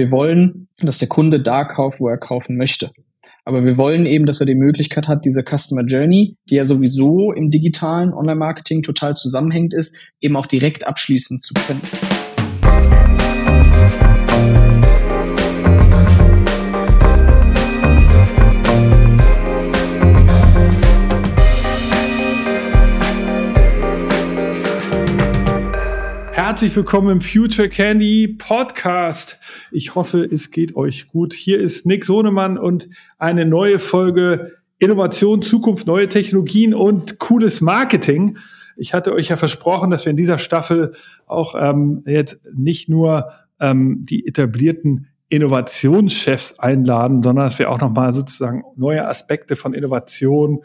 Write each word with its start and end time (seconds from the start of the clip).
Wir 0.00 0.10
wollen, 0.10 0.66
dass 0.78 0.96
der 0.96 1.08
Kunde 1.08 1.42
da 1.42 1.64
kauft, 1.64 2.00
wo 2.00 2.08
er 2.08 2.16
kaufen 2.16 2.56
möchte. 2.56 2.90
Aber 3.44 3.66
wir 3.66 3.76
wollen 3.76 4.06
eben, 4.06 4.24
dass 4.24 4.40
er 4.40 4.46
die 4.46 4.54
Möglichkeit 4.54 5.08
hat, 5.08 5.26
diese 5.26 5.42
Customer 5.42 5.84
Journey, 5.84 6.38
die 6.48 6.54
ja 6.54 6.64
sowieso 6.64 7.32
im 7.32 7.50
digitalen 7.50 8.14
Online-Marketing 8.14 8.80
total 8.80 9.14
zusammenhängt 9.14 9.74
ist, 9.74 9.94
eben 10.22 10.36
auch 10.36 10.46
direkt 10.46 10.86
abschließen 10.86 11.38
zu 11.38 11.52
können. 11.52 11.82
Herzlich 26.60 26.76
willkommen 26.76 27.08
im 27.08 27.20
Future 27.22 27.70
Candy 27.70 28.36
Podcast. 28.36 29.38
Ich 29.72 29.94
hoffe, 29.94 30.28
es 30.30 30.50
geht 30.50 30.76
euch 30.76 31.08
gut. 31.08 31.32
Hier 31.32 31.58
ist 31.58 31.86
Nick 31.86 32.04
Sohnemann 32.04 32.58
und 32.58 32.90
eine 33.16 33.46
neue 33.46 33.78
Folge 33.78 34.58
Innovation, 34.78 35.40
Zukunft, 35.40 35.86
neue 35.86 36.06
Technologien 36.06 36.74
und 36.74 37.18
cooles 37.18 37.62
Marketing. 37.62 38.36
Ich 38.76 38.92
hatte 38.92 39.14
euch 39.14 39.28
ja 39.28 39.38
versprochen, 39.38 39.90
dass 39.90 40.04
wir 40.04 40.10
in 40.10 40.18
dieser 40.18 40.38
Staffel 40.38 40.92
auch 41.26 41.54
ähm, 41.58 42.02
jetzt 42.04 42.42
nicht 42.54 42.90
nur 42.90 43.30
ähm, 43.58 44.04
die 44.04 44.26
etablierten 44.26 45.06
Innovationschefs 45.30 46.58
einladen, 46.58 47.22
sondern 47.22 47.46
dass 47.46 47.58
wir 47.58 47.70
auch 47.70 47.80
nochmal 47.80 48.12
sozusagen 48.12 48.64
neue 48.76 49.08
Aspekte 49.08 49.56
von 49.56 49.72
Innovation, 49.72 50.58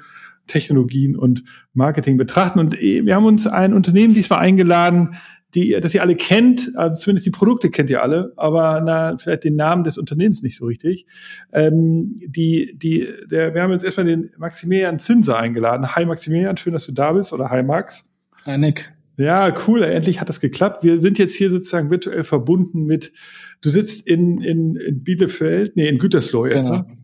Technologien 0.45 1.15
und 1.15 1.45
Marketing 1.73 2.17
betrachten. 2.17 2.59
Und 2.59 2.73
äh, 2.77 3.05
wir 3.05 3.15
haben 3.15 3.25
uns 3.25 3.47
ein 3.47 3.73
Unternehmen 3.73 4.13
diesmal 4.13 4.39
eingeladen, 4.39 5.15
die, 5.55 5.77
das 5.81 5.93
ihr 5.93 6.01
alle 6.01 6.15
kennt, 6.15 6.73
also 6.75 6.99
zumindest 6.99 7.25
die 7.25 7.31
Produkte 7.31 7.69
kennt 7.69 7.89
ihr 7.89 8.03
alle, 8.03 8.33
aber 8.35 8.81
na, 8.85 9.17
vielleicht 9.17 9.45
den 9.45 9.55
Namen 9.55 9.83
des 9.83 9.97
Unternehmens 9.97 10.43
nicht 10.43 10.57
so 10.57 10.65
richtig. 10.65 11.05
Ähm, 11.53 12.15
die, 12.17 12.77
die, 12.77 13.07
der, 13.29 13.53
wir 13.53 13.61
haben 13.61 13.71
jetzt 13.71 13.85
erstmal 13.85 14.05
den 14.05 14.31
Maximilian 14.37 14.99
Zinser 14.99 15.39
eingeladen. 15.39 15.95
Hi 15.95 16.05
Maximilian, 16.05 16.57
schön, 16.57 16.73
dass 16.73 16.85
du 16.85 16.91
da 16.91 17.13
bist. 17.13 17.33
Oder 17.33 17.49
hi 17.49 17.63
Max. 17.63 18.05
Hi 18.45 18.57
Nick. 18.57 18.91
Ja, 19.17 19.55
cool, 19.67 19.81
endlich 19.83 20.19
hat 20.19 20.27
das 20.27 20.41
geklappt. 20.41 20.83
Wir 20.83 20.99
sind 20.99 21.17
jetzt 21.17 21.35
hier 21.35 21.49
sozusagen 21.49 21.89
virtuell 21.89 22.25
verbunden 22.25 22.83
mit, 22.83 23.13
du 23.61 23.69
sitzt 23.69 24.05
in, 24.05 24.41
in, 24.41 24.75
in 24.75 25.03
Bielefeld, 25.03 25.77
nee, 25.77 25.87
in 25.87 25.97
Gütersloh 25.97 26.47
jetzt, 26.47 26.65
genau. 26.65 26.79
ne? 26.79 26.97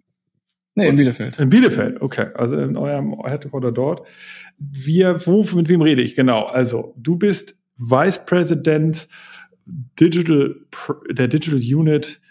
Nee, 0.75 0.87
in 0.87 0.95
Bielefeld. 0.95 1.39
In 1.39 1.49
Bielefeld, 1.49 2.01
okay. 2.01 2.27
Also 2.33 2.57
in 2.57 2.77
eurem 2.77 3.15
Headquarter 3.25 3.71
dort. 3.71 4.07
Wir, 4.57 5.25
wo, 5.25 5.43
mit 5.55 5.67
wem 5.69 5.81
rede 5.81 6.01
ich? 6.01 6.15
Genau. 6.15 6.43
Also, 6.45 6.93
du 6.97 7.17
bist 7.17 7.60
Vice 7.81 8.25
President 8.25 9.07
Digital, 9.99 10.55
der 11.09 11.27
Digital 11.27 11.59
Unit 11.59 12.21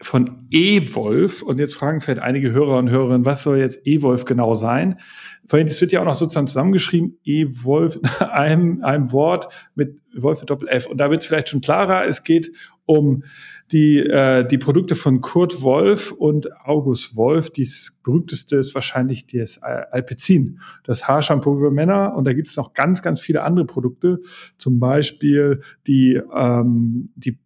von 0.00 0.46
eWolf. 0.50 1.42
Und 1.42 1.58
jetzt 1.58 1.74
fragen 1.74 2.00
vielleicht 2.00 2.20
einige 2.20 2.52
Hörer 2.52 2.78
und 2.78 2.90
Hörerinnen, 2.90 3.24
was 3.24 3.42
soll 3.42 3.58
jetzt 3.58 3.86
eWolf 3.86 4.24
genau 4.24 4.54
sein? 4.54 4.98
Vorhin, 5.46 5.66
das 5.66 5.80
wird 5.80 5.92
ja 5.92 6.00
auch 6.00 6.04
noch 6.04 6.14
sozusagen 6.14 6.46
zusammengeschrieben, 6.46 7.18
eWolf, 7.24 7.98
einem, 8.20 8.82
einem 8.82 9.12
Wort 9.12 9.48
mit 9.74 10.00
Wolf 10.16 10.40
mit 10.40 10.50
Doppel 10.50 10.68
F. 10.68 10.86
Und 10.86 10.98
da 10.98 11.10
wird 11.10 11.22
es 11.22 11.26
vielleicht 11.26 11.48
schon 11.48 11.60
klarer, 11.60 12.06
es 12.06 12.22
geht 12.22 12.52
um 12.86 13.24
die, 13.74 13.98
äh, 13.98 14.46
die 14.46 14.56
Produkte 14.56 14.94
von 14.94 15.20
Kurt 15.20 15.60
Wolf 15.62 16.12
und 16.12 16.48
August 16.64 17.16
Wolf. 17.16 17.50
Das 17.50 17.98
berühmteste 18.04 18.56
ist 18.56 18.72
wahrscheinlich 18.74 19.26
das 19.26 19.60
Alpecin, 19.60 20.60
das 20.84 21.08
Haarshampoo 21.08 21.58
für 21.58 21.72
Männer. 21.72 22.14
Und 22.16 22.24
da 22.24 22.32
gibt 22.32 22.46
es 22.46 22.56
noch 22.56 22.72
ganz, 22.72 23.02
ganz 23.02 23.18
viele 23.18 23.42
andere 23.42 23.66
Produkte, 23.66 24.20
zum 24.58 24.78
Beispiel 24.78 25.60
die, 25.88 26.20
ähm, 26.34 27.10
die 27.16 27.38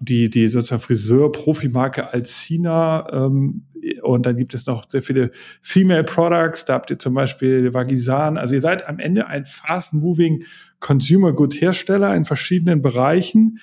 die, 0.00 0.30
die 0.30 0.48
sozusagen 0.48 0.80
Friseur-Profimarke 0.80 2.10
Alcina 2.14 3.06
ähm, 3.12 3.66
und 4.02 4.24
dann 4.24 4.36
gibt 4.38 4.54
es 4.54 4.66
noch 4.66 4.84
sehr 4.88 5.02
viele 5.02 5.30
Female 5.60 6.04
Products. 6.04 6.64
Da 6.64 6.74
habt 6.74 6.90
ihr 6.90 6.98
zum 6.98 7.12
Beispiel 7.12 7.74
Vagisan. 7.74 8.38
Also 8.38 8.54
ihr 8.54 8.62
seid 8.62 8.88
am 8.88 8.98
Ende 8.98 9.26
ein 9.26 9.44
fast-moving 9.44 10.44
Consumer 10.80 11.34
Good 11.34 11.60
Hersteller 11.60 12.14
in 12.14 12.24
verschiedenen 12.24 12.80
Bereichen. 12.80 13.58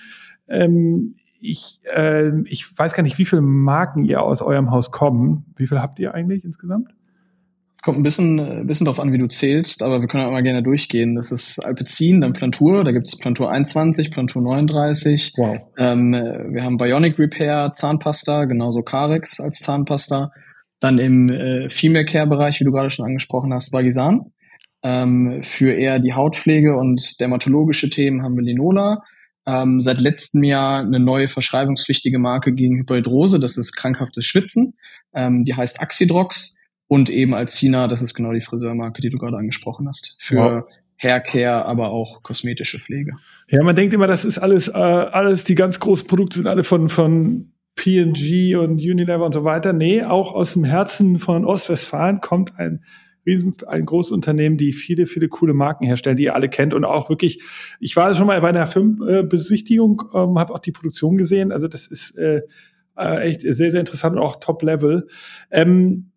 Ähm, 0.48 1.16
ich, 1.50 1.80
äh, 1.96 2.30
ich 2.46 2.78
weiß 2.78 2.94
gar 2.94 3.04
nicht, 3.04 3.18
wie 3.18 3.26
viele 3.26 3.42
Marken 3.42 4.04
ihr 4.04 4.22
aus 4.22 4.42
eurem 4.42 4.72
Haus 4.72 4.92
kommen. 4.92 5.46
Wie 5.56 5.68
viel 5.68 5.80
habt 5.80 6.00
ihr 6.00 6.14
eigentlich 6.14 6.44
insgesamt? 6.44 6.90
Kommt 7.84 8.00
ein 8.00 8.04
bisschen, 8.04 8.40
ein 8.40 8.62
äh, 8.62 8.64
bisschen 8.66 8.86
drauf 8.86 9.00
an, 9.00 9.14
wie 9.14 9.18
du 9.18 9.28
zählst, 9.28 9.84
aber 9.84 10.02
wir 10.02 10.08
können 10.08 10.26
auch 10.26 10.32
mal 10.32 10.42
gerne 10.42 10.64
durchgehen. 10.64 11.16
Das 11.16 11.32
ist 11.32 11.60
Alpecin, 11.60 12.22
dann 12.22 12.34
Plantur, 12.34 12.84
da 12.84 12.92
gibt 12.92 13.06
es 13.06 13.18
Plantur 13.18 13.52
21, 13.52 14.12
Plantur 14.12 14.42
39. 14.42 15.34
Wow. 15.38 15.58
Ähm, 15.78 16.12
wir 16.12 16.64
haben 16.64 16.78
Bionic 16.78 17.20
Repair, 17.20 17.74
Zahnpasta, 17.74 18.46
genauso 18.46 18.82
Carex 18.82 19.40
als 19.40 19.60
Zahnpasta. 19.60 20.32
Dann 20.80 20.98
im 21.00 21.30
äh, 21.30 21.70
Female 21.70 22.06
Care 22.06 22.28
Bereich, 22.28 22.60
wie 22.60 22.64
du 22.64 22.72
gerade 22.72 22.90
schon 22.90 23.06
angesprochen 23.06 23.54
hast, 23.54 23.72
Bagisan. 23.72 24.32
Ähm, 24.84 25.40
für 25.42 25.72
eher 25.72 26.00
die 26.00 26.14
Hautpflege 26.14 26.76
und 26.76 27.20
dermatologische 27.20 27.90
Themen 27.90 28.24
haben 28.24 28.36
wir 28.36 28.44
Linola 28.44 29.02
ähm, 29.46 29.80
seit 29.80 30.00
letztem 30.00 30.44
Jahr 30.44 30.80
eine 30.82 31.00
neue 31.00 31.28
verschreibungspflichtige 31.28 32.20
Marke 32.20 32.54
gegen 32.54 32.78
Hyperhidrose, 32.78 33.40
das 33.40 33.58
ist 33.58 33.76
krankhaftes 33.76 34.26
Schwitzen, 34.26 34.76
ähm, 35.14 35.46
die 35.46 35.56
heißt 35.56 35.82
Axidrox 35.82 36.58
und 36.88 37.10
eben 37.10 37.34
Alcina, 37.34 37.88
das 37.88 38.02
ist 38.02 38.14
genau 38.14 38.34
die 38.34 38.42
Friseurmarke, 38.42 39.02
die 39.02 39.10
du 39.10 39.18
gerade 39.18 39.38
angesprochen 39.38 39.88
hast, 39.88 40.16
für 40.20 40.36
wow. 40.36 40.64
Haircare, 40.98 41.66
aber 41.66 41.92
auch 41.92 42.24
kosmetische 42.24 42.80
Pflege. 42.80 43.14
Ja, 43.50 43.64
man 43.64 43.76
denkt 43.76 43.94
immer, 43.94 44.08
das 44.08 44.26
ist 44.26 44.38
alles, 44.38 44.68
äh, 44.68 44.74
alles, 44.74 45.44
die 45.44 45.56
ganz 45.56 45.80
großen 45.80 46.08
Produkte 46.08 46.38
sind 46.38 46.48
alle 46.48 46.64
von, 46.64 46.90
von 46.90 47.52
P&G 47.76 48.56
und 48.56 48.80
Unilever 48.80 49.26
und 49.26 49.34
so 49.34 49.44
weiter. 49.44 49.74
Nee, 49.74 50.04
auch 50.04 50.34
aus 50.34 50.54
dem 50.54 50.64
Herzen 50.64 51.20
von 51.20 51.46
Ostwestfalen 51.46 52.22
kommt 52.22 52.58
ein 52.58 52.84
riesen, 53.26 53.56
ein 53.68 53.86
großes 53.86 54.12
Unternehmen, 54.12 54.58
die 54.58 54.74
viele, 54.74 55.08
viele 55.08 55.28
coole 55.28 55.54
Marken 55.54 55.86
herstellen, 55.86 56.18
die 56.18 56.24
ihr 56.24 56.36
alle 56.36 56.50
kennt 56.50 56.74
und 56.74 56.86
auch 56.86 57.10
wirklich, 57.10 57.42
ich 57.80 57.96
war 57.96 58.14
schon 58.14 58.28
mal 58.28 58.40
bei 58.42 58.50
einer 58.50 58.68
Filmbesichtigung, 58.68 60.04
ähm, 60.14 60.38
habe 60.40 60.54
auch 60.54 60.60
die 60.60 60.72
Produktion 60.72 61.18
gesehen, 61.18 61.52
also 61.52 61.68
das 61.68 61.88
ist 61.88 62.18
äh, 62.18 62.42
äh, 62.98 63.28
echt 63.28 63.42
sehr, 63.42 63.72
sehr 63.72 63.80
interessant 63.80 64.16
und 64.16 64.22
auch 64.22 64.38
Top-Level. 64.38 65.08
Ähm, 65.52 66.12
äh, 66.12 66.15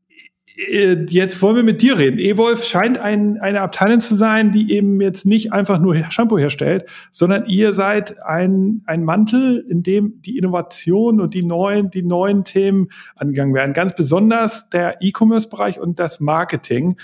jetzt 0.59 1.41
wollen 1.41 1.55
wir 1.55 1.63
mit 1.63 1.83
dir 1.83 1.99
reden. 1.99 2.19
Evolve 2.19 2.63
scheint 2.63 2.99
ein, 2.99 3.39
eine 3.39 3.61
Abteilung 3.61 4.01
zu 4.01 4.17
sein, 4.17 4.51
die 4.51 4.73
eben 4.73 5.01
jetzt 5.01 5.25
nicht 5.25 5.53
einfach 5.53 5.79
nur 5.79 5.95
Shampoo 6.11 6.37
herstellt, 6.37 6.87
sondern 7.13 7.47
ihr 7.47 7.73
seid 7.73 8.21
ein, 8.25 8.83
ein 8.87 9.05
Mantel, 9.05 9.65
in 9.69 9.85
dem 9.85 10.21
die 10.21 10.37
Innovation 10.37 11.21
und 11.21 11.35
die 11.35 11.45
neuen, 11.45 11.91
die 11.91 12.03
neuen 12.03 12.43
Themen 12.43 12.89
angegangen 13.15 13.55
werden. 13.55 13.73
Ganz 13.73 13.95
besonders 13.95 14.69
der 14.69 14.97
E-Commerce-Bereich 15.01 15.79
und 15.79 16.01
das 16.01 16.19
Marketing. 16.19 16.97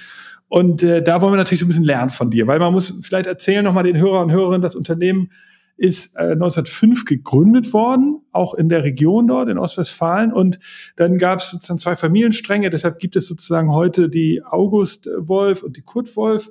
Und 0.48 0.82
äh, 0.82 1.02
da 1.02 1.22
wollen 1.22 1.34
wir 1.34 1.36
natürlich 1.36 1.60
so 1.60 1.66
ein 1.66 1.68
bisschen 1.68 1.84
lernen 1.84 2.10
von 2.10 2.30
dir, 2.30 2.48
weil 2.48 2.58
man 2.58 2.72
muss 2.72 2.98
vielleicht 3.02 3.26
erzählen 3.26 3.64
nochmal 3.64 3.84
den 3.84 3.98
Hörern 3.98 4.24
und 4.24 4.32
Hörerinnen, 4.32 4.62
das 4.62 4.74
Unternehmen 4.74 5.30
ist 5.76 6.16
äh, 6.16 6.32
1905 6.32 7.04
gegründet 7.04 7.72
worden, 7.72 8.20
auch 8.32 8.54
in 8.54 8.68
der 8.68 8.84
Region 8.84 9.26
dort 9.26 9.48
in 9.48 9.58
Ostwestfalen. 9.58 10.32
Und 10.32 10.58
dann 10.96 11.18
gab 11.18 11.40
es 11.40 11.50
sozusagen 11.50 11.78
zwei 11.78 11.96
Familienstränge. 11.96 12.70
Deshalb 12.70 12.98
gibt 12.98 13.16
es 13.16 13.26
sozusagen 13.26 13.72
heute 13.72 14.08
die 14.08 14.42
August 14.44 15.08
Wolf 15.18 15.62
und 15.62 15.76
die 15.76 15.82
Kurt 15.82 16.16
Wolf 16.16 16.50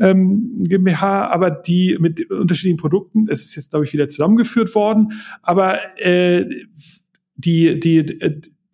ähm, 0.00 0.62
GmbH, 0.62 1.28
aber 1.28 1.50
die 1.50 1.96
mit 2.00 2.30
unterschiedlichen 2.30 2.78
Produkten. 2.78 3.26
Es 3.28 3.44
ist 3.44 3.56
jetzt, 3.56 3.70
glaube 3.70 3.84
ich, 3.84 3.92
wieder 3.92 4.08
zusammengeführt 4.08 4.74
worden. 4.74 5.12
Aber 5.42 5.78
äh, 5.98 6.46
die, 7.36 7.80
die, 7.80 8.06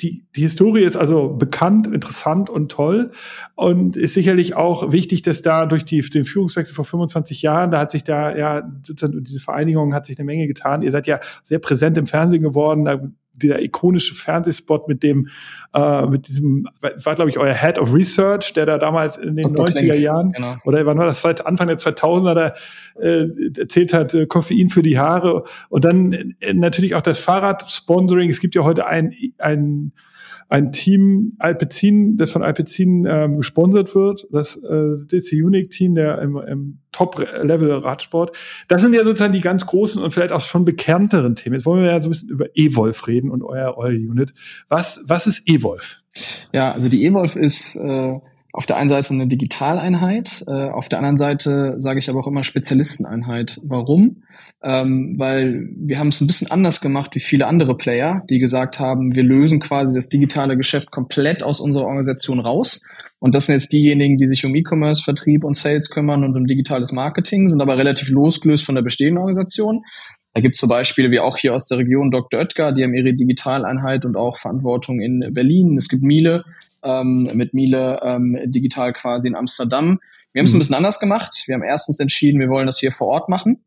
die, 0.00 0.25
die 0.36 0.42
Historie 0.42 0.84
ist 0.84 0.97
also 0.97 1.31
bekannt, 1.31 1.88
interessant 1.88 2.48
und 2.50 2.70
toll 2.70 3.10
und 3.56 3.97
ist 3.97 4.14
sicherlich 4.14 4.54
auch 4.54 4.92
wichtig, 4.92 5.22
dass 5.22 5.42
da 5.42 5.66
durch 5.66 5.84
die, 5.84 6.00
den 6.00 6.25
Führungswechsel 6.25 6.75
vor 6.75 6.84
25 6.84 7.42
Jahren, 7.42 7.70
da 7.70 7.81
hat 7.81 7.91
sich 7.91 8.04
da 8.04 8.37
ja, 8.37 8.62
diese 8.62 9.41
Vereinigung 9.41 9.94
hat 9.94 10.06
sich 10.06 10.19
eine 10.19 10.26
Menge 10.26 10.47
getan. 10.47 10.82
Ihr 10.82 10.92
seid 10.92 11.06
ja 11.06 11.19
sehr 11.42 11.58
präsent 11.58 11.98
im 11.98 12.06
Fernsehen 12.06 12.42
geworden. 12.42 12.84
Da 12.84 13.00
dieser 13.43 13.60
ikonische 13.62 14.15
Fernsehspot 14.15 14.88
mit 14.88 15.02
dem, 15.02 15.29
äh, 15.75 16.06
mit 16.06 16.29
diesem, 16.29 16.69
war 16.81 17.14
glaube 17.14 17.31
ich 17.31 17.38
euer 17.38 17.55
Head 17.55 17.79
of 17.79 17.94
Research, 17.94 18.52
der 18.52 18.67
da 18.67 18.79
damals 18.79 19.17
in 19.17 19.37
den 19.37 19.55
Dr. 19.55 19.69
90er 19.69 19.79
Klenk, 19.79 20.00
Jahren, 20.00 20.32
genau. 20.32 20.56
oder 20.64 20.85
wann 20.87 20.99
war 20.99 21.06
das, 21.06 21.25
Anfang 21.25 21.69
der 21.69 21.79
2000er, 21.79 22.35
da 22.35 22.55
äh, 23.00 23.29
erzählt 23.58 23.93
hat, 23.93 24.14
äh, 24.14 24.26
Koffein 24.26 24.69
für 24.69 24.82
die 24.82 24.99
Haare 24.99 25.44
und 25.69 25.85
dann 25.85 26.35
äh, 26.40 26.55
natürlich 26.55 26.94
auch 26.94 27.02
das 27.02 27.19
Fahrrad-Sponsoring. 27.19 28.31
Es 28.31 28.40
gibt 28.40 28.55
ja 28.55 28.64
heute 28.64 28.87
ein, 28.87 29.14
ein 29.38 29.93
ein 30.49 30.73
Team 30.73 31.35
Alpecin, 31.39 32.17
das 32.17 32.31
von 32.31 32.43
Alpecin 32.43 33.06
ähm, 33.06 33.37
gesponsert 33.37 33.95
wird, 33.95 34.27
das 34.33 34.56
äh, 34.56 34.97
DC 35.06 35.33
Unique 35.45 35.71
Team, 35.71 35.95
der 35.95 36.21
im, 36.23 36.37
im 36.37 36.79
Top-Level 36.93 37.71
Radsport. 37.73 38.37
Das 38.67 38.81
sind 38.81 38.95
ja 38.95 39.05
sozusagen 39.05 39.35
die 39.35 39.43
ganz 39.43 39.67
großen 39.67 40.03
und 40.03 40.11
vielleicht 40.12 40.33
auch 40.33 40.41
schon 40.41 40.65
bekannteren 40.65 41.35
Themen. 41.35 41.55
Jetzt 41.55 41.67
wollen 41.67 41.83
wir 41.83 41.91
ja 41.91 42.00
so 42.00 42.09
ein 42.09 42.12
bisschen 42.12 42.31
über 42.31 42.47
Evolve 42.55 43.06
reden 43.06 43.31
und 43.31 43.43
euer, 43.43 43.77
euer 43.77 43.91
Unit. 43.91 44.33
Was, 44.69 45.00
was 45.05 45.27
ist 45.27 45.47
Evolve? 45.47 45.97
Ja, 46.53 46.73
also 46.73 46.89
die 46.89 47.05
Evolve 47.05 47.39
ist 47.39 47.77
äh, 47.77 48.19
auf 48.53 48.67
der 48.67 48.77
einen 48.77 48.89
Seite 48.89 49.12
eine 49.12 49.27
Digitaleinheit, 49.27 50.45
äh, 50.47 50.71
auf 50.71 50.89
der 50.89 50.99
anderen 50.99 51.19
Seite 51.19 51.77
sage 51.79 51.99
ich 51.99 52.09
aber 52.09 52.21
auch 52.21 52.27
immer 52.27 52.43
Spezialisteneinheit. 52.43 53.61
Warum? 53.65 54.23
Ähm, 54.62 55.14
weil 55.19 55.69
wir 55.76 55.99
haben 55.99 56.08
es 56.08 56.20
ein 56.20 56.26
bisschen 56.26 56.50
anders 56.50 56.81
gemacht 56.81 57.14
wie 57.14 57.20
viele 57.20 57.46
andere 57.46 57.76
Player, 57.76 58.25
die 58.28 58.38
gesagt 58.38 58.81
haben, 58.81 59.14
wir 59.14 59.22
lösen 59.22 59.60
quasi 59.60 59.94
das 59.94 60.08
digitale 60.08 60.56
Geschäft 60.56 60.90
komplett 60.90 61.43
aus 61.43 61.60
unserer 61.60 61.84
Organisation 61.84 62.40
raus. 62.40 62.82
Und 63.20 63.34
das 63.34 63.46
sind 63.46 63.56
jetzt 63.56 63.72
diejenigen, 63.72 64.16
die 64.16 64.26
sich 64.26 64.44
um 64.44 64.55
E-Commerce, 64.55 65.02
Vertrieb 65.02 65.44
und 65.44 65.56
Sales 65.56 65.90
kümmern 65.90 66.25
und 66.25 66.37
um 66.37 66.46
digitales 66.46 66.93
Marketing, 66.93 67.49
sind 67.49 67.60
aber 67.60 67.78
relativ 67.78 68.10
losgelöst 68.10 68.64
von 68.64 68.75
der 68.75 68.82
bestehenden 68.82 69.19
Organisation. 69.19 69.82
Da 70.34 70.40
gibt 70.40 70.55
es 70.55 70.61
zum 70.61 70.69
Beispiel, 70.69 71.11
wie 71.11 71.20
auch 71.20 71.37
hier 71.37 71.54
aus 71.54 71.66
der 71.69 71.78
Region 71.78 72.11
Dr. 72.11 72.40
Oetker, 72.40 72.72
die 72.72 72.84
haben 72.84 72.94
ihre 72.94 73.14
Digitaleinheit 73.14 74.04
und 74.04 74.16
auch 74.16 74.37
Verantwortung 74.37 75.00
in 75.00 75.32
Berlin. 75.32 75.76
Es 75.76 75.88
gibt 75.88 76.02
Miele, 76.02 76.44
ähm, 76.84 77.28
mit 77.34 77.54
Miele 77.54 78.00
ähm, 78.02 78.38
digital 78.46 78.93
quasi 78.93 79.28
in 79.28 79.34
Amsterdam. 79.34 79.99
Wir 80.32 80.40
haben 80.40 80.46
es 80.46 80.52
mhm. 80.52 80.56
ein 80.56 80.61
bisschen 80.61 80.76
anders 80.76 81.00
gemacht. 81.00 81.43
Wir 81.46 81.54
haben 81.54 81.64
erstens 81.64 81.99
entschieden, 81.99 82.40
wir 82.40 82.49
wollen 82.49 82.66
das 82.66 82.78
hier 82.78 82.93
vor 82.93 83.08
Ort 83.08 83.28
machen 83.28 83.61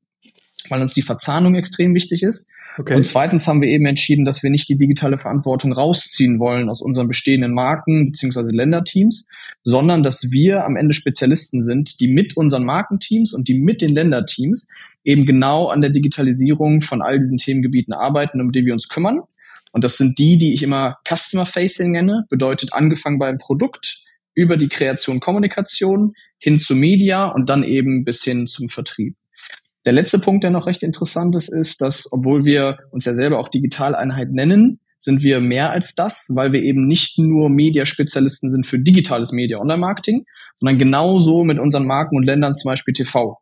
weil 0.70 0.82
uns 0.82 0.94
die 0.94 1.02
Verzahnung 1.02 1.56
extrem 1.56 1.94
wichtig 1.94 2.24
ist. 2.24 2.52
Okay. 2.78 2.96
Und 2.96 3.06
zweitens 3.06 3.48
haben 3.48 3.62
wir 3.62 3.68
eben 3.68 3.86
entschieden, 3.86 4.24
dass 4.24 4.44
wir 4.44 4.50
nicht 4.50 4.70
die 4.70 4.78
digitale 4.78 5.18
Verantwortung 5.18 5.74
rausziehen 5.74 6.40
wollen 6.40 6.70
aus 6.70 6.82
unseren 6.82 7.08
bestehenden 7.08 7.54
Marken 7.54 8.10
beziehungsweise 8.10 8.52
Länderteams, 8.56 9.28
sondern 9.64 10.04
dass 10.04 10.32
wir 10.32 10.66
am 10.66 10.76
Ende 10.78 10.94
Spezialisten 10.94 11.62
sind, 11.62 12.00
die 12.00 12.08
mit 12.08 12.38
unseren 12.38 12.64
Markenteams 12.64 13.34
und 13.34 13.48
die 13.48 13.60
mit 13.60 13.82
den 13.82 13.92
Länderteams 13.92 14.70
eben 15.04 15.26
genau 15.26 15.68
an 15.68 15.82
der 15.82 15.90
Digitalisierung 15.90 16.82
von 16.82 17.02
all 17.02 17.20
diesen 17.20 17.38
Themengebieten 17.38 17.94
arbeiten, 17.94 18.40
um 18.40 18.52
die 18.52 18.66
wir 18.66 18.74
uns 18.74 18.88
kümmern. 18.88 19.22
Und 19.72 19.84
das 19.84 19.98
sind 19.98 20.20
die, 20.20 20.38
die 20.38 20.54
ich 20.54 20.64
immer 20.64 20.98
Customer 21.08 21.46
Facing 21.46 21.92
nenne, 21.92 22.26
bedeutet 22.30 22.74
angefangen 22.74 23.20
beim 23.20 23.38
Produkt, 23.38 24.02
über 24.34 24.58
die 24.58 24.70
Kreation 24.70 25.20
Kommunikation 25.20 26.14
hin 26.38 26.60
zu 26.60 26.76
Media 26.76 27.26
und 27.26 27.50
dann 27.50 27.64
eben 27.64 28.04
bis 28.06 28.24
hin 28.24 28.48
zum 28.48 28.70
Vertrieb. 28.70 29.16
Der 29.86 29.94
letzte 29.94 30.20
Punkt, 30.20 30.44
der 30.44 30.52
noch 30.52 30.68
recht 30.68 30.84
interessant 30.84 31.36
ist, 31.36 31.50
ist, 31.50 31.82
dass 31.82 32.08
obwohl 32.12 32.46
wir 32.46 32.80
uns 32.92 33.06
ja 33.06 33.14
selber 33.14 33.40
auch 33.40 33.50
Digitaleinheit 33.50 34.32
nennen, 34.32 34.80
sind 35.00 35.24
wir 35.24 35.42
mehr 35.42 35.72
als 35.72 35.96
das, 35.96 36.28
weil 36.36 36.54
wir 36.54 36.62
eben 36.62 36.86
nicht 36.86 37.18
nur 37.18 37.50
Mediaspezialisten 37.50 38.52
sind 38.52 38.68
für 38.68 38.78
digitales 38.78 39.32
Media 39.32 39.58
Online-Marketing, 39.58 40.26
sondern 40.60 40.78
genauso 40.78 41.44
mit 41.44 41.58
unseren 41.58 41.88
Marken 41.88 42.16
und 42.16 42.26
Ländern 42.26 42.54
zum 42.54 42.70
Beispiel 42.70 42.94
TV 42.94 43.41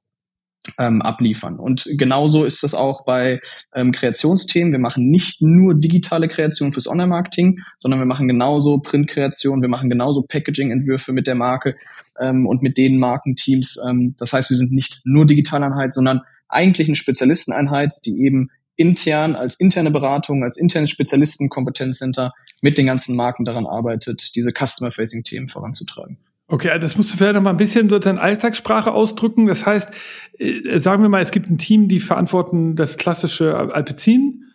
ähm, 0.78 1.02
abliefern. 1.02 1.58
Und 1.58 1.86
genauso 1.98 2.46
ist 2.46 2.64
das 2.64 2.74
auch 2.74 3.06
bei 3.06 3.40
ähm, 3.74 3.92
Kreationsthemen. 3.92 4.72
Wir 4.72 4.80
machen 4.80 5.10
nicht 5.10 5.42
nur 5.42 5.76
digitale 5.76 6.28
Kreation 6.28 6.74
fürs 6.74 6.88
Online-Marketing, 6.88 7.60
sondern 7.78 8.00
wir 8.00 8.06
machen 8.06 8.28
genauso 8.28 8.80
Print-Kreation, 8.80 9.62
wir 9.62 9.70
machen 9.70 9.90
genauso 9.90 10.24
Packaging-Entwürfe 10.24 11.14
mit 11.14 11.28
der 11.28 11.36
Marke 11.36 11.76
ähm, 12.20 12.46
und 12.46 12.62
mit 12.62 12.78
den 12.78 12.98
Markenteams. 12.98 13.80
Ähm, 13.88 14.16
das 14.18 14.34
heißt, 14.34 14.50
wir 14.50 14.58
sind 14.58 14.72
nicht 14.72 15.02
nur 15.06 15.26
Digitaleinheit, 15.26 15.94
sondern 15.94 16.22
eigentlich 16.48 16.88
eine 16.88 16.96
Spezialisteneinheit, 16.96 17.94
die 18.06 18.22
eben 18.24 18.50
intern 18.76 19.36
als 19.36 19.56
interne 19.60 19.92
Beratung, 19.92 20.44
als 20.44 20.58
internes 20.58 20.90
Spezialisten-Kompetenzcenter 20.90 22.34
mit 22.62 22.78
den 22.78 22.86
ganzen 22.86 23.16
Marken 23.16 23.44
daran 23.44 23.68
arbeitet, 23.68 24.36
diese 24.36 24.52
Customer-Facing-Themen 24.52 25.48
voranzutreiben. 25.48 26.18
Okay, 26.51 26.80
das 26.80 26.98
musst 26.98 27.13
du 27.13 27.18
vielleicht 27.18 27.36
noch 27.36 27.44
mal 27.44 27.51
ein 27.51 27.57
bisschen 27.57 27.90
so 27.90 28.00
deine 28.00 28.19
Alltagssprache 28.19 28.92
ausdrücken. 28.92 29.46
Das 29.46 29.68
heißt, 29.68 29.92
äh, 30.40 30.80
sagen 30.80 31.04
wir 31.04 31.10
mal, 31.10 31.22
es 31.22 31.31
gibt 31.31 31.48
ein 31.48 31.60
Team, 31.60 31.88
die 31.88 32.00
verantworten 32.00 32.75
das 32.75 32.98
klassische 32.98 33.56
Alpezin 33.56 34.46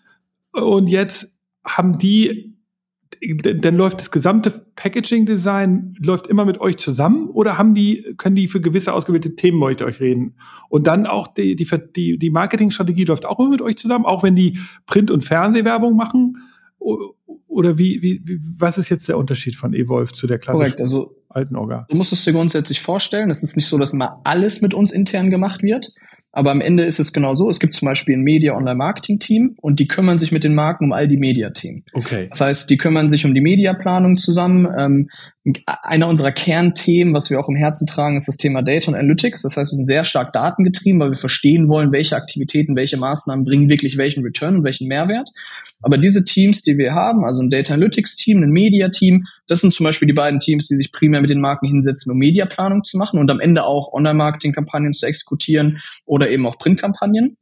und 0.53 0.89
jetzt 0.89 1.41
haben 1.65 1.99
die 1.99 2.53
dann 3.43 3.77
läuft 3.77 4.01
das 4.01 4.11
gesamte 4.11 4.51
Packaging-Design 4.77 5.95
läuft 6.05 6.27
immer 6.27 6.45
mit 6.45 6.61
euch 6.61 6.77
zusammen 6.77 7.29
oder 7.31 7.57
haben 7.57 7.75
die, 7.75 8.15
können 8.19 8.37
die 8.37 8.49
für 8.49 8.61
gewisse 8.61 8.93
ausgewählte 8.93 9.35
Themen 9.35 9.59
mit 9.59 9.81
euch 9.81 10.01
reden? 10.01 10.37
Und 10.69 10.87
dann 10.87 11.07
auch 11.07 11.29
die, 11.29 11.57
die, 11.57 11.67
die, 11.97 12.19
die 12.19 12.31
Marketingstrategie 12.31 13.05
läuft 13.05 13.25
auch 13.25 13.39
immer 13.39 13.51
mit 13.51 13.63
euch 13.63 13.77
zusammen, 13.77 14.05
auch 14.05 14.23
wenn 14.23 14.35
die 14.35 14.59
Print- 14.87 15.11
und 15.11 15.25
Fernsehwerbung 15.25 15.97
machen? 15.97 16.37
Oder 17.55 17.79
wie, 17.79 18.03
wie, 18.03 18.41
was 18.59 18.79
ist 18.79 18.89
jetzt 18.89 19.09
der 19.09 19.17
Unterschied 19.17 19.55
von 19.55 19.75
Evolve 19.75 20.13
zu 20.13 20.27
der 20.27 20.39
klassischen 20.39 20.65
Korrekt, 20.65 20.81
also 20.81 21.15
alten 21.29 21.55
Orga? 21.55 21.87
Du 21.89 21.97
musst 21.97 22.13
es 22.13 22.25
dir 22.25 22.33
grundsätzlich 22.33 22.83
vorstellen, 22.83 23.31
es 23.31 23.45
ist 23.45 23.57
nicht 23.57 23.69
so, 23.69 23.79
dass 23.79 23.93
immer 23.93 24.21
alles 24.25 24.61
mit 24.61 24.75
uns 24.75 24.93
intern 24.93 25.31
gemacht 25.31 25.63
wird, 25.63 25.95
aber 26.35 26.51
am 26.51 26.61
Ende 26.61 26.83
ist 26.83 26.99
es 26.99 27.13
genau 27.13 27.35
so. 27.35 27.49
Es 27.49 27.61
gibt 27.61 27.75
zum 27.75 27.87
Beispiel 27.87 28.17
ein 28.17 28.23
Media-Online-Marketing-Team 28.23 29.55
und 29.61 29.79
die 29.79 29.87
kümmern 29.87 30.19
sich 30.19 30.33
mit 30.33 30.43
den 30.43 30.55
Marken 30.55 30.87
um 30.87 30.93
all 30.93 31.07
die 31.07 31.17
Media-Themen. 31.17 31.85
Okay. 31.93 32.27
Das 32.29 32.41
heißt, 32.41 32.71
die 32.71 32.77
kümmern 32.77 33.09
sich 33.09 33.25
um 33.25 33.35
die 33.35 33.41
Mediaplanung 33.41 34.17
zusammen. 34.17 34.67
Ähm, 34.77 35.09
einer 35.67 36.09
unserer 36.09 36.33
Kernthemen, 36.33 37.15
was 37.15 37.31
wir 37.31 37.39
auch 37.39 37.49
im 37.49 37.55
Herzen 37.55 37.87
tragen, 37.87 38.17
ist 38.17 38.27
das 38.27 38.37
Thema 38.37 38.63
Data 38.63 38.89
und 38.89 38.97
Analytics. 38.97 39.43
Das 39.43 39.57
heißt, 39.57 39.73
wir 39.73 39.77
sind 39.77 39.87
sehr 39.87 40.05
stark 40.05 40.33
datengetrieben, 40.33 41.01
weil 41.01 41.11
wir 41.11 41.17
verstehen 41.17 41.69
wollen, 41.69 41.93
welche 41.93 42.17
Aktivitäten, 42.17 42.75
welche 42.75 42.97
Maßnahmen 42.97 43.45
bringen 43.45 43.69
wirklich 43.69 43.97
welchen 43.97 44.25
Return 44.25 44.57
und 44.57 44.65
welchen 44.65 44.89
Mehrwert. 44.89 45.31
Aber 45.83 45.99
diese 45.99 46.25
Teams, 46.25 46.63
die 46.63 46.79
wir 46.79 46.95
haben, 46.95 47.25
also 47.25 47.43
ein 47.43 47.51
Data 47.51 47.75
Analytics 47.75 48.17
Team, 48.17 48.43
ein 48.43 48.51
Media 48.51 48.89
Team, 48.89 49.25
das 49.47 49.61
sind 49.61 49.73
zum 49.73 49.85
Beispiel 49.85 50.07
die 50.07 50.15
beiden 50.15 50.41
Teams, 50.41 50.67
die 50.67 50.77
sich 50.77 50.93
primär 50.93 51.21
mit 51.21 51.31
den 51.31 51.41
Marken 51.41 51.67
hinsetzen, 51.67 52.13
um 52.13 52.19
Mediaplanung 52.19 52.85
zu 52.85 52.97
machen 52.97 53.19
und 53.19 53.31
am 53.31 53.41
Ende 53.41 53.65
auch 53.65 53.93
Online-Marketing-Kampagnen 53.93 54.93
zu 54.93 55.07
exekutieren 55.07 55.81
oder 56.07 56.31
eben 56.31 56.47
auch 56.47 56.59
Printkampagnen 56.59 57.37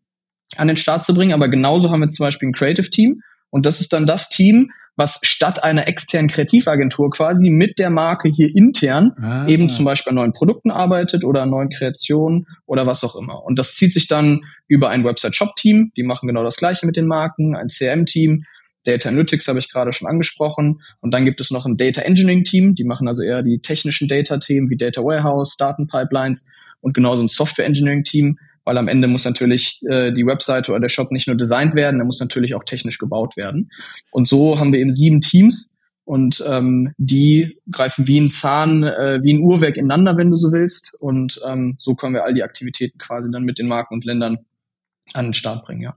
an 0.57 0.69
den 0.69 0.77
Start 0.77 1.05
zu 1.05 1.15
bringen. 1.15 1.33
Aber 1.33 1.49
genauso 1.49 1.91
haben 1.91 2.01
wir 2.01 2.09
zum 2.09 2.25
Beispiel 2.25 2.49
ein 2.49 2.53
Creative 2.53 2.91
Team 2.91 3.23
und 3.51 3.67
das 3.67 3.81
ist 3.81 3.93
dann 3.93 4.07
das 4.07 4.29
Team, 4.29 4.71
was 4.97 5.21
statt 5.23 5.63
einer 5.63 5.89
externen 5.89 6.29
Kreativagentur 6.29 7.11
quasi 7.11 7.49
mit 7.49 7.79
der 7.79 7.91
Marke 7.91 8.29
hier 8.29 8.55
intern 8.55 9.13
ah. 9.23 9.47
eben 9.47 9.71
zum 9.71 9.87
Beispiel 9.87 10.11
an 10.11 10.17
neuen 10.17 10.33
Produkten 10.33 10.71
arbeitet 10.71 11.25
oder 11.25 11.43
an 11.43 11.51
neuen 11.51 11.71
Kreationen 11.71 12.47
oder 12.67 12.87
was 12.87 13.03
auch 13.03 13.17
immer. 13.17 13.43
Und 13.43 13.59
das 13.59 13.75
zieht 13.75 13.95
sich 13.95 14.07
dann 14.07 14.43
über 14.69 14.91
ein 14.91 15.05
Website-Shop-Team, 15.05 15.93
die 15.97 16.03
machen 16.03 16.27
genau 16.29 16.45
das 16.45 16.57
gleiche 16.57 16.85
mit 16.85 16.97
den 16.97 17.07
Marken, 17.07 17.57
ein 17.57 17.69
CRM-Team, 17.69 18.45
Data 18.85 19.09
Analytics 19.09 19.49
habe 19.49 19.59
ich 19.59 19.71
gerade 19.71 19.93
schon 19.93 20.09
angesprochen. 20.09 20.83
Und 21.01 21.13
dann 21.13 21.25
gibt 21.25 21.41
es 21.41 21.51
noch 21.51 21.67
ein 21.67 21.77
Data 21.77 22.03
Engineering 22.03 22.45
Team, 22.45 22.75
die 22.75 22.85
machen 22.85 23.09
also 23.09 23.23
eher 23.23 23.43
die 23.43 23.61
technischen 23.61 24.09
Data-Themen 24.09 24.71
wie 24.71 24.77
Data 24.77 25.03
Warehouse, 25.03 25.57
Datenpipelines 25.57 26.49
und 26.81 26.95
genauso 26.95 27.23
ein 27.23 27.29
Software 27.29 27.67
Engineering 27.67 28.05
Team, 28.05 28.39
weil 28.65 28.79
am 28.79 28.89
Ende 28.89 29.09
muss 29.09 29.25
natürlich 29.25 29.81
äh, 29.89 30.13
die 30.13 30.27
Webseite 30.27 30.73
oder 30.73 30.81
der 30.81 30.89
Shop 30.89 31.11
nicht 31.11 31.27
nur 31.27 31.37
designt 31.37 31.75
werden, 31.75 31.99
der 31.99 32.07
muss 32.07 32.21
natürlich 32.21 32.55
auch 32.55 32.65
technisch 32.65 32.99
gebaut 32.99 33.37
werden. 33.37 33.71
Und 34.11 34.29
so 34.29 34.59
haben 34.59 34.73
wir 34.73 34.81
eben 34.81 34.91
sieben 34.91 35.21
Teams 35.21 35.77
und 36.05 36.45
ähm, 36.47 36.93
die 36.99 37.59
greifen 37.71 38.07
wie 38.07 38.21
ein 38.21 38.31
Zahn, 38.31 38.83
äh, 38.83 39.21
wie 39.23 39.35
ein 39.35 39.41
Uhrwerk 39.41 39.77
ineinander, 39.77 40.17
wenn 40.17 40.31
du 40.31 40.37
so 40.37 40.53
willst. 40.53 40.97
Und 41.01 41.41
ähm, 41.47 41.77
so 41.79 41.95
können 41.95 42.15
wir 42.15 42.25
all 42.25 42.35
die 42.35 42.43
Aktivitäten 42.43 42.99
quasi 42.99 43.31
dann 43.31 43.45
mit 43.45 43.59
den 43.59 43.69
Marken 43.69 43.95
und 43.95 44.05
Ländern 44.05 44.39
an 45.15 45.27
den 45.27 45.35
Start 45.35 45.65
bringen, 45.65 45.83
ja. 45.83 45.97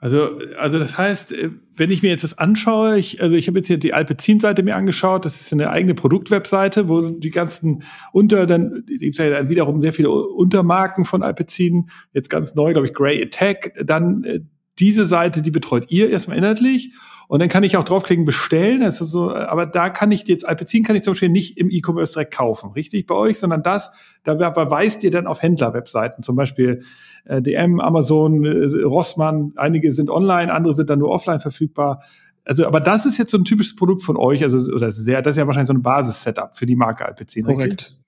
Also, 0.00 0.38
also 0.58 0.78
das 0.78 0.98
heißt, 0.98 1.32
äh, 1.32 1.50
wenn 1.76 1.90
ich 1.90 2.02
mir 2.02 2.10
jetzt 2.10 2.24
das 2.24 2.36
anschaue, 2.36 2.98
ich, 2.98 3.22
also 3.22 3.36
ich 3.36 3.48
habe 3.48 3.58
jetzt 3.58 3.68
hier 3.68 3.78
die 3.78 3.94
Alpezin-Seite 3.94 4.62
mir 4.62 4.76
angeschaut, 4.76 5.24
das 5.24 5.40
ist 5.40 5.52
eine 5.52 5.70
eigene 5.70 5.94
Produktwebseite, 5.94 6.88
wo 6.88 7.08
die 7.08 7.30
ganzen 7.30 7.82
unter, 8.12 8.46
dann 8.46 8.84
gibt 8.86 9.16
ja 9.16 9.30
dann 9.30 9.48
wiederum 9.48 9.80
sehr 9.80 9.92
viele 9.92 10.10
Untermarken 10.10 11.04
von 11.04 11.22
Alpezin, 11.22 11.88
jetzt 12.12 12.28
ganz 12.28 12.54
neu, 12.54 12.72
glaube 12.72 12.86
ich, 12.86 12.94
Grey 12.94 13.22
Attack, 13.22 13.72
dann 13.84 14.24
äh, 14.24 14.40
diese 14.78 15.06
Seite, 15.06 15.42
die 15.42 15.50
betreut 15.50 15.86
ihr 15.88 16.10
erstmal 16.10 16.36
inhaltlich 16.36 16.92
und 17.28 17.40
dann 17.40 17.48
kann 17.48 17.62
ich 17.62 17.76
auch 17.76 17.84
draufklicken, 17.84 18.24
bestellen. 18.24 18.80
Das 18.80 19.00
ist 19.00 19.10
so, 19.10 19.34
aber 19.34 19.66
da 19.66 19.88
kann 19.88 20.12
ich 20.12 20.26
jetzt, 20.28 20.46
Alpecin 20.46 20.82
kann 20.82 20.96
ich 20.96 21.02
zum 21.02 21.12
Beispiel 21.12 21.28
nicht 21.28 21.58
im 21.58 21.70
E-Commerce 21.70 22.12
direkt 22.12 22.34
kaufen, 22.34 22.72
richtig 22.72 23.06
bei 23.06 23.14
euch, 23.14 23.38
sondern 23.38 23.62
das, 23.62 24.18
da 24.24 24.36
verweist 24.52 25.02
ihr 25.04 25.10
dann 25.10 25.26
auf 25.26 25.42
Händlerwebseiten, 25.42 26.22
zum 26.22 26.36
Beispiel 26.36 26.82
äh, 27.24 27.40
DM, 27.40 27.80
Amazon, 27.80 28.44
äh, 28.44 28.82
Rossmann. 28.82 29.52
Einige 29.56 29.90
sind 29.90 30.10
online, 30.10 30.52
andere 30.52 30.74
sind 30.74 30.90
dann 30.90 30.98
nur 30.98 31.10
offline 31.10 31.40
verfügbar. 31.40 32.02
Also, 32.44 32.66
aber 32.66 32.80
das 32.80 33.06
ist 33.06 33.16
jetzt 33.16 33.30
so 33.30 33.38
ein 33.38 33.44
typisches 33.44 33.74
Produkt 33.74 34.02
von 34.02 34.18
euch, 34.18 34.42
also 34.42 34.58
oder 34.72 34.90
sehr, 34.90 35.22
das 35.22 35.32
ist 35.32 35.38
ja 35.38 35.46
wahrscheinlich 35.46 35.68
so 35.68 35.74
ein 35.74 35.82
Basis-Setup 35.82 36.54
für 36.54 36.66
die 36.66 36.76
Marke 36.76 37.06
Alpecin. 37.06 37.44
Korrekt. 37.44 37.64
Richtig? 37.64 38.03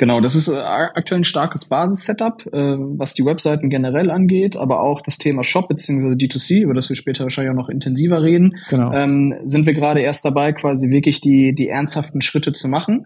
Genau, 0.00 0.22
das 0.22 0.34
ist 0.34 0.48
äh, 0.48 0.56
aktuell 0.56 1.20
ein 1.20 1.24
starkes 1.24 1.66
Basis-Setup, 1.66 2.46
äh, 2.54 2.76
was 2.78 3.12
die 3.12 3.24
Webseiten 3.24 3.68
generell 3.68 4.10
angeht, 4.10 4.56
aber 4.56 4.80
auch 4.80 5.02
das 5.02 5.18
Thema 5.18 5.44
Shop 5.44 5.68
bzw. 5.68 6.14
D2C, 6.14 6.62
über 6.62 6.72
das 6.72 6.88
wir 6.88 6.96
später 6.96 7.24
wahrscheinlich 7.24 7.50
auch 7.50 7.56
noch 7.56 7.68
intensiver 7.68 8.22
reden, 8.22 8.56
genau. 8.70 8.92
ähm, 8.94 9.34
sind 9.44 9.66
wir 9.66 9.74
gerade 9.74 10.00
erst 10.00 10.24
dabei, 10.24 10.52
quasi 10.52 10.88
wirklich 10.90 11.20
die, 11.20 11.54
die 11.54 11.68
ernsthaften 11.68 12.22
Schritte 12.22 12.54
zu 12.54 12.66
machen. 12.66 13.00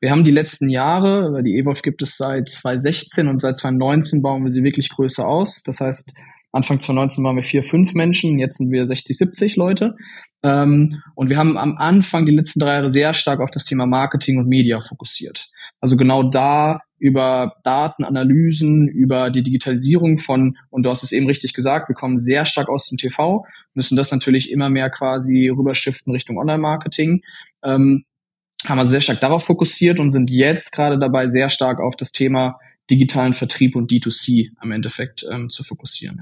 Wir 0.00 0.10
haben 0.10 0.24
die 0.24 0.30
letzten 0.30 0.68
Jahre, 0.68 1.32
weil 1.32 1.44
die 1.44 1.58
Evolve 1.58 1.80
gibt 1.80 2.02
es 2.02 2.18
seit 2.18 2.50
2016 2.50 3.26
und 3.26 3.40
seit 3.40 3.56
2019 3.56 4.20
bauen 4.20 4.42
wir 4.42 4.50
sie 4.50 4.62
wirklich 4.62 4.90
größer 4.90 5.26
aus. 5.26 5.62
Das 5.62 5.80
heißt, 5.80 6.12
Anfang 6.52 6.78
2019 6.78 7.24
waren 7.24 7.36
wir 7.36 7.42
vier, 7.42 7.62
fünf 7.62 7.94
Menschen, 7.94 8.38
jetzt 8.38 8.58
sind 8.58 8.70
wir 8.70 8.86
60, 8.86 9.16
70 9.16 9.56
Leute. 9.56 9.96
Ähm, 10.42 11.00
und 11.14 11.30
wir 11.30 11.38
haben 11.38 11.56
am 11.56 11.78
Anfang 11.78 12.26
die 12.26 12.36
letzten 12.36 12.60
drei 12.60 12.74
Jahre 12.74 12.90
sehr 12.90 13.14
stark 13.14 13.40
auf 13.40 13.50
das 13.50 13.64
Thema 13.64 13.86
Marketing 13.86 14.36
und 14.38 14.46
Media 14.46 14.78
fokussiert. 14.80 15.48
Also 15.84 15.98
genau 15.98 16.22
da 16.22 16.80
über 16.98 17.56
Datenanalysen, 17.62 18.88
über 18.88 19.28
die 19.28 19.42
Digitalisierung 19.42 20.16
von, 20.16 20.56
und 20.70 20.86
du 20.86 20.88
hast 20.88 21.02
es 21.02 21.12
eben 21.12 21.26
richtig 21.26 21.52
gesagt, 21.52 21.90
wir 21.90 21.94
kommen 21.94 22.16
sehr 22.16 22.46
stark 22.46 22.70
aus 22.70 22.88
dem 22.88 22.96
TV, 22.96 23.44
müssen 23.74 23.94
das 23.94 24.10
natürlich 24.10 24.50
immer 24.50 24.70
mehr 24.70 24.88
quasi 24.88 25.50
rüberschiften 25.50 26.10
Richtung 26.10 26.38
Online-Marketing. 26.38 27.20
Ähm, 27.62 28.06
haben 28.64 28.78
also 28.78 28.92
sehr 28.92 29.02
stark 29.02 29.20
darauf 29.20 29.44
fokussiert 29.44 30.00
und 30.00 30.08
sind 30.08 30.30
jetzt 30.30 30.72
gerade 30.72 30.98
dabei, 30.98 31.26
sehr 31.26 31.50
stark 31.50 31.80
auf 31.80 31.96
das 31.96 32.12
Thema 32.12 32.54
digitalen 32.90 33.34
Vertrieb 33.34 33.76
und 33.76 33.90
D2C 33.90 34.52
am 34.56 34.72
Endeffekt 34.72 35.26
ähm, 35.30 35.50
zu 35.50 35.64
fokussieren. 35.64 36.18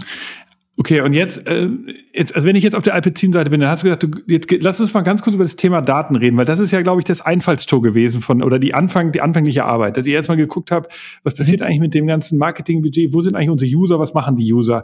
Okay, 0.82 1.00
und 1.00 1.12
jetzt, 1.12 1.46
äh, 1.46 1.68
jetzt, 2.12 2.34
also 2.34 2.48
wenn 2.48 2.56
ich 2.56 2.64
jetzt 2.64 2.74
auf 2.74 2.82
der 2.82 2.94
Alpecin-Seite 2.94 3.50
bin, 3.50 3.60
dann 3.60 3.70
hast 3.70 3.84
du 3.84 3.86
gesagt, 3.86 4.02
du, 4.02 4.08
jetzt 4.26 4.50
lass 4.62 4.80
uns 4.80 4.92
mal 4.92 5.02
ganz 5.02 5.22
kurz 5.22 5.36
über 5.36 5.44
das 5.44 5.54
Thema 5.54 5.80
Daten 5.80 6.16
reden, 6.16 6.36
weil 6.36 6.44
das 6.44 6.58
ist 6.58 6.72
ja, 6.72 6.82
glaube 6.82 7.00
ich, 7.00 7.04
das 7.04 7.20
Einfallstor 7.20 7.80
gewesen 7.82 8.20
von 8.20 8.42
oder 8.42 8.58
die 8.58 8.74
Anfang, 8.74 9.12
die 9.12 9.20
anfängliche 9.20 9.64
Arbeit, 9.64 9.96
dass 9.96 10.06
ich 10.06 10.12
erstmal 10.12 10.38
geguckt 10.38 10.72
habe, 10.72 10.88
was 11.22 11.34
passiert 11.34 11.60
mhm. 11.60 11.66
eigentlich 11.66 11.80
mit 11.80 11.94
dem 11.94 12.08
ganzen 12.08 12.36
Marketingbudget, 12.36 13.14
wo 13.14 13.20
sind 13.20 13.36
eigentlich 13.36 13.50
unsere 13.50 13.70
User, 13.70 14.00
was 14.00 14.12
machen 14.12 14.34
die 14.34 14.52
User? 14.52 14.82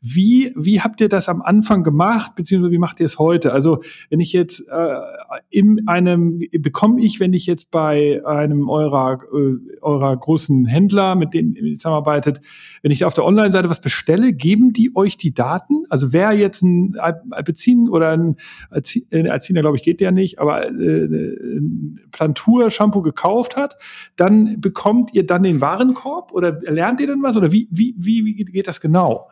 Wie, 0.00 0.52
wie 0.54 0.80
habt 0.80 1.00
ihr 1.00 1.08
das 1.08 1.28
am 1.28 1.42
Anfang 1.42 1.82
gemacht, 1.82 2.36
beziehungsweise 2.36 2.70
wie 2.70 2.78
macht 2.78 3.00
ihr 3.00 3.06
es 3.06 3.18
heute? 3.18 3.52
Also 3.52 3.80
wenn 4.08 4.20
ich 4.20 4.32
jetzt 4.32 4.68
äh, 4.68 4.98
in 5.48 5.88
einem, 5.88 6.40
bekomme 6.60 7.02
ich, 7.02 7.18
wenn 7.18 7.32
ich 7.32 7.46
jetzt 7.46 7.72
bei 7.72 8.24
einem 8.24 8.68
eurer, 8.68 9.18
äh, 9.34 9.80
eurer 9.80 10.16
großen 10.16 10.66
Händler, 10.66 11.16
mit 11.16 11.34
denen 11.34 11.56
ihr 11.56 11.74
zusammenarbeitet, 11.74 12.40
wenn 12.82 12.92
ich 12.92 13.04
auf 13.04 13.14
der 13.14 13.24
Online-Seite 13.24 13.68
was 13.68 13.80
bestelle, 13.80 14.32
geben 14.32 14.72
die 14.72 14.92
euch 14.94 15.16
die 15.16 15.30
die 15.30 15.34
Daten? 15.40 15.84
Also 15.88 16.12
wer 16.12 16.32
jetzt 16.32 16.62
ein 16.62 16.96
Alpecin 16.98 17.88
oder 17.88 18.10
ein 18.10 18.36
Alcina, 18.70 19.62
glaube 19.62 19.78
ich, 19.78 19.82
geht 19.82 20.00
der 20.00 20.12
nicht, 20.12 20.38
aber 20.38 20.66
äh, 20.66 20.70
ein 20.70 22.00
Plantur-Shampoo 22.12 23.00
gekauft 23.00 23.56
hat, 23.56 23.76
dann 24.16 24.60
bekommt 24.60 25.14
ihr 25.14 25.24
dann 25.24 25.42
den 25.42 25.62
Warenkorb 25.62 26.32
oder 26.32 26.60
lernt 26.60 27.00
ihr 27.00 27.06
dann 27.06 27.22
was? 27.22 27.36
Oder 27.38 27.52
wie, 27.52 27.68
wie, 27.70 27.94
wie, 27.96 28.24
wie 28.26 28.44
geht 28.44 28.68
das 28.68 28.80
genau? 28.80 29.28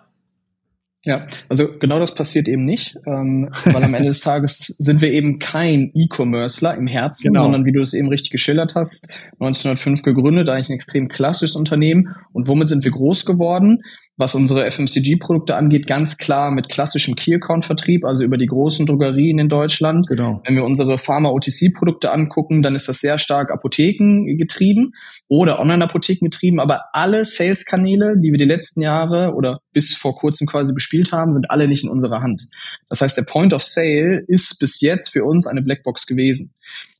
Ja, 1.05 1.27
also 1.49 1.69
genau 1.79 2.01
das 2.01 2.15
passiert 2.15 2.49
eben 2.49 2.65
nicht, 2.65 2.99
ähm, 3.07 3.51
weil 3.65 3.85
am 3.85 3.95
Ende 3.95 4.09
des 4.09 4.21
Tages 4.21 4.75
sind 4.79 5.01
wir 5.01 5.13
eben 5.13 5.39
kein 5.39 5.93
E-Commercer 5.95 6.75
im 6.75 6.89
Herzen, 6.89 7.29
genau. 7.29 7.45
sondern 7.45 7.65
wie 7.65 7.73
du 7.73 7.81
es 7.81 7.95
eben 7.95 8.09
richtig 8.09 8.31
geschildert 8.31 8.75
hast, 8.75 9.15
1905 9.35 10.03
gegründet, 10.03 10.49
eigentlich 10.49 10.71
ein 10.71 10.75
extrem 10.75 11.09
klassisches 11.09 11.55
Unternehmen. 11.55 12.15
Und 12.33 12.49
womit 12.49 12.69
sind 12.69 12.85
wir 12.85 12.91
groß 12.91 13.27
geworden? 13.27 13.83
Was 14.19 14.35
unsere 14.35 14.69
FMCG-Produkte 14.69 15.55
angeht, 15.55 15.87
ganz 15.87 16.19
klar 16.19 16.51
mit 16.51 16.69
klassischem 16.69 17.15
Key-Account-Vertrieb, 17.15 18.05
also 18.05 18.25
über 18.25 18.37
die 18.37 18.47
großen 18.47 18.85
Drogerien 18.85 19.39
in 19.39 19.49
Deutschland. 19.49 20.09
Genau. 20.09 20.43
Wenn 20.45 20.57
wir 20.57 20.65
unsere 20.65 20.99
Pharma-OTC-Produkte 20.99 22.11
angucken, 22.11 22.61
dann 22.61 22.75
ist 22.75 22.89
das 22.89 22.99
sehr 23.01 23.19
stark 23.19 23.53
Apotheken 23.53 24.37
getrieben 24.37 24.93
oder 25.29 25.61
Online-Apotheken 25.61 26.27
getrieben, 26.27 26.59
aber 26.59 26.83
alle 26.93 27.25
Sales-Kanäle, 27.25 28.17
die 28.19 28.33
wir 28.33 28.39
die 28.39 28.45
letzten 28.45 28.83
Jahre 28.83 29.35
oder 29.35 29.61
bis 29.73 29.95
vor 29.95 30.17
kurzem 30.17 30.49
quasi 30.49 30.73
bespielt 30.73 31.13
haben, 31.13 31.31
sind 31.31 31.51
alle 31.51 31.69
nicht 31.69 31.85
in 31.85 31.91
unserer 31.91 32.21
Hand. 32.21 32.49
Das 32.89 33.01
heißt, 33.01 33.17
der 33.17 33.23
Point 33.23 33.55
of 33.55 33.63
Sale 33.63 34.25
ist 34.27 34.59
bis 34.59 34.81
jetzt 34.81 35.11
für 35.11 35.25
uns 35.25 35.47
eine 35.47 35.63
Blackbox 35.63 36.07
gewesen. 36.07 36.55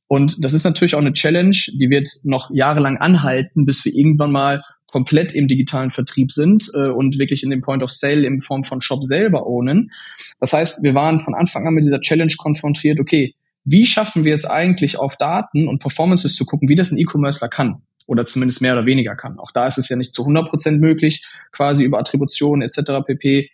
Und 0.07 0.43
das 0.43 0.55
ist 0.55 0.65
natürlich 0.65 0.95
auch 0.95 1.01
eine 1.01 1.13
Challenge, 1.13 1.51
die 1.51 1.91
wird 1.91 2.09
noch 2.23 2.51
jahrelang 2.53 2.97
anhalten, 2.97 3.67
bis 3.67 3.85
wir 3.85 3.93
irgendwann 3.93 4.33
mal 4.33 4.63
komplett 4.89 5.33
im 5.33 5.49
digitalen 5.49 5.91
Vertrieb 5.91 6.33
sind 6.33 6.71
äh, 6.75 6.89
und 6.89 7.19
wirklich 7.19 7.43
in 7.43 7.51
dem 7.51 7.61
Point 7.61 7.83
of 7.83 7.91
Sale 7.91 8.27
in 8.27 8.41
Form 8.41 8.65
von 8.65 8.81
Shop 8.81 9.05
selber 9.05 9.47
ownen. 9.47 9.93
Das 10.41 10.53
heißt, 10.53 10.83
wir 10.83 10.95
waren 10.95 11.19
von 11.19 11.35
Anfang 11.35 11.67
an 11.67 11.75
mit 11.75 11.85
dieser 11.85 12.01
Challenge 12.01 12.33
konfrontiert, 12.37 12.99
okay, 12.99 13.35
wie 13.65 13.87
schaffen 13.87 14.25
wir 14.25 14.35
es 14.35 14.47
eigentlich 14.47 14.99
auf 14.99 15.17
Daten 15.17 15.69
und 15.69 15.81
Performances 15.81 16.35
zu 16.35 16.47
gucken, 16.47 16.69
wie 16.69 16.75
das 16.75 16.91
ein 16.91 16.99
E-Commercer 16.99 17.49
kann 17.49 17.83
oder 18.07 18.25
zumindest 18.25 18.63
mehr 18.63 18.73
oder 18.73 18.87
weniger 18.87 19.15
kann. 19.15 19.39
Auch 19.39 19.53
da 19.53 19.67
ist 19.67 19.77
es 19.77 19.91
ja 19.91 19.97
nicht 19.97 20.15
zu 20.15 20.23
100 20.23 20.49
Prozent 20.49 20.81
möglich, 20.81 21.27
quasi 21.53 21.85
über 21.85 21.99
Attributionen 21.99 22.63
etc. 22.63 23.05
pp 23.07 23.51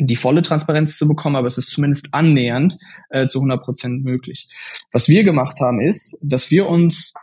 die 0.00 0.16
volle 0.16 0.42
Transparenz 0.42 0.96
zu 0.96 1.08
bekommen, 1.08 1.34
aber 1.34 1.48
es 1.48 1.58
ist 1.58 1.70
zumindest 1.70 2.14
annähernd 2.14 2.76
äh, 3.10 3.26
zu 3.26 3.38
100 3.38 3.60
Prozent 3.60 4.04
möglich. 4.04 4.48
Was 4.92 5.08
wir 5.08 5.24
gemacht 5.24 5.58
haben, 5.60 5.80
ist, 5.80 6.18
dass 6.22 6.52
wir 6.52 6.68
uns 6.68 7.14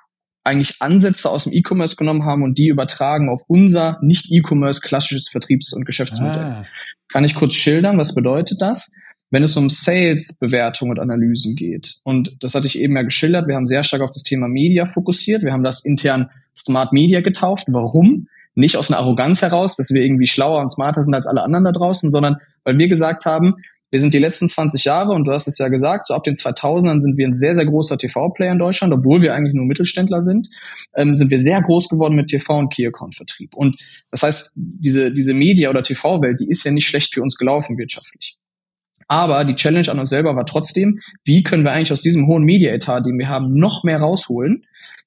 eigentlich 0.45 0.75
Ansätze 0.79 1.29
aus 1.29 1.45
dem 1.45 1.53
E-Commerce 1.53 1.95
genommen 1.95 2.23
haben 2.23 2.43
und 2.43 2.57
die 2.57 2.67
übertragen 2.67 3.29
auf 3.29 3.41
unser 3.47 3.97
nicht 4.01 4.31
E-Commerce 4.31 4.79
klassisches 4.79 5.27
Vertriebs- 5.27 5.73
und 5.73 5.85
Geschäftsmodell. 5.85 6.43
Ah. 6.43 6.65
Kann 7.09 7.23
ich 7.23 7.35
kurz 7.35 7.55
schildern, 7.55 7.97
was 7.97 8.13
bedeutet 8.13 8.61
das? 8.61 8.93
Wenn 9.31 9.41
es 9.41 9.57
um 9.57 9.69
Sales-Bewertung 9.69 10.91
und 10.91 10.99
Analysen 10.99 11.55
geht, 11.55 11.95
und 12.03 12.37
das 12.41 12.53
hatte 12.53 12.67
ich 12.67 12.79
eben 12.79 12.95
ja 12.95 13.01
geschildert, 13.01 13.47
wir 13.47 13.55
haben 13.55 13.65
sehr 13.65 13.83
stark 13.83 14.03
auf 14.03 14.11
das 14.11 14.23
Thema 14.23 14.47
Media 14.47 14.85
fokussiert, 14.85 15.41
wir 15.41 15.51
haben 15.51 15.63
das 15.63 15.83
intern 15.83 16.29
Smart 16.55 16.93
Media 16.93 17.21
getauft. 17.21 17.65
Warum? 17.69 18.27
Nicht 18.53 18.77
aus 18.77 18.89
einer 18.89 18.99
Arroganz 18.99 19.41
heraus, 19.41 19.75
dass 19.75 19.89
wir 19.89 20.03
irgendwie 20.03 20.27
schlauer 20.27 20.61
und 20.61 20.71
smarter 20.71 21.03
sind 21.03 21.13
als 21.13 21.27
alle 21.27 21.43
anderen 21.43 21.65
da 21.65 21.71
draußen, 21.71 22.09
sondern 22.09 22.37
weil 22.63 22.77
wir 22.77 22.87
gesagt 22.87 23.25
haben, 23.25 23.55
wir 23.91 23.99
sind 24.01 24.13
die 24.13 24.19
letzten 24.19 24.49
20 24.49 24.83
Jahre, 24.83 25.13
und 25.13 25.27
du 25.27 25.31
hast 25.31 25.47
es 25.47 25.57
ja 25.57 25.67
gesagt, 25.67 26.07
so 26.07 26.13
ab 26.13 26.23
den 26.23 26.35
2000ern 26.35 27.01
sind 27.01 27.17
wir 27.17 27.27
ein 27.27 27.35
sehr, 27.35 27.55
sehr 27.55 27.65
großer 27.65 27.97
TV-Player 27.97 28.51
in 28.51 28.59
Deutschland, 28.59 28.93
obwohl 28.93 29.21
wir 29.21 29.33
eigentlich 29.33 29.53
nur 29.53 29.65
Mittelständler 29.65 30.21
sind, 30.21 30.49
ähm, 30.95 31.13
sind 31.15 31.31
wir 31.31 31.39
sehr 31.39 31.61
groß 31.61 31.89
geworden 31.89 32.15
mit 32.15 32.29
TV- 32.29 32.59
und 32.59 32.73
Key-Account-Vertrieb. 32.73 33.55
Und 33.55 33.79
das 34.11 34.23
heißt, 34.23 34.51
diese, 34.55 35.13
diese 35.13 35.33
Media- 35.33 35.69
oder 35.69 35.83
TV-Welt, 35.83 36.39
die 36.39 36.49
ist 36.49 36.63
ja 36.63 36.71
nicht 36.71 36.87
schlecht 36.87 37.13
für 37.13 37.21
uns 37.21 37.35
gelaufen 37.35 37.77
wirtschaftlich. 37.77 38.37
Aber 39.07 39.45
die 39.45 39.55
Challenge 39.55 39.89
an 39.89 39.99
uns 39.99 40.09
selber 40.09 40.35
war 40.35 40.45
trotzdem, 40.45 40.99
wie 41.23 41.43
können 41.43 41.63
wir 41.63 41.71
eigentlich 41.71 41.91
aus 41.91 42.01
diesem 42.01 42.27
hohen 42.27 42.43
Media-Etat, 42.43 43.01
den 43.01 43.19
wir 43.19 43.29
haben, 43.29 43.53
noch 43.53 43.83
mehr 43.83 43.99
rausholen, 43.99 44.65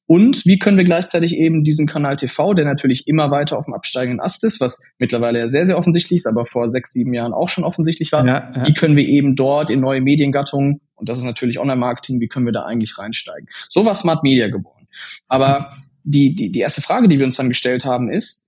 und 0.08 0.46
wie 0.46 0.58
können 0.58 0.78
wir 0.78 0.86
gleichzeitig 0.86 1.34
eben 1.34 1.64
diesen 1.64 1.86
Kanal 1.86 2.16
TV, 2.16 2.54
der 2.54 2.64
natürlich 2.64 3.06
immer 3.06 3.30
weiter 3.30 3.58
auf 3.58 3.66
dem 3.66 3.74
absteigenden 3.74 4.20
Ast 4.20 4.42
ist, 4.42 4.58
was 4.58 4.94
mittlerweile 4.98 5.38
ja 5.38 5.46
sehr, 5.48 5.66
sehr 5.66 5.76
offensichtlich 5.76 6.16
ist, 6.16 6.26
aber 6.26 6.46
vor 6.46 6.70
sechs, 6.70 6.92
sieben 6.94 7.12
Jahren 7.12 7.34
auch 7.34 7.50
schon 7.50 7.62
offensichtlich 7.62 8.10
war, 8.10 8.26
ja, 8.26 8.52
ja. 8.56 8.66
wie 8.66 8.72
können 8.72 8.96
wir 8.96 9.06
eben 9.06 9.36
dort 9.36 9.68
in 9.68 9.80
neue 9.80 10.00
Mediengattungen, 10.00 10.80
und 10.94 11.10
das 11.10 11.18
ist 11.18 11.24
natürlich 11.24 11.58
Online-Marketing, 11.58 12.20
wie 12.20 12.26
können 12.26 12.46
wir 12.46 12.54
da 12.54 12.62
eigentlich 12.62 12.96
reinsteigen? 12.96 13.48
So 13.68 13.84
war 13.84 13.94
Smart 13.94 14.22
Media 14.22 14.48
geboren. 14.48 14.88
Aber 15.28 15.72
die, 16.04 16.34
die, 16.34 16.50
die 16.52 16.60
erste 16.60 16.80
Frage, 16.80 17.08
die 17.08 17.18
wir 17.18 17.26
uns 17.26 17.36
dann 17.36 17.50
gestellt 17.50 17.84
haben, 17.84 18.10
ist, 18.10 18.47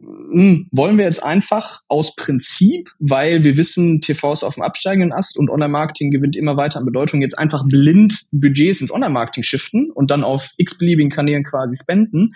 wollen 0.00 0.96
wir 0.96 1.04
jetzt 1.04 1.22
einfach 1.22 1.80
aus 1.88 2.14
Prinzip, 2.14 2.90
weil 3.00 3.42
wir 3.42 3.56
wissen, 3.56 4.00
TV 4.00 4.32
ist 4.32 4.44
auf 4.44 4.54
dem 4.54 4.62
absteigenden 4.62 5.12
Ast 5.12 5.36
und 5.36 5.50
Online-Marketing 5.50 6.10
gewinnt 6.10 6.36
immer 6.36 6.56
weiter 6.56 6.78
an 6.78 6.84
Bedeutung, 6.84 7.20
jetzt 7.20 7.38
einfach 7.38 7.64
blind 7.66 8.26
Budgets 8.32 8.80
ins 8.80 8.92
Online-Marketing 8.92 9.42
shiften 9.42 9.90
und 9.90 10.10
dann 10.10 10.22
auf 10.22 10.50
x-beliebigen 10.56 11.10
Kanälen 11.10 11.42
quasi 11.42 11.76
spenden? 11.76 12.28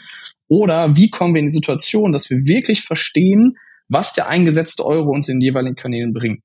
Oder 0.49 0.97
wie 0.97 1.11
kommen 1.11 1.35
wir 1.35 1.41
in 1.41 1.47
die 1.47 1.53
Situation, 1.53 2.13
dass 2.13 2.29
wir 2.31 2.47
wirklich 2.47 2.83
verstehen, 2.83 3.57
was 3.89 4.13
der 4.13 4.29
eingesetzte 4.29 4.85
Euro 4.85 5.11
uns 5.11 5.29
in 5.29 5.37
den 5.37 5.43
jeweiligen 5.43 5.77
Kanälen 5.77 6.13
bringt? 6.13 6.43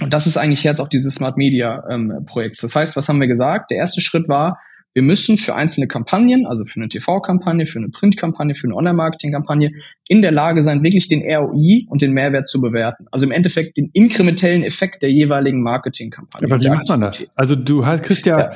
Und 0.00 0.12
das 0.12 0.26
ist 0.26 0.36
eigentlich 0.36 0.64
Herz 0.64 0.80
auch 0.80 0.88
dieses 0.88 1.14
Smart 1.14 1.36
Media 1.36 1.84
ähm, 1.90 2.24
Projekts. 2.26 2.62
Das 2.62 2.74
heißt, 2.74 2.96
was 2.96 3.08
haben 3.08 3.20
wir 3.20 3.28
gesagt? 3.28 3.70
Der 3.70 3.78
erste 3.78 4.00
Schritt 4.00 4.28
war, 4.28 4.58
wir 4.92 5.02
müssen 5.02 5.38
für 5.38 5.54
einzelne 5.54 5.86
Kampagnen, 5.86 6.46
also 6.46 6.64
für 6.64 6.80
eine 6.80 6.88
TV-Kampagne, 6.88 7.66
für 7.66 7.78
eine 7.78 7.90
Print-Kampagne, 7.90 8.54
für 8.54 8.66
eine 8.66 8.74
Online-Marketing-Kampagne, 8.74 9.72
in 10.08 10.20
der 10.20 10.32
Lage 10.32 10.62
sein, 10.62 10.82
wirklich 10.82 11.06
den 11.06 11.22
ROI 11.22 11.86
und 11.88 12.02
den 12.02 12.12
Mehrwert 12.12 12.48
zu 12.48 12.60
bewerten. 12.60 13.06
Also 13.12 13.26
im 13.26 13.32
Endeffekt 13.32 13.76
den 13.76 13.90
inkrementellen 13.92 14.64
Effekt 14.64 15.02
der 15.02 15.12
jeweiligen 15.12 15.62
Marketing-Kampagne. 15.62 16.48
Aber 16.50 16.60
wie 16.60 16.68
macht 16.68 16.88
man 16.88 17.02
das? 17.02 17.24
Also 17.36 17.54
du 17.54 17.86
hast, 17.86 18.02
kriegst 18.02 18.26
ja, 18.26 18.38
ja, 18.38 18.52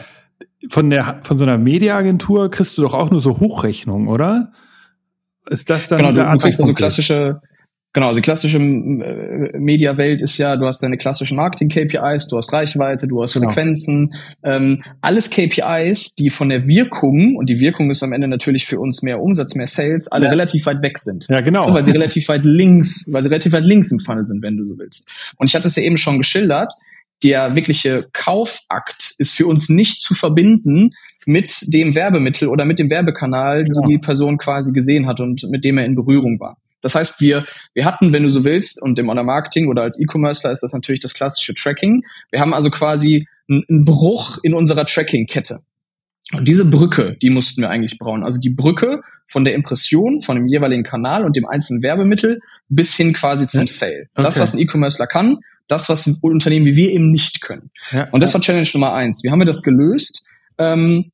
von 0.71 0.91
der 0.91 1.21
von 1.23 1.39
so 1.39 1.45
einer 1.45 1.59
Mediaagentur 1.59 2.51
kriegst 2.51 2.77
du 2.79 2.83
doch 2.83 2.95
auch 2.95 3.11
nur 3.11 3.21
so 3.21 3.39
Hochrechnungen, 3.39 4.09
oder? 4.09 4.53
Ist 5.47 5.71
das 5.71 5.89
dann 5.89 5.99
genau, 5.99 6.13
du, 6.13 6.31
du 6.33 6.39
kriegst 6.39 6.61
also 6.61 6.73
klassische 6.75 7.43
Genau, 7.95 8.09
also 8.09 8.19
die 8.19 8.25
klassische 8.25 8.59
äh, 8.59 9.57
Mediawelt 9.57 10.21
ist 10.21 10.37
ja, 10.37 10.57
du 10.57 10.67
hast 10.67 10.83
deine 10.83 10.97
klassischen 10.97 11.37
Marketing-KPIs, 11.37 12.27
du 12.27 12.37
hast 12.37 12.53
Reichweite, 12.53 13.07
du 13.07 13.23
hast 13.23 13.35
genau. 13.35 13.47
Frequenzen, 13.47 14.15
ähm, 14.43 14.83
alles 15.01 15.31
KPIs, 15.31 16.17
die 16.17 16.31
von 16.31 16.49
der 16.49 16.67
Wirkung, 16.67 17.37
und 17.37 17.49
die 17.49 17.61
Wirkung 17.61 17.93
ist 17.93 18.03
am 18.03 18.13
Ende 18.13 18.27
natürlich 18.27 18.67
für 18.67 18.81
uns 18.81 19.03
mehr 19.03 19.23
Umsatz, 19.23 19.55
mehr 19.55 19.69
Sales, 19.69 20.11
alle 20.11 20.25
ja. 20.25 20.31
relativ 20.33 20.67
weit 20.67 20.83
weg 20.83 20.99
sind. 20.99 21.27
Ja, 21.29 21.41
genau. 21.41 21.73
Weil 21.73 21.87
sie 21.87 21.93
relativ 21.93 22.29
weit 22.29 22.45
links, 22.45 23.07
weil 23.13 23.23
sie 23.23 23.29
relativ 23.29 23.53
weit 23.53 23.65
links 23.65 23.93
im 23.93 24.01
Funnel 24.01 24.27
sind, 24.27 24.43
wenn 24.43 24.57
du 24.57 24.67
so 24.67 24.77
willst. 24.77 25.09
Und 25.37 25.47
ich 25.47 25.55
hatte 25.55 25.69
es 25.69 25.77
ja 25.77 25.85
eben 25.85 25.97
schon 25.97 26.19
geschildert, 26.19 26.75
der 27.23 27.55
wirkliche 27.55 28.09
Kaufakt 28.13 29.15
ist 29.19 29.33
für 29.33 29.47
uns 29.47 29.69
nicht 29.69 30.03
zu 30.03 30.15
verbinden 30.15 30.95
mit 31.27 31.73
dem 31.73 31.95
Werbemittel 31.95 32.49
oder 32.49 32.65
mit 32.65 32.81
dem 32.81 32.91
Werbekanal, 32.91 33.63
genau. 33.63 33.83
die 33.83 33.95
die 33.95 33.99
Person 33.99 34.37
quasi 34.37 34.73
gesehen 34.73 35.07
hat 35.07 35.21
und 35.21 35.47
mit 35.49 35.65
dem 35.65 35.79
er 35.79 35.85
in 35.85 35.95
Berührung 35.95 36.41
war. 36.41 36.59
Das 36.85 36.95
heißt, 36.95 37.21
wir, 37.21 37.45
wir 37.73 37.85
hatten, 37.85 38.13
wenn 38.13 38.23
du 38.23 38.29
so 38.29 38.45
willst, 38.45 38.81
und 38.81 38.99
im 38.99 39.09
Online-Marketing 39.09 39.69
oder 39.69 39.83
als 39.83 39.99
E-Commercer 39.99 40.53
ist 40.53 40.63
das 40.63 40.73
natürlich 40.73 41.01
das 41.01 41.15
klassische 41.15 41.55
Tracking. 41.55 42.03
Wir 42.31 42.41
haben 42.41 42.55
also 42.55 42.71
quasi 42.71 43.27
einen 43.49 43.85
Bruch 43.85 44.39
in 44.43 44.55
unserer 44.55 44.87
Tracking-Kette. 44.87 45.61
Und 46.33 46.49
diese 46.49 46.65
Brücke, 46.65 47.17
die 47.21 47.31
mussten 47.31 47.61
wir 47.61 47.69
eigentlich 47.69 47.99
bauen. 47.99 48.25
Also 48.25 48.41
die 48.41 48.51
Brücke 48.51 49.03
von 49.27 49.45
der 49.45 49.55
Impression, 49.55 50.23
von 50.23 50.37
dem 50.37 50.47
jeweiligen 50.47 50.83
Kanal 50.83 51.25
und 51.25 51.37
dem 51.37 51.47
einzelnen 51.47 51.83
Werbemittel 51.83 52.41
bis 52.69 52.95
hin 52.95 53.13
quasi 53.13 53.47
zum 53.47 53.67
Sale. 53.67 54.07
Okay. 54.15 54.23
Das, 54.23 54.41
was 54.41 54.55
ein 54.55 54.59
E-Commercer 54.59 55.07
kann, 55.07 55.39
das, 55.69 55.89
was 55.89 56.07
Unternehmen 56.23 56.67
wie 56.67 56.77
wir 56.77 56.91
eben 56.91 57.11
nicht 57.11 57.41
können. 57.43 57.71
Ja, 57.91 58.09
und 58.11 58.23
das 58.23 58.33
war 58.35 58.41
Challenge 58.41 58.69
Nummer 58.73 58.95
eins. 58.95 59.23
Wie 59.23 59.31
haben 59.31 59.39
wir 59.39 59.47
das 59.47 59.63
gelöst? 59.63 60.27
Ähm, 60.59 61.11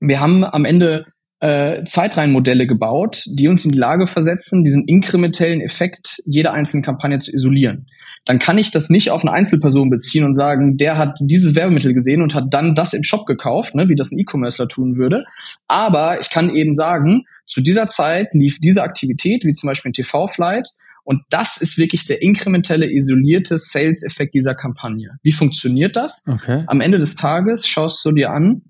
wir 0.00 0.20
haben 0.20 0.44
am 0.44 0.64
Ende 0.64 1.06
äh, 1.42 1.82
Zeitreihenmodelle 1.82 2.68
gebaut, 2.68 3.24
die 3.26 3.48
uns 3.48 3.64
in 3.64 3.72
die 3.72 3.78
Lage 3.78 4.06
versetzen, 4.06 4.62
diesen 4.62 4.84
inkrementellen 4.86 5.60
Effekt 5.60 6.22
jeder 6.24 6.52
einzelnen 6.52 6.84
Kampagne 6.84 7.18
zu 7.18 7.34
isolieren. 7.34 7.88
Dann 8.24 8.38
kann 8.38 8.58
ich 8.58 8.70
das 8.70 8.90
nicht 8.90 9.10
auf 9.10 9.22
eine 9.22 9.32
Einzelperson 9.32 9.90
beziehen 9.90 10.22
und 10.22 10.34
sagen, 10.34 10.76
der 10.76 10.98
hat 10.98 11.18
dieses 11.20 11.56
Werbemittel 11.56 11.94
gesehen 11.94 12.22
und 12.22 12.36
hat 12.36 12.44
dann 12.50 12.76
das 12.76 12.92
im 12.92 13.02
Shop 13.02 13.26
gekauft, 13.26 13.74
ne, 13.74 13.88
wie 13.88 13.96
das 13.96 14.12
ein 14.12 14.20
E-Commercer 14.20 14.68
tun 14.68 14.96
würde. 14.96 15.24
Aber 15.66 16.20
ich 16.20 16.30
kann 16.30 16.54
eben 16.54 16.70
sagen, 16.70 17.24
zu 17.44 17.60
dieser 17.60 17.88
Zeit 17.88 18.28
lief 18.34 18.60
diese 18.60 18.84
Aktivität, 18.84 19.44
wie 19.44 19.52
zum 19.52 19.66
Beispiel 19.66 19.90
ein 19.90 19.94
TV-Flight, 19.94 20.68
und 21.04 21.22
das 21.30 21.56
ist 21.56 21.78
wirklich 21.78 22.06
der 22.06 22.22
inkrementelle, 22.22 22.88
isolierte 22.88 23.58
Sales-Effekt 23.58 24.34
dieser 24.34 24.54
Kampagne. 24.54 25.18
Wie 25.24 25.32
funktioniert 25.32 25.96
das? 25.96 26.24
Okay. 26.28 26.62
Am 26.68 26.80
Ende 26.80 27.00
des 27.00 27.16
Tages 27.16 27.66
schaust 27.66 28.04
du 28.04 28.12
dir 28.12 28.30
an, 28.30 28.62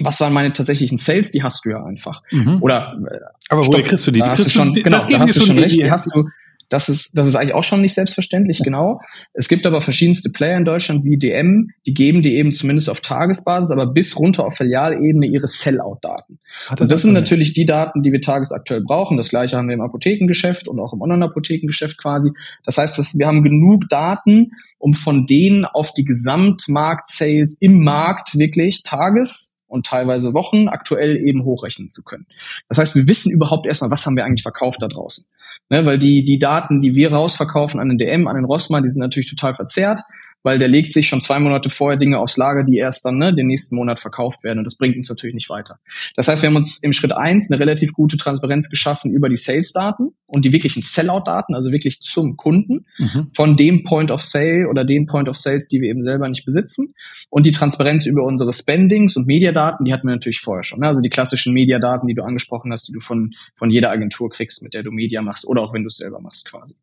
was 0.00 0.20
waren 0.20 0.32
meine 0.32 0.52
tatsächlichen 0.52 0.98
Sales? 0.98 1.30
Die 1.30 1.42
hast 1.42 1.64
du 1.64 1.70
ja 1.70 1.84
einfach. 1.84 2.22
Mhm. 2.30 2.62
Oder 2.62 2.96
äh, 3.10 3.18
aber 3.48 3.66
woher 3.66 3.82
kriegst 3.82 4.06
du 4.06 4.10
die? 4.10 4.20
Du 4.20 4.50
schon, 4.50 4.74
genau, 4.74 4.98
da 4.98 5.18
hast 5.18 5.36
du 5.36 5.40
schon 5.40 5.58
recht. 5.58 5.76
Die 5.76 5.90
hast 5.90 6.14
du, 6.14 6.24
das 6.68 6.90
ist, 6.90 7.16
das 7.16 7.26
ist 7.26 7.34
eigentlich 7.34 7.54
auch 7.54 7.64
schon 7.64 7.80
nicht 7.80 7.94
selbstverständlich, 7.94 8.60
genau. 8.62 9.00
Es 9.32 9.48
gibt 9.48 9.66
aber 9.66 9.80
verschiedenste 9.80 10.28
Player 10.30 10.58
in 10.58 10.66
Deutschland 10.66 11.04
wie 11.04 11.16
DM, 11.16 11.70
die 11.86 11.94
geben 11.94 12.20
die 12.20 12.36
eben 12.36 12.52
zumindest 12.52 12.90
auf 12.90 13.00
Tagesbasis, 13.00 13.70
aber 13.70 13.86
bis 13.86 14.18
runter 14.18 14.44
auf 14.44 14.56
Filialebene 14.56 15.26
ihre 15.26 15.48
Sellout-Daten. 15.48 16.38
Und 16.70 16.80
das, 16.80 16.88
das 16.88 17.02
sind 17.02 17.14
natürlich 17.14 17.54
die 17.54 17.64
Daten, 17.64 18.02
die 18.02 18.12
wir 18.12 18.20
tagesaktuell 18.20 18.82
brauchen. 18.82 19.16
Das 19.16 19.30
gleiche 19.30 19.56
haben 19.56 19.68
wir 19.68 19.74
im 19.74 19.80
Apothekengeschäft 19.80 20.68
und 20.68 20.78
auch 20.78 20.92
im 20.92 21.00
Online-Apothekengeschäft 21.00 21.96
quasi. 21.96 22.32
Das 22.64 22.76
heißt, 22.76 22.98
dass 22.98 23.18
wir 23.18 23.26
haben 23.26 23.42
genug 23.42 23.88
Daten, 23.88 24.52
um 24.78 24.92
von 24.92 25.26
denen 25.26 25.64
auf 25.64 25.94
die 25.94 26.04
Gesamtmarkt-Sales 26.04 27.56
im 27.60 27.82
Markt 27.82 28.38
wirklich 28.38 28.82
Tages 28.82 29.47
und 29.68 29.86
teilweise 29.86 30.34
Wochen 30.34 30.68
aktuell 30.68 31.16
eben 31.16 31.44
hochrechnen 31.44 31.90
zu 31.90 32.02
können. 32.02 32.26
Das 32.68 32.78
heißt, 32.78 32.96
wir 32.96 33.06
wissen 33.06 33.30
überhaupt 33.30 33.66
erstmal, 33.66 33.90
was 33.90 34.04
haben 34.04 34.16
wir 34.16 34.24
eigentlich 34.24 34.42
verkauft 34.42 34.82
da 34.82 34.88
draußen. 34.88 35.26
Ne, 35.70 35.84
weil 35.84 35.98
die, 35.98 36.24
die 36.24 36.38
Daten, 36.38 36.80
die 36.80 36.94
wir 36.94 37.12
rausverkaufen 37.12 37.78
an 37.78 37.90
den 37.90 37.98
DM, 37.98 38.26
an 38.26 38.36
den 38.36 38.46
Rossmann, 38.46 38.82
die 38.82 38.88
sind 38.88 39.00
natürlich 39.00 39.28
total 39.28 39.52
verzerrt 39.52 40.00
weil 40.42 40.58
der 40.58 40.68
legt 40.68 40.92
sich 40.92 41.08
schon 41.08 41.20
zwei 41.20 41.38
Monate 41.38 41.70
vorher 41.70 41.98
Dinge 41.98 42.18
aufs 42.18 42.36
Lager, 42.36 42.64
die 42.64 42.76
erst 42.76 43.04
dann 43.04 43.18
ne, 43.18 43.34
den 43.34 43.46
nächsten 43.46 43.76
Monat 43.76 43.98
verkauft 43.98 44.44
werden. 44.44 44.58
Und 44.58 44.64
das 44.64 44.76
bringt 44.76 44.96
uns 44.96 45.08
natürlich 45.08 45.34
nicht 45.34 45.50
weiter. 45.50 45.78
Das 46.16 46.28
heißt, 46.28 46.42
wir 46.42 46.48
haben 46.48 46.56
uns 46.56 46.78
im 46.82 46.92
Schritt 46.92 47.12
eins 47.12 47.50
eine 47.50 47.60
relativ 47.60 47.92
gute 47.92 48.16
Transparenz 48.16 48.68
geschaffen 48.70 49.12
über 49.12 49.28
die 49.28 49.36
Sales-Daten 49.36 50.10
und 50.26 50.44
die 50.44 50.52
wirklichen 50.52 50.82
Sellout-Daten, 50.82 51.54
also 51.54 51.72
wirklich 51.72 52.00
zum 52.00 52.36
Kunden, 52.36 52.86
mhm. 52.98 53.30
von 53.34 53.56
dem 53.56 53.82
Point 53.82 54.10
of 54.10 54.22
Sale 54.22 54.68
oder 54.68 54.84
den 54.84 55.06
Point 55.06 55.28
of 55.28 55.36
Sales, 55.36 55.68
die 55.68 55.80
wir 55.80 55.88
eben 55.88 56.00
selber 56.00 56.28
nicht 56.28 56.44
besitzen. 56.44 56.94
Und 57.30 57.46
die 57.46 57.52
Transparenz 57.52 58.06
über 58.06 58.24
unsere 58.24 58.52
Spendings 58.52 59.16
und 59.16 59.26
Mediadaten, 59.26 59.84
die 59.84 59.92
hatten 59.92 60.06
wir 60.06 60.14
natürlich 60.14 60.40
vorher 60.40 60.62
schon. 60.62 60.80
Ne? 60.80 60.86
Also 60.86 61.00
die 61.00 61.08
klassischen 61.08 61.52
Mediadaten, 61.52 62.06
die 62.06 62.14
du 62.14 62.22
angesprochen 62.22 62.72
hast, 62.72 62.88
die 62.88 62.92
du 62.92 63.00
von, 63.00 63.32
von 63.54 63.70
jeder 63.70 63.90
Agentur 63.90 64.30
kriegst, 64.30 64.62
mit 64.62 64.74
der 64.74 64.82
du 64.82 64.90
Media 64.90 65.22
machst 65.22 65.46
oder 65.46 65.62
auch 65.62 65.72
wenn 65.72 65.82
du 65.82 65.88
es 65.88 65.96
selber 65.96 66.20
machst 66.20 66.48
quasi. 66.48 66.74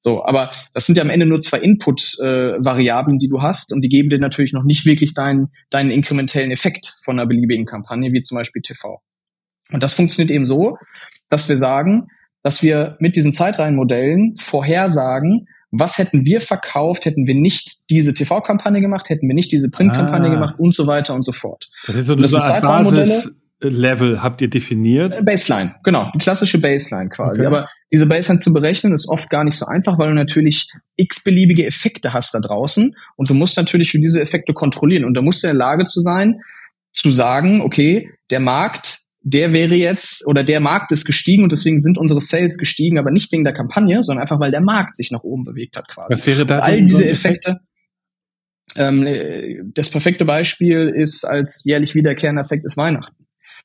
So, 0.00 0.24
aber 0.24 0.50
das 0.72 0.86
sind 0.86 0.96
ja 0.96 1.02
am 1.02 1.10
Ende 1.10 1.26
nur 1.26 1.40
zwei 1.40 1.58
Input-Variablen, 1.58 3.03
äh, 3.03 3.03
Variablen, 3.04 3.18
die 3.18 3.28
du 3.28 3.42
hast 3.42 3.72
und 3.72 3.82
die 3.82 3.88
geben 3.88 4.10
dir 4.10 4.18
natürlich 4.18 4.52
noch 4.52 4.64
nicht 4.64 4.84
wirklich 4.84 5.14
deinen, 5.14 5.48
deinen 5.70 5.90
inkrementellen 5.90 6.50
Effekt 6.50 6.94
von 7.02 7.18
einer 7.18 7.26
beliebigen 7.26 7.66
Kampagne, 7.66 8.12
wie 8.12 8.22
zum 8.22 8.36
Beispiel 8.36 8.62
TV. 8.62 9.00
Und 9.72 9.82
das 9.82 9.92
funktioniert 9.92 10.30
eben 10.30 10.44
so, 10.44 10.76
dass 11.28 11.48
wir 11.48 11.56
sagen, 11.56 12.08
dass 12.42 12.62
wir 12.62 12.96
mit 13.00 13.16
diesen 13.16 13.32
Zeitreihenmodellen 13.32 14.36
vorhersagen, 14.36 15.46
was 15.70 15.98
hätten 15.98 16.24
wir 16.24 16.40
verkauft, 16.40 17.04
hätten 17.04 17.26
wir 17.26 17.34
nicht 17.34 17.90
diese 17.90 18.14
TV-Kampagne 18.14 18.80
gemacht, 18.80 19.08
hätten 19.08 19.26
wir 19.26 19.34
nicht 19.34 19.50
diese 19.50 19.70
Print-Kampagne 19.70 20.28
ah. 20.28 20.34
gemacht 20.34 20.54
und 20.58 20.74
so 20.74 20.86
weiter 20.86 21.14
und 21.14 21.24
so 21.24 21.32
fort. 21.32 21.68
Das 21.86 21.96
ist 21.96 22.06
so 22.06 22.14
eine 22.14 22.60
Basis, 22.60 23.30
Level 23.68 24.22
habt 24.22 24.40
ihr 24.42 24.48
definiert? 24.48 25.16
Äh, 25.16 25.22
Baseline, 25.22 25.74
genau, 25.84 26.10
die 26.14 26.18
klassische 26.18 26.58
Baseline 26.60 27.08
quasi. 27.08 27.40
Okay. 27.40 27.46
Aber 27.46 27.68
diese 27.92 28.06
Baseline 28.06 28.40
zu 28.40 28.52
berechnen 28.52 28.92
ist 28.92 29.08
oft 29.08 29.30
gar 29.30 29.44
nicht 29.44 29.56
so 29.56 29.66
einfach, 29.66 29.98
weil 29.98 30.08
du 30.08 30.14
natürlich 30.14 30.68
x-beliebige 30.96 31.66
Effekte 31.66 32.12
hast 32.12 32.34
da 32.34 32.40
draußen 32.40 32.94
und 33.16 33.30
du 33.30 33.34
musst 33.34 33.56
natürlich 33.56 33.90
für 33.92 34.00
diese 34.00 34.20
Effekte 34.20 34.52
kontrollieren 34.52 35.04
und 35.04 35.14
da 35.14 35.22
musst 35.22 35.42
du 35.42 35.46
in 35.46 35.52
der 35.52 35.58
Lage 35.58 35.84
zu 35.84 36.00
sein, 36.00 36.40
zu 36.92 37.10
sagen, 37.10 37.60
okay, 37.60 38.10
der 38.30 38.40
Markt, 38.40 38.98
der 39.20 39.52
wäre 39.52 39.74
jetzt 39.74 40.26
oder 40.26 40.44
der 40.44 40.60
Markt 40.60 40.92
ist 40.92 41.04
gestiegen 41.04 41.44
und 41.44 41.52
deswegen 41.52 41.78
sind 41.78 41.98
unsere 41.98 42.20
Sales 42.20 42.58
gestiegen, 42.58 42.98
aber 42.98 43.10
nicht 43.10 43.30
wegen 43.32 43.44
der 43.44 43.54
Kampagne, 43.54 44.02
sondern 44.02 44.22
einfach 44.22 44.40
weil 44.40 44.50
der 44.50 44.60
Markt 44.60 44.96
sich 44.96 45.10
nach 45.10 45.22
oben 45.22 45.44
bewegt 45.44 45.76
hat 45.76 45.88
quasi. 45.88 46.14
Was 46.14 46.26
wäre 46.26 46.46
da? 46.46 46.58
All 46.58 46.82
diese 46.82 47.08
Effekte. 47.08 47.60
Ähm, 48.76 49.06
äh, 49.06 49.60
das 49.72 49.90
perfekte 49.90 50.24
Beispiel 50.24 50.88
ist 50.88 51.24
als 51.24 51.62
jährlich 51.64 51.94
wiederkehrender 51.94 52.42
Effekt 52.42 52.64
ist 52.64 52.76
Weihnachten 52.76 53.23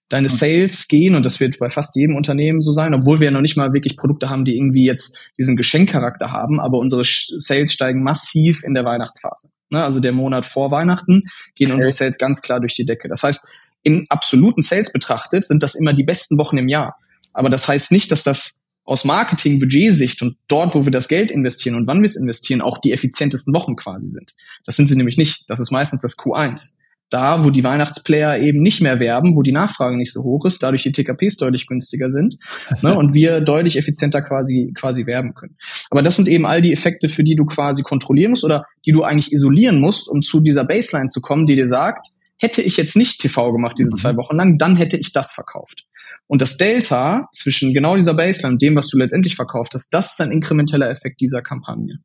deine 0.10 0.28
mhm. 0.28 0.34
Sales 0.34 0.88
gehen, 0.88 1.16
und 1.16 1.24
das 1.24 1.40
wird 1.40 1.60
bei 1.60 1.70
fast 1.70 1.96
jedem 1.96 2.16
Unternehmen 2.16 2.62
so 2.62 2.72
sein, 2.72 2.94
obwohl 2.94 3.20
wir 3.20 3.26
ja 3.26 3.32
noch 3.32 3.42
nicht 3.42 3.56
mal 3.56 3.74
wirklich 3.74 3.96
Produkte 3.96 4.30
haben, 4.30 4.44
die 4.44 4.58
irgendwie 4.58 4.86
jetzt 4.86 5.18
diesen 5.38 5.56
Geschenkcharakter 5.56 6.32
haben, 6.32 6.60
aber 6.60 6.80
unsere 6.80 7.04
Sales 7.04 7.72
steigen 7.72 8.04
massiv 8.04 8.64
in 8.64 8.74
der 8.74 8.86
Weihnachtsphase. 8.86 9.52
Ne? 9.70 9.84
Also 9.84 10.00
der 10.00 10.12
Monat 10.12 10.46
vor 10.46 10.72
Weihnachten 10.72 11.24
gehen 11.56 11.68
okay. 11.68 11.76
unsere 11.76 11.92
Sales 11.92 12.18
ganz 12.18 12.42
klar 12.42 12.60
durch 12.60 12.76
die 12.76 12.86
Decke. 12.86 13.08
Das 13.08 13.24
heißt, 13.24 13.48
in 13.84 14.08
absoluten 14.10 14.64
Sales 14.64 14.92
betrachtet 14.92 15.46
sind 15.46 15.64
das 15.64 15.76
immer 15.76 15.94
die 15.94 16.04
besten 16.04 16.38
Wochen 16.38 16.58
im 16.58 16.68
Jahr. 16.68 16.98
Aber 17.32 17.50
das 17.50 17.68
heißt 17.68 17.92
nicht, 17.92 18.12
dass 18.12 18.24
das 18.24 18.58
aus 18.84 19.06
Marketing-Budgetsicht 19.06 20.24
und 20.24 20.36
dort, 20.48 20.74
wo 20.74 20.84
wir 20.86 20.92
das 20.92 21.08
Geld 21.08 21.30
investieren 21.30 21.76
und 21.76 21.86
wann 21.86 22.00
wir 22.00 22.08
es 22.08 22.16
investieren, 22.16 22.62
auch 22.62 22.80
die 22.80 22.92
effizientesten 22.92 23.54
Wochen 23.54 23.76
quasi 23.76 24.08
sind. 24.08 24.34
Das 24.66 24.76
sind 24.76 24.90
sie 24.90 24.96
nämlich 24.96 25.18
nicht. 25.18 25.44
Das 25.48 25.60
ist 25.60 25.70
meistens 25.70 26.02
das 26.02 26.18
Q1 26.18 26.80
da, 27.10 27.44
wo 27.44 27.50
die 27.50 27.64
Weihnachtsplayer 27.64 28.40
eben 28.40 28.62
nicht 28.62 28.82
mehr 28.82 29.00
werben, 29.00 29.36
wo 29.36 29.42
die 29.42 29.52
Nachfrage 29.52 29.98
nicht 29.98 30.14
so 30.14 30.24
hoch 30.24 30.46
ist, 30.46 30.62
dadurch 30.64 30.84
die 30.84 30.92
TKPs 30.92 31.38
deutlich 31.38 31.68
günstiger 31.68 32.12
sind 32.12 32.38
ne, 32.82 32.96
und 32.96 33.14
wir 33.14 33.42
deutlich 33.42 33.78
effizienter 33.78 34.22
quasi 34.22 34.74
quasi 34.76 35.06
werben 35.06 35.34
können. 35.34 35.58
Aber 35.90 36.02
das 36.02 36.16
sind 36.16 36.28
eben 36.28 36.46
all 36.46 36.62
die 36.62 36.74
Effekte, 36.74 37.10
für 37.10 37.24
die 37.24 37.36
du 37.36 37.46
quasi 37.46 37.84
kontrollieren 37.84 38.32
musst 38.32 38.44
oder 38.44 38.66
die 38.86 38.92
du 38.92 39.04
eigentlich 39.04 39.32
isolieren 39.32 39.80
musst, 39.80 40.08
um 40.08 40.22
zu 40.22 40.40
dieser 40.40 40.66
Baseline 40.66 41.10
zu 41.10 41.22
kommen, 41.22 41.46
die 41.46 41.56
dir 41.56 41.68
sagt, 41.68 42.08
hätte 42.38 42.62
ich 42.62 42.78
jetzt 42.78 42.96
nicht 42.96 43.20
TV 43.20 43.52
gemacht 43.52 43.78
diese 43.78 43.92
mhm. 43.92 43.96
zwei 43.98 44.16
Wochen 44.16 44.36
lang, 44.36 44.58
dann 44.58 44.76
hätte 44.76 44.98
ich 44.98 45.12
das 45.12 45.34
verkauft. 45.34 45.86
Und 46.28 46.42
das 46.44 46.58
Delta 46.58 47.28
zwischen 47.34 47.74
genau 47.74 47.96
dieser 47.96 48.14
Baseline 48.14 48.54
und 48.54 48.62
dem, 48.62 48.76
was 48.76 48.88
du 48.88 48.98
letztendlich 48.98 49.36
verkauft 49.36 49.74
hast, 49.74 49.90
das 49.92 50.12
ist 50.12 50.22
ein 50.22 50.32
inkrementeller 50.32 50.90
Effekt 50.90 51.22
dieser 51.22 51.42
Kampagne. 51.42 52.00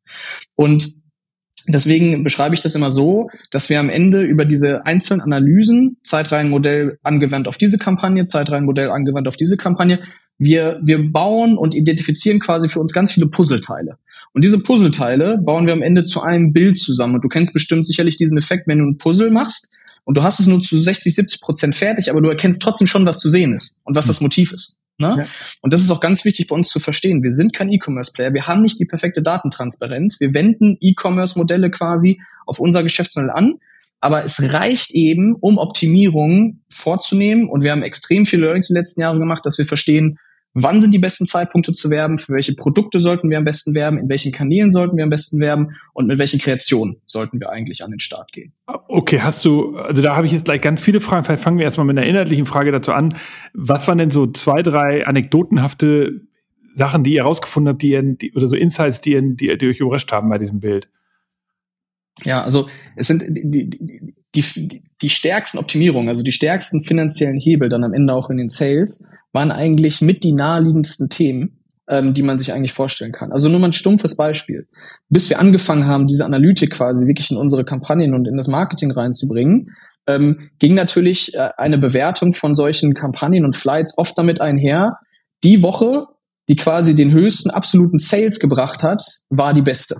Und 0.54 1.03
Deswegen 1.66 2.22
beschreibe 2.24 2.54
ich 2.54 2.60
das 2.60 2.74
immer 2.74 2.90
so, 2.90 3.30
dass 3.50 3.70
wir 3.70 3.80
am 3.80 3.88
Ende 3.88 4.22
über 4.22 4.44
diese 4.44 4.84
einzelnen 4.84 5.22
Analysen, 5.22 5.96
Zeitreihenmodell 6.04 6.98
angewandt 7.02 7.48
auf 7.48 7.56
diese 7.56 7.78
Kampagne, 7.78 8.26
Zeitreihenmodell 8.26 8.90
angewandt 8.90 9.28
auf 9.28 9.36
diese 9.36 9.56
Kampagne, 9.56 10.02
wir, 10.36 10.80
wir 10.82 11.10
bauen 11.10 11.56
und 11.56 11.74
identifizieren 11.74 12.38
quasi 12.38 12.68
für 12.68 12.80
uns 12.80 12.92
ganz 12.92 13.12
viele 13.12 13.28
Puzzleteile. 13.28 13.98
Und 14.32 14.44
diese 14.44 14.58
Puzzleteile 14.58 15.38
bauen 15.38 15.66
wir 15.66 15.72
am 15.72 15.82
Ende 15.82 16.04
zu 16.04 16.20
einem 16.20 16.52
Bild 16.52 16.78
zusammen. 16.78 17.14
Und 17.14 17.24
du 17.24 17.28
kennst 17.28 17.52
bestimmt 17.52 17.86
sicherlich 17.86 18.16
diesen 18.16 18.36
Effekt, 18.36 18.66
wenn 18.66 18.78
du 18.78 18.84
ein 18.84 18.98
Puzzle 18.98 19.30
machst 19.30 19.74
und 20.04 20.16
du 20.16 20.22
hast 20.22 20.40
es 20.40 20.46
nur 20.46 20.60
zu 20.60 20.78
60, 20.78 21.14
70 21.14 21.40
Prozent 21.40 21.76
fertig, 21.76 22.10
aber 22.10 22.20
du 22.20 22.28
erkennst 22.28 22.60
trotzdem 22.60 22.86
schon, 22.86 23.06
was 23.06 23.20
zu 23.20 23.30
sehen 23.30 23.54
ist 23.54 23.80
und 23.84 23.94
was 23.94 24.08
das 24.08 24.20
Motiv 24.20 24.52
ist. 24.52 24.76
Ne? 24.98 25.16
Ja. 25.18 25.26
Und 25.60 25.72
das 25.72 25.82
ist 25.82 25.90
auch 25.90 26.00
ganz 26.00 26.24
wichtig 26.24 26.46
bei 26.46 26.54
uns 26.54 26.68
zu 26.68 26.78
verstehen. 26.78 27.22
Wir 27.22 27.30
sind 27.30 27.52
kein 27.52 27.70
E-Commerce-Player. 27.70 28.32
Wir 28.32 28.46
haben 28.46 28.62
nicht 28.62 28.78
die 28.78 28.84
perfekte 28.84 29.22
Datentransparenz. 29.22 30.20
Wir 30.20 30.34
wenden 30.34 30.76
E-Commerce-Modelle 30.80 31.70
quasi 31.70 32.20
auf 32.46 32.60
unser 32.60 32.82
Geschäftsmodell 32.82 33.30
an. 33.30 33.54
Aber 34.00 34.22
es 34.22 34.52
reicht 34.52 34.92
eben, 34.92 35.34
um 35.40 35.58
Optimierungen 35.58 36.62
vorzunehmen. 36.68 37.48
Und 37.48 37.64
wir 37.64 37.72
haben 37.72 37.82
extrem 37.82 38.26
viele 38.26 38.42
Learnings 38.42 38.70
in 38.70 38.74
den 38.74 38.82
letzten 38.82 39.00
Jahren 39.00 39.18
gemacht, 39.18 39.44
dass 39.46 39.58
wir 39.58 39.66
verstehen, 39.66 40.18
Wann 40.56 40.80
sind 40.80 40.94
die 40.94 41.00
besten 41.00 41.26
Zeitpunkte 41.26 41.72
zu 41.72 41.90
werben? 41.90 42.16
Für 42.16 42.32
welche 42.32 42.54
Produkte 42.54 43.00
sollten 43.00 43.28
wir 43.28 43.38
am 43.38 43.44
besten 43.44 43.74
werben? 43.74 43.98
In 43.98 44.08
welchen 44.08 44.30
Kanälen 44.30 44.70
sollten 44.70 44.96
wir 44.96 45.02
am 45.02 45.10
besten 45.10 45.40
werben? 45.40 45.76
Und 45.92 46.06
mit 46.06 46.18
welchen 46.18 46.38
Kreationen 46.38 47.00
sollten 47.06 47.40
wir 47.40 47.50
eigentlich 47.50 47.82
an 47.82 47.90
den 47.90 47.98
Start 47.98 48.30
gehen? 48.30 48.52
Okay, 48.66 49.20
hast 49.20 49.44
du, 49.44 49.76
also 49.76 50.00
da 50.00 50.14
habe 50.14 50.26
ich 50.26 50.32
jetzt 50.32 50.44
gleich 50.44 50.60
ganz 50.60 50.80
viele 50.80 51.00
Fragen. 51.00 51.24
Vielleicht 51.24 51.42
fangen 51.42 51.58
wir 51.58 51.64
erstmal 51.64 51.86
mit 51.86 51.98
einer 51.98 52.06
inhaltlichen 52.06 52.46
Frage 52.46 52.70
dazu 52.70 52.92
an. 52.92 53.14
Was 53.52 53.88
waren 53.88 53.98
denn 53.98 54.12
so 54.12 54.28
zwei, 54.28 54.62
drei 54.62 55.04
anekdotenhafte 55.04 56.20
Sachen, 56.72 57.02
die 57.02 57.14
ihr 57.14 57.24
rausgefunden 57.24 57.70
habt, 57.70 57.82
die 57.82 57.90
ihr, 57.90 58.02
die, 58.02 58.32
oder 58.34 58.46
so 58.46 58.54
Insights, 58.54 59.00
die, 59.00 59.12
ihr, 59.12 59.22
die, 59.22 59.58
die 59.58 59.66
euch 59.66 59.80
überrascht 59.80 60.12
haben 60.12 60.28
bei 60.28 60.38
diesem 60.38 60.60
Bild? 60.60 60.88
Ja, 62.22 62.44
also 62.44 62.68
es 62.94 63.08
sind 63.08 63.24
die, 63.28 63.70
die, 63.70 64.42
die, 64.44 64.82
die 65.02 65.10
stärksten 65.10 65.58
Optimierungen, 65.58 66.08
also 66.08 66.22
die 66.22 66.30
stärksten 66.30 66.84
finanziellen 66.84 67.40
Hebel 67.40 67.68
dann 67.68 67.82
am 67.82 67.92
Ende 67.92 68.14
auch 68.14 68.30
in 68.30 68.36
den 68.36 68.48
Sales 68.48 69.08
waren 69.34 69.50
eigentlich 69.50 70.00
mit 70.00 70.24
die 70.24 70.32
naheliegendsten 70.32 71.10
Themen, 71.10 71.58
ähm, 71.88 72.14
die 72.14 72.22
man 72.22 72.38
sich 72.38 72.52
eigentlich 72.52 72.72
vorstellen 72.72 73.12
kann. 73.12 73.32
Also 73.32 73.50
nur 73.50 73.60
mal 73.60 73.68
ein 73.68 73.72
stumpfes 73.72 74.16
Beispiel. 74.16 74.68
Bis 75.10 75.28
wir 75.28 75.38
angefangen 75.38 75.86
haben, 75.86 76.06
diese 76.06 76.24
Analytik 76.24 76.70
quasi 76.70 77.06
wirklich 77.06 77.30
in 77.30 77.36
unsere 77.36 77.64
Kampagnen 77.64 78.14
und 78.14 78.26
in 78.26 78.36
das 78.36 78.48
Marketing 78.48 78.92
reinzubringen, 78.92 79.74
ähm, 80.06 80.50
ging 80.58 80.74
natürlich 80.74 81.34
äh, 81.34 81.50
eine 81.56 81.76
Bewertung 81.76 82.32
von 82.32 82.54
solchen 82.54 82.94
Kampagnen 82.94 83.44
und 83.44 83.56
Flights 83.56 83.98
oft 83.98 84.16
damit 84.16 84.40
einher, 84.40 84.98
die 85.42 85.62
Woche, 85.62 86.06
die 86.48 86.56
quasi 86.56 86.94
den 86.94 87.12
höchsten 87.12 87.50
absoluten 87.50 87.98
Sales 87.98 88.38
gebracht 88.38 88.82
hat, 88.82 89.02
war 89.30 89.52
die 89.52 89.62
beste. 89.62 89.96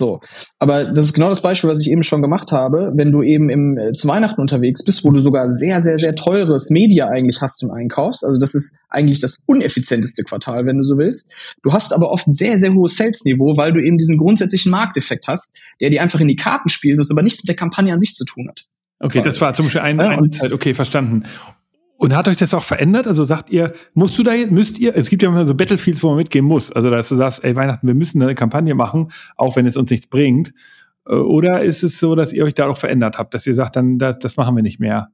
So, 0.00 0.20
aber 0.58 0.94
das 0.94 1.08
ist 1.08 1.12
genau 1.12 1.28
das 1.28 1.42
Beispiel, 1.42 1.68
was 1.68 1.82
ich 1.82 1.90
eben 1.90 2.02
schon 2.02 2.22
gemacht 2.22 2.52
habe. 2.52 2.90
Wenn 2.94 3.12
du 3.12 3.22
eben 3.22 3.50
im, 3.50 3.76
äh, 3.76 3.92
zu 3.92 4.08
Weihnachten 4.08 4.40
unterwegs 4.40 4.82
bist, 4.82 5.04
wo 5.04 5.10
du 5.10 5.20
sogar 5.20 5.50
sehr, 5.50 5.82
sehr, 5.82 5.98
sehr 5.98 6.14
teures 6.14 6.70
Media 6.70 7.08
eigentlich 7.08 7.42
hast 7.42 7.62
und 7.62 7.70
einkaufst, 7.70 8.24
also 8.24 8.38
das 8.38 8.54
ist 8.54 8.80
eigentlich 8.88 9.20
das 9.20 9.44
uneffizienteste 9.46 10.24
Quartal, 10.24 10.64
wenn 10.64 10.78
du 10.78 10.84
so 10.84 10.96
willst. 10.96 11.34
Du 11.62 11.74
hast 11.74 11.92
aber 11.92 12.10
oft 12.10 12.24
sehr, 12.28 12.56
sehr 12.56 12.72
hohes 12.72 12.96
Sales-Niveau, 12.96 13.58
weil 13.58 13.74
du 13.74 13.80
eben 13.80 13.98
diesen 13.98 14.16
grundsätzlichen 14.16 14.72
Markteffekt 14.72 15.28
hast, 15.28 15.54
der 15.82 15.90
dir 15.90 16.00
einfach 16.00 16.20
in 16.20 16.28
die 16.28 16.36
Karten 16.36 16.70
spielt, 16.70 16.98
was 16.98 17.10
aber 17.10 17.22
nichts 17.22 17.42
mit 17.42 17.48
der 17.48 17.56
Kampagne 17.56 17.92
an 17.92 18.00
sich 18.00 18.14
zu 18.14 18.24
tun 18.24 18.48
hat. 18.48 18.62
Okay, 19.00 19.20
das 19.20 19.38
war 19.42 19.52
zum 19.52 19.66
Beispiel 19.66 19.82
eine, 19.82 20.08
eine 20.08 20.30
Zeit, 20.30 20.52
okay, 20.52 20.72
verstanden. 20.72 21.24
Und 22.00 22.16
hat 22.16 22.28
euch 22.28 22.38
das 22.38 22.54
auch 22.54 22.62
verändert? 22.62 23.06
Also 23.06 23.24
sagt 23.24 23.50
ihr, 23.50 23.74
musst 23.92 24.18
du 24.18 24.22
da, 24.22 24.32
müsst 24.48 24.78
ihr, 24.78 24.96
es 24.96 25.10
gibt 25.10 25.20
ja 25.20 25.28
immer 25.28 25.46
so 25.46 25.54
Battlefields, 25.54 26.02
wo 26.02 26.08
man 26.08 26.16
mitgehen 26.16 26.46
muss. 26.46 26.72
Also, 26.72 26.88
dass 26.88 27.10
du 27.10 27.16
sagst, 27.16 27.44
ey, 27.44 27.54
Weihnachten, 27.56 27.86
wir 27.86 27.92
müssen 27.92 28.22
eine 28.22 28.34
Kampagne 28.34 28.74
machen, 28.74 29.08
auch 29.36 29.54
wenn 29.54 29.66
es 29.66 29.76
uns 29.76 29.90
nichts 29.90 30.06
bringt. 30.06 30.54
Äh, 31.06 31.16
oder 31.16 31.62
ist 31.62 31.82
es 31.82 32.00
so, 32.00 32.14
dass 32.14 32.32
ihr 32.32 32.44
euch 32.44 32.54
da 32.54 32.68
auch 32.68 32.78
verändert 32.78 33.18
habt, 33.18 33.34
dass 33.34 33.46
ihr 33.46 33.54
sagt, 33.54 33.76
dann, 33.76 33.98
das, 33.98 34.18
das 34.18 34.38
machen 34.38 34.56
wir 34.56 34.62
nicht 34.62 34.80
mehr? 34.80 35.10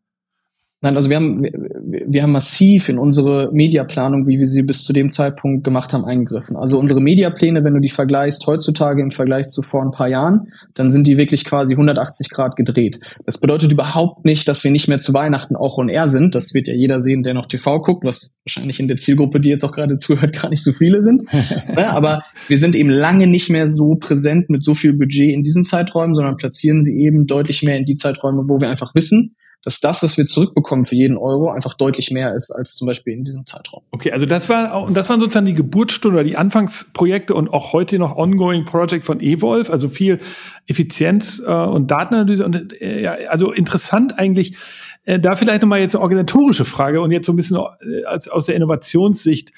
Nein, 0.83 0.95
also 0.95 1.09
wir 1.09 1.17
haben, 1.17 1.43
wir, 1.43 2.23
haben 2.23 2.33
massiv 2.33 2.91
in 2.91 2.99
unsere 2.99 3.51
Mediaplanung, 3.51 4.27
wie 4.29 4.39
wir 4.39 4.47
sie 4.47 4.63
bis 4.63 4.85
zu 4.85 4.93
dem 4.93 5.11
Zeitpunkt 5.11 5.65
gemacht 5.65 5.95
haben, 5.95 6.05
eingegriffen. 6.05 6.55
Also 6.55 6.79
unsere 6.79 7.01
Mediapläne, 7.01 7.65
wenn 7.65 7.73
du 7.73 7.81
die 7.81 7.89
vergleichst 7.89 8.47
heutzutage 8.47 9.01
im 9.01 9.11
Vergleich 9.11 9.49
zu 9.49 9.63
vor 9.63 9.83
ein 9.83 9.91
paar 9.91 10.09
Jahren, 10.09 10.49
dann 10.75 10.91
sind 10.91 11.07
die 11.07 11.17
wirklich 11.17 11.47
quasi 11.47 11.73
180 11.73 12.29
Grad 12.29 12.57
gedreht. 12.57 12.99
Das 13.25 13.39
bedeutet 13.39 13.73
überhaupt 13.73 14.27
nicht, 14.27 14.49
dass 14.49 14.65
wir 14.65 14.71
nicht 14.71 14.87
mehr 14.87 15.01
zu 15.01 15.15
Weihnachten 15.15 15.57
auch 15.57 15.79
on 15.79 15.89
air 15.89 16.09
sind. 16.09 16.35
Das 16.35 16.53
wird 16.53 16.69
ja 16.69 16.75
jeder 16.75 17.01
sehen, 17.01 17.23
der 17.23 17.33
noch 17.33 17.47
TV 17.47 17.81
guckt, 17.81 18.05
was 18.05 18.43
wahrscheinlich 18.45 18.79
in 18.79 18.87
der 18.87 18.99
Zielgruppe, 18.99 19.41
die 19.41 19.49
jetzt 19.49 19.65
auch 19.65 19.73
gerade 19.73 19.97
zuhört, 19.97 20.35
gar 20.35 20.51
nicht 20.51 20.63
so 20.63 20.73
viele 20.73 21.03
sind. 21.03 21.23
Ne, 21.77 21.91
aber 21.91 22.23
wir 22.49 22.59
sind 22.59 22.75
eben 22.75 22.91
lange 22.91 23.27
nicht 23.27 23.51
mehr 23.51 23.69
so 23.69 23.97
präsent 23.97 24.51
mit 24.51 24.63
so 24.63 24.75
viel 24.75 24.95
Budget 24.95 25.33
in 25.33 25.43
diesen 25.43 25.65
Zeiträumen, 25.65 26.15
sondern 26.15 26.37
platzieren 26.37 26.83
sie 26.83 27.01
eben 27.01 27.27
deutlich 27.27 27.63
mehr 27.63 27.77
in 27.77 27.85
die 27.85 27.95
Zeiträume, 27.95 28.45
wo 28.49 28.61
wir 28.61 28.69
einfach 28.69 28.95
wissen, 28.95 29.36
dass 29.67 29.81
das, 29.81 30.05
was 30.05 30.17
wir 30.17 30.27
zurückbekommen 30.27 30.87
für 30.87 30.95
jeden 30.95 31.17
Euro, 31.17 31.51
einfach 31.51 31.75
deutlich 31.75 32.13
mehr 32.13 32.37
ist 32.37 32.53
als 32.53 32.77
zum 32.77 32.87
Beispiel 32.87 33.15
in 33.15 33.25
diesem 33.25 33.47
Zeitraum. 33.47 33.83
Okay, 33.91 34.13
also 34.13 34.25
das 34.25 34.49
war 34.49 34.73
auch, 34.73 34.89
das 34.93 35.11
waren 35.11 35.19
sozusagen 35.19 35.45
die 35.45 35.55
Geburtsstunde 35.55 36.19
oder 36.19 36.25
die 36.25 36.37
Anfangsprojekte 36.37 37.35
und 37.35 37.53
auch 37.53 37.73
heute 37.73 37.99
noch 37.99 38.17
ongoing 38.17 38.65
Project 38.65 39.03
von 39.03 39.19
Evolve, 39.19 39.73
also 39.73 39.89
viel 39.89 40.21
Effizienz 40.69 41.43
äh, 41.45 41.51
und 41.51 41.91
Datenanalyse 41.91 42.45
und 42.45 42.81
äh, 42.81 43.03
ja, 43.03 43.17
also 43.29 43.51
interessant 43.51 44.17
eigentlich. 44.17 44.57
Äh, 45.03 45.19
da 45.19 45.35
vielleicht 45.35 45.63
nochmal 45.63 45.81
jetzt 45.81 45.97
eine 45.97 46.03
organisatorische 46.03 46.65
Frage 46.65 47.01
und 47.01 47.11
jetzt 47.11 47.27
so 47.27 47.33
ein 47.33 47.37
bisschen 47.37 47.57
äh, 47.57 48.05
als, 48.05 48.29
aus 48.29 48.47
der 48.47 48.55
Innovationssicht. 48.55 49.51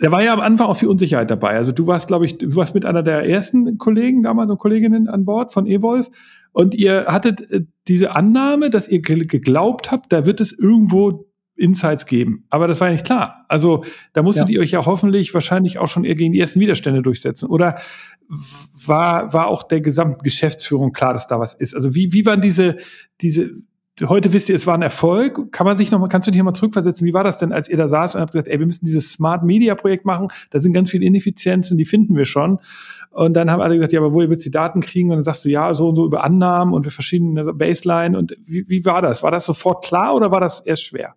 Da 0.00 0.10
war 0.10 0.22
ja 0.22 0.34
am 0.34 0.40
Anfang 0.40 0.66
auch 0.66 0.76
viel 0.76 0.88
Unsicherheit 0.88 1.30
dabei. 1.30 1.56
Also 1.56 1.72
du 1.72 1.86
warst, 1.86 2.08
glaube 2.08 2.26
ich, 2.26 2.36
du 2.36 2.54
warst 2.56 2.74
mit 2.74 2.84
einer 2.84 3.02
der 3.02 3.26
ersten 3.26 3.78
Kollegen 3.78 4.22
damals 4.22 4.50
und 4.50 4.58
Kolleginnen 4.58 5.08
an 5.08 5.24
Bord 5.24 5.50
von 5.50 5.66
Evolve. 5.66 6.10
Und 6.52 6.74
ihr 6.74 7.06
hattet 7.08 7.50
äh, 7.50 7.64
diese 7.88 8.14
Annahme, 8.14 8.70
dass 8.70 8.88
ihr 8.88 9.00
geglaubt 9.00 9.90
habt, 9.90 10.12
da 10.12 10.26
wird 10.26 10.40
es 10.40 10.56
irgendwo 10.56 11.26
Insights 11.56 12.06
geben. 12.06 12.46
Aber 12.50 12.66
das 12.66 12.80
war 12.80 12.88
ja 12.88 12.92
nicht 12.94 13.04
klar. 13.04 13.44
Also 13.48 13.84
da 14.12 14.22
musstet 14.22 14.48
ja. 14.48 14.54
ihr 14.54 14.60
euch 14.60 14.70
ja 14.70 14.84
hoffentlich 14.84 15.34
wahrscheinlich 15.34 15.78
auch 15.78 15.88
schon 15.88 16.04
gegen 16.04 16.32
die 16.32 16.40
ersten 16.40 16.60
Widerstände 16.60 17.02
durchsetzen. 17.02 17.48
Oder 17.48 17.78
war, 18.86 19.32
war 19.32 19.48
auch 19.48 19.62
der 19.62 19.80
gesamten 19.80 20.22
Geschäftsführung 20.22 20.92
klar, 20.92 21.12
dass 21.12 21.26
da 21.26 21.38
was 21.38 21.54
ist? 21.54 21.74
Also 21.74 21.94
wie, 21.94 22.12
wie 22.12 22.24
waren 22.24 22.40
diese, 22.40 22.76
diese, 23.20 23.50
heute 24.08 24.32
wisst 24.32 24.48
ihr, 24.48 24.56
es 24.56 24.66
war 24.66 24.74
ein 24.74 24.82
Erfolg. 24.82 25.52
Kann 25.52 25.66
man 25.66 25.76
sich 25.76 25.90
noch 25.90 25.98
mal, 25.98 26.08
kannst 26.08 26.26
du 26.26 26.30
dich 26.30 26.38
noch 26.38 26.44
mal 26.44 26.54
zurückversetzen? 26.54 27.06
Wie 27.06 27.14
war 27.14 27.24
das 27.24 27.38
denn, 27.38 27.52
als 27.52 27.68
ihr 27.68 27.76
da 27.76 27.88
saß 27.88 28.14
und 28.14 28.20
habt 28.20 28.32
gesagt, 28.32 28.48
ey, 28.48 28.58
wir 28.58 28.66
müssen 28.66 28.84
dieses 28.84 29.12
Smart 29.12 29.42
Media 29.44 29.74
Projekt 29.74 30.04
machen? 30.04 30.28
Da 30.50 30.60
sind 30.60 30.72
ganz 30.72 30.90
viele 30.90 31.04
Ineffizienzen, 31.06 31.78
die 31.78 31.84
finden 31.84 32.16
wir 32.16 32.24
schon. 32.24 32.58
Und 33.10 33.34
dann 33.34 33.50
haben 33.50 33.60
alle 33.60 33.74
gesagt, 33.74 33.92
ja, 33.92 34.00
aber 34.00 34.12
woher 34.12 34.30
willst 34.30 34.44
du 34.44 34.50
die 34.50 34.54
Daten 34.54 34.80
kriegen? 34.80 35.10
Und 35.10 35.18
dann 35.18 35.24
sagst 35.24 35.44
du, 35.44 35.50
ja, 35.50 35.74
so 35.74 35.88
und 35.88 35.96
so 35.96 36.06
über 36.06 36.24
Annahmen 36.24 36.74
und 36.74 36.84
wir 36.84 36.92
verschiedene 36.92 37.44
Baseline. 37.52 38.16
Und 38.16 38.36
wie, 38.44 38.68
wie 38.68 38.84
war 38.84 39.02
das? 39.02 39.22
War 39.22 39.30
das 39.30 39.46
sofort 39.46 39.84
klar 39.84 40.14
oder 40.14 40.30
war 40.30 40.40
das 40.40 40.60
erst 40.60 40.84
schwer? 40.84 41.14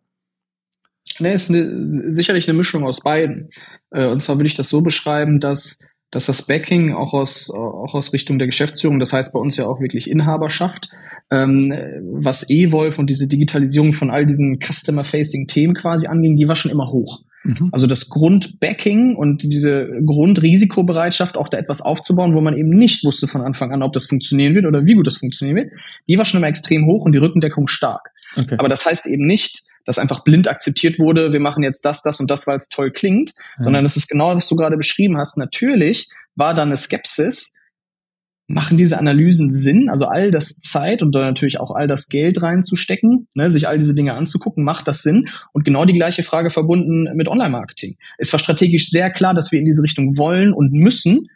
Nee, 1.19 1.33
ist 1.33 1.49
eine, 1.49 2.11
sicherlich 2.11 2.49
eine 2.49 2.57
Mischung 2.57 2.83
aus 2.83 3.01
beiden. 3.01 3.49
Äh, 3.91 4.07
und 4.07 4.21
zwar 4.21 4.37
würde 4.37 4.47
ich 4.47 4.55
das 4.55 4.69
so 4.69 4.81
beschreiben, 4.81 5.39
dass 5.39 5.79
dass 6.11 6.27
das 6.27 6.43
Backing 6.43 6.93
auch 6.93 7.13
aus, 7.13 7.51
auch 7.51 7.93
aus 7.93 8.13
Richtung 8.13 8.39
der 8.39 8.47
Geschäftsführung, 8.47 8.99
das 8.99 9.11
heißt 9.11 9.33
bei 9.33 9.39
uns 9.39 9.57
ja 9.57 9.65
auch 9.65 9.81
wirklich 9.81 10.09
Inhaberschaft, 10.09 10.89
ähm, 11.31 11.73
was 12.21 12.49
E-Wolf 12.49 12.99
und 12.99 13.09
diese 13.09 13.27
Digitalisierung 13.27 13.93
von 13.93 14.11
all 14.11 14.25
diesen 14.25 14.59
Customer-Facing-Themen 14.59 15.75
quasi 15.75 16.07
anging, 16.07 16.35
die 16.35 16.47
war 16.47 16.55
schon 16.55 16.71
immer 16.71 16.91
hoch. 16.91 17.21
Mhm. 17.43 17.69
Also 17.71 17.87
das 17.87 18.09
Grundbacking 18.09 19.15
und 19.15 19.43
diese 19.43 19.87
Grundrisikobereitschaft, 20.05 21.37
auch 21.37 21.47
da 21.47 21.57
etwas 21.57 21.81
aufzubauen, 21.81 22.33
wo 22.33 22.41
man 22.41 22.57
eben 22.57 22.69
nicht 22.69 23.03
wusste 23.03 23.27
von 23.27 23.41
Anfang 23.41 23.71
an, 23.71 23.83
ob 23.83 23.93
das 23.93 24.05
funktionieren 24.05 24.55
wird 24.55 24.65
oder 24.65 24.85
wie 24.85 24.95
gut 24.95 25.07
das 25.07 25.17
funktionieren 25.17 25.57
wird, 25.57 25.71
die 26.07 26.17
war 26.17 26.25
schon 26.25 26.39
immer 26.39 26.47
extrem 26.47 26.85
hoch 26.85 27.05
und 27.05 27.13
die 27.13 27.19
Rückendeckung 27.19 27.67
stark. 27.67 28.11
Okay. 28.35 28.55
Aber 28.57 28.69
das 28.69 28.85
heißt 28.85 29.05
eben 29.07 29.25
nicht, 29.25 29.63
dass 29.85 29.99
einfach 29.99 30.23
blind 30.23 30.47
akzeptiert 30.47 30.97
wurde, 30.97 31.31
wir 31.31 31.39
machen 31.39 31.63
jetzt 31.63 31.85
das, 31.85 32.01
das 32.01 32.19
und 32.19 32.29
das, 32.31 32.47
weil 32.47 32.57
es 32.57 32.69
toll 32.69 32.91
klingt, 32.91 33.33
ja. 33.35 33.63
sondern 33.63 33.85
es 33.85 33.95
ist 33.95 34.07
genau, 34.09 34.35
was 34.35 34.47
du 34.47 34.55
gerade 34.55 34.77
beschrieben 34.77 35.17
hast. 35.17 35.37
Natürlich 35.37 36.09
war 36.35 36.55
da 36.55 36.63
eine 36.63 36.75
Skepsis, 36.75 37.53
machen 38.47 38.77
diese 38.77 38.97
Analysen 38.99 39.51
Sinn? 39.51 39.89
Also 39.89 40.05
all 40.05 40.31
das 40.31 40.59
Zeit 40.59 41.01
und 41.01 41.13
da 41.13 41.21
natürlich 41.21 41.59
auch 41.59 41.71
all 41.71 41.87
das 41.87 42.07
Geld 42.07 42.41
reinzustecken, 42.41 43.27
ne, 43.33 43.49
sich 43.49 43.67
all 43.67 43.77
diese 43.77 43.95
Dinge 43.95 44.13
anzugucken, 44.13 44.63
macht 44.63 44.87
das 44.87 45.01
Sinn? 45.01 45.27
Und 45.53 45.65
genau 45.65 45.85
die 45.85 45.93
gleiche 45.93 46.23
Frage 46.23 46.49
verbunden 46.49 47.07
mit 47.15 47.27
Online-Marketing. 47.27 47.95
Es 48.17 48.31
war 48.31 48.39
strategisch 48.39 48.89
sehr 48.89 49.09
klar, 49.09 49.33
dass 49.33 49.51
wir 49.51 49.59
in 49.59 49.65
diese 49.65 49.83
Richtung 49.83 50.17
wollen 50.17 50.53
und 50.53 50.71
müssen, 50.71 51.27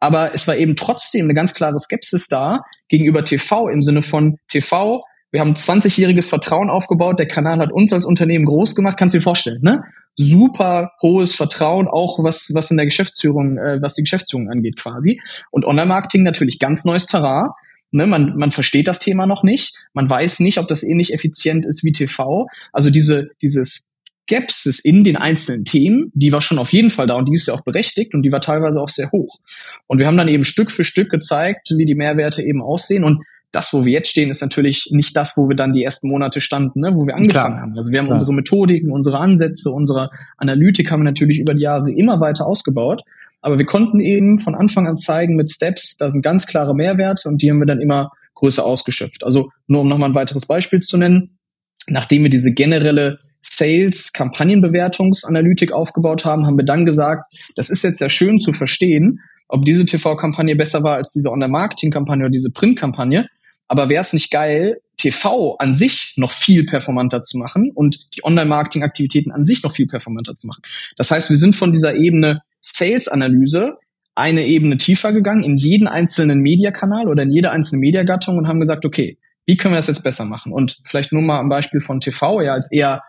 aber 0.00 0.34
es 0.34 0.46
war 0.46 0.56
eben 0.56 0.76
trotzdem 0.76 1.24
eine 1.24 1.34
ganz 1.34 1.54
klare 1.54 1.78
Skepsis 1.80 2.28
da 2.28 2.62
gegenüber 2.88 3.24
TV 3.24 3.68
im 3.68 3.82
Sinne 3.82 4.02
von 4.02 4.36
TV 4.48 5.02
wir 5.36 5.40
haben 5.40 5.52
20-jähriges 5.52 6.28
Vertrauen 6.28 6.70
aufgebaut. 6.70 7.18
Der 7.18 7.28
Kanal 7.28 7.58
hat 7.58 7.70
uns 7.70 7.92
als 7.92 8.06
Unternehmen 8.06 8.46
groß 8.46 8.74
gemacht. 8.74 8.96
Kannst 8.98 9.14
du 9.14 9.18
dir 9.18 9.22
vorstellen, 9.22 9.60
ne? 9.60 9.82
Super 10.16 10.92
hohes 11.02 11.34
Vertrauen, 11.34 11.88
auch 11.88 12.22
was, 12.22 12.50
was 12.54 12.70
in 12.70 12.76
der 12.76 12.86
Geschäftsführung, 12.86 13.58
äh, 13.58 13.78
was 13.82 13.94
die 13.94 14.02
Geschäftsführung 14.02 14.48
angeht 14.50 14.76
quasi. 14.76 15.20
Und 15.50 15.64
Online-Marketing 15.64 16.22
natürlich 16.22 16.58
ganz 16.58 16.84
neues 16.84 17.06
Terrain. 17.06 17.50
Ne, 17.92 18.06
man, 18.06 18.36
man 18.36 18.50
versteht 18.50 18.88
das 18.88 18.98
Thema 18.98 19.26
noch 19.26 19.42
nicht. 19.42 19.76
Man 19.92 20.10
weiß 20.10 20.40
nicht, 20.40 20.58
ob 20.58 20.68
das 20.68 20.82
ähnlich 20.82 21.12
effizient 21.12 21.64
ist 21.64 21.84
wie 21.84 21.92
TV. 21.92 22.46
Also 22.72 22.90
diese, 22.90 23.28
dieses 23.40 23.96
Skepsis 24.28 24.80
in 24.80 25.04
den 25.04 25.16
einzelnen 25.16 25.64
Themen, 25.64 26.10
die 26.14 26.32
war 26.32 26.40
schon 26.40 26.58
auf 26.58 26.72
jeden 26.72 26.90
Fall 26.90 27.06
da 27.06 27.14
und 27.14 27.28
die 27.28 27.34
ist 27.34 27.46
ja 27.46 27.54
auch 27.54 27.64
berechtigt 27.64 28.14
und 28.14 28.22
die 28.22 28.32
war 28.32 28.40
teilweise 28.40 28.80
auch 28.80 28.88
sehr 28.88 29.12
hoch. 29.12 29.38
Und 29.86 29.98
wir 29.98 30.06
haben 30.06 30.16
dann 30.16 30.28
eben 30.28 30.44
Stück 30.44 30.72
für 30.72 30.84
Stück 30.84 31.10
gezeigt, 31.10 31.72
wie 31.76 31.84
die 31.84 31.94
Mehrwerte 31.94 32.42
eben 32.42 32.60
aussehen 32.60 33.04
und 33.04 33.24
das, 33.52 33.72
wo 33.72 33.84
wir 33.84 33.92
jetzt 33.92 34.10
stehen, 34.10 34.30
ist 34.30 34.42
natürlich 34.42 34.88
nicht 34.90 35.16
das, 35.16 35.36
wo 35.36 35.48
wir 35.48 35.56
dann 35.56 35.72
die 35.72 35.82
ersten 35.82 36.08
Monate 36.08 36.40
standen, 36.40 36.80
ne, 36.80 36.94
wo 36.94 37.06
wir 37.06 37.14
angefangen 37.14 37.54
Klar. 37.54 37.62
haben. 37.62 37.76
Also 37.76 37.92
wir 37.92 37.98
haben 37.98 38.06
Klar. 38.06 38.16
unsere 38.16 38.34
Methodiken, 38.34 38.90
unsere 38.90 39.18
Ansätze, 39.18 39.70
unsere 39.70 40.10
Analytik 40.36 40.90
haben 40.90 41.00
wir 41.00 41.04
natürlich 41.04 41.38
über 41.38 41.54
die 41.54 41.62
Jahre 41.62 41.90
immer 41.90 42.20
weiter 42.20 42.46
ausgebaut. 42.46 43.02
Aber 43.40 43.58
wir 43.58 43.66
konnten 43.66 44.00
eben 44.00 44.38
von 44.38 44.54
Anfang 44.54 44.86
an 44.86 44.98
zeigen 44.98 45.36
mit 45.36 45.50
Steps, 45.50 45.96
da 45.96 46.10
sind 46.10 46.22
ganz 46.22 46.46
klare 46.46 46.74
Mehrwerte 46.74 47.28
und 47.28 47.42
die 47.42 47.50
haben 47.50 47.60
wir 47.60 47.66
dann 47.66 47.80
immer 47.80 48.10
größer 48.34 48.64
ausgeschöpft. 48.64 49.24
Also 49.24 49.50
nur 49.66 49.82
um 49.82 49.88
nochmal 49.88 50.10
ein 50.10 50.14
weiteres 50.14 50.46
Beispiel 50.46 50.80
zu 50.80 50.96
nennen, 50.98 51.38
nachdem 51.86 52.22
wir 52.22 52.30
diese 52.30 52.52
generelle 52.52 53.18
Sales-Kampagnenbewertungsanalytik 53.42 55.72
aufgebaut 55.72 56.24
haben, 56.24 56.46
haben 56.46 56.58
wir 56.58 56.64
dann 56.64 56.84
gesagt, 56.84 57.26
das 57.54 57.70
ist 57.70 57.84
jetzt 57.84 58.00
ja 58.00 58.08
schön 58.08 58.40
zu 58.40 58.52
verstehen, 58.52 59.20
ob 59.48 59.64
diese 59.64 59.86
TV-Kampagne 59.86 60.56
besser 60.56 60.82
war 60.82 60.96
als 60.96 61.12
diese 61.12 61.30
Online-Marketing-Kampagne 61.30 62.24
oder 62.24 62.32
diese 62.32 62.50
Print-Kampagne. 62.50 63.28
Aber 63.68 63.88
wäre 63.88 64.00
es 64.00 64.12
nicht 64.12 64.30
geil, 64.30 64.80
TV 64.96 65.56
an 65.58 65.74
sich 65.76 66.14
noch 66.16 66.30
viel 66.30 66.64
performanter 66.64 67.20
zu 67.20 67.36
machen 67.36 67.72
und 67.74 68.16
die 68.16 68.24
Online-Marketing-Aktivitäten 68.24 69.32
an 69.32 69.44
sich 69.44 69.62
noch 69.62 69.72
viel 69.72 69.86
performanter 69.86 70.34
zu 70.34 70.46
machen? 70.46 70.62
Das 70.96 71.10
heißt, 71.10 71.30
wir 71.30 71.36
sind 71.36 71.56
von 71.56 71.72
dieser 71.72 71.94
Ebene 71.94 72.42
Sales-Analyse 72.62 73.76
eine 74.14 74.46
Ebene 74.46 74.78
tiefer 74.78 75.12
gegangen 75.12 75.44
in 75.44 75.56
jeden 75.56 75.86
einzelnen 75.86 76.40
Mediakanal 76.40 77.08
oder 77.08 77.22
in 77.22 77.30
jede 77.30 77.50
einzelne 77.50 77.80
Mediagattung 77.80 78.38
und 78.38 78.48
haben 78.48 78.60
gesagt, 78.60 78.86
okay, 78.86 79.18
wie 79.44 79.56
können 79.56 79.74
wir 79.74 79.78
das 79.78 79.86
jetzt 79.86 80.02
besser 80.02 80.24
machen? 80.24 80.52
Und 80.52 80.78
vielleicht 80.84 81.12
nur 81.12 81.22
mal 81.22 81.38
am 81.38 81.48
Beispiel 81.48 81.80
von 81.80 82.00
TV, 82.00 82.40
ja, 82.40 82.52
als 82.54 82.72
eher 82.72 83.02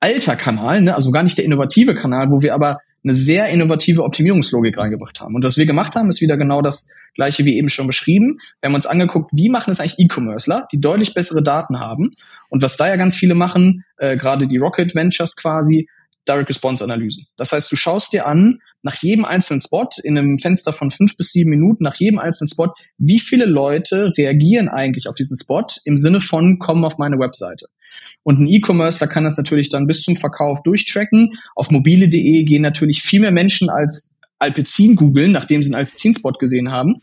alter 0.00 0.36
Kanal, 0.36 0.82
ne? 0.82 0.94
also 0.94 1.10
gar 1.10 1.22
nicht 1.22 1.38
der 1.38 1.44
innovative 1.44 1.94
Kanal, 1.94 2.26
wo 2.30 2.42
wir 2.42 2.54
aber 2.54 2.78
eine 3.06 3.14
sehr 3.14 3.48
innovative 3.50 4.02
Optimierungslogik 4.02 4.76
reingebracht 4.76 5.20
haben. 5.20 5.36
Und 5.36 5.44
was 5.44 5.56
wir 5.56 5.64
gemacht 5.64 5.94
haben, 5.94 6.08
ist 6.08 6.20
wieder 6.20 6.36
genau 6.36 6.60
das 6.60 6.92
gleiche 7.14 7.44
wie 7.44 7.56
eben 7.56 7.68
schon 7.68 7.86
beschrieben. 7.86 8.38
Wir 8.60 8.68
haben 8.68 8.74
uns 8.74 8.86
angeguckt, 8.86 9.30
wie 9.32 9.48
machen 9.48 9.70
es 9.70 9.78
eigentlich 9.78 10.00
E-Commercer, 10.00 10.66
die 10.72 10.80
deutlich 10.80 11.14
bessere 11.14 11.42
Daten 11.42 11.78
haben. 11.78 12.16
Und 12.48 12.62
was 12.62 12.76
da 12.76 12.88
ja 12.88 12.96
ganz 12.96 13.16
viele 13.16 13.36
machen, 13.36 13.84
äh, 13.98 14.16
gerade 14.16 14.48
die 14.48 14.56
Rocket 14.56 14.94
Ventures 14.96 15.36
quasi, 15.36 15.88
Direct 16.28 16.48
Response 16.48 16.82
Analysen. 16.82 17.26
Das 17.36 17.52
heißt, 17.52 17.70
du 17.70 17.76
schaust 17.76 18.12
dir 18.12 18.26
an, 18.26 18.58
nach 18.82 18.96
jedem 18.96 19.24
einzelnen 19.24 19.60
Spot, 19.60 19.88
in 20.02 20.18
einem 20.18 20.38
Fenster 20.38 20.72
von 20.72 20.90
fünf 20.90 21.16
bis 21.16 21.30
sieben 21.30 21.50
Minuten, 21.50 21.84
nach 21.84 21.94
jedem 21.94 22.18
einzelnen 22.18 22.48
Spot, 22.48 22.72
wie 22.98 23.20
viele 23.20 23.44
Leute 23.44 24.12
reagieren 24.16 24.68
eigentlich 24.68 25.08
auf 25.08 25.14
diesen 25.14 25.36
Spot 25.36 25.66
im 25.84 25.96
Sinne 25.96 26.18
von, 26.18 26.58
kommen 26.58 26.84
auf 26.84 26.98
meine 26.98 27.20
Webseite. 27.20 27.66
Und 28.22 28.40
ein 28.40 28.46
E-Commerce, 28.46 28.98
da 28.98 29.06
kann 29.06 29.24
das 29.24 29.36
natürlich 29.36 29.68
dann 29.68 29.86
bis 29.86 30.02
zum 30.02 30.16
Verkauf 30.16 30.62
durchtracken. 30.62 31.34
Auf 31.54 31.70
mobile.de 31.70 32.44
gehen 32.44 32.62
natürlich 32.62 33.02
viel 33.02 33.20
mehr 33.20 33.32
Menschen 33.32 33.68
als 33.70 34.18
Alpecin 34.38 34.96
googeln, 34.96 35.32
nachdem 35.32 35.62
sie 35.62 35.68
einen 35.68 35.86
Alpecin-Spot 35.86 36.32
gesehen 36.32 36.70
haben. 36.70 37.02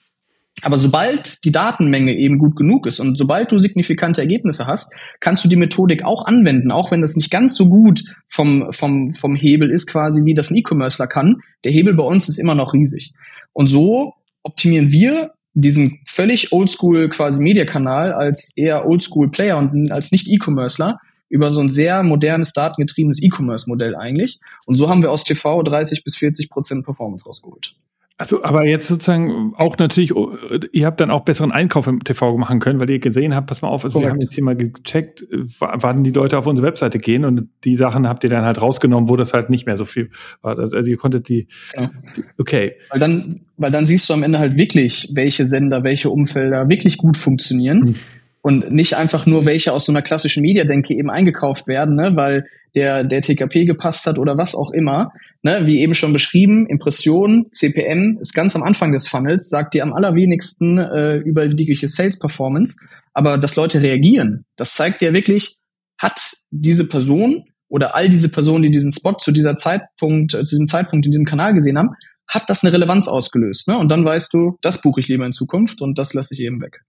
Aber 0.61 0.77
sobald 0.77 1.43
die 1.45 1.51
Datenmenge 1.51 2.15
eben 2.15 2.37
gut 2.37 2.55
genug 2.55 2.85
ist 2.85 2.99
und 2.99 3.17
sobald 3.17 3.51
du 3.51 3.57
signifikante 3.57 4.21
Ergebnisse 4.21 4.67
hast, 4.67 4.93
kannst 5.19 5.43
du 5.43 5.49
die 5.49 5.55
Methodik 5.55 6.05
auch 6.05 6.25
anwenden, 6.25 6.71
auch 6.71 6.91
wenn 6.91 7.01
das 7.01 7.15
nicht 7.15 7.31
ganz 7.31 7.55
so 7.55 7.69
gut 7.69 8.03
vom, 8.27 8.71
vom, 8.71 9.11
vom 9.11 9.35
Hebel 9.35 9.71
ist, 9.71 9.87
quasi 9.87 10.25
wie 10.25 10.35
das 10.35 10.51
ein 10.51 10.57
E-Commercer 10.57 11.07
kann. 11.07 11.41
Der 11.63 11.71
Hebel 11.71 11.95
bei 11.95 12.03
uns 12.03 12.29
ist 12.29 12.37
immer 12.37 12.55
noch 12.55 12.73
riesig. 12.73 13.13
Und 13.51 13.67
so 13.67 14.13
optimieren 14.43 14.91
wir 14.91 15.31
diesen 15.53 15.99
völlig 16.05 16.51
oldschool 16.51 17.09
quasi 17.09 17.41
Mediakanal 17.41 18.13
als 18.13 18.53
eher 18.55 18.87
oldschool 18.87 19.29
Player 19.29 19.57
und 19.57 19.91
als 19.91 20.11
nicht 20.11 20.27
E-Commercer 20.27 20.99
über 21.29 21.51
so 21.51 21.61
ein 21.61 21.69
sehr 21.69 22.03
modernes, 22.03 22.53
datengetriebenes 22.53 23.21
E-Commerce-Modell 23.21 23.95
eigentlich. 23.95 24.39
Und 24.65 24.75
so 24.75 24.89
haben 24.89 25.01
wir 25.01 25.11
aus 25.11 25.23
TV 25.23 25.63
30 25.63 26.03
bis 26.03 26.15
40 26.17 26.49
Prozent 26.49 26.85
Performance 26.85 27.25
rausgeholt. 27.25 27.75
Also, 28.17 28.43
aber 28.43 28.67
jetzt 28.67 28.87
sozusagen 28.87 29.53
auch 29.57 29.77
natürlich, 29.79 30.15
oh, 30.15 30.37
ihr 30.71 30.85
habt 30.85 30.99
dann 30.99 31.09
auch 31.09 31.21
besseren 31.21 31.51
Einkauf 31.51 31.87
im 31.87 32.03
TV 32.03 32.37
machen 32.37 32.59
können, 32.59 32.79
weil 32.79 32.89
ihr 32.91 32.99
gesehen 32.99 33.33
habt, 33.33 33.47
pass 33.47 33.63
mal 33.63 33.69
auf, 33.69 33.83
also 33.83 33.97
Correct. 33.97 34.05
wir 34.05 34.11
haben 34.11 34.21
jetzt 34.21 34.33
hier 34.33 34.43
mal 34.43 34.55
gecheckt, 34.55 35.25
wann 35.59 36.03
die 36.03 36.11
Leute 36.11 36.37
auf 36.37 36.45
unsere 36.45 36.67
Webseite 36.67 36.99
gehen 36.99 37.25
und 37.25 37.49
die 37.63 37.75
Sachen 37.75 38.07
habt 38.07 38.23
ihr 38.23 38.29
dann 38.29 38.45
halt 38.45 38.61
rausgenommen, 38.61 39.09
wo 39.09 39.15
das 39.15 39.33
halt 39.33 39.49
nicht 39.49 39.65
mehr 39.65 39.77
so 39.77 39.85
viel 39.85 40.11
war. 40.43 40.59
Also, 40.59 40.77
ihr 40.77 40.97
konntet 40.97 41.27
die, 41.27 41.47
ja. 41.75 41.89
die, 42.15 42.23
okay. 42.37 42.73
Weil 42.91 42.99
dann, 42.99 43.41
weil 43.57 43.71
dann 43.71 43.87
siehst 43.87 44.07
du 44.07 44.13
am 44.13 44.21
Ende 44.21 44.37
halt 44.37 44.57
wirklich, 44.57 45.09
welche 45.15 45.47
Sender, 45.47 45.83
welche 45.83 46.11
Umfelder 46.11 46.69
wirklich 46.69 46.97
gut 46.97 47.17
funktionieren. 47.17 47.79
Mhm 47.79 47.95
und 48.43 48.71
nicht 48.71 48.97
einfach 48.97 49.25
nur 49.25 49.45
welche 49.45 49.71
aus 49.71 49.85
so 49.85 49.91
einer 49.93 50.01
klassischen 50.01 50.41
Mediadenke 50.41 50.93
eben 50.93 51.09
eingekauft 51.09 51.65
werden, 51.67 51.95
ne, 51.95 52.17
weil 52.17 52.45
der, 52.75 53.05
der 53.05 53.21
TKP 53.21 53.63
gepasst 53.63 54.05
hat 54.05 54.19
oder 54.19 54.37
was 54.37 54.53
auch 54.53 54.71
immer. 54.71 55.13
Ne, 55.43 55.61
wie 55.65 55.79
eben 55.79 55.93
schon 55.93 56.11
beschrieben, 56.11 56.67
Impression, 56.67 57.47
CPM 57.47 58.17
ist 58.19 58.33
ganz 58.33 58.55
am 58.55 58.63
Anfang 58.63 58.91
des 58.91 59.07
Funnels, 59.07 59.49
sagt 59.49 59.73
dir 59.73 59.83
am 59.83 59.93
allerwenigsten 59.93 60.77
äh, 60.77 61.15
über 61.17 61.47
die 61.47 61.57
wirkliche 61.57 61.87
Sales 61.87 62.19
Performance, 62.19 62.85
aber 63.13 63.37
dass 63.37 63.55
Leute 63.55 63.81
reagieren, 63.81 64.43
das 64.57 64.73
zeigt 64.75 64.99
dir 64.99 65.13
wirklich, 65.13 65.59
hat 65.97 66.19
diese 66.51 66.89
Person 66.89 67.45
oder 67.69 67.95
all 67.95 68.09
diese 68.09 68.27
Personen, 68.27 68.63
die 68.63 68.71
diesen 68.71 68.91
Spot 68.91 69.13
zu 69.13 69.31
dieser 69.31 69.55
Zeitpunkt, 69.55 70.33
äh, 70.33 70.43
zu 70.43 70.55
diesem 70.55 70.67
Zeitpunkt 70.67 71.05
in 71.05 71.13
diesem 71.13 71.25
Kanal 71.25 71.53
gesehen 71.53 71.77
haben, 71.77 71.91
hat 72.27 72.49
das 72.49 72.61
eine 72.63 72.73
Relevanz 72.73 73.07
ausgelöst. 73.07 73.69
Ne? 73.69 73.77
Und 73.77 73.89
dann 73.89 74.03
weißt 74.03 74.33
du, 74.33 74.57
das 74.61 74.81
buche 74.81 74.99
ich 74.99 75.07
lieber 75.07 75.25
in 75.25 75.31
Zukunft 75.31 75.81
und 75.81 75.97
das 75.97 76.13
lasse 76.13 76.33
ich 76.33 76.41
eben 76.41 76.61
weg. 76.61 76.81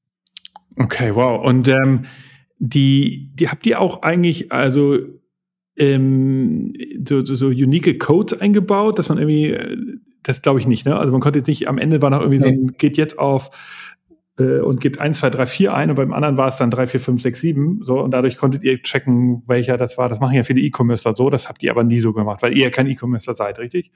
Okay, 0.76 1.14
wow. 1.14 1.44
Und 1.44 1.68
ähm, 1.68 2.04
die, 2.58 3.30
die 3.34 3.48
habt 3.48 3.66
ihr 3.66 3.80
auch 3.80 4.02
eigentlich, 4.02 4.52
also 4.52 4.98
ähm, 5.76 6.72
so, 7.06 7.24
so, 7.24 7.34
so 7.34 7.46
unique 7.48 7.98
Codes 7.98 8.40
eingebaut, 8.40 8.98
dass 8.98 9.08
man 9.08 9.18
irgendwie, 9.18 9.50
äh, 9.50 9.76
das 10.22 10.42
glaube 10.42 10.58
ich 10.58 10.66
nicht, 10.66 10.86
ne? 10.86 10.96
Also 10.96 11.12
man 11.12 11.20
konnte 11.20 11.40
jetzt 11.40 11.48
nicht, 11.48 11.68
am 11.68 11.78
Ende 11.78 12.00
war 12.00 12.10
noch 12.10 12.20
irgendwie 12.20 12.40
so 12.40 12.48
ein, 12.48 12.74
geht 12.78 12.96
jetzt 12.96 13.18
auf 13.18 13.50
äh, 14.38 14.60
und 14.60 14.80
gibt 14.80 15.00
1, 15.00 15.18
2, 15.18 15.30
3, 15.30 15.46
4 15.46 15.74
ein 15.74 15.90
und 15.90 15.96
beim 15.96 16.12
anderen 16.12 16.36
war 16.36 16.48
es 16.48 16.56
dann 16.56 16.70
3, 16.70 16.86
4, 16.86 17.00
5, 17.00 17.22
6, 17.22 17.40
7. 17.40 17.80
So, 17.82 18.00
und 18.00 18.12
dadurch 18.12 18.36
konntet 18.36 18.62
ihr 18.62 18.82
checken, 18.82 19.42
welcher 19.46 19.76
das 19.76 19.98
war. 19.98 20.08
Das 20.08 20.20
machen 20.20 20.34
ja 20.34 20.44
viele 20.44 20.60
E-Commercer 20.60 21.14
so, 21.14 21.30
das 21.30 21.48
habt 21.48 21.62
ihr 21.62 21.70
aber 21.70 21.84
nie 21.84 22.00
so 22.00 22.12
gemacht, 22.12 22.42
weil 22.42 22.56
ihr 22.56 22.70
kein 22.70 22.86
E-Commercer 22.86 23.34
seid, 23.34 23.58
richtig? 23.58 23.92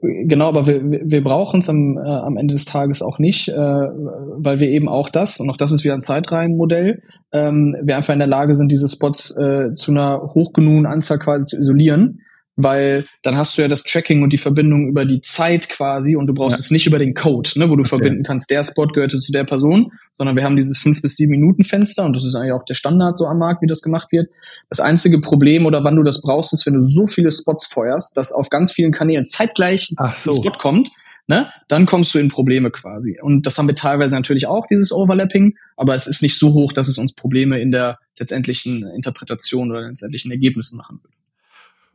Genau, 0.00 0.48
aber 0.48 0.66
wir, 0.66 0.80
wir 0.82 1.22
brauchen 1.22 1.60
es 1.60 1.68
am, 1.68 1.96
äh, 1.96 2.00
am 2.00 2.36
Ende 2.36 2.54
des 2.54 2.64
Tages 2.64 3.02
auch 3.02 3.18
nicht, 3.18 3.48
äh, 3.48 3.54
weil 3.54 4.58
wir 4.58 4.68
eben 4.68 4.88
auch 4.88 5.08
das, 5.08 5.38
und 5.38 5.48
auch 5.48 5.56
das 5.56 5.72
ist 5.72 5.84
wieder 5.84 5.94
ein 5.94 6.00
Zeitreihenmodell, 6.00 7.02
ähm, 7.32 7.76
wir 7.82 7.96
einfach 7.96 8.12
in 8.12 8.18
der 8.18 8.28
Lage 8.28 8.56
sind, 8.56 8.70
diese 8.72 8.88
Spots 8.88 9.36
äh, 9.36 9.72
zu 9.74 9.92
einer 9.92 10.22
hoch 10.34 10.52
genügenden 10.52 10.86
Anzahl 10.86 11.18
quasi 11.18 11.44
zu 11.44 11.58
isolieren 11.58 12.20
weil 12.56 13.06
dann 13.22 13.36
hast 13.36 13.56
du 13.56 13.62
ja 13.62 13.68
das 13.68 13.82
Tracking 13.82 14.22
und 14.22 14.32
die 14.32 14.38
Verbindung 14.38 14.88
über 14.88 15.04
die 15.04 15.20
Zeit 15.20 15.68
quasi 15.68 16.16
und 16.16 16.26
du 16.26 16.34
brauchst 16.34 16.56
ja. 16.56 16.60
es 16.60 16.70
nicht 16.70 16.86
über 16.86 16.98
den 16.98 17.14
Code, 17.14 17.50
ne, 17.56 17.70
wo 17.70 17.76
du 17.76 17.80
okay. 17.80 17.90
verbinden 17.90 18.24
kannst, 18.24 18.50
der 18.50 18.64
Spot 18.64 18.86
gehörte 18.86 19.20
zu 19.20 19.30
der 19.30 19.44
Person, 19.44 19.92
sondern 20.16 20.36
wir 20.36 20.44
haben 20.44 20.56
dieses 20.56 20.78
fünf 20.78 21.02
bis 21.02 21.16
sieben 21.16 21.32
Minuten 21.32 21.64
Fenster 21.64 22.04
und 22.04 22.16
das 22.16 22.24
ist 22.24 22.34
eigentlich 22.34 22.52
auch 22.52 22.64
der 22.64 22.74
Standard 22.74 23.16
so 23.18 23.26
am 23.26 23.38
Markt, 23.38 23.62
wie 23.62 23.66
das 23.66 23.82
gemacht 23.82 24.10
wird. 24.10 24.28
Das 24.70 24.80
einzige 24.80 25.20
Problem 25.20 25.66
oder 25.66 25.84
wann 25.84 25.96
du 25.96 26.02
das 26.02 26.22
brauchst, 26.22 26.54
ist, 26.54 26.66
wenn 26.66 26.74
du 26.74 26.82
so 26.82 27.06
viele 27.06 27.30
Spots 27.30 27.66
feuerst, 27.66 28.16
dass 28.16 28.32
auf 28.32 28.48
ganz 28.48 28.72
vielen 28.72 28.92
Kanälen 28.92 29.26
zeitgleich 29.26 29.94
so. 30.14 30.30
ein 30.30 30.36
Spot 30.36 30.58
kommt, 30.58 30.90
ne, 31.26 31.50
dann 31.68 31.84
kommst 31.84 32.14
du 32.14 32.18
in 32.18 32.28
Probleme 32.28 32.70
quasi. 32.70 33.18
Und 33.20 33.46
das 33.46 33.58
haben 33.58 33.68
wir 33.68 33.74
teilweise 33.74 34.14
natürlich 34.14 34.46
auch, 34.46 34.66
dieses 34.66 34.92
Overlapping, 34.92 35.56
aber 35.76 35.94
es 35.94 36.06
ist 36.06 36.22
nicht 36.22 36.38
so 36.38 36.54
hoch, 36.54 36.72
dass 36.72 36.88
es 36.88 36.96
uns 36.96 37.14
Probleme 37.14 37.60
in 37.60 37.70
der 37.70 37.98
letztendlichen 38.18 38.86
Interpretation 38.94 39.70
oder 39.70 39.82
letztendlichen 39.82 40.30
Ergebnissen 40.30 40.78
machen 40.78 41.00
würde. 41.02 41.15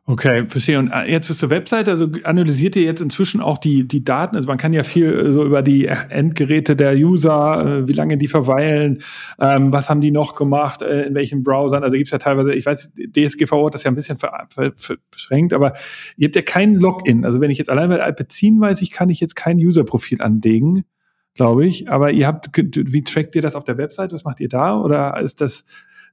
Okay, 0.08 0.46
verstehe. 0.48 0.80
Und 0.80 0.90
äh, 0.90 1.12
jetzt 1.12 1.30
ist 1.30 1.38
zur 1.38 1.52
Webseite, 1.52 1.92
also 1.92 2.08
analysiert 2.24 2.76
ihr 2.76 2.82
jetzt 2.82 3.02
inzwischen 3.02 3.40
auch 3.40 3.60
die, 3.60 3.88
die 3.88 4.04
Daten? 4.04 4.36
Also 4.36 4.48
man 4.48 4.58
kann 4.58 4.74
ja 4.74 4.84
viel 4.84 5.14
äh, 5.14 5.32
so 5.32 5.46
über 5.46 5.62
die 5.62 5.86
Endgeräte 5.86 6.76
der 6.76 6.96
User, 6.96 7.84
äh, 7.84 7.88
wie 7.88 7.94
lange 7.94 8.18
die 8.18 8.28
verweilen, 8.28 9.04
ähm, 9.40 9.72
was 9.72 9.90
haben 9.90 10.02
die 10.02 10.10
noch 10.10 10.36
gemacht, 10.36 10.82
äh, 10.82 11.04
in 11.04 11.14
welchen 11.14 11.44
Browsern. 11.44 11.84
Also 11.84 11.98
gibt's 11.98 12.10
ja 12.10 12.18
teilweise, 12.18 12.54
ich 12.54 12.66
weiß, 12.66 12.94
DSGVO 12.96 13.68
hat 13.68 13.76
das 13.76 13.84
ja 13.84 13.92
ein 13.92 13.96
bisschen 13.96 14.18
ver, 14.18 14.48
ver, 14.50 14.72
ver, 14.76 14.96
beschränkt, 15.12 15.54
aber 15.54 15.74
ihr 16.18 16.26
habt 16.26 16.36
ja 16.36 16.42
keinen 16.42 16.78
Login. 16.78 17.24
Also 17.24 17.40
wenn 17.40 17.52
ich 17.52 17.60
jetzt 17.60 17.70
allein 17.70 17.90
bei 17.90 18.02
Alpecin 18.02 18.60
weiß, 18.60 18.82
ich 18.82 18.90
kann 18.90 19.10
ich 19.10 19.20
jetzt 19.20 19.36
kein 19.36 19.58
User-Profil 19.58 20.20
anlegen, 20.24 20.84
glaube 21.36 21.68
ich. 21.68 21.90
Aber 21.92 22.12
ihr 22.12 22.26
habt, 22.26 22.50
wie 22.58 23.04
trackt 23.04 23.36
ihr 23.36 23.44
das 23.44 23.56
auf 23.56 23.66
der 23.66 23.78
Website? 23.78 24.14
Was 24.14 24.24
macht 24.24 24.40
ihr 24.40 24.50
da? 24.50 24.80
Oder 24.80 25.22
ist 25.22 25.42
das 25.42 25.64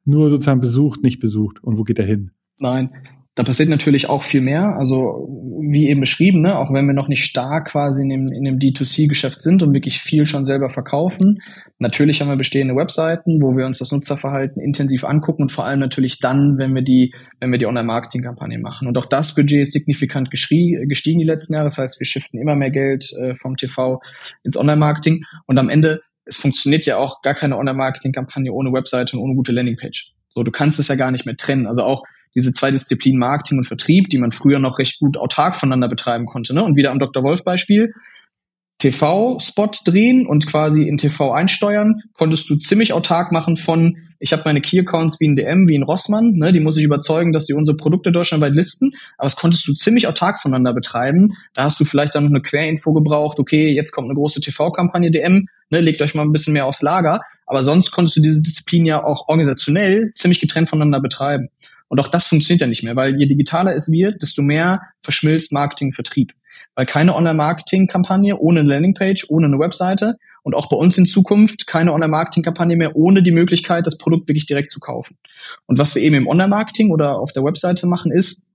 nur 0.05 0.29
sozusagen 0.29 0.61
besucht, 0.61 1.03
nicht 1.03 1.21
besucht? 1.21 1.65
Und 1.65 1.79
wo 1.79 1.85
geht 1.85 1.99
er 1.99 2.05
hin? 2.05 2.33
Nein, 2.61 2.91
da 3.39 3.45
passiert 3.45 3.69
natürlich 3.69 4.09
auch 4.09 4.25
viel 4.25 4.41
mehr. 4.41 4.75
Also 4.79 5.29
wie 5.61 5.89
eben 5.89 6.01
beschrieben, 6.01 6.41
ne, 6.41 6.59
auch 6.59 6.73
wenn 6.73 6.87
wir 6.87 6.93
noch 6.93 7.07
nicht 7.07 7.25
stark 7.25 7.69
quasi 7.69 8.03
in 8.03 8.09
dem, 8.09 8.27
in 8.33 8.43
dem 8.43 8.59
D2C-Geschäft 8.59 9.43
sind 9.43 9.63
und 9.63 9.77
wirklich 9.77 10.01
viel 10.01 10.27
schon 10.27 10.45
selber 10.45 10.69
verkaufen. 10.69 11.39
Natürlich 11.79 12.21
haben 12.21 12.29
wir 12.29 12.37
bestehende 12.37 12.75
Webseiten, 12.75 13.41
wo 13.41 13.57
wir 13.57 13.65
uns 13.65 13.79
das 13.79 13.93
Nutzerverhalten 13.93 14.61
intensiv 14.61 15.05
angucken 15.05 15.43
und 15.43 15.53
vor 15.53 15.65
allem 15.65 15.79
natürlich 15.79 16.19
dann, 16.19 16.59
wenn 16.59 16.75
wir 16.75 16.83
die, 16.83 17.15
wenn 17.39 17.53
wir 17.53 17.59
die 17.61 17.67
Online-Marketing-Kampagne 17.67 18.59
machen. 18.59 18.89
Und 18.89 18.99
auch 18.99 19.07
das 19.07 19.37
Budget 19.37 19.63
ist 19.63 19.73
signifikant 19.73 20.33
gestiegen 20.33 21.21
die 21.21 21.25
letzten 21.25 21.55
Jahre. 21.55 21.67
Das 21.67 21.79
heißt, 21.79 22.01
wir 22.01 22.07
shiften 22.07 22.41
immer 22.41 22.57
mehr 22.57 22.73
Geld 22.73 23.13
äh, 23.21 23.37
vom 23.37 23.57
TV 23.57 24.01
ins 24.43 24.57
Online-Marketing. 24.57 25.23
Und 25.47 25.59
am 25.59 25.69
Ende, 25.69 26.01
es 26.25 26.39
funktioniert 26.39 26.87
ja 26.87 26.97
auch 26.97 27.23
gar 27.23 27.35
keine 27.35 27.57
Online-Marketing-Kampagne 27.57 28.53
ohne 28.53 28.73
Webseite 28.73 29.17
und 29.17 29.23
ohne 29.23 29.37
gute 29.37 29.53
Landingpage. 29.53 30.13
So, 30.27 30.43
du 30.43 30.51
kannst 30.51 30.81
es 30.81 30.89
ja 30.89 30.97
gar 30.97 31.13
nicht 31.13 31.25
mehr 31.25 31.37
trennen. 31.37 31.69
Also 31.69 31.85
auch 31.85 32.03
diese 32.35 32.53
zwei 32.53 32.71
Disziplinen 32.71 33.19
Marketing 33.19 33.59
und 33.59 33.65
Vertrieb, 33.65 34.09
die 34.11 34.19
man 34.19 34.31
früher 34.31 34.59
noch 34.59 34.79
recht 34.79 34.99
gut 34.99 35.17
autark 35.17 35.57
voneinander 35.57 35.89
betreiben 35.89 36.27
konnte. 36.27 36.55
Ne? 36.55 36.63
Und 36.65 36.77
wieder 36.77 36.91
am 36.91 36.99
Dr. 36.99 37.23
Wolf 37.23 37.45
Beispiel. 37.45 37.93
TV-Spot 38.79 39.71
drehen 39.85 40.27
und 40.27 40.47
quasi 40.47 40.87
in 40.87 40.99
TV 40.99 41.33
einsteuern, 41.33 42.03
konntest 42.15 42.49
du 42.49 42.57
ziemlich 42.57 42.93
autark 42.93 43.33
machen 43.33 43.57
von, 43.57 43.97
ich 44.21 44.33
habe 44.33 44.43
meine 44.45 44.61
Key-Accounts 44.61 45.19
wie 45.19 45.27
ein 45.27 45.35
DM, 45.35 45.69
wie 45.69 45.77
ein 45.77 45.83
Rossmann, 45.83 46.35
ne, 46.35 46.53
die 46.53 46.61
muss 46.61 46.77
ich 46.77 46.85
überzeugen, 46.85 47.33
dass 47.33 47.47
sie 47.47 47.55
unsere 47.55 47.77
Produkte 47.77 48.13
deutschlandweit 48.13 48.55
listen, 48.55 48.93
aber 49.17 49.27
das 49.27 49.35
konntest 49.35 49.67
du 49.67 49.75
ziemlich 49.75 50.07
autark 50.07 50.41
voneinander 50.41 50.73
betreiben. 50.73 51.35
Da 51.55 51.65
hast 51.65 51.81
du 51.81 51.85
vielleicht 51.85 52.15
dann 52.15 52.25
noch 52.25 52.31
eine 52.31 52.41
Querinfo 52.41 52.93
gebraucht, 52.93 53.41
okay, 53.41 53.75
jetzt 53.75 53.91
kommt 53.91 54.07
eine 54.07 54.15
große 54.15 54.41
TV-Kampagne 54.41 55.11
DM, 55.11 55.47
ne, 55.71 55.81
legt 55.81 56.01
euch 56.01 56.15
mal 56.15 56.23
ein 56.23 56.33
bisschen 56.33 56.53
mehr 56.53 56.67
aufs 56.67 56.83
Lager, 56.83 57.21
aber 57.47 57.65
sonst 57.65 57.91
konntest 57.91 58.17
du 58.17 58.21
diese 58.21 58.43
Disziplin 58.43 58.87
ja 58.87 59.03
auch 59.03 59.29
organisationell 59.29 60.13
ziemlich 60.15 60.39
getrennt 60.39 60.69
voneinander 60.69 61.01
betreiben. 61.01 61.49
Und 61.89 62.01
auch 62.01 62.09
das 62.09 62.27
funktioniert 62.27 62.61
ja 62.61 62.67
nicht 62.67 62.83
mehr, 62.83 62.97
weil 62.97 63.17
je 63.17 63.27
digitaler 63.27 63.75
es 63.75 63.91
wird, 63.91 64.23
desto 64.23 64.43
mehr 64.43 64.83
verschmilzt 65.01 65.53
Marketing 65.53 65.93
Vertrieb. 65.93 66.33
Weil 66.75 66.87
keine 66.87 67.15
Online-Marketing-Kampagne 67.15 68.37
ohne 68.37 68.61
eine 68.61 68.69
Landingpage, 68.69 69.27
ohne 69.29 69.47
eine 69.47 69.59
Webseite 69.59 70.17
und 70.43 70.55
auch 70.55 70.69
bei 70.69 70.77
uns 70.77 70.97
in 70.99 71.07
Zukunft 71.07 71.67
keine 71.67 71.93
Online-Marketing-Kampagne 71.93 72.77
mehr 72.77 72.95
ohne 72.97 73.23
die 73.23 73.33
Möglichkeit, 73.33 73.87
das 73.87 73.99
Produkt 73.99 74.29
wirklich 74.29 74.47
direkt 74.47 74.71
zu 74.71 74.81
kaufen. 74.81 75.17
Und 75.67 75.79
was 75.79 75.95
wir 75.95 76.03
eben 76.03 76.15
im 76.15 76.27
Online-Marketing 76.27 76.91
oder 76.91 77.19
auf 77.19 77.33
der 77.33 77.45
Webseite 77.45 77.87
machen, 77.87 78.13
ist, 78.13 78.53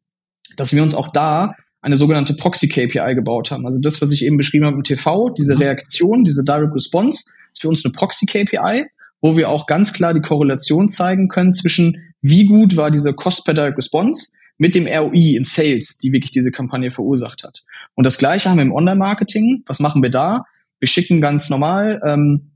dass 0.56 0.74
wir 0.74 0.84
uns 0.84 0.96
auch 0.96 1.10
da 1.10 1.56
eine 1.82 1.98
sogenannte 1.98 2.34
Proxy-KPI 2.34 3.14
gebaut 3.16 3.52
haben. 3.52 3.66
Also 3.66 3.80
das, 3.82 4.02
was 4.02 4.12
ich 4.12 4.24
eben 4.24 4.38
beschrieben 4.38 4.66
habe 4.66 4.78
im 4.78 4.84
TV, 4.84 5.30
diese 5.30 5.56
mhm. 5.56 5.62
Reaktion, 5.62 6.24
diese 6.24 6.44
Direct 6.44 6.74
Response, 6.74 7.26
ist 7.52 7.62
für 7.62 7.68
uns 7.68 7.84
eine 7.84 7.92
Proxy-KPI, 7.92 8.86
wo 9.22 9.36
wir 9.36 9.50
auch 9.50 9.68
ganz 9.68 9.92
klar 9.92 10.14
die 10.14 10.22
Korrelation 10.22 10.90
zeigen 10.90 11.28
können 11.28 11.54
zwischen 11.54 12.13
wie 12.24 12.46
gut 12.46 12.76
war 12.78 12.90
diese 12.90 13.14
Cost 13.14 13.46
per 13.46 13.54
Direct 13.54 13.78
Response 13.78 14.32
mit 14.58 14.76
dem 14.76 14.88
ROI 14.88 15.36
in 15.36 15.44
Sales, 15.44 15.98
die 15.98 16.12
wirklich 16.12 16.32
diese 16.32 16.52
Kampagne 16.52 16.90
verursacht 16.90 17.44
hat. 17.44 17.60
Und 17.96 18.06
das 18.06 18.18
gleiche 18.18 18.50
haben 18.50 18.58
wir 18.58 18.64
im 18.64 18.72
Online-Marketing. 18.72 19.64
Was 19.68 19.80
machen 19.80 20.02
wir 20.02 20.10
da? 20.10 20.44
Wir 20.80 20.88
schicken 20.88 21.22
ganz 21.22 21.50
normal 21.50 22.02
ähm, 22.06 22.52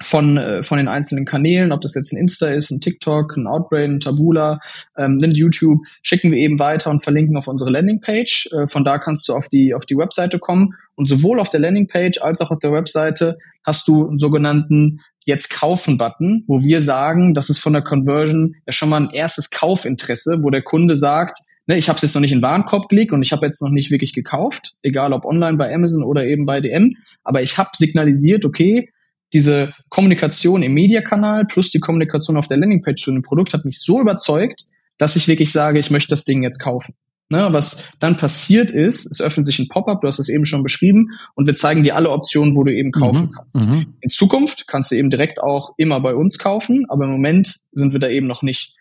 von, 0.00 0.38
äh, 0.38 0.62
von 0.62 0.78
den 0.78 0.88
einzelnen 0.88 1.26
Kanälen, 1.26 1.72
ob 1.72 1.82
das 1.82 1.94
jetzt 1.94 2.12
ein 2.12 2.18
Insta 2.18 2.48
ist, 2.48 2.70
ein 2.70 2.80
TikTok, 2.80 3.36
ein 3.36 3.46
Outbrain, 3.46 3.96
ein 3.96 4.00
Tabula, 4.00 4.60
ähm, 4.96 5.18
ein 5.22 5.32
YouTube, 5.32 5.80
schicken 6.02 6.30
wir 6.30 6.38
eben 6.38 6.58
weiter 6.58 6.90
und 6.90 7.02
verlinken 7.02 7.36
auf 7.36 7.48
unsere 7.48 7.70
Landingpage. 7.70 8.48
Äh, 8.52 8.66
von 8.66 8.84
da 8.84 8.98
kannst 8.98 9.28
du 9.28 9.34
auf 9.34 9.48
die, 9.48 9.74
auf 9.74 9.84
die 9.84 9.96
Webseite 9.96 10.38
kommen. 10.38 10.74
Und 10.94 11.08
sowohl 11.08 11.38
auf 11.38 11.50
der 11.50 11.60
Landingpage 11.60 12.22
als 12.22 12.40
auch 12.40 12.50
auf 12.50 12.60
der 12.60 12.72
Webseite 12.72 13.38
hast 13.64 13.86
du 13.88 14.08
einen 14.08 14.18
sogenannten 14.18 15.00
jetzt 15.24 15.50
kaufen 15.50 15.98
Button, 15.98 16.44
wo 16.46 16.62
wir 16.62 16.80
sagen, 16.80 17.34
das 17.34 17.50
ist 17.50 17.58
von 17.58 17.72
der 17.72 17.82
Conversion 17.82 18.54
ja 18.66 18.72
schon 18.72 18.88
mal 18.88 19.02
ein 19.02 19.10
erstes 19.10 19.50
Kaufinteresse, 19.50 20.38
wo 20.42 20.50
der 20.50 20.62
Kunde 20.62 20.96
sagt, 20.96 21.38
ne, 21.66 21.78
ich 21.78 21.88
habe 21.88 21.96
es 21.96 22.02
jetzt 22.02 22.14
noch 22.14 22.20
nicht 22.20 22.32
in 22.32 22.38
den 22.38 22.44
Warenkorb 22.44 22.88
gelegt 22.88 23.12
und 23.12 23.22
ich 23.22 23.32
habe 23.32 23.46
jetzt 23.46 23.62
noch 23.62 23.70
nicht 23.70 23.90
wirklich 23.90 24.12
gekauft, 24.12 24.74
egal 24.82 25.12
ob 25.12 25.24
online 25.24 25.56
bei 25.56 25.72
Amazon 25.74 26.02
oder 26.02 26.24
eben 26.24 26.44
bei 26.44 26.60
DM, 26.60 26.96
aber 27.22 27.42
ich 27.42 27.58
habe 27.58 27.70
signalisiert, 27.74 28.44
okay, 28.44 28.90
diese 29.32 29.72
Kommunikation 29.88 30.62
im 30.62 30.74
Mediakanal 30.74 31.46
plus 31.46 31.70
die 31.70 31.80
Kommunikation 31.80 32.36
auf 32.36 32.48
der 32.48 32.58
Landingpage 32.58 33.02
zu 33.02 33.12
dem 33.12 33.22
Produkt 33.22 33.54
hat 33.54 33.64
mich 33.64 33.80
so 33.80 34.00
überzeugt, 34.00 34.64
dass 34.98 35.16
ich 35.16 35.26
wirklich 35.26 35.52
sage, 35.52 35.78
ich 35.78 35.90
möchte 35.90 36.10
das 36.10 36.24
Ding 36.24 36.42
jetzt 36.42 36.58
kaufen. 36.58 36.94
Ne, 37.32 37.48
was 37.50 37.84
dann 37.98 38.18
passiert 38.18 38.70
ist, 38.70 39.10
es 39.10 39.22
öffnet 39.22 39.46
sich 39.46 39.58
ein 39.58 39.68
Pop-up, 39.68 40.02
du 40.02 40.06
hast 40.06 40.18
es 40.18 40.28
eben 40.28 40.44
schon 40.44 40.62
beschrieben, 40.62 41.12
und 41.34 41.46
wir 41.46 41.56
zeigen 41.56 41.82
dir 41.82 41.96
alle 41.96 42.10
Optionen, 42.10 42.54
wo 42.54 42.62
du 42.62 42.74
eben 42.74 42.92
kaufen 42.92 43.30
mhm, 43.30 43.30
kannst. 43.30 43.66
Mhm. 43.66 43.94
In 44.02 44.10
Zukunft 44.10 44.68
kannst 44.68 44.90
du 44.90 44.96
eben 44.96 45.08
direkt 45.08 45.42
auch 45.42 45.72
immer 45.78 45.98
bei 46.00 46.14
uns 46.14 46.36
kaufen, 46.36 46.84
aber 46.90 47.06
im 47.06 47.10
Moment 47.12 47.60
sind 47.72 47.94
wir 47.94 48.00
da 48.00 48.08
eben 48.08 48.26
noch 48.26 48.42
nicht. 48.42 48.76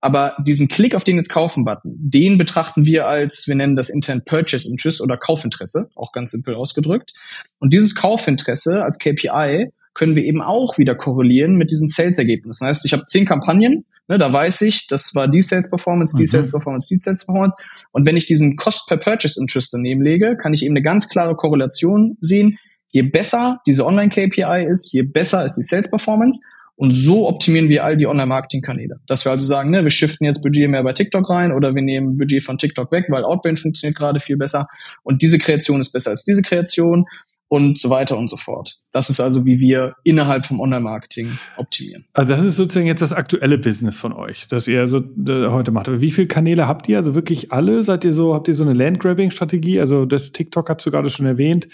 Aber 0.00 0.34
diesen 0.46 0.68
Klick 0.68 0.94
auf 0.94 1.04
den 1.04 1.16
jetzt 1.16 1.28
kaufen-Button, 1.28 1.92
den 1.94 2.38
betrachten 2.38 2.86
wir 2.86 3.06
als, 3.06 3.46
wir 3.46 3.54
nennen 3.54 3.76
das 3.76 3.90
intern 3.90 4.22
Purchase 4.24 4.66
Interest 4.66 5.02
oder 5.02 5.18
Kaufinteresse, 5.18 5.90
auch 5.94 6.12
ganz 6.12 6.30
simpel 6.30 6.54
ausgedrückt. 6.54 7.12
Und 7.58 7.74
dieses 7.74 7.94
Kaufinteresse 7.94 8.82
als 8.82 8.98
KPI 8.98 9.72
können 9.92 10.14
wir 10.14 10.24
eben 10.24 10.40
auch 10.40 10.78
wieder 10.78 10.94
korrelieren 10.94 11.56
mit 11.56 11.70
diesen 11.70 11.88
Sales-Ergebnissen. 11.88 12.60
Das 12.66 12.76
heißt, 12.78 12.86
ich 12.86 12.94
habe 12.94 13.04
zehn 13.04 13.26
Kampagnen, 13.26 13.84
ne, 14.10 14.18
da 14.18 14.32
weiß 14.32 14.62
ich, 14.62 14.88
das 14.88 15.14
war 15.14 15.28
die 15.28 15.40
Sales-Performance, 15.40 16.16
die 16.16 16.24
mhm. 16.24 16.26
Sales-Performance, 16.26 16.88
die 16.88 16.98
Sales-Performance. 16.98 17.56
Und 17.92 18.06
wenn 18.06 18.16
ich 18.16 18.26
diesen 18.26 18.56
Cost 18.56 18.86
per 18.88 18.98
Purchase 18.98 19.40
Interest 19.40 19.72
daneben 19.72 20.02
lege, 20.02 20.36
kann 20.36 20.52
ich 20.52 20.64
eben 20.64 20.74
eine 20.74 20.82
ganz 20.82 21.08
klare 21.08 21.36
Korrelation 21.36 22.16
sehen. 22.20 22.58
Je 22.88 23.02
besser 23.02 23.60
diese 23.66 23.86
Online-KPI 23.86 24.66
ist, 24.68 24.92
je 24.92 25.02
besser 25.02 25.44
ist 25.44 25.56
die 25.56 25.62
Sales-Performance. 25.62 26.40
Und 26.74 26.92
so 26.92 27.28
optimieren 27.28 27.68
wir 27.68 27.84
all 27.84 27.96
die 27.96 28.06
Online-Marketing-Kanäle. 28.06 28.96
Dass 29.06 29.24
wir 29.24 29.32
also 29.32 29.46
sagen, 29.46 29.70
ne, 29.70 29.84
wir 29.84 29.90
shiften 29.90 30.24
jetzt 30.24 30.42
Budget 30.42 30.68
mehr 30.68 30.82
bei 30.82 30.94
TikTok 30.94 31.28
rein 31.28 31.52
oder 31.52 31.74
wir 31.74 31.82
nehmen 31.82 32.16
Budget 32.16 32.42
von 32.42 32.58
TikTok 32.58 32.90
weg, 32.90 33.04
weil 33.10 33.22
Outbrain 33.22 33.58
funktioniert 33.58 33.96
gerade 33.96 34.18
viel 34.18 34.38
besser. 34.38 34.66
Und 35.02 35.22
diese 35.22 35.38
Kreation 35.38 35.80
ist 35.80 35.92
besser 35.92 36.10
als 36.10 36.24
diese 36.24 36.42
Kreation 36.42 37.04
und 37.50 37.80
so 37.80 37.90
weiter 37.90 38.16
und 38.16 38.30
so 38.30 38.36
fort. 38.36 38.78
Das 38.92 39.10
ist 39.10 39.18
also, 39.18 39.44
wie 39.44 39.58
wir 39.58 39.94
innerhalb 40.04 40.46
vom 40.46 40.60
Online-Marketing 40.60 41.36
optimieren. 41.56 42.04
Also 42.12 42.32
das 42.32 42.44
ist 42.44 42.54
sozusagen 42.54 42.86
jetzt 42.86 43.02
das 43.02 43.12
aktuelle 43.12 43.58
Business 43.58 43.98
von 43.98 44.12
euch, 44.12 44.46
das 44.46 44.68
ihr 44.68 44.86
so 44.86 45.02
heute 45.26 45.72
macht. 45.72 45.88
Aber 45.88 46.00
wie 46.00 46.12
viele 46.12 46.28
Kanäle 46.28 46.68
habt 46.68 46.88
ihr? 46.88 46.96
Also 46.96 47.16
wirklich 47.16 47.50
alle? 47.50 47.82
Seid 47.82 48.04
ihr 48.04 48.14
so, 48.14 48.34
habt 48.34 48.46
ihr 48.46 48.54
so 48.54 48.62
eine 48.62 48.72
Landgrabbing-Strategie? 48.74 49.80
Also 49.80 50.06
das 50.06 50.30
TikTok 50.30 50.70
hast 50.70 50.86
du 50.86 50.92
gerade 50.92 51.10
schon 51.10 51.26
erwähnt. 51.26 51.66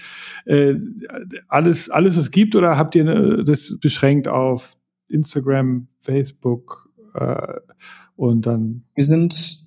Äh, 0.47 0.77
alles, 1.49 1.91
alles, 1.91 2.17
was 2.17 2.25
es 2.25 2.31
gibt, 2.31 2.57
oder 2.57 2.79
habt 2.79 2.95
ihr 2.95 3.07
äh, 3.07 3.45
das 3.45 3.79
beschränkt 3.79 4.29
auf 4.29 4.79
Instagram, 5.09 5.89
Facebook 6.01 6.89
äh, 7.13 7.53
und 8.17 8.47
dann? 8.47 8.85
Wir 8.95 9.05
sind 9.05 9.66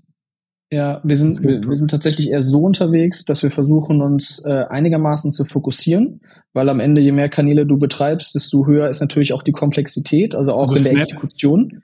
ja, 0.71 1.01
wir 1.03 1.15
sind, 1.15 1.41
wir, 1.41 1.63
wir, 1.63 1.75
sind 1.75 1.89
tatsächlich 1.89 2.29
eher 2.29 2.43
so 2.43 2.59
unterwegs, 2.59 3.25
dass 3.25 3.41
wir 3.41 3.49
versuchen, 3.49 4.01
uns 4.01 4.43
äh, 4.45 4.65
einigermaßen 4.69 5.31
zu 5.31 5.45
fokussieren, 5.45 6.21
weil 6.53 6.69
am 6.69 6.79
Ende, 6.79 7.01
je 7.01 7.11
mehr 7.11 7.29
Kanäle 7.29 7.65
du 7.65 7.77
betreibst, 7.77 8.35
desto 8.35 8.67
höher 8.67 8.87
ist 8.89 9.01
natürlich 9.01 9.33
auch 9.33 9.41
die 9.41 9.51
Komplexität, 9.51 10.35
also 10.35 10.53
auch 10.53 10.69
also 10.69 10.75
in 10.75 10.83
der 10.83 10.93
Exekution. 10.93 11.83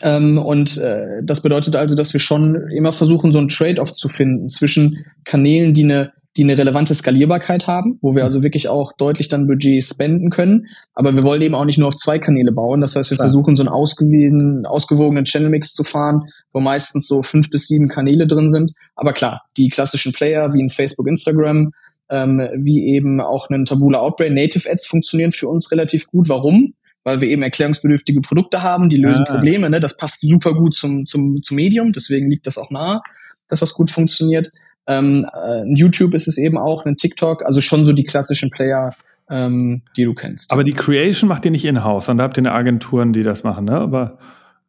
Ähm, 0.00 0.38
und 0.38 0.78
äh, 0.78 1.22
das 1.22 1.42
bedeutet 1.42 1.76
also, 1.76 1.94
dass 1.94 2.12
wir 2.12 2.20
schon 2.20 2.68
immer 2.70 2.92
versuchen, 2.92 3.30
so 3.30 3.38
ein 3.38 3.48
Trade-off 3.48 3.92
zu 3.92 4.08
finden 4.08 4.48
zwischen 4.48 5.04
Kanälen, 5.24 5.72
die 5.72 5.84
eine 5.84 6.12
die 6.36 6.44
eine 6.44 6.56
relevante 6.56 6.94
Skalierbarkeit 6.94 7.66
haben, 7.66 7.98
wo 8.00 8.14
wir 8.14 8.24
also 8.24 8.42
wirklich 8.42 8.68
auch 8.68 8.92
deutlich 8.96 9.28
dann 9.28 9.46
Budget 9.46 9.84
spenden 9.84 10.30
können. 10.30 10.66
Aber 10.94 11.14
wir 11.14 11.24
wollen 11.24 11.42
eben 11.42 11.54
auch 11.54 11.66
nicht 11.66 11.78
nur 11.78 11.88
auf 11.88 11.96
zwei 11.96 12.18
Kanäle 12.18 12.52
bauen. 12.52 12.80
Das 12.80 12.96
heißt, 12.96 13.10
wir 13.10 13.16
Klar. 13.16 13.28
versuchen 13.28 13.54
so 13.54 13.62
einen 13.62 13.68
ausgewogenen, 13.68 14.64
ausgewogenen 14.64 15.24
Channel-Mix 15.24 15.74
zu 15.74 15.84
fahren, 15.84 16.22
wo 16.52 16.60
meistens 16.60 17.06
so 17.06 17.22
fünf 17.22 17.50
bis 17.50 17.66
sieben 17.66 17.88
Kanäle 17.88 18.26
drin 18.26 18.50
sind. 18.50 18.72
Aber 18.96 19.12
klar, 19.12 19.42
die 19.58 19.68
klassischen 19.68 20.12
Player 20.12 20.54
wie 20.54 20.60
in 20.60 20.70
Facebook, 20.70 21.06
Instagram, 21.06 21.72
ähm, 22.08 22.48
wie 22.56 22.94
eben 22.94 23.20
auch 23.20 23.50
einen 23.50 23.66
Tabula 23.66 23.98
Outbrain, 23.98 24.32
Native 24.32 24.70
Ads 24.70 24.86
funktionieren 24.86 25.32
für 25.32 25.48
uns 25.48 25.70
relativ 25.70 26.06
gut. 26.06 26.30
Warum? 26.30 26.72
Weil 27.04 27.20
wir 27.20 27.28
eben 27.28 27.42
erklärungsbedürftige 27.42 28.22
Produkte 28.22 28.62
haben, 28.62 28.88
die 28.88 28.96
lösen 28.96 29.24
ah. 29.26 29.32
Probleme. 29.32 29.68
Ne? 29.68 29.80
Das 29.80 29.98
passt 29.98 30.20
super 30.20 30.54
gut 30.54 30.74
zum, 30.74 31.04
zum, 31.04 31.42
zum 31.42 31.56
Medium, 31.56 31.92
deswegen 31.92 32.30
liegt 32.30 32.46
das 32.46 32.56
auch 32.56 32.70
nahe, 32.70 33.00
dass 33.48 33.60
das 33.60 33.74
gut 33.74 33.90
funktioniert. 33.90 34.48
Ähm, 34.86 35.26
äh, 35.32 35.62
YouTube 35.74 36.14
ist 36.14 36.28
es 36.28 36.38
eben 36.38 36.58
auch, 36.58 36.86
ein 36.86 36.96
TikTok, 36.96 37.44
also 37.44 37.60
schon 37.60 37.84
so 37.84 37.92
die 37.92 38.04
klassischen 38.04 38.50
Player, 38.50 38.94
ähm, 39.30 39.82
die 39.96 40.04
du 40.04 40.14
kennst. 40.14 40.50
Aber 40.50 40.64
die 40.64 40.72
Creation 40.72 41.28
macht 41.28 41.44
ihr 41.44 41.50
nicht 41.50 41.64
in-house, 41.64 42.06
sondern 42.06 42.18
da 42.18 42.24
habt 42.24 42.36
ihr 42.38 42.42
eine 42.42 42.52
Agenturen, 42.52 43.12
die 43.12 43.22
das 43.22 43.44
machen, 43.44 43.66
ne? 43.66 43.78
Aber 43.78 44.18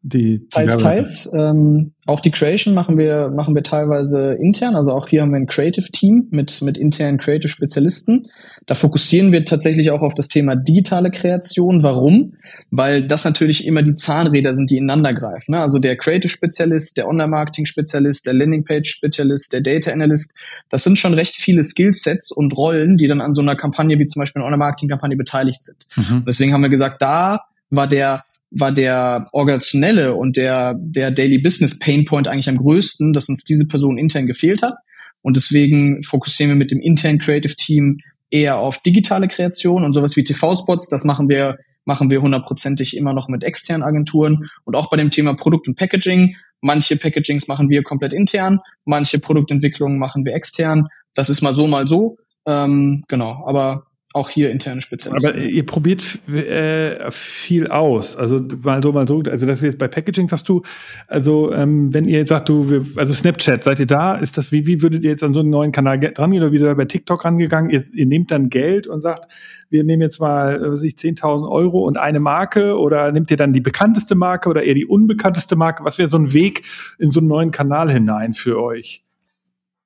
die, 0.05 0.45
teils, 0.49 0.77
teils. 0.79 1.29
Ähm, 1.33 1.93
auch 2.05 2.19
die 2.19 2.29
Creation 2.31 2.73
machen 2.73 2.97
wir, 2.97 3.31
machen 3.33 3.55
wir 3.55 3.63
teilweise 3.63 4.33
intern. 4.33 4.75
Also 4.75 4.91
auch 4.91 5.07
hier 5.07 5.21
haben 5.21 5.31
wir 5.31 5.37
ein 5.37 5.47
Creative 5.47 5.89
Team 5.91 6.27
mit, 6.29 6.61
mit 6.61 6.77
internen 6.77 7.17
Creative 7.17 7.47
Spezialisten. 7.47 8.27
Da 8.65 8.75
fokussieren 8.75 9.31
wir 9.31 9.45
tatsächlich 9.45 9.91
auch 9.91 10.01
auf 10.01 10.13
das 10.13 10.27
Thema 10.27 10.57
digitale 10.57 11.09
Kreation. 11.09 11.83
Warum? 11.83 12.33
Weil 12.69 13.07
das 13.07 13.23
natürlich 13.23 13.65
immer 13.65 13.81
die 13.81 13.95
Zahnräder 13.95 14.53
sind, 14.53 14.69
die 14.71 14.77
ineinander 14.77 15.13
greifen. 15.13 15.53
Ne? 15.53 15.61
Also 15.61 15.79
der 15.79 15.95
Creative 15.95 16.29
Spezialist, 16.29 16.97
der 16.97 17.07
Online-Marketing 17.07 17.65
Spezialist, 17.65 18.25
der 18.25 18.33
Landing 18.33 18.65
Page 18.65 18.89
Spezialist, 18.89 19.53
der 19.53 19.61
Data 19.61 19.89
Analyst. 19.91 20.35
Das 20.69 20.83
sind 20.83 20.99
schon 20.99 21.13
recht 21.13 21.37
viele 21.37 21.63
Skillsets 21.63 22.29
und 22.29 22.57
Rollen, 22.57 22.97
die 22.97 23.07
dann 23.07 23.21
an 23.21 23.33
so 23.33 23.41
einer 23.41 23.55
Kampagne 23.55 23.97
wie 23.99 24.05
zum 24.05 24.19
Beispiel 24.19 24.41
einer 24.41 24.47
Online-Marketing-Kampagne 24.47 25.15
beteiligt 25.15 25.63
sind. 25.63 25.87
Mhm. 25.95 26.25
Deswegen 26.27 26.51
haben 26.51 26.61
wir 26.61 26.69
gesagt, 26.69 27.01
da 27.01 27.45
war 27.69 27.87
der 27.87 28.25
war 28.55 28.71
der 28.71 29.25
organisationelle 29.31 30.13
und 30.13 30.37
der, 30.37 30.75
der 30.79 31.11
Daily 31.11 31.39
Business 31.39 31.79
Pain 31.79 32.05
Point 32.05 32.27
eigentlich 32.27 32.49
am 32.49 32.57
größten, 32.57 33.13
dass 33.13 33.29
uns 33.29 33.43
diese 33.43 33.67
Person 33.67 33.97
intern 33.97 34.27
gefehlt 34.27 34.61
hat. 34.61 34.75
Und 35.21 35.37
deswegen 35.37 36.03
fokussieren 36.03 36.51
wir 36.51 36.55
mit 36.55 36.71
dem 36.71 36.81
internen 36.81 37.19
Creative 37.19 37.55
Team 37.55 37.97
eher 38.29 38.57
auf 38.57 38.79
digitale 38.79 39.27
Kreation 39.27 39.83
und 39.83 39.93
sowas 39.93 40.15
wie 40.17 40.23
TV-Spots. 40.23 40.89
Das 40.89 41.03
machen 41.03 41.29
wir, 41.29 41.57
machen 41.85 42.11
wir 42.11 42.21
hundertprozentig 42.21 42.95
immer 42.95 43.13
noch 43.13 43.27
mit 43.27 43.43
externen 43.43 43.83
Agenturen. 43.83 44.49
Und 44.65 44.75
auch 44.75 44.89
bei 44.89 44.97
dem 44.97 45.11
Thema 45.11 45.35
Produkt 45.35 45.67
und 45.67 45.75
Packaging. 45.75 46.35
Manche 46.61 46.95
Packagings 46.95 47.47
machen 47.47 47.69
wir 47.69 47.83
komplett 47.83 48.13
intern, 48.13 48.59
manche 48.85 49.19
Produktentwicklungen 49.19 49.97
machen 49.97 50.25
wir 50.25 50.33
extern. 50.33 50.87
Das 51.13 51.29
ist 51.29 51.41
mal 51.41 51.53
so, 51.53 51.67
mal 51.67 51.87
so. 51.87 52.17
Ähm, 52.45 53.01
genau, 53.07 53.43
aber 53.45 53.85
auch 54.13 54.29
hier 54.29 54.51
interne 54.51 54.79
Spezialisten. 54.81 55.31
Aber 55.31 55.39
ihr 55.39 55.65
probiert 55.65 56.01
äh, 56.29 57.09
viel 57.09 57.67
aus. 57.67 58.15
Also 58.15 58.39
mal 58.61 58.81
so, 58.81 58.91
mal 58.91 59.07
so. 59.07 59.21
Also 59.21 59.47
das 59.47 59.57
ist 59.57 59.63
jetzt 59.63 59.79
bei 59.79 59.87
Packaging, 59.87 60.31
was 60.31 60.43
du, 60.43 60.61
also 61.07 61.51
ähm, 61.51 61.91
wenn 61.93 62.05
ihr 62.05 62.19
jetzt 62.19 62.29
sagt, 62.29 62.47
du, 62.47 62.85
also 62.95 63.13
Snapchat, 63.13 63.63
seid 63.63 63.79
ihr 63.79 63.87
da? 63.87 64.15
Ist 64.15 64.37
das, 64.37 64.51
wie, 64.51 64.67
wie 64.67 64.83
würdet 64.83 65.03
ihr 65.03 65.09
jetzt 65.09 65.23
an 65.23 65.33
so 65.33 65.39
einen 65.39 65.49
neuen 65.49 65.71
Kanal 65.71 65.99
dran 65.99 66.29
gehen 66.29 66.43
oder 66.43 66.51
wie 66.51 66.59
seid 66.59 66.69
ihr 66.69 66.75
bei 66.75 66.85
TikTok 66.85 67.25
rangegangen? 67.25 67.71
Ihr, 67.71 67.83
ihr 67.91 68.05
nehmt 68.05 68.29
dann 68.29 68.49
Geld 68.49 68.85
und 68.85 69.01
sagt, 69.01 69.31
wir 69.71 69.83
nehmen 69.83 70.03
jetzt 70.03 70.19
mal, 70.19 70.61
was 70.61 70.81
weiß 70.81 70.83
ich, 70.83 70.93
10.000 70.93 71.49
Euro 71.49 71.83
und 71.87 71.97
eine 71.97 72.19
Marke 72.19 72.77
oder 72.77 73.11
nehmt 73.11 73.31
ihr 73.31 73.37
dann 73.37 73.51
die 73.51 73.61
bekannteste 73.61 74.13
Marke 74.13 74.47
oder 74.47 74.61
eher 74.61 74.75
die 74.75 74.85
unbekannteste 74.85 75.55
Marke? 75.55 75.83
Was 75.85 75.97
wäre 75.97 76.09
so 76.09 76.17
ein 76.17 76.33
Weg 76.33 76.63
in 76.99 77.09
so 77.09 77.19
einen 77.19 77.29
neuen 77.29 77.49
Kanal 77.49 77.91
hinein 77.91 78.33
für 78.33 78.61
euch? 78.61 79.03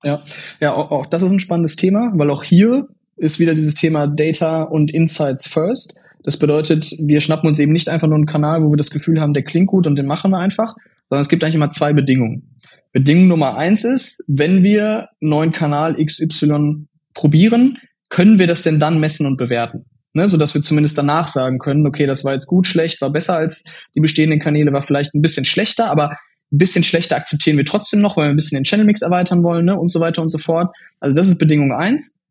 Ja, 0.03 0.21
ja, 0.59 0.73
auch, 0.73 0.91
auch 0.91 1.05
das 1.05 1.23
ist 1.23 1.31
ein 1.31 1.39
spannendes 1.39 1.77
Thema, 1.77 2.11
weil 2.15 2.29
auch 2.29 2.43
hier 2.43 2.89
ist 3.17 3.39
wieder 3.39 3.55
dieses 3.55 3.75
Thema 3.75 4.07
Data 4.07 4.63
und 4.63 4.91
Insights 4.91 5.47
first. 5.47 5.95
Das 6.23 6.37
bedeutet, 6.37 6.91
wir 6.99 7.21
schnappen 7.21 7.47
uns 7.47 7.59
eben 7.59 7.71
nicht 7.71 7.89
einfach 7.89 8.07
nur 8.07 8.17
einen 8.17 8.25
Kanal, 8.25 8.63
wo 8.63 8.71
wir 8.71 8.77
das 8.77 8.89
Gefühl 8.89 9.19
haben, 9.19 9.33
der 9.33 9.43
klingt 9.43 9.67
gut 9.67 9.87
und 9.87 9.95
den 9.95 10.05
machen 10.05 10.31
wir 10.31 10.39
einfach, 10.39 10.75
sondern 11.09 11.21
es 11.21 11.29
gibt 11.29 11.43
eigentlich 11.43 11.55
immer 11.55 11.69
zwei 11.69 11.93
Bedingungen. 11.93 12.59
Bedingung 12.91 13.27
Nummer 13.27 13.57
eins 13.57 13.83
ist, 13.83 14.23
wenn 14.27 14.63
wir 14.63 15.09
einen 15.21 15.29
neuen 15.29 15.51
Kanal 15.51 15.95
XY 16.03 16.87
probieren, 17.13 17.77
können 18.09 18.39
wir 18.39 18.47
das 18.47 18.61
denn 18.61 18.79
dann 18.79 18.99
messen 18.99 19.25
und 19.25 19.37
bewerten? 19.37 19.85
Ne, 20.13 20.27
so 20.27 20.37
dass 20.37 20.55
wir 20.55 20.63
zumindest 20.63 20.97
danach 20.97 21.27
sagen 21.27 21.59
können, 21.59 21.85
okay, 21.85 22.07
das 22.07 22.23
war 22.23 22.33
jetzt 22.33 22.47
gut, 22.47 22.65
schlecht, 22.65 23.01
war 23.01 23.11
besser 23.11 23.35
als 23.35 23.63
die 23.95 23.99
bestehenden 23.99 24.39
Kanäle, 24.39 24.73
war 24.73 24.81
vielleicht 24.81 25.13
ein 25.13 25.21
bisschen 25.21 25.45
schlechter, 25.45 25.91
aber 25.91 26.09
ein 26.51 26.57
bisschen 26.57 26.83
schlechter 26.83 27.17
akzeptieren 27.17 27.57
wir 27.57 27.65
trotzdem 27.65 28.01
noch, 28.01 28.17
weil 28.17 28.25
wir 28.25 28.29
ein 28.31 28.35
bisschen 28.35 28.57
den 28.57 28.63
Channel 28.63 28.85
Mix 28.85 29.01
erweitern 29.01 29.43
wollen, 29.43 29.65
ne, 29.65 29.77
und 29.77 29.91
so 29.91 29.99
weiter 29.99 30.21
und 30.21 30.31
so 30.31 30.37
fort. 30.37 30.75
Also 30.99 31.15
das 31.15 31.27
ist 31.27 31.37
Bedingung 31.37 31.71
eins. 31.71 32.26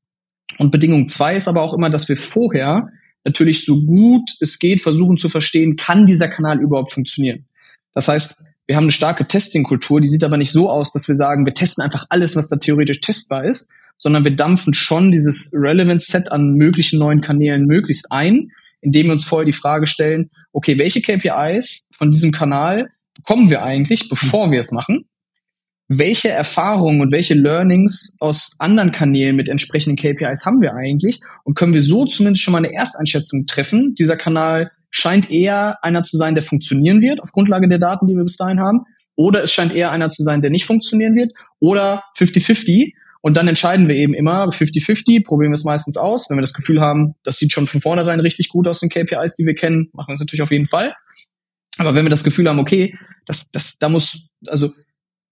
Und 0.59 0.71
Bedingung 0.71 1.09
zwei 1.09 1.37
ist 1.37 1.49
aber 1.49 1.63
auch 1.63 1.75
immer, 1.75 1.91
dass 1.91 2.09
wir 2.09 2.17
vorher 2.17 2.89
natürlich 3.25 3.65
so 3.65 3.85
gut 3.85 4.31
es 4.41 4.59
geht 4.59 4.81
versuchen 4.81 5.19
zu 5.19 5.29
verstehen, 5.29 5.77
kann 5.77 6.07
dieser 6.07 6.29
Kanal 6.29 6.61
überhaupt 6.61 6.93
funktionieren. 6.93 7.47
Das 7.93 8.09
heißt, 8.09 8.43
wir 8.67 8.77
haben 8.77 8.85
eine 8.85 8.93
starke 8.93 9.27
Testing-Kultur, 9.27 10.01
die 10.01 10.09
sieht 10.09 10.25
aber 10.25 10.37
nicht 10.37 10.53
so 10.53 10.71
aus, 10.71 10.93
dass 10.93 11.09
wir 11.09 11.15
sagen, 11.15 11.47
wir 11.47 11.55
testen 11.55 11.85
einfach 11.85 12.07
alles, 12.09 12.37
was 12.37 12.49
da 12.49 12.57
theoretisch 12.57 13.01
testbar 13.01 13.45
ist, 13.45 13.71
sondern 13.99 14.25
wir 14.25 14.35
dampfen 14.35 14.75
schon 14.75 15.11
dieses 15.11 15.51
Relevance-Set 15.55 16.31
an 16.31 16.55
möglichen 16.55 16.99
neuen 16.99 17.21
Kanälen 17.21 17.67
möglichst 17.67 18.11
ein, 18.11 18.51
indem 18.81 19.07
wir 19.07 19.13
uns 19.13 19.25
vorher 19.25 19.47
die 19.47 19.53
Frage 19.53 19.87
stellen, 19.87 20.31
okay, 20.53 20.79
welche 20.79 21.01
KPIs 21.01 21.91
von 21.97 22.11
diesem 22.11 22.33
Kanal 22.33 22.89
bekommen 23.15 23.51
wir 23.51 23.63
eigentlich, 23.63 24.09
bevor 24.09 24.51
wir 24.51 24.61
es 24.61 24.73
machen? 24.73 25.07
Welche 25.89 26.31
Erfahrungen 26.31 27.01
und 27.01 27.13
welche 27.13 27.35
Learnings 27.35 28.17
aus 28.19 28.51
anderen 28.59 28.91
Kanälen 28.91 29.37
mit 29.37 29.49
entsprechenden 29.49 29.97
KPIs 29.97 30.45
haben 30.45 30.61
wir 30.61 30.75
eigentlich 30.75 31.21
und 31.45 31.55
können 31.55 31.75
wir 31.75 31.83
so 31.83 32.05
zumindest 32.05 32.43
schon 32.43 32.53
mal 32.53 32.59
eine 32.59 32.75
Ersteinschätzung 32.75 33.47
treffen. 33.47 33.95
Dieser 33.97 34.17
Kanal 34.17 34.71
scheint 34.91 35.31
eher 35.31 35.79
einer 35.83 36.03
zu 36.03 36.17
sein, 36.17 36.35
der 36.35 36.43
funktionieren 36.43 37.01
wird 37.01 37.23
auf 37.23 37.31
Grundlage 37.33 37.69
der 37.69 37.79
Daten, 37.79 38.07
die 38.07 38.15
wir 38.15 38.25
bis 38.25 38.37
dahin 38.37 38.61
haben. 38.61 38.81
oder 39.19 39.43
es 39.43 39.53
scheint 39.53 39.75
eher 39.75 39.91
einer 39.93 40.11
zu 40.11 40.23
sein, 40.23 40.43
der 40.43 40.51
nicht 40.51 40.67
funktionieren 40.67 41.15
wird, 41.15 41.33
oder 41.59 42.03
50-50. 42.19 42.93
Und 43.23 43.37
dann 43.37 43.49
entscheiden 43.49 43.89
wir 43.89 43.95
eben 43.95 44.13
immer 44.13 44.47
50-50, 44.49 45.25
probieren 45.25 45.53
wir 45.53 45.55
es 45.55 45.65
meistens 45.65 45.97
aus. 45.97 46.29
Wenn 46.29 46.37
wir 46.37 46.43
das 46.43 46.53
Gefühl 46.53 46.83
haben, 46.83 47.15
das 47.25 47.39
sieht 47.39 47.51
schon 47.51 47.67
von 47.67 47.81
vornherein 47.81 48.21
richtig 48.21 48.51
gut 48.51 48.69
aus, 48.69 48.81
den 48.81 48.91
KPIs, 48.91 49.35
die 49.37 49.47
wir 49.47 49.55
kennen, 49.55 49.89
machen 49.95 50.09
wir 50.09 50.15
es 50.15 50.21
natürlich 50.21 50.43
auf 50.43 50.51
jeden 50.51 50.67
Fall. 50.67 50.95
Aber 51.79 51.95
wenn 51.95 52.05
wir 52.05 52.11
das 52.11 52.25
Gefühl 52.25 52.47
haben, 52.49 52.59
okay, 52.59 52.95
das, 53.25 53.51
das, 53.51 53.79
da 53.79 53.89
muss, 53.89 54.29
also 54.47 54.71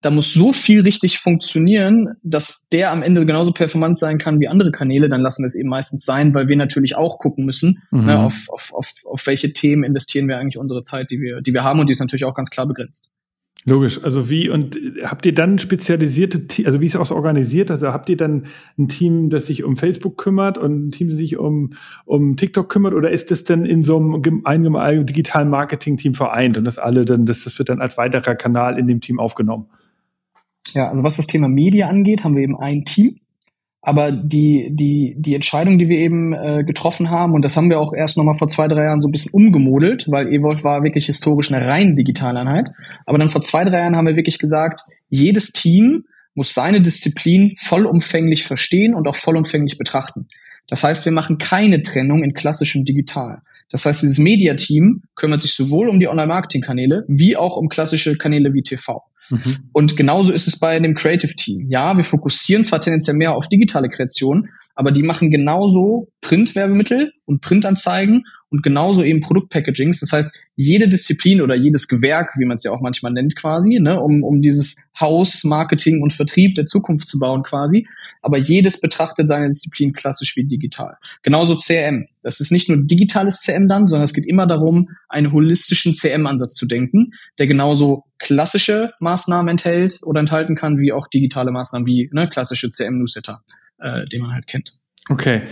da 0.05 0.11
muss 0.11 0.35
so 0.35 0.53
viel 0.53 0.83
richtig 0.83 1.19
funktionieren, 1.19 2.17
dass 2.23 2.69
der 2.69 2.91
am 2.91 3.03
Ende 3.03 3.25
genauso 3.25 3.53
performant 3.53 3.99
sein 3.99 4.19
kann 4.19 4.39
wie 4.39 4.49
andere 4.49 4.71
Kanäle, 4.71 5.09
dann 5.09 5.23
lassen 5.23 5.43
wir 5.43 5.47
es 5.47 5.55
eben 5.55 5.71
meistens 5.71 6.05
sein, 6.05 6.35
weil 6.35 6.47
wir 6.49 6.57
natürlich 6.57 6.95
auch 6.95 7.19
gucken 7.19 7.47
müssen, 7.47 7.83
mhm. 7.91 8.05
ne, 8.05 8.19
auf, 8.19 8.45
auf, 8.49 8.75
auf, 8.75 8.93
auf 9.05 9.27
welche 9.27 9.55
Themen 9.55 9.83
investieren 9.83 10.29
wir 10.29 10.39
eigentlich 10.39 10.59
unsere 10.59 10.83
Zeit, 10.83 11.11
die 11.11 11.21
wir, 11.21 11.41
die 11.41 11.55
wir 11.55 11.65
haben 11.65 11.81
und 11.81 11.89
die 11.89 11.93
ist 11.93 12.01
natürlich 12.01 12.27
auch 12.27 12.35
ganz 12.35 12.51
klar 12.51 12.67
begrenzt. 12.67 13.15
Logisch. 13.67 14.05
Also 14.05 14.29
wie, 14.29 14.51
und 14.51 14.79
habt 15.05 15.25
ihr 15.25 15.33
dann 15.33 15.59
spezialisierte, 15.59 16.67
also 16.67 16.83
wie 16.83 16.87
ist 16.87 16.97
es 16.97 17.01
auch 17.01 17.07
so 17.07 17.15
organisiert? 17.15 17.71
Also 17.71 17.89
habt 17.95 18.11
ihr 18.11 18.19
dann 18.19 18.45
ein 18.79 18.89
Team, 18.89 19.31
das 19.31 19.47
sich 19.47 19.65
um 19.65 19.77
Facebook 19.77 20.19
kümmert 20.19 20.59
und 20.59 20.89
ein 20.89 20.91
Team, 20.91 21.09
das 21.09 21.17
sich 21.17 21.39
um, 21.39 21.73
um 22.05 22.37
TikTok 22.37 22.69
kümmert 22.69 22.93
oder 22.93 23.11
ist 23.11 23.31
das 23.31 23.45
denn 23.45 23.65
in 23.65 23.83
so 23.83 23.97
einem, 23.97 24.43
einem 24.45 25.07
digitalen 25.07 25.49
Marketing-Team 25.49 26.13
vereint 26.13 26.59
und 26.59 26.67
das 26.67 26.79
alle 26.79 27.07
dann, 27.07 27.25
das 27.25 27.59
wird 27.59 27.71
dann 27.71 27.81
als 27.81 27.97
weiterer 27.97 28.35
Kanal 28.35 28.79
in 28.79 28.87
dem 28.87 29.01
Team 29.01 29.19
aufgenommen? 29.19 29.69
Ja, 30.73 30.89
also 30.89 31.03
was 31.03 31.17
das 31.17 31.27
Thema 31.27 31.49
Media 31.49 31.89
angeht, 31.89 32.25
haben 32.25 32.37
wir 32.37 32.43
eben 32.43 32.59
ein 32.59 32.85
Team. 32.85 33.21
Aber 33.87 34.13
die, 34.13 34.69
die, 34.71 35.15
die 35.19 35.35
Entscheidung, 35.35 35.79
die 35.79 35.89
wir 35.89 35.99
eben 35.99 36.33
äh, 36.33 36.65
getroffen 36.65 37.11
haben, 37.11 37.35
und 37.35 37.45
das 37.45 37.55
haben 37.57 37.69
wir 37.69 37.79
auch 37.79 37.93
erst 37.93 38.17
nochmal 38.17 38.35
vor 38.35 38.49
zwei, 38.49 38.67
drei 38.67 38.85
Jahren 38.85 39.03
so 39.03 39.09
ein 39.09 39.13
bisschen 39.13 39.33
umgemodelt, 39.33 40.07
weil 40.09 40.33
Evolve 40.33 40.65
war 40.65 40.83
wirklich 40.83 41.05
historisch 41.05 41.53
eine 41.53 41.67
rein 41.67 41.95
digitale 41.95 42.41
Einheit. 42.41 42.71
Aber 43.05 43.19
dann 43.19 43.29
vor 43.29 43.43
zwei, 43.43 43.63
drei 43.63 43.81
Jahren 43.81 43.95
haben 43.95 44.07
wir 44.07 44.17
wirklich 44.17 44.39
gesagt, 44.39 44.81
jedes 45.11 45.53
Team 45.53 46.05
muss 46.35 46.55
seine 46.55 46.81
Disziplin 46.81 47.53
vollumfänglich 47.57 48.45
verstehen 48.45 48.95
und 48.95 49.07
auch 49.07 49.17
vollumfänglich 49.17 49.77
betrachten. 49.77 50.29
Das 50.67 50.83
heißt, 50.83 51.05
wir 51.05 51.13
machen 51.13 51.37
keine 51.37 51.83
Trennung 51.83 52.25
in 52.25 52.33
klassisch 52.33 52.75
und 52.77 52.89
digital. 52.89 53.43
Das 53.71 53.85
heißt, 53.85 54.03
dieses 54.03 54.19
Media-Team 54.19 55.03
kümmert 55.15 55.43
sich 55.43 55.55
sowohl 55.55 55.89
um 55.89 56.01
die 56.01 56.09
Online-Marketing-Kanäle 56.09 57.05
wie 57.07 57.37
auch 57.37 57.59
um 57.59 57.69
klassische 57.69 58.17
Kanäle 58.17 58.55
wie 58.55 58.63
TV. 58.63 59.03
Mhm. 59.31 59.71
Und 59.73 59.97
genauso 59.97 60.33
ist 60.33 60.47
es 60.47 60.59
bei 60.59 60.79
dem 60.79 60.95
Creative 60.95 61.35
Team. 61.35 61.67
Ja, 61.69 61.97
wir 61.97 62.05
fokussieren 62.05 62.65
zwar 62.65 62.81
tendenziell 62.81 63.17
mehr 63.17 63.35
auf 63.35 63.49
digitale 63.49 63.89
Kreation, 63.89 64.49
aber 64.75 64.91
die 64.91 65.03
machen 65.03 65.31
genauso 65.31 66.09
Printwerbemittel 66.21 67.13
und 67.25 67.41
Printanzeigen 67.41 68.25
und 68.55 68.63
genauso 68.63 69.03
eben 69.03 69.19
Produktpackagings. 69.19 69.99
Das 69.99 70.13
heißt, 70.13 70.33
jede 70.55 70.87
Disziplin 70.87 71.43
oder 71.43 71.57
jedes 71.57 71.89
Gewerk, 71.89 72.35
wie 72.39 72.45
man 72.45 72.55
es 72.55 72.63
ja 72.63 72.71
auch 72.71 72.81
manchmal 72.81 73.11
nennt 73.11 73.35
quasi, 73.35 73.81
ne, 73.81 74.01
um, 74.01 74.23
um 74.23 74.41
dieses 74.43 74.77
Haus, 74.99 75.43
Marketing 75.43 76.03
und 76.03 76.13
Vertrieb 76.13 76.55
der 76.55 76.65
Zukunft 76.65 77.09
zu 77.09 77.19
bauen 77.19 77.43
quasi. 77.43 77.89
Aber 78.23 78.39
jedes 78.39 78.81
betrachtet 78.81 79.27
seine 79.27 79.49
Disziplin 79.49 79.93
klassisch 79.93 80.37
wie 80.37 80.45
digital. 80.45 80.99
Genauso 81.25 81.57
CRM. 81.57 82.07
Das 82.23 82.39
ist 82.39 82.53
nicht 82.53 82.69
nur 82.69 82.79
digitales 82.79 83.41
CRM 83.41 83.67
dann, 83.67 83.89
sondern 83.89 84.05
es 84.05 84.15
geht 84.15 84.27
immer 84.27 84.47
darum, 84.47 84.89
einen 85.09 85.33
holistischen 85.33 85.95
CRM-Ansatz 85.95 86.55
zu 86.55 86.67
denken, 86.67 87.11
der 87.41 87.49
genauso 87.49 88.05
klassische 88.19 88.93
Maßnahmen 89.01 89.49
enthält 89.49 89.99
oder 90.05 90.21
enthalten 90.21 90.55
kann, 90.55 90.79
wie 90.79 90.93
auch 90.93 91.09
digitale 91.09 91.51
Maßnahmen 91.51 91.89
wie 91.89 92.09
ne, 92.13 92.29
klassische 92.29 92.71
CRM-Newsletter, 92.71 93.43
äh, 93.81 94.07
den 94.07 94.23
man 94.23 94.33
halt 94.33 94.47
kennt. 94.47 94.79
Okay. 95.09 95.43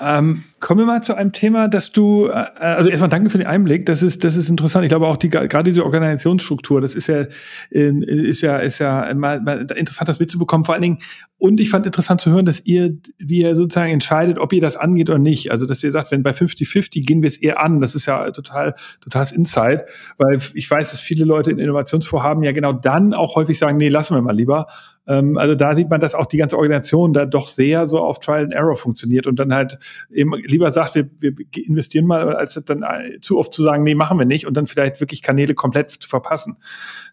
Ähm, 0.00 0.44
kommen 0.60 0.80
wir 0.80 0.86
mal 0.86 1.02
zu 1.02 1.14
einem 1.14 1.32
Thema, 1.32 1.68
dass 1.68 1.92
du, 1.92 2.26
äh, 2.26 2.30
also 2.32 2.88
erstmal 2.88 3.08
danke 3.08 3.30
für 3.30 3.38
den 3.38 3.46
Einblick. 3.46 3.86
Das 3.86 4.02
ist, 4.02 4.24
das 4.24 4.36
ist 4.36 4.48
interessant. 4.48 4.84
Ich 4.84 4.90
glaube 4.90 5.06
auch 5.06 5.16
die, 5.16 5.28
gerade 5.28 5.64
diese 5.64 5.84
Organisationsstruktur, 5.84 6.80
das 6.80 6.94
ist 6.94 7.08
ja, 7.08 7.26
äh, 7.70 7.90
ist 8.04 8.40
ja, 8.42 8.58
ist 8.58 8.78
ja 8.78 9.12
mal, 9.14 9.40
mal 9.40 9.66
interessant, 9.72 10.08
das 10.08 10.20
mitzubekommen. 10.20 10.64
Vor 10.64 10.74
allen 10.74 10.82
Dingen, 10.82 10.98
und 11.40 11.60
ich 11.60 11.70
fand 11.70 11.86
interessant 11.86 12.20
zu 12.20 12.32
hören, 12.32 12.44
dass 12.44 12.66
ihr, 12.66 12.98
wie 13.18 13.42
ihr 13.42 13.54
sozusagen 13.54 13.92
entscheidet, 13.92 14.40
ob 14.40 14.52
ihr 14.52 14.60
das 14.60 14.76
angeht 14.76 15.08
oder 15.08 15.20
nicht. 15.20 15.52
Also, 15.52 15.66
dass 15.66 15.84
ihr 15.84 15.92
sagt, 15.92 16.10
wenn 16.10 16.24
bei 16.24 16.32
50-50 16.32 17.06
gehen 17.06 17.22
wir 17.22 17.28
es 17.28 17.36
eher 17.36 17.62
an. 17.62 17.80
Das 17.80 17.94
ist 17.94 18.06
ja 18.06 18.28
total, 18.32 18.74
totales 19.00 19.30
Insight, 19.30 19.84
weil 20.18 20.40
ich 20.54 20.68
weiß, 20.68 20.90
dass 20.90 21.00
viele 21.00 21.24
Leute 21.24 21.52
in 21.52 21.60
Innovationsvorhaben 21.60 22.42
ja 22.42 22.50
genau 22.50 22.72
dann 22.72 23.14
auch 23.14 23.36
häufig 23.36 23.56
sagen, 23.56 23.76
nee, 23.76 23.88
lassen 23.88 24.16
wir 24.16 24.22
mal 24.22 24.34
lieber. 24.34 24.66
Ähm, 25.06 25.38
also 25.38 25.54
da 25.54 25.76
sieht 25.76 25.88
man, 25.88 26.00
dass 26.00 26.16
auch 26.16 26.26
die 26.26 26.38
ganze 26.38 26.56
Organisation 26.56 27.12
da 27.12 27.24
doch 27.24 27.46
sehr 27.46 27.86
so 27.86 28.00
auf 28.00 28.18
Trial 28.18 28.42
and 28.42 28.52
Error 28.52 28.74
funktioniert 28.74 29.28
und 29.28 29.38
dann 29.38 29.54
halt 29.54 29.78
eben 30.10 30.34
lieber 30.34 30.72
sagt, 30.72 30.96
wir, 30.96 31.08
wir 31.20 31.32
investieren 31.54 32.06
mal, 32.06 32.34
als 32.34 32.60
dann 32.66 32.84
zu 33.20 33.38
oft 33.38 33.52
zu 33.52 33.62
sagen, 33.62 33.84
nee, 33.84 33.94
machen 33.94 34.18
wir 34.18 34.26
nicht 34.26 34.48
und 34.48 34.56
dann 34.56 34.66
vielleicht 34.66 34.98
wirklich 34.98 35.22
Kanäle 35.22 35.54
komplett 35.54 35.90
zu 35.90 36.08
verpassen. 36.08 36.56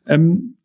Ähm, 0.07 0.57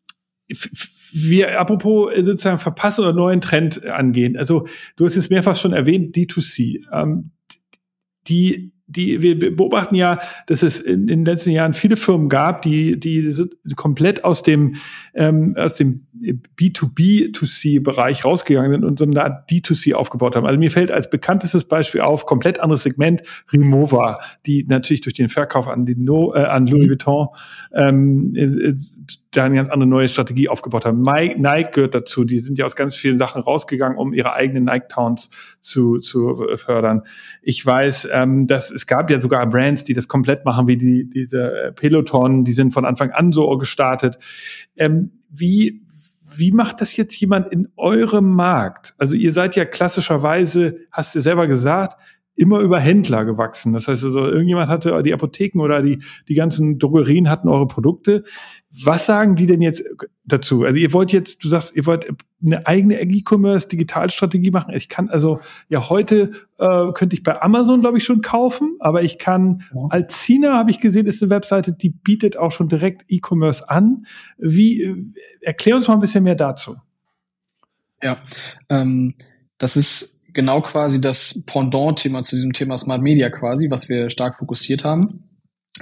wir, 1.12 1.61
apropos 1.61 2.12
äh, 2.12 2.22
sozusagen 2.22 2.58
verpassen 2.58 3.02
oder 3.02 3.12
neuen 3.12 3.40
Trend 3.40 3.84
angehen. 3.84 4.36
Also 4.36 4.66
du 4.96 5.06
hast 5.06 5.16
es 5.16 5.30
mehrfach 5.30 5.56
schon 5.56 5.72
erwähnt, 5.72 6.16
D2C. 6.16 6.86
Ähm, 6.92 7.30
die 8.28 8.72
die, 8.90 9.22
wir 9.22 9.56
beobachten 9.56 9.94
ja, 9.94 10.18
dass 10.46 10.62
es 10.62 10.80
in, 10.80 11.02
in, 11.02 11.06
den 11.06 11.24
letzten 11.24 11.50
Jahren 11.50 11.74
viele 11.74 11.96
Firmen 11.96 12.28
gab, 12.28 12.62
die, 12.62 12.98
die 12.98 13.32
komplett 13.76 14.24
aus 14.24 14.42
dem, 14.42 14.76
ähm, 15.14 15.54
aus 15.56 15.76
dem 15.76 16.06
B2B2C-Bereich 16.58 18.24
rausgegangen 18.24 18.72
sind 18.72 18.84
und 18.84 18.98
so 18.98 19.04
eine 19.04 19.22
Art 19.22 19.48
D2C 19.48 19.94
aufgebaut 19.94 20.34
haben. 20.34 20.44
Also 20.44 20.58
mir 20.58 20.72
fällt 20.72 20.90
als 20.90 21.08
bekanntestes 21.08 21.66
Beispiel 21.66 22.00
auf, 22.00 22.26
komplett 22.26 22.58
anderes 22.58 22.82
Segment, 22.82 23.22
Remova, 23.52 24.18
die 24.46 24.64
natürlich 24.64 25.02
durch 25.02 25.14
den 25.14 25.28
Verkauf 25.28 25.68
an, 25.68 25.86
die 25.86 25.94
no, 25.94 26.34
äh, 26.34 26.40
an 26.40 26.66
Louis. 26.66 26.90
Vuitton 26.90 27.28
ähm, 27.72 28.34
da 29.33 29.45
eine 29.45 29.55
ganz 29.55 29.70
andere 29.70 29.89
neue 29.89 30.09
Strategie 30.09 30.49
aufgebaut 30.49 30.85
haben. 30.85 31.03
Nike 31.03 31.70
gehört 31.72 31.95
dazu, 31.95 32.24
die 32.24 32.41
sind 32.41 32.59
ja 32.59 32.64
aus 32.64 32.74
ganz 32.74 32.97
vielen 32.97 33.18
Sachen 33.18 33.43
rausgegangen, 33.43 33.97
um 33.97 34.12
ihre 34.12 34.33
eigenen 34.33 34.64
Nike-Towns 34.64 35.31
zu, 35.61 35.99
zu 35.99 36.47
fördern. 36.57 37.03
Ich 37.43 37.64
weiß, 37.64 38.09
ähm, 38.12 38.47
dass 38.47 38.70
es 38.70 38.87
gab 38.87 39.11
ja 39.11 39.20
sogar 39.20 39.49
Brands, 39.49 39.85
die 39.85 39.95
das 39.95 40.09
komplett 40.09 40.45
machen, 40.45 40.66
wie 40.66 40.76
die, 40.76 41.09
diese 41.09 41.53
äh, 41.53 41.72
Peloton, 41.72 42.45
die 42.45 42.53
sind 42.53 42.74
von 42.74 42.85
Anfang 42.85 43.12
an 43.12 43.33
so 43.33 43.49
gestartet. 43.57 44.18
Ähm, 44.76 45.12
wie, 45.28 45.83
wie 46.37 46.51
macht 46.51 46.81
das 46.81 46.97
jetzt 46.97 47.14
jemand 47.20 47.53
in 47.53 47.68
eurem 47.76 48.35
Markt? 48.35 48.95
Also 48.99 49.14
ihr 49.14 49.33
seid 49.33 49.55
ja 49.55 49.64
klassischerweise, 49.64 50.78
hast 50.91 51.14
du 51.14 51.20
selber 51.20 51.47
gesagt, 51.47 51.97
immer 52.41 52.61
über 52.61 52.81
Händler 52.81 53.26
gewachsen. 53.26 53.74
Das 53.74 53.87
heißt 53.87 54.03
also, 54.03 54.26
irgendjemand 54.26 54.68
hatte 54.68 55.03
die 55.03 55.12
Apotheken 55.12 55.61
oder 55.61 55.83
die, 55.83 56.03
die 56.26 56.35
ganzen 56.35 56.78
Drogerien 56.78 57.28
hatten 57.28 57.49
eure 57.49 57.66
Produkte. 57.66 58.24
Was 58.72 59.06
sagen 59.06 59.34
die 59.34 59.46
denn 59.46 59.60
jetzt 59.60 59.82
dazu? 60.24 60.62
Also 60.62 60.78
ihr 60.78 60.92
wollt 60.92 61.10
jetzt, 61.10 61.42
du 61.42 61.48
sagst, 61.48 61.74
ihr 61.74 61.86
wollt 61.86 62.06
eine 62.44 62.66
eigene 62.68 63.00
E-Commerce-Digitalstrategie 63.00 64.52
machen. 64.52 64.72
Ich 64.74 64.88
kann 64.88 65.10
also, 65.10 65.40
ja, 65.68 65.88
heute 65.88 66.30
äh, 66.58 66.92
könnte 66.94 67.14
ich 67.14 67.24
bei 67.24 67.42
Amazon, 67.42 67.80
glaube 67.80 67.98
ich, 67.98 68.04
schon 68.04 68.20
kaufen, 68.20 68.76
aber 68.78 69.02
ich 69.02 69.18
kann, 69.18 69.64
ja. 69.74 69.86
Alcina, 69.90 70.56
habe 70.56 70.70
ich 70.70 70.78
gesehen, 70.78 71.06
ist 71.06 71.20
eine 71.20 71.30
Webseite, 71.30 71.72
die 71.72 71.90
bietet 71.90 72.36
auch 72.36 72.52
schon 72.52 72.68
direkt 72.68 73.04
E-Commerce 73.08 73.68
an. 73.68 74.06
Wie, 74.38 74.82
äh, 74.82 74.96
erklär 75.40 75.74
uns 75.74 75.88
mal 75.88 75.94
ein 75.94 76.00
bisschen 76.00 76.22
mehr 76.22 76.36
dazu. 76.36 76.76
Ja, 78.00 78.18
ähm, 78.68 79.14
das 79.58 79.76
ist 79.76 80.24
genau 80.32 80.60
quasi 80.60 81.00
das 81.00 81.42
Pendant-Thema 81.44 82.22
zu 82.22 82.36
diesem 82.36 82.52
Thema 82.52 82.78
Smart 82.78 83.02
Media 83.02 83.30
quasi, 83.30 83.68
was 83.68 83.88
wir 83.88 84.10
stark 84.10 84.36
fokussiert 84.36 84.84
haben 84.84 85.24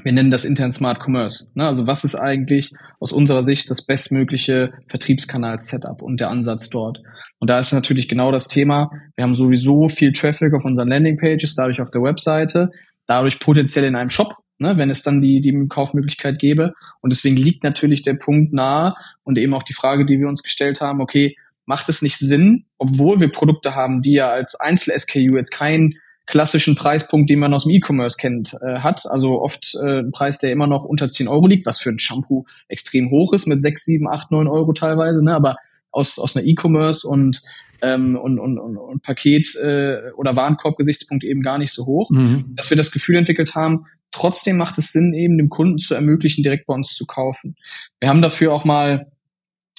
wir 0.02 0.12
nennen 0.12 0.30
das 0.30 0.44
intern 0.44 0.72
Smart 0.72 1.00
Commerce. 1.04 1.50
Ne? 1.54 1.66
Also 1.66 1.86
was 1.86 2.04
ist 2.04 2.14
eigentlich 2.14 2.72
aus 3.00 3.12
unserer 3.12 3.42
Sicht 3.42 3.70
das 3.70 3.84
bestmögliche 3.84 4.72
Vertriebskanal-Setup 4.86 6.02
und 6.02 6.20
der 6.20 6.30
Ansatz 6.30 6.68
dort? 6.68 7.02
Und 7.38 7.48
da 7.50 7.58
ist 7.58 7.72
natürlich 7.72 8.08
genau 8.08 8.32
das 8.32 8.48
Thema. 8.48 8.90
Wir 9.16 9.24
haben 9.24 9.34
sowieso 9.34 9.88
viel 9.88 10.12
Traffic 10.12 10.54
auf 10.54 10.64
unseren 10.64 10.88
Landingpages, 10.88 11.54
dadurch 11.54 11.80
auf 11.80 11.90
der 11.90 12.02
Webseite, 12.02 12.70
dadurch 13.06 13.38
potenziell 13.40 13.84
in 13.84 13.96
einem 13.96 14.10
Shop, 14.10 14.34
ne? 14.58 14.76
wenn 14.76 14.90
es 14.90 15.02
dann 15.02 15.20
die, 15.20 15.40
die 15.40 15.66
Kaufmöglichkeit 15.68 16.38
gäbe. 16.38 16.74
Und 17.00 17.12
deswegen 17.12 17.36
liegt 17.36 17.64
natürlich 17.64 18.02
der 18.02 18.14
Punkt 18.14 18.52
nahe 18.52 18.94
und 19.24 19.38
eben 19.38 19.54
auch 19.54 19.62
die 19.62 19.74
Frage, 19.74 20.04
die 20.04 20.18
wir 20.18 20.28
uns 20.28 20.42
gestellt 20.42 20.80
haben, 20.80 21.00
okay, 21.00 21.36
macht 21.64 21.88
es 21.88 22.02
nicht 22.02 22.18
Sinn, 22.18 22.64
obwohl 22.78 23.20
wir 23.20 23.30
Produkte 23.30 23.74
haben, 23.74 24.00
die 24.00 24.14
ja 24.14 24.30
als 24.30 24.54
Einzel-SKU 24.54 25.36
jetzt 25.36 25.50
kein 25.50 25.94
klassischen 26.28 26.74
Preispunkt, 26.74 27.30
den 27.30 27.38
man 27.38 27.54
aus 27.54 27.64
dem 27.64 27.72
E-Commerce 27.72 28.16
kennt, 28.18 28.54
äh, 28.60 28.80
hat. 28.80 29.04
Also 29.08 29.40
oft 29.40 29.74
äh, 29.82 30.00
ein 30.00 30.12
Preis, 30.12 30.38
der 30.38 30.52
immer 30.52 30.66
noch 30.66 30.84
unter 30.84 31.10
10 31.10 31.26
Euro 31.26 31.46
liegt, 31.46 31.66
was 31.66 31.80
für 31.80 31.88
ein 31.88 31.98
Shampoo 31.98 32.44
extrem 32.68 33.10
hoch 33.10 33.32
ist, 33.32 33.46
mit 33.46 33.62
6, 33.62 33.84
7, 33.84 34.08
8, 34.08 34.30
9 34.30 34.46
Euro 34.46 34.72
teilweise, 34.74 35.24
ne? 35.24 35.34
aber 35.34 35.56
aus, 35.90 36.18
aus 36.18 36.36
einer 36.36 36.46
E-Commerce 36.46 37.08
und, 37.08 37.42
ähm, 37.80 38.16
und, 38.16 38.38
und, 38.38 38.58
und, 38.58 38.76
und 38.76 39.02
Paket- 39.02 39.56
äh, 39.56 40.12
oder 40.16 40.36
Warenkorb-Gesichtspunkt 40.36 41.24
eben 41.24 41.40
gar 41.40 41.56
nicht 41.56 41.72
so 41.72 41.86
hoch, 41.86 42.10
mhm. 42.10 42.52
dass 42.54 42.68
wir 42.68 42.76
das 42.76 42.92
Gefühl 42.92 43.16
entwickelt 43.16 43.54
haben, 43.54 43.86
trotzdem 44.10 44.58
macht 44.58 44.76
es 44.76 44.92
Sinn, 44.92 45.14
eben 45.14 45.38
dem 45.38 45.48
Kunden 45.48 45.78
zu 45.78 45.94
ermöglichen, 45.94 46.42
direkt 46.42 46.66
bei 46.66 46.74
uns 46.74 46.94
zu 46.94 47.06
kaufen. 47.06 47.56
Wir 48.00 48.10
haben 48.10 48.22
dafür 48.22 48.52
auch 48.52 48.66
mal 48.66 49.10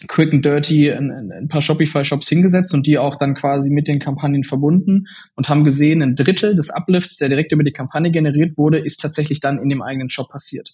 quick 0.07 0.33
and 0.33 0.45
dirty 0.45 0.91
ein, 0.91 1.31
ein 1.31 1.47
paar 1.49 1.61
Shopify-Shops 1.61 2.29
hingesetzt 2.29 2.73
und 2.73 2.87
die 2.87 2.97
auch 2.97 3.17
dann 3.17 3.35
quasi 3.35 3.69
mit 3.69 3.87
den 3.87 3.99
Kampagnen 3.99 4.43
verbunden 4.43 5.07
und 5.35 5.49
haben 5.49 5.65
gesehen, 5.65 6.01
ein 6.01 6.15
Drittel 6.15 6.55
des 6.55 6.69
Uplifts, 6.69 7.17
der 7.17 7.27
direkt 7.27 7.51
über 7.51 7.63
die 7.63 7.71
Kampagne 7.71 8.09
generiert 8.09 8.57
wurde, 8.57 8.79
ist 8.79 9.01
tatsächlich 9.01 9.41
dann 9.41 9.59
in 9.61 9.67
dem 9.67 9.81
eigenen 9.81 10.09
Shop 10.09 10.29
passiert. 10.29 10.73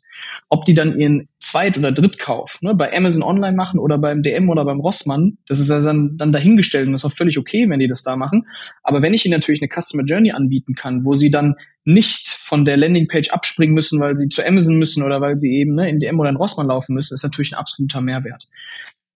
Ob 0.50 0.66
die 0.66 0.76
dann 0.76 1.00
ihren 1.00 1.28
Zweit- 1.40 1.78
oder 1.78 1.92
Drittkauf, 1.92 2.60
ne, 2.62 2.76
bei 2.76 2.96
Amazon 2.96 3.24
Online 3.24 3.58
machen 3.58 3.80
oder 3.80 3.98
beim 3.98 4.22
DM 4.22 4.50
oder 4.50 4.64
beim 4.64 4.80
Rossmann, 4.80 5.38
das 5.48 5.60
ist 5.60 5.72
also 5.72 5.88
dann, 5.88 6.18
dann 6.18 6.32
dahingestellt 6.32 6.86
und 6.86 6.94
das 6.94 7.02
ist 7.02 7.06
auch 7.06 7.16
völlig 7.16 7.40
okay, 7.40 7.68
wenn 7.68 7.80
die 7.80 7.88
das 7.88 8.04
da 8.04 8.16
machen. 8.16 8.48
Aber 8.84 9.02
wenn 9.02 9.14
ich 9.14 9.26
ihnen 9.26 9.34
natürlich 9.34 9.62
eine 9.62 9.70
Customer 9.70 10.04
Journey 10.04 10.32
anbieten 10.32 10.76
kann, 10.76 11.04
wo 11.04 11.16
sie 11.16 11.32
dann 11.32 11.56
nicht 11.84 12.30
von 12.30 12.66
der 12.66 12.78
Landingpage 12.78 13.30
abspringen 13.30 13.76
müssen, 13.76 14.00
weil 14.00 14.18
sie 14.18 14.28
zu 14.28 14.44
Amazon 14.44 14.78
müssen 14.78 15.04
oder 15.04 15.22
weil 15.22 15.38
sie 15.40 15.56
eben 15.56 15.76
ne, 15.76 15.90
in 15.90 16.00
DM 16.00 16.20
oder 16.20 16.30
in 16.30 16.36
Rossmann 16.36 16.68
laufen 16.68 16.94
müssen, 16.94 17.14
ist 17.14 17.24
natürlich 17.24 17.54
ein 17.54 17.60
absoluter 17.60 18.02
Mehrwert 18.02 18.48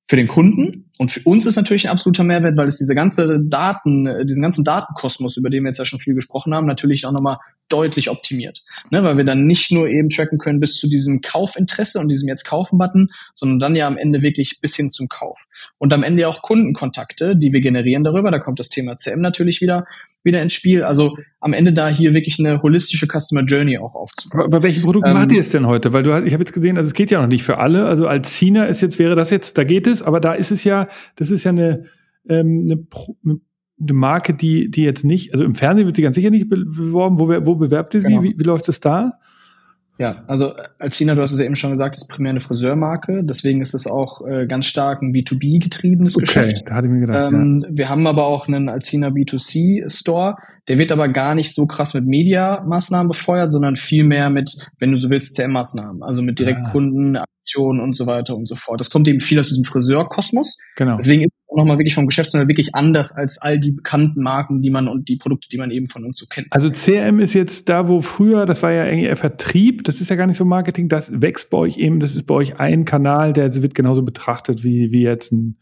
für 0.09 0.15
den 0.15 0.27
Kunden. 0.27 0.89
Und 0.97 1.11
für 1.11 1.21
uns 1.21 1.45
ist 1.45 1.55
natürlich 1.55 1.87
ein 1.87 1.91
absoluter 1.91 2.23
Mehrwert, 2.23 2.57
weil 2.57 2.67
es 2.67 2.77
diese 2.77 2.95
ganze 2.95 3.39
Daten, 3.39 4.07
äh, 4.07 4.25
diesen 4.25 4.41
ganzen 4.41 4.63
Datenkosmos, 4.63 5.37
über 5.37 5.51
den 5.51 5.63
wir 5.63 5.69
jetzt 5.69 5.77
ja 5.77 5.85
schon 5.85 5.99
viel 5.99 6.15
gesprochen 6.15 6.53
haben, 6.53 6.65
natürlich 6.65 7.05
auch 7.05 7.11
nochmal 7.11 7.37
deutlich 7.69 8.09
optimiert. 8.09 8.63
Ne, 8.91 9.03
weil 9.03 9.17
wir 9.17 9.23
dann 9.23 9.45
nicht 9.45 9.71
nur 9.71 9.87
eben 9.87 10.09
tracken 10.09 10.37
können 10.37 10.59
bis 10.59 10.75
zu 10.75 10.89
diesem 10.89 11.21
Kaufinteresse 11.21 11.99
und 11.99 12.09
diesem 12.09 12.27
jetzt 12.27 12.45
kaufen-Button, 12.45 13.09
sondern 13.33 13.59
dann 13.59 13.75
ja 13.75 13.87
am 13.87 13.97
Ende 13.97 14.21
wirklich 14.21 14.59
bis 14.61 14.75
hin 14.75 14.89
zum 14.89 15.07
Kauf. 15.07 15.47
Und 15.77 15.93
am 15.93 16.03
Ende 16.03 16.27
auch 16.27 16.41
Kundenkontakte, 16.41 17.37
die 17.37 17.53
wir 17.53 17.61
generieren 17.61 18.03
darüber. 18.03 18.31
Da 18.31 18.39
kommt 18.39 18.59
das 18.59 18.69
Thema 18.69 18.95
CM 18.97 19.21
natürlich 19.21 19.61
wieder, 19.61 19.85
wieder 20.23 20.41
ins 20.41 20.53
Spiel. 20.53 20.83
Also 20.83 21.17
am 21.39 21.53
Ende 21.53 21.73
da 21.73 21.87
hier 21.87 22.13
wirklich 22.13 22.39
eine 22.39 22.61
holistische 22.61 23.07
Customer 23.07 23.43
Journey 23.43 23.77
auch 23.77 23.95
aufzubauen. 23.95 24.41
Aber 24.41 24.59
bei 24.59 24.63
welchen 24.63 24.83
Produkten 24.83 25.09
ähm, 25.09 25.15
macht 25.15 25.31
ihr 25.31 25.41
es 25.41 25.51
denn 25.51 25.67
heute? 25.67 25.93
Weil 25.93 26.03
du, 26.03 26.09
ich 26.25 26.33
habe 26.33 26.43
jetzt 26.43 26.53
gesehen, 26.53 26.77
also 26.77 26.87
es 26.87 26.93
geht 26.93 27.11
ja 27.11 27.21
noch 27.21 27.27
nicht 27.27 27.43
für 27.43 27.59
alle. 27.59 27.85
Also 27.85 28.07
als 28.07 28.35
China 28.35 28.65
ist 28.65 28.81
jetzt, 28.81 28.99
wäre 28.99 29.15
das 29.15 29.29
jetzt, 29.29 29.57
da 29.57 29.63
geht 29.63 29.87
es, 29.87 30.01
aber 30.01 30.19
da 30.19 30.33
ist 30.33 30.51
es 30.51 30.63
ja, 30.63 30.87
das 31.15 31.31
ist 31.31 31.43
ja 31.43 31.51
eine, 31.51 31.85
ähm, 32.27 32.67
eine, 32.69 32.85
eine 33.23 33.39
eine 33.81 33.93
Marke, 33.93 34.33
die, 34.33 34.69
die 34.69 34.83
jetzt 34.83 35.05
nicht, 35.05 35.33
also 35.33 35.43
im 35.43 35.55
Fernsehen 35.55 35.85
wird 35.85 35.95
sie 35.95 36.01
ganz 36.01 36.15
sicher 36.15 36.29
nicht 36.29 36.49
beworben. 36.49 37.19
Wo, 37.19 37.27
wo 37.45 37.55
bewerbt 37.55 37.93
ihr 37.93 38.01
sie? 38.01 38.07
Genau. 38.07 38.23
Wie, 38.23 38.35
wie 38.37 38.43
läuft 38.43 38.69
es 38.69 38.79
da? 38.79 39.19
Ja, 39.99 40.23
also 40.27 40.53
als 40.79 40.95
China, 40.95 41.13
du 41.13 41.21
hast 41.21 41.33
es 41.33 41.39
ja 41.39 41.45
eben 41.45 41.57
schon 41.57 41.71
gesagt, 41.71 41.97
ist 41.97 42.07
primär 42.07 42.29
eine 42.29 42.39
Friseurmarke. 42.39 43.21
Deswegen 43.25 43.59
ist 43.59 43.73
es 43.73 43.85
auch 43.85 44.25
äh, 44.25 44.47
ganz 44.47 44.65
stark 44.65 45.01
ein 45.01 45.11
B2B-getriebenes 45.11 46.15
okay, 46.15 46.25
Geschäft. 46.25 46.63
Da 46.67 46.75
hatte 46.75 46.87
ich 46.87 46.93
mir 46.93 47.01
gedacht. 47.01 47.33
Ähm, 47.33 47.59
ja. 47.61 47.67
Wir 47.69 47.89
haben 47.89 48.07
aber 48.07 48.25
auch 48.25 48.47
einen 48.47 48.69
als 48.69 48.87
China 48.87 49.09
B2C-Store. 49.09 50.37
Der 50.69 50.77
wird 50.77 50.93
aber 50.93 51.09
gar 51.09 51.35
nicht 51.35 51.53
so 51.53 51.65
krass 51.65 51.93
mit 51.95 52.05
Media-Maßnahmen 52.05 53.09
befeuert, 53.09 53.51
sondern 53.51 53.75
viel 53.75 54.05
mehr 54.05 54.29
mit, 54.29 54.55
wenn 54.77 54.91
du 54.91 54.97
so 54.97 55.09
willst, 55.09 55.35
CM-Maßnahmen. 55.35 56.01
Also 56.01 56.21
mit 56.21 56.39
Direktkunden, 56.39 57.17
ah. 57.17 57.25
Aktionen 57.39 57.81
und 57.81 57.97
so 57.97 58.05
weiter 58.07 58.37
und 58.37 58.47
so 58.47 58.55
fort. 58.55 58.79
Das 58.79 58.89
kommt 58.89 59.05
eben 59.09 59.19
viel 59.19 59.39
aus 59.39 59.49
diesem 59.49 59.65
Friseurkosmos. 59.65 60.57
Genau. 60.77 60.95
Deswegen 60.95 61.23
ist 61.23 61.31
nochmal 61.55 61.77
wirklich 61.77 61.95
vom 61.95 62.05
Geschäftsmodell 62.05 62.47
wirklich 62.47 62.75
anders 62.75 63.11
als 63.11 63.41
all 63.41 63.59
die 63.59 63.71
bekannten 63.71 64.21
Marken, 64.21 64.61
die 64.61 64.69
man 64.69 64.87
und 64.87 65.09
die 65.09 65.15
Produkte, 65.15 65.49
die 65.49 65.57
man 65.57 65.71
eben 65.71 65.87
von 65.87 66.05
uns 66.05 66.19
so 66.19 66.25
kennt. 66.27 66.47
Also 66.51 66.69
CM 66.69 67.19
ist 67.19 67.33
jetzt 67.33 67.69
da, 67.69 67.87
wo 67.87 68.01
früher, 68.01 68.45
das 68.45 68.61
war 68.61 68.71
ja 68.71 68.85
irgendwie 68.85 69.15
Vertrieb, 69.15 69.83
das 69.83 69.99
ist 69.99 70.09
ja 70.09 70.15
gar 70.15 70.27
nicht 70.27 70.37
so 70.37 70.45
Marketing, 70.45 70.89
das 70.89 71.21
wächst 71.21 71.49
bei 71.49 71.57
euch 71.57 71.77
eben, 71.77 71.99
das 71.99 72.15
ist 72.15 72.27
bei 72.27 72.35
euch 72.35 72.59
ein 72.59 72.85
Kanal, 72.85 73.33
der 73.33 73.53
wird 73.61 73.73
genauso 73.73 74.03
betrachtet 74.03 74.63
wie, 74.63 74.91
wie 74.91 75.01
jetzt 75.01 75.31
ein 75.31 75.57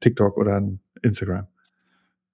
TikTok 0.00 0.36
oder 0.36 0.56
ein 0.56 0.80
Instagram. 1.02 1.46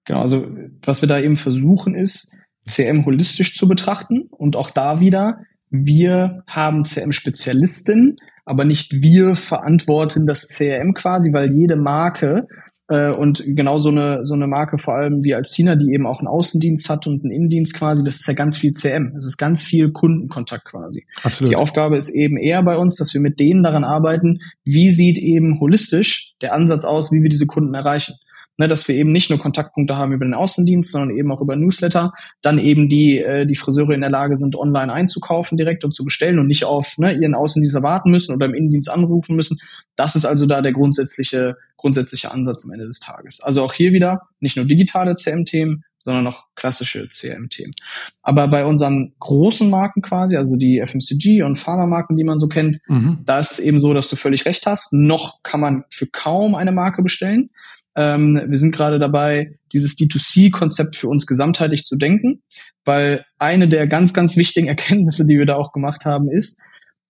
Genau, 0.05 0.21
also 0.21 0.47
was 0.83 1.01
wir 1.01 1.09
da 1.09 1.19
eben 1.19 1.35
versuchen 1.35 1.95
ist, 1.95 2.31
CM 2.65 3.05
holistisch 3.05 3.55
zu 3.55 3.67
betrachten 3.67 4.27
und 4.31 4.55
auch 4.55 4.71
da 4.71 4.99
wieder, 4.99 5.39
wir 5.69 6.43
haben 6.47 6.85
CM-Spezialisten, 6.85 8.17
aber 8.45 8.63
nicht 8.65 9.01
wir 9.01 9.35
verantworten 9.35 10.25
das 10.25 10.47
CRM 10.47 10.93
quasi, 10.93 11.33
weil 11.33 11.51
jede 11.51 11.75
Marke 11.75 12.47
äh, 12.87 13.09
und 13.09 13.43
genau 13.45 13.77
so 13.77 13.89
eine, 13.89 14.25
so 14.25 14.33
eine 14.33 14.47
Marke 14.47 14.77
vor 14.77 14.95
allem 14.95 15.23
wie 15.23 15.33
als 15.33 15.53
China, 15.53 15.75
die 15.75 15.93
eben 15.93 16.05
auch 16.05 16.19
einen 16.19 16.27
Außendienst 16.27 16.89
hat 16.89 17.07
und 17.07 17.23
einen 17.23 17.33
Innendienst 17.33 17.73
quasi, 17.73 18.03
das 18.03 18.17
ist 18.17 18.27
ja 18.27 18.33
ganz 18.33 18.57
viel 18.57 18.73
CM. 18.73 19.11
Das 19.15 19.25
ist 19.25 19.37
ganz 19.37 19.63
viel 19.63 19.91
Kundenkontakt 19.91 20.65
quasi. 20.65 21.05
Absolut. 21.23 21.51
Die 21.51 21.57
Aufgabe 21.57 21.97
ist 21.97 22.09
eben 22.09 22.37
eher 22.37 22.63
bei 22.63 22.77
uns, 22.77 22.95
dass 22.95 23.13
wir 23.13 23.21
mit 23.21 23.39
denen 23.39 23.63
daran 23.63 23.83
arbeiten, 23.83 24.41
wie 24.63 24.91
sieht 24.91 25.17
eben 25.17 25.59
holistisch 25.59 26.35
der 26.41 26.53
Ansatz 26.53 26.85
aus, 26.85 27.11
wie 27.11 27.21
wir 27.21 27.29
diese 27.29 27.47
Kunden 27.47 27.73
erreichen 27.73 28.15
ne, 28.57 28.67
dass 28.67 28.87
wir 28.87 28.95
eben 28.95 29.11
nicht 29.11 29.29
nur 29.29 29.39
Kontaktpunkte 29.39 29.97
haben 29.97 30.13
über 30.13 30.25
den 30.25 30.33
Außendienst, 30.33 30.91
sondern 30.91 31.15
eben 31.17 31.31
auch 31.31 31.41
über 31.41 31.55
Newsletter, 31.55 32.13
dann 32.41 32.59
eben 32.59 32.89
die, 32.89 33.19
äh, 33.19 33.45
die 33.45 33.55
Friseure 33.55 33.93
in 33.93 34.01
der 34.01 34.09
Lage 34.09 34.35
sind, 34.35 34.55
online 34.55 34.91
einzukaufen 34.91 35.57
direkt 35.57 35.83
und 35.83 35.93
zu 35.93 36.03
bestellen 36.03 36.39
und 36.39 36.47
nicht 36.47 36.65
auf 36.65 36.97
ne, 36.97 37.13
ihren 37.13 37.35
Außendienst 37.35 37.75
erwarten 37.75 38.11
müssen 38.11 38.33
oder 38.33 38.45
im 38.45 38.53
Innendienst 38.53 38.89
anrufen 38.89 39.35
müssen. 39.35 39.57
Das 39.95 40.15
ist 40.15 40.25
also 40.25 40.45
da 40.45 40.61
der 40.61 40.73
grundsätzliche, 40.73 41.55
grundsätzliche 41.77 42.31
Ansatz 42.31 42.65
am 42.65 42.71
Ende 42.71 42.85
des 42.85 42.99
Tages. 42.99 43.41
Also 43.41 43.63
auch 43.63 43.73
hier 43.73 43.93
wieder 43.93 44.21
nicht 44.39 44.55
nur 44.55 44.65
digitale 44.65 45.15
CM-Themen, 45.15 45.83
sondern 46.05 46.27
auch 46.27 46.45
klassische 46.55 47.09
CRM-Themen. 47.09 47.73
Aber 48.21 48.47
bei 48.47 48.63
unseren 48.63 49.13
großen 49.19 49.69
Marken 49.69 50.03
quasi, 50.03 50.37
also 50.37 50.55
die 50.55 50.79
FMCG 50.85 51.41
und 51.41 51.57
Pharma-Marken, 51.57 52.15
die 52.15 52.23
man 52.23 52.37
so 52.37 52.47
kennt, 52.47 52.77
mhm. 52.87 53.17
da 53.25 53.39
ist 53.39 53.53
es 53.53 53.59
eben 53.59 53.79
so, 53.79 53.93
dass 53.93 54.07
du 54.07 54.15
völlig 54.15 54.45
recht 54.45 54.67
hast. 54.67 54.93
Noch 54.93 55.41
kann 55.41 55.59
man 55.59 55.83
für 55.89 56.05
kaum 56.05 56.53
eine 56.53 56.71
Marke 56.71 57.01
bestellen. 57.01 57.49
Ähm, 57.95 58.41
wir 58.47 58.57
sind 58.57 58.75
gerade 58.75 58.99
dabei, 58.99 59.57
dieses 59.71 59.97
D2C-Konzept 59.97 60.95
für 60.95 61.07
uns 61.07 61.25
gesamtheitlich 61.25 61.83
zu 61.83 61.95
denken, 61.95 62.41
weil 62.83 63.25
eine 63.39 63.67
der 63.67 63.87
ganz, 63.87 64.13
ganz 64.13 64.37
wichtigen 64.37 64.67
Erkenntnisse, 64.75 65.25
die 65.25 65.37
wir 65.37 65.45
da 65.45 65.55
auch 65.55 65.71
gemacht 65.71 66.05
haben, 66.05 66.29
ist, 66.29 66.61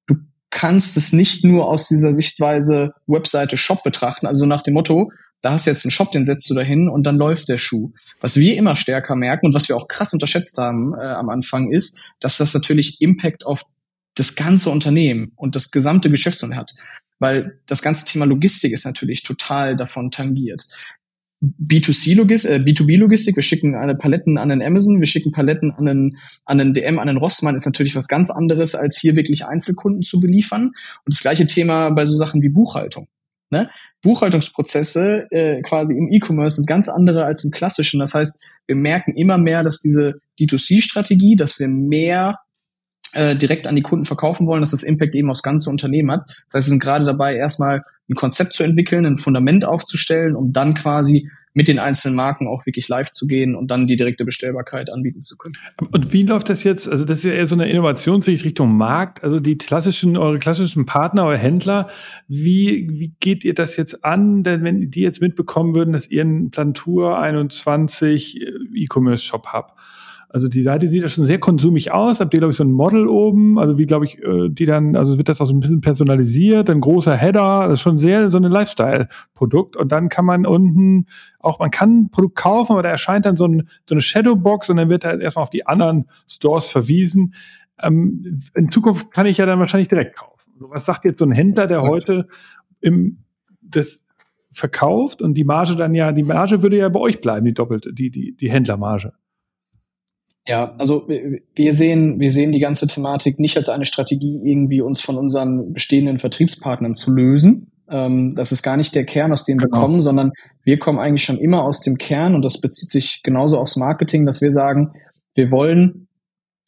du 0.08 0.16
kannst 0.50 0.96
es 0.98 1.12
nicht 1.12 1.44
nur 1.44 1.68
aus 1.68 1.88
dieser 1.88 2.14
Sichtweise 2.14 2.94
Webseite 3.08 3.58
Shop 3.58 3.84
betrachten, 3.84 4.28
also 4.28 4.46
nach 4.46 4.62
dem 4.62 4.76
Motto, 4.76 5.12
da 5.42 5.52
hast 5.52 5.68
du 5.68 5.72
jetzt 5.72 5.86
einen 5.86 5.92
Shop, 5.92 6.12
den 6.12 6.26
setzt 6.26 6.50
du 6.50 6.56
dahin 6.56 6.90
und 6.90 7.04
dann 7.04 7.18
läuft 7.18 7.50
der 7.50 7.60
Schuh. 7.60 7.92
Was 8.20 8.38
wir 8.38 8.56
immer 8.56 8.76
stärker 8.76 9.16
merken 9.16 9.46
und 9.46 9.54
was 9.54 9.70
wir 9.70 9.76
auch 9.76 9.88
krass 9.88 10.14
unterschätzt 10.14 10.58
haben 10.58 10.96
äh, 10.96 11.06
am 11.06 11.30
Anfang 11.30 11.72
ist, 11.72 12.00
dass 12.20 12.38
das 12.38 12.54
natürlich 12.54 13.00
Impact 13.00 13.46
auf 13.46 13.64
das 14.16 14.36
ganze 14.36 14.70
Unternehmen 14.70 15.34
und 15.36 15.56
das 15.56 15.72
gesamte 15.72 16.10
Geschäftsmodell 16.10 16.58
hat 16.58 16.74
weil 17.20 17.59
das 17.66 17.82
ganze 17.82 18.05
Thema 18.05 18.26
Logistik 18.26 18.74
ist 18.74 18.86
natürlich 18.86 19.24
total 19.24 19.76
davon 19.76 20.11
tangiert. 20.11 20.66
B2C-Logistik, 21.41 22.51
äh, 22.51 22.55
B2B-Logistik, 22.55 23.36
wir 23.36 23.43
schicken 23.43 23.76
eine 23.76 23.95
Paletten 23.95 24.38
an 24.38 24.49
den 24.49 24.61
Amazon, 24.61 24.99
wir 24.99 25.07
schicken 25.07 25.32
Paletten 25.32 25.72
an 25.72 25.86
den, 25.86 26.18
an 26.45 26.57
den 26.57 26.74
DM, 26.74 26.97
an 26.97 27.07
den 27.07 27.18
Rossmann, 27.18 27.55
ist 27.55 27.66
natürlich 27.66 27.95
was 27.95 28.07
ganz 28.07 28.30
anderes, 28.30 28.74
als 28.74 28.97
hier 28.97 29.16
wirklich 29.16 29.45
Einzelkunden 29.45 30.01
zu 30.01 30.20
beliefern. 30.20 30.68
Und 30.68 31.13
das 31.13 31.22
gleiche 31.22 31.45
Thema 31.45 31.91
bei 31.91 32.05
so 32.05 32.16
Sachen 32.16 32.41
wie 32.41 32.49
Buchhaltung. 32.49 33.07
Ne? 33.51 33.70
Buchhaltungsprozesse 34.01 35.28
äh, 35.30 35.61
quasi 35.61 35.95
im 35.95 36.11
E-Commerce 36.11 36.55
sind 36.55 36.68
ganz 36.68 36.89
andere 36.89 37.26
als 37.26 37.43
im 37.43 37.51
klassischen. 37.51 37.99
Das 37.99 38.13
heißt, 38.13 38.41
wir 38.66 38.76
merken 38.76 39.16
immer 39.16 39.38
mehr, 39.38 39.63
dass 39.63 39.82
diese 39.82 40.20
D2C-Strategie, 40.39 41.36
dass 41.36 41.59
wir 41.59 41.68
mehr 41.68 42.39
äh, 43.14 43.36
direkt 43.36 43.68
an 43.68 43.76
die 43.76 43.82
Kunden 43.82 44.06
verkaufen 44.06 44.47
wollen, 44.47 44.62
dass 44.62 44.72
das 44.72 44.84
Impact 44.84 45.16
eben 45.16 45.30
aufs 45.30 45.43
ganze 45.43 45.70
Unternehmen 45.70 46.12
hat. 46.12 46.30
Das 46.47 46.56
heißt, 46.56 46.68
wir 46.68 46.72
sind 46.72 46.84
gerade 46.84 47.06
dabei, 47.06 47.36
erstmal 47.36 47.82
ein 48.10 48.16
Konzept 48.16 48.53
zu 48.53 48.64
entwickeln, 48.64 49.06
ein 49.06 49.18
Fundament 49.18 49.66
aufzustellen, 49.66 50.36
um 50.36 50.51
dann 50.51 50.76
quasi 50.76 51.30
mit 51.56 51.70
den 51.70 51.80
einzelnen 51.80 52.16
Marken 52.16 52.47
auch 52.47 52.66
wirklich 52.66 52.89
live 52.89 53.10
zu 53.10 53.28
gehen 53.28 53.56
und 53.56 53.72
dann 53.72 53.88
die 53.88 53.95
direkte 53.95 54.26
Bestellbarkeit 54.26 54.91
anbieten 54.91 55.22
zu 55.22 55.38
können. 55.38 55.56
Und 55.93 56.12
wie 56.12 56.24
läuft 56.24 56.49
das 56.49 56.66
jetzt? 56.66 56.88
Also 56.88 57.06
das 57.06 57.20
ist 57.20 57.24
ja 57.24 57.32
eher 57.32 57.47
so 57.47 57.56
eine 57.56 57.70
Innovationssicht 57.70 58.43
Richtung 58.43 58.76
Markt. 58.76 59.24
Also 59.24 59.39
die 59.39 59.58
klassischen, 59.58 60.18
eure 60.18 60.38
klassischen 60.38 60.86
Partner, 60.86 61.24
eure 61.24 61.38
Händler, 61.38 61.88
wie, 62.28 62.89
wie 62.91 63.16
geht 63.22 63.45
ihr 63.45 63.53
das 63.53 63.78
jetzt 63.78 64.03
an? 64.03 64.43
Denn 64.43 64.66
wenn 64.66 64.91
die 64.91 64.99
jetzt 64.99 65.22
mitbekommen 65.22 65.74
würden, 65.76 65.93
dass 65.93 66.12
ihr 66.12 66.22
einen 66.22 66.51
Plantur 66.51 67.18
21 67.18 68.41
äh, 68.41 68.45
E-Commerce 68.76 69.24
Shop 69.24 69.47
habt, 69.47 69.80
also 70.36 70.50
die 70.50 70.64
Seite 70.64 70.86
sieht 70.88 71.02
ja 71.02 71.08
schon 71.08 71.26
sehr 71.26 71.40
konsumig 71.40 71.94
aus. 71.94 72.20
Habt 72.20 72.34
ihr, 72.34 72.42
glaube 72.42 72.52
ich, 72.52 72.58
so 72.58 72.66
ein 72.66 72.72
Model 72.74 73.08
oben, 73.08 73.58
also 73.58 73.78
wie, 73.78 73.86
glaube 73.86 74.04
ich, 74.04 74.22
äh, 74.22 74.50
die 74.50 74.66
dann, 74.66 74.98
also 74.98 75.18
wird 75.18 75.30
das 75.30 75.40
auch 75.40 75.46
so 75.46 75.54
ein 75.54 75.62
bisschen 75.62 75.80
personalisiert, 75.80 76.70
ein 76.70 76.82
großer 76.82 77.16
Header, 77.16 77.70
das 77.70 77.76
ist 77.76 77.82
schon 77.82 77.96
sehr 77.96 78.30
so 78.30 78.36
ein 78.36 78.44
Lifestyle-Produkt. 78.44 79.78
Und 79.78 79.94
dann 79.94 80.10
kann 80.10 80.26
man 80.26 80.46
unten 80.46 81.06
auch, 81.40 81.60
man 81.60 81.72
kann 81.72 82.00
ein 82.02 82.10
Produkt 82.12 82.36
kaufen, 82.36 82.74
aber 82.74 82.84
da 82.84 82.90
erscheint 82.90 83.26
dann 83.26 83.38
so, 83.38 83.46
ein, 83.46 83.70
so 83.88 83.96
eine 83.96 84.02
Shadowbox 84.02 84.70
und 84.70 84.76
dann 84.76 84.90
wird 84.90 85.06
halt 85.06 85.22
erstmal 85.22 85.44
auf 85.44 85.50
die 85.50 85.68
anderen 85.68 86.10
Stores 86.28 86.68
verwiesen. 86.68 87.34
Ähm, 87.82 88.42
in 88.56 88.70
Zukunft 88.70 89.12
kann 89.12 89.28
ich 89.28 89.38
ja 89.38 89.46
dann 89.46 89.62
wahrscheinlich 89.62 89.88
direkt 89.88 90.18
kaufen. 90.18 90.52
Also 90.56 90.70
was 90.70 90.86
sagt 90.86 91.06
jetzt 91.06 91.20
so 91.20 91.26
ein 91.26 91.32
Händler, 91.32 91.66
der 91.66 91.82
heute 91.82 92.28
im, 92.82 93.20
das 93.62 94.04
verkauft 94.52 95.22
und 95.22 95.36
die 95.36 95.46
Marge 95.46 95.78
dann 95.78 95.96
ja, 95.96 96.12
die 96.12 96.24
Marge 96.24 96.62
würde 96.62 96.76
ja 96.76 96.90
bei 96.90 97.00
euch 97.00 97.22
bleiben, 97.22 97.46
die 97.46 97.54
doppelte, 97.54 97.94
die, 97.94 98.10
die, 98.10 98.36
die 98.36 98.52
Händlermarge. 98.52 99.14
Ja, 100.48 100.76
also 100.78 101.08
wir 101.08 101.76
sehen, 101.76 102.20
wir 102.20 102.32
sehen 102.32 102.52
die 102.52 102.60
ganze 102.60 102.86
Thematik 102.88 103.39
nicht 103.39 103.58
als 103.58 103.68
eine 103.68 103.86
Strategie, 103.86 104.39
irgendwie 104.43 104.82
uns 104.82 105.02
von 105.02 105.18
unseren 105.18 105.74
bestehenden 105.74 106.20
Vertriebspartnern 106.20 106.93
zu 106.93 107.12
lösen. 107.12 107.72
Ähm, 107.89 108.36
das 108.36 108.52
ist 108.52 108.62
gar 108.62 108.78
nicht 108.78 108.93
der 108.93 109.06
Kern, 109.06 109.32
aus 109.32 109.43
dem 109.43 109.60
wir 109.60 109.68
genau. 109.68 109.82
kommen, 109.82 110.02
sondern 110.02 110.32
wir 110.64 110.78
kommen 110.78 111.00
eigentlich 111.00 111.24
schon 111.24 111.39
immer 111.39 111.64
aus 111.64 111.82
dem 111.82 111.98
Kern 111.98 112.36
und 112.36 112.43
das 112.43 112.62
bezieht 112.62 112.91
sich 112.91 113.22
genauso 113.24 113.58
aufs 113.58 113.76
Marketing, 113.76 114.26
dass 114.26 114.41
wir 114.41 114.52
sagen, 114.52 114.93
wir 115.34 115.50
wollen, 115.50 116.08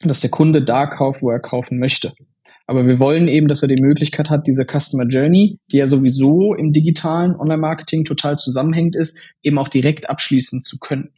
dass 0.01 0.21
der 0.21 0.32
Kunde 0.32 0.63
da 0.63 0.88
kauft, 0.88 1.21
wo 1.21 1.30
er 1.30 1.39
kaufen 1.39 1.80
möchte. 1.80 2.13
Aber 2.68 2.86
wir 2.86 2.99
wollen 2.99 3.30
eben, 3.30 3.47
dass 3.47 3.61
er 3.61 3.70
die 3.70 3.82
Möglichkeit 3.82 4.30
hat, 4.30 4.45
diese 4.45 4.65
Customer 4.65 5.05
Journey, 5.07 5.57
die 5.72 5.78
ja 5.78 5.88
sowieso 5.88 6.53
im 6.53 6.74
digitalen 6.74 7.34
Online-Marketing 7.36 8.03
total 8.03 8.38
zusammenhängt 8.38 8.95
ist, 8.95 9.18
eben 9.41 9.57
auch 9.57 9.70
direkt 9.70 10.09
abschließen 10.09 10.61
zu 10.61 10.78
können. 10.78 11.13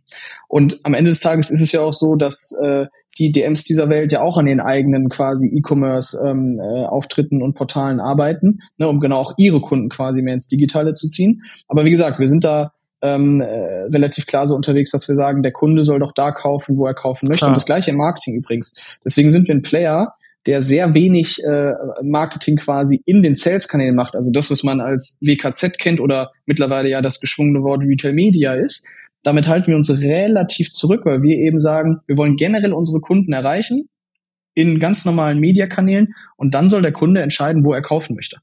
Und 0.47 0.79
am 0.83 0.93
Ende 0.93 1.09
des 1.09 1.19
Tages 1.19 1.49
ist 1.49 1.61
es 1.61 1.71
ja 1.71 1.81
auch 1.81 1.95
so, 1.95 2.15
dass 2.15 2.55
äh, 2.63 2.85
die 3.17 3.31
DMs 3.31 3.63
dieser 3.63 3.89
Welt 3.89 4.11
ja 4.11 4.21
auch 4.21 4.37
an 4.37 4.45
den 4.45 4.59
eigenen 4.59 5.09
quasi 5.09 5.47
E-Commerce-Auftritten 5.47 7.35
ähm, 7.35 7.41
äh, 7.41 7.43
und 7.43 7.55
Portalen 7.55 7.99
arbeiten, 7.99 8.59
ne, 8.77 8.87
um 8.87 8.99
genau 8.99 9.17
auch 9.17 9.33
ihre 9.37 9.59
Kunden 9.59 9.89
quasi 9.89 10.21
mehr 10.21 10.35
ins 10.35 10.47
Digitale 10.47 10.93
zu 10.93 11.07
ziehen. 11.07 11.41
Aber 11.67 11.83
wie 11.83 11.91
gesagt, 11.91 12.19
wir 12.19 12.29
sind 12.29 12.43
da 12.43 12.73
ähm, 13.01 13.41
äh, 13.41 13.83
relativ 13.91 14.27
klar 14.27 14.45
so 14.45 14.55
unterwegs, 14.55 14.91
dass 14.91 15.07
wir 15.07 15.15
sagen, 15.15 15.41
der 15.41 15.51
Kunde 15.51 15.83
soll 15.83 15.99
doch 15.99 16.13
da 16.13 16.31
kaufen, 16.31 16.77
wo 16.77 16.85
er 16.85 16.93
kaufen 16.93 17.27
möchte. 17.27 17.39
Klar. 17.39 17.49
Und 17.49 17.57
das 17.57 17.65
gleiche 17.65 17.91
im 17.91 17.97
Marketing 17.97 18.35
übrigens. 18.35 18.75
Deswegen 19.03 19.31
sind 19.31 19.47
wir 19.47 19.55
ein 19.55 19.61
Player, 19.61 20.13
der 20.47 20.61
sehr 20.61 20.93
wenig 20.93 21.43
äh, 21.43 21.73
Marketing 22.01 22.55
quasi 22.55 23.01
in 23.05 23.21
den 23.21 23.35
Sales-Kanälen 23.35 23.95
macht. 23.95 24.15
Also 24.15 24.31
das, 24.31 24.49
was 24.49 24.63
man 24.63 24.79
als 24.81 25.17
WKZ 25.21 25.77
kennt 25.77 25.99
oder 25.99 26.31
mittlerweile 26.45 26.89
ja 26.89 27.01
das 27.01 27.19
geschwungene 27.19 27.61
Wort 27.63 27.83
Retail 27.83 28.13
Media 28.13 28.53
ist. 28.53 28.87
Damit 29.23 29.47
halten 29.47 29.67
wir 29.67 29.75
uns 29.75 29.89
relativ 29.89 30.71
zurück, 30.71 31.01
weil 31.03 31.21
wir 31.21 31.35
eben 31.35 31.59
sagen, 31.59 31.99
wir 32.07 32.17
wollen 32.17 32.37
generell 32.37 32.73
unsere 32.73 33.01
Kunden 33.01 33.33
erreichen 33.33 33.89
in 34.53 34.79
ganz 34.79 35.05
normalen 35.05 35.39
Mediakanälen 35.39 36.13
und 36.37 36.53
dann 36.53 36.69
soll 36.69 36.81
der 36.81 36.93
Kunde 36.93 37.21
entscheiden, 37.21 37.63
wo 37.65 37.73
er 37.73 37.81
kaufen 37.81 38.15
möchte. 38.15 38.37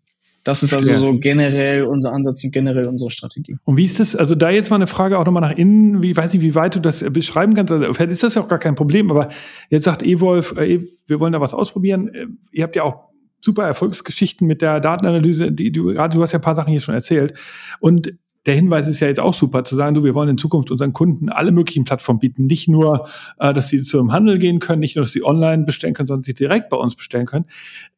Das 0.46 0.62
ist 0.62 0.72
also 0.72 0.92
ja. 0.92 0.98
so 1.00 1.18
generell 1.18 1.82
unser 1.82 2.12
Ansatz 2.12 2.44
und 2.44 2.52
generell 2.52 2.86
unsere 2.86 3.10
Strategie. 3.10 3.56
Und 3.64 3.76
wie 3.76 3.84
ist 3.84 3.98
das, 3.98 4.14
also 4.14 4.36
da 4.36 4.48
jetzt 4.48 4.70
mal 4.70 4.76
eine 4.76 4.86
Frage 4.86 5.18
auch 5.18 5.26
nochmal 5.26 5.42
nach 5.42 5.58
innen, 5.58 6.04
wie 6.04 6.16
weiß 6.16 6.34
ich, 6.34 6.40
wie 6.40 6.54
weit 6.54 6.76
du 6.76 6.80
das 6.80 7.04
beschreiben 7.10 7.54
kannst, 7.54 7.72
also 7.72 7.92
vielleicht 7.92 8.12
ist 8.12 8.22
das 8.22 8.36
ja 8.36 8.42
auch 8.42 8.46
gar 8.46 8.60
kein 8.60 8.76
Problem, 8.76 9.10
aber 9.10 9.28
jetzt 9.70 9.82
sagt 9.82 10.04
Evolve, 10.04 10.54
äh, 10.64 10.86
wir 11.08 11.18
wollen 11.18 11.32
da 11.32 11.40
was 11.40 11.52
ausprobieren. 11.52 12.14
Äh, 12.14 12.26
ihr 12.52 12.62
habt 12.62 12.76
ja 12.76 12.84
auch 12.84 13.08
super 13.40 13.64
Erfolgsgeschichten 13.64 14.46
mit 14.46 14.62
der 14.62 14.78
Datenanalyse, 14.78 15.50
die 15.50 15.72
du 15.72 15.86
gerade, 15.86 16.16
du 16.16 16.22
hast 16.22 16.30
ja 16.30 16.38
ein 16.38 16.42
paar 16.42 16.54
Sachen 16.54 16.70
hier 16.70 16.80
schon 16.80 16.94
erzählt. 16.94 17.34
Und 17.80 18.14
der 18.46 18.54
Hinweis 18.54 18.86
ist 18.86 19.00
ja 19.00 19.08
jetzt 19.08 19.18
auch 19.18 19.34
super, 19.34 19.64
zu 19.64 19.74
sagen, 19.74 19.96
du, 19.96 20.04
wir 20.04 20.14
wollen 20.14 20.28
in 20.28 20.38
Zukunft 20.38 20.70
unseren 20.70 20.92
Kunden 20.92 21.28
alle 21.28 21.50
möglichen 21.50 21.82
Plattformen 21.82 22.20
bieten. 22.20 22.46
Nicht 22.46 22.68
nur, 22.68 23.08
äh, 23.40 23.52
dass 23.52 23.68
sie 23.68 23.82
zum 23.82 24.12
Handel 24.12 24.38
gehen 24.38 24.60
können, 24.60 24.78
nicht 24.78 24.94
nur, 24.94 25.04
dass 25.04 25.12
sie 25.12 25.24
online 25.24 25.64
bestellen 25.64 25.92
können, 25.92 26.06
sondern 26.06 26.22
sie 26.22 26.34
direkt 26.34 26.68
bei 26.68 26.76
uns 26.76 26.94
bestellen 26.94 27.26
können. 27.26 27.46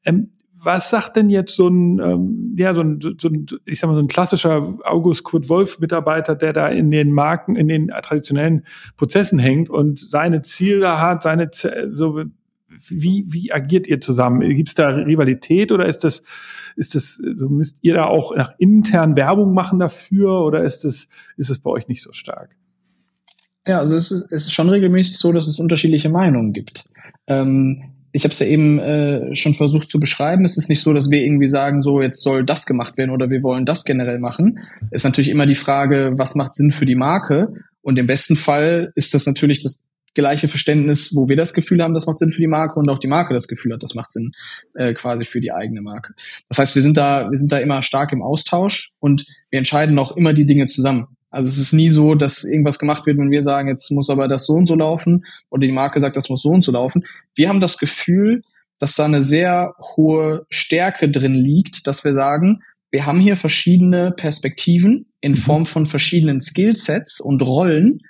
Ähm, 0.06 0.30
was 0.60 0.90
sagt 0.90 1.16
denn 1.16 1.28
jetzt 1.28 1.54
so 1.54 1.68
ein, 1.68 1.98
ähm, 2.00 2.54
ja, 2.58 2.74
so 2.74 2.80
ein, 2.80 3.00
so 3.00 3.28
ein, 3.28 3.46
ich 3.64 3.78
sag 3.78 3.88
mal, 3.88 3.94
so 3.94 4.00
ein 4.00 4.08
klassischer 4.08 4.76
August 4.84 5.24
Kurt 5.24 5.48
Wolf 5.48 5.78
Mitarbeiter, 5.78 6.34
der 6.34 6.52
da 6.52 6.68
in 6.68 6.90
den 6.90 7.12
Marken, 7.12 7.56
in 7.56 7.68
den 7.68 7.88
traditionellen 7.88 8.64
Prozessen 8.96 9.38
hängt 9.38 9.70
und 9.70 10.00
seine 10.00 10.42
Ziele 10.42 11.00
hat, 11.00 11.22
seine, 11.22 11.50
so, 11.52 12.22
wie, 12.88 13.24
wie 13.28 13.52
agiert 13.52 13.86
ihr 13.86 14.00
zusammen? 14.00 14.40
Gibt 14.54 14.68
es 14.68 14.74
da 14.74 14.88
Rivalität 14.88 15.72
oder 15.72 15.86
ist 15.86 16.04
das, 16.04 16.22
ist 16.76 16.94
das, 16.94 17.14
so 17.34 17.48
müsst 17.48 17.78
ihr 17.82 17.94
da 17.94 18.04
auch 18.04 18.34
nach 18.36 18.52
intern 18.58 19.16
Werbung 19.16 19.54
machen 19.54 19.78
dafür 19.78 20.40
oder 20.44 20.62
ist 20.62 20.84
das, 20.84 21.08
ist 21.36 21.50
es 21.50 21.58
bei 21.60 21.70
euch 21.70 21.88
nicht 21.88 22.02
so 22.02 22.12
stark? 22.12 22.56
Ja, 23.66 23.78
also 23.80 23.96
es 23.96 24.10
ist, 24.10 24.32
es 24.32 24.46
ist 24.46 24.52
schon 24.52 24.68
regelmäßig 24.68 25.18
so, 25.18 25.32
dass 25.32 25.46
es 25.46 25.58
unterschiedliche 25.58 26.08
Meinungen 26.08 26.52
gibt. 26.52 26.88
Ähm, 27.26 27.92
ich 28.12 28.24
habe 28.24 28.32
es 28.32 28.38
ja 28.38 28.46
eben 28.46 28.78
äh, 28.78 29.34
schon 29.34 29.54
versucht 29.54 29.90
zu 29.90 30.00
beschreiben. 30.00 30.44
Es 30.44 30.56
ist 30.56 30.68
nicht 30.68 30.80
so, 30.80 30.92
dass 30.92 31.10
wir 31.10 31.22
irgendwie 31.22 31.48
sagen, 31.48 31.80
so 31.80 32.00
jetzt 32.00 32.22
soll 32.22 32.44
das 32.44 32.66
gemacht 32.66 32.96
werden 32.96 33.10
oder 33.10 33.30
wir 33.30 33.42
wollen 33.42 33.66
das 33.66 33.84
generell 33.84 34.18
machen. 34.18 34.60
Es 34.90 35.00
ist 35.00 35.04
natürlich 35.04 35.28
immer 35.28 35.46
die 35.46 35.54
Frage, 35.54 36.12
was 36.16 36.34
macht 36.34 36.54
Sinn 36.54 36.70
für 36.70 36.86
die 36.86 36.94
Marke? 36.94 37.52
Und 37.82 37.98
im 37.98 38.06
besten 38.06 38.36
Fall 38.36 38.92
ist 38.94 39.14
das 39.14 39.26
natürlich 39.26 39.60
das 39.60 39.92
gleiche 40.14 40.48
Verständnis, 40.48 41.14
wo 41.14 41.28
wir 41.28 41.36
das 41.36 41.54
Gefühl 41.54 41.82
haben, 41.82 41.94
das 41.94 42.06
macht 42.06 42.18
Sinn 42.18 42.32
für 42.32 42.40
die 42.40 42.48
Marke 42.48 42.78
und 42.80 42.88
auch 42.88 42.98
die 42.98 43.06
Marke 43.06 43.34
das 43.34 43.46
Gefühl 43.46 43.74
hat, 43.74 43.82
das 43.82 43.94
macht 43.94 44.10
Sinn 44.10 44.32
äh, 44.74 44.92
quasi 44.94 45.24
für 45.24 45.40
die 45.40 45.52
eigene 45.52 45.80
Marke. 45.80 46.14
Das 46.48 46.58
heißt, 46.58 46.74
wir 46.74 46.82
sind 46.82 46.96
da, 46.96 47.30
wir 47.30 47.36
sind 47.36 47.52
da 47.52 47.58
immer 47.58 47.82
stark 47.82 48.12
im 48.12 48.22
Austausch 48.22 48.94
und 49.00 49.26
wir 49.50 49.58
entscheiden 49.58 49.98
auch 49.98 50.16
immer 50.16 50.32
die 50.32 50.46
Dinge 50.46 50.66
zusammen. 50.66 51.17
Also 51.30 51.48
es 51.48 51.58
ist 51.58 51.72
nie 51.72 51.90
so, 51.90 52.14
dass 52.14 52.44
irgendwas 52.44 52.78
gemacht 52.78 53.06
wird, 53.06 53.18
wenn 53.18 53.30
wir 53.30 53.42
sagen, 53.42 53.68
jetzt 53.68 53.90
muss 53.90 54.08
aber 54.08 54.28
das 54.28 54.46
so 54.46 54.54
und 54.54 54.66
so 54.66 54.74
laufen 54.74 55.24
oder 55.50 55.66
die 55.66 55.72
Marke 55.72 56.00
sagt, 56.00 56.16
das 56.16 56.30
muss 56.30 56.42
so 56.42 56.50
und 56.50 56.62
so 56.62 56.72
laufen. 56.72 57.04
Wir 57.34 57.48
haben 57.48 57.60
das 57.60 57.78
Gefühl, 57.78 58.42
dass 58.78 58.94
da 58.94 59.04
eine 59.04 59.20
sehr 59.20 59.74
hohe 59.96 60.46
Stärke 60.48 61.10
drin 61.10 61.34
liegt, 61.34 61.86
dass 61.86 62.04
wir 62.04 62.14
sagen, 62.14 62.62
wir 62.90 63.04
haben 63.04 63.20
hier 63.20 63.36
verschiedene 63.36 64.12
Perspektiven 64.12 65.06
in 65.20 65.32
mhm. 65.32 65.36
Form 65.36 65.66
von 65.66 65.84
verschiedenen 65.84 66.40
Skillsets 66.40 67.20
und 67.20 67.42
Rollen 67.42 68.00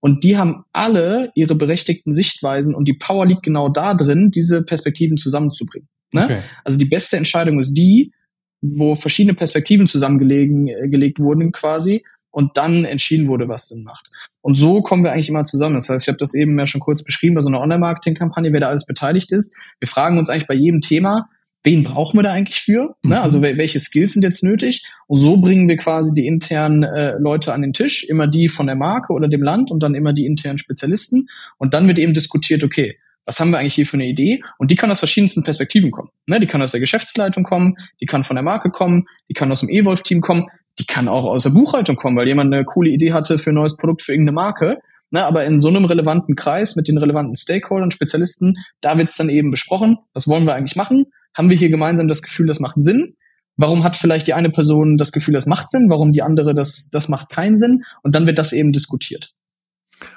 und 0.00 0.24
die 0.24 0.36
haben 0.36 0.64
alle 0.72 1.30
ihre 1.34 1.54
berechtigten 1.54 2.12
Sichtweisen 2.12 2.74
und 2.74 2.88
die 2.88 2.94
Power 2.94 3.26
liegt 3.26 3.42
genau 3.42 3.68
da 3.68 3.94
drin, 3.94 4.30
diese 4.30 4.62
Perspektiven 4.62 5.16
zusammenzubringen. 5.16 5.88
Ne? 6.12 6.24
Okay. 6.24 6.42
Also 6.64 6.78
die 6.78 6.84
beste 6.84 7.16
Entscheidung 7.16 7.60
ist 7.60 7.74
die, 7.74 8.12
wo 8.60 8.94
verschiedene 8.94 9.34
Perspektiven 9.34 9.86
zusammengelegt 9.86 10.52
äh, 10.68 10.88
gelegt 10.88 11.20
wurden 11.20 11.52
quasi 11.52 12.04
und 12.34 12.56
dann 12.56 12.84
entschieden 12.84 13.28
wurde, 13.28 13.48
was 13.48 13.68
Sinn 13.68 13.84
macht. 13.84 14.10
Und 14.40 14.56
so 14.56 14.82
kommen 14.82 15.04
wir 15.04 15.12
eigentlich 15.12 15.28
immer 15.28 15.44
zusammen. 15.44 15.76
Das 15.76 15.88
heißt, 15.88 16.04
ich 16.04 16.08
habe 16.08 16.18
das 16.18 16.34
eben 16.34 16.58
ja 16.58 16.66
schon 16.66 16.80
kurz 16.80 17.04
beschrieben 17.04 17.36
bei 17.36 17.40
so 17.40 17.48
einer 17.48 17.60
Online-Marketing-Kampagne, 17.60 18.52
wer 18.52 18.60
da 18.60 18.68
alles 18.68 18.86
beteiligt 18.86 19.30
ist. 19.32 19.54
Wir 19.78 19.88
fragen 19.88 20.18
uns 20.18 20.28
eigentlich 20.28 20.48
bei 20.48 20.54
jedem 20.54 20.80
Thema, 20.80 21.28
wen 21.62 21.84
brauchen 21.84 22.18
wir 22.18 22.24
da 22.24 22.32
eigentlich 22.32 22.60
für? 22.60 22.96
Ne? 23.02 23.22
Also 23.22 23.38
mhm. 23.38 23.56
welche 23.56 23.78
Skills 23.78 24.14
sind 24.14 24.22
jetzt 24.22 24.42
nötig? 24.42 24.82
Und 25.06 25.18
so 25.18 25.36
bringen 25.36 25.68
wir 25.68 25.76
quasi 25.76 26.12
die 26.12 26.26
internen 26.26 26.82
äh, 26.82 27.14
Leute 27.18 27.54
an 27.54 27.62
den 27.62 27.72
Tisch, 27.72 28.04
immer 28.04 28.26
die 28.26 28.48
von 28.48 28.66
der 28.66 28.76
Marke 28.76 29.12
oder 29.12 29.28
dem 29.28 29.42
Land 29.42 29.70
und 29.70 29.82
dann 29.82 29.94
immer 29.94 30.12
die 30.12 30.26
internen 30.26 30.58
Spezialisten. 30.58 31.28
Und 31.56 31.72
dann 31.72 31.86
wird 31.86 32.00
eben 32.00 32.14
diskutiert, 32.14 32.64
okay, 32.64 32.98
was 33.24 33.38
haben 33.40 33.50
wir 33.50 33.58
eigentlich 33.58 33.76
hier 33.76 33.86
für 33.86 33.96
eine 33.96 34.06
Idee? 34.06 34.42
Und 34.58 34.72
die 34.72 34.76
kann 34.76 34.90
aus 34.90 34.98
verschiedensten 34.98 35.44
Perspektiven 35.44 35.92
kommen. 35.92 36.10
Ne? 36.26 36.40
Die 36.40 36.46
kann 36.46 36.60
aus 36.60 36.72
der 36.72 36.80
Geschäftsleitung 36.80 37.44
kommen, 37.44 37.76
die 38.00 38.06
kann 38.06 38.24
von 38.24 38.36
der 38.36 38.42
Marke 38.42 38.70
kommen, 38.70 39.06
die 39.30 39.34
kann 39.34 39.50
aus 39.52 39.60
dem 39.60 39.70
E-Wolf-Team 39.70 40.20
kommen 40.20 40.46
die 40.78 40.86
kann 40.86 41.08
auch 41.08 41.24
aus 41.24 41.44
der 41.44 41.50
Buchhaltung 41.50 41.96
kommen, 41.96 42.16
weil 42.16 42.26
jemand 42.26 42.52
eine 42.52 42.64
coole 42.64 42.90
Idee 42.90 43.12
hatte 43.12 43.38
für 43.38 43.50
ein 43.50 43.54
neues 43.54 43.76
Produkt 43.76 44.02
für 44.02 44.12
irgendeine 44.12 44.34
Marke. 44.34 44.78
Ne, 45.10 45.24
aber 45.24 45.44
in 45.44 45.60
so 45.60 45.68
einem 45.68 45.84
relevanten 45.84 46.34
Kreis 46.34 46.74
mit 46.74 46.88
den 46.88 46.98
relevanten 46.98 47.36
Stakeholdern, 47.36 47.92
Spezialisten, 47.92 48.54
da 48.80 48.98
wird 48.98 49.08
es 49.08 49.16
dann 49.16 49.28
eben 49.28 49.50
besprochen, 49.52 49.98
was 50.12 50.26
wollen 50.26 50.44
wir 50.44 50.54
eigentlich 50.54 50.74
machen? 50.74 51.04
Haben 51.36 51.50
wir 51.50 51.56
hier 51.56 51.68
gemeinsam 51.68 52.08
das 52.08 52.22
Gefühl, 52.22 52.48
das 52.48 52.58
macht 52.58 52.82
Sinn? 52.82 53.14
Warum 53.56 53.84
hat 53.84 53.94
vielleicht 53.94 54.26
die 54.26 54.34
eine 54.34 54.50
Person 54.50 54.96
das 54.96 55.12
Gefühl, 55.12 55.34
das 55.34 55.46
macht 55.46 55.70
Sinn? 55.70 55.88
Warum 55.88 56.10
die 56.10 56.22
andere, 56.22 56.54
das, 56.54 56.90
das 56.90 57.08
macht 57.08 57.28
keinen 57.28 57.56
Sinn? 57.56 57.84
Und 58.02 58.16
dann 58.16 58.26
wird 58.26 58.38
das 58.38 58.52
eben 58.52 58.72
diskutiert. 58.72 59.32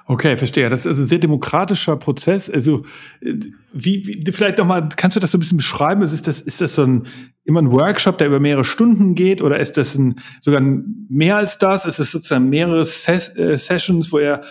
Okay, 0.06 0.38
verstehe. 0.38 0.70
Das 0.70 0.86
ist 0.86 0.98
ein 0.98 1.08
sehr 1.08 1.20
demokratischer 1.20 1.98
Prozess. 1.98 2.50
Also, 2.50 2.84
äh, 3.22 3.34
wie, 3.74 4.06
wie 4.06 4.32
vielleicht 4.32 4.58
nochmal, 4.58 4.90
kannst 4.96 5.16
du 5.16 5.20
das 5.20 5.32
so 5.32 5.38
ein 5.38 5.42
bisschen 5.42 5.58
beschreiben? 5.58 6.02
Ist 6.02 6.28
das, 6.28 6.42
ist 6.42 6.62
das 6.62 6.76
so 6.76 6.84
ein, 6.84 7.08
immer 7.44 7.62
ein 7.62 7.72
Workshop, 7.72 8.18
der 8.18 8.28
über 8.28 8.40
mehrere 8.40 8.66
Stunden 8.66 9.16
geht? 9.16 9.42
Oder 9.42 9.60
ist 9.60 9.78
das 9.78 9.96
ein, 9.96 10.16
sogar 10.42 10.62
mehr 10.62 11.38
als 11.38 11.58
das? 11.58 11.86
Ist 11.86 12.00
es 12.00 12.12
sozusagen 12.12 12.50
mehrere 12.50 12.86
Ses 12.86 13.36
äh, 13.36 13.58
Sessions, 13.58 14.12
wo 14.12 14.20
er, 14.20 14.42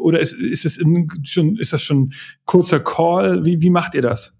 oder 0.00 0.20
ist, 0.20 0.32
ist 0.32 0.64
es 0.64 0.76
in, 0.78 1.08
schon, 1.24 1.56
ist 1.56 1.72
das 1.72 1.82
schon 1.82 2.12
kurzer 2.44 2.80
Call? 2.80 3.44
Wie, 3.44 3.60
wie 3.60 3.70
macht 3.70 3.94
ihr 3.94 4.02
das? 4.02 4.32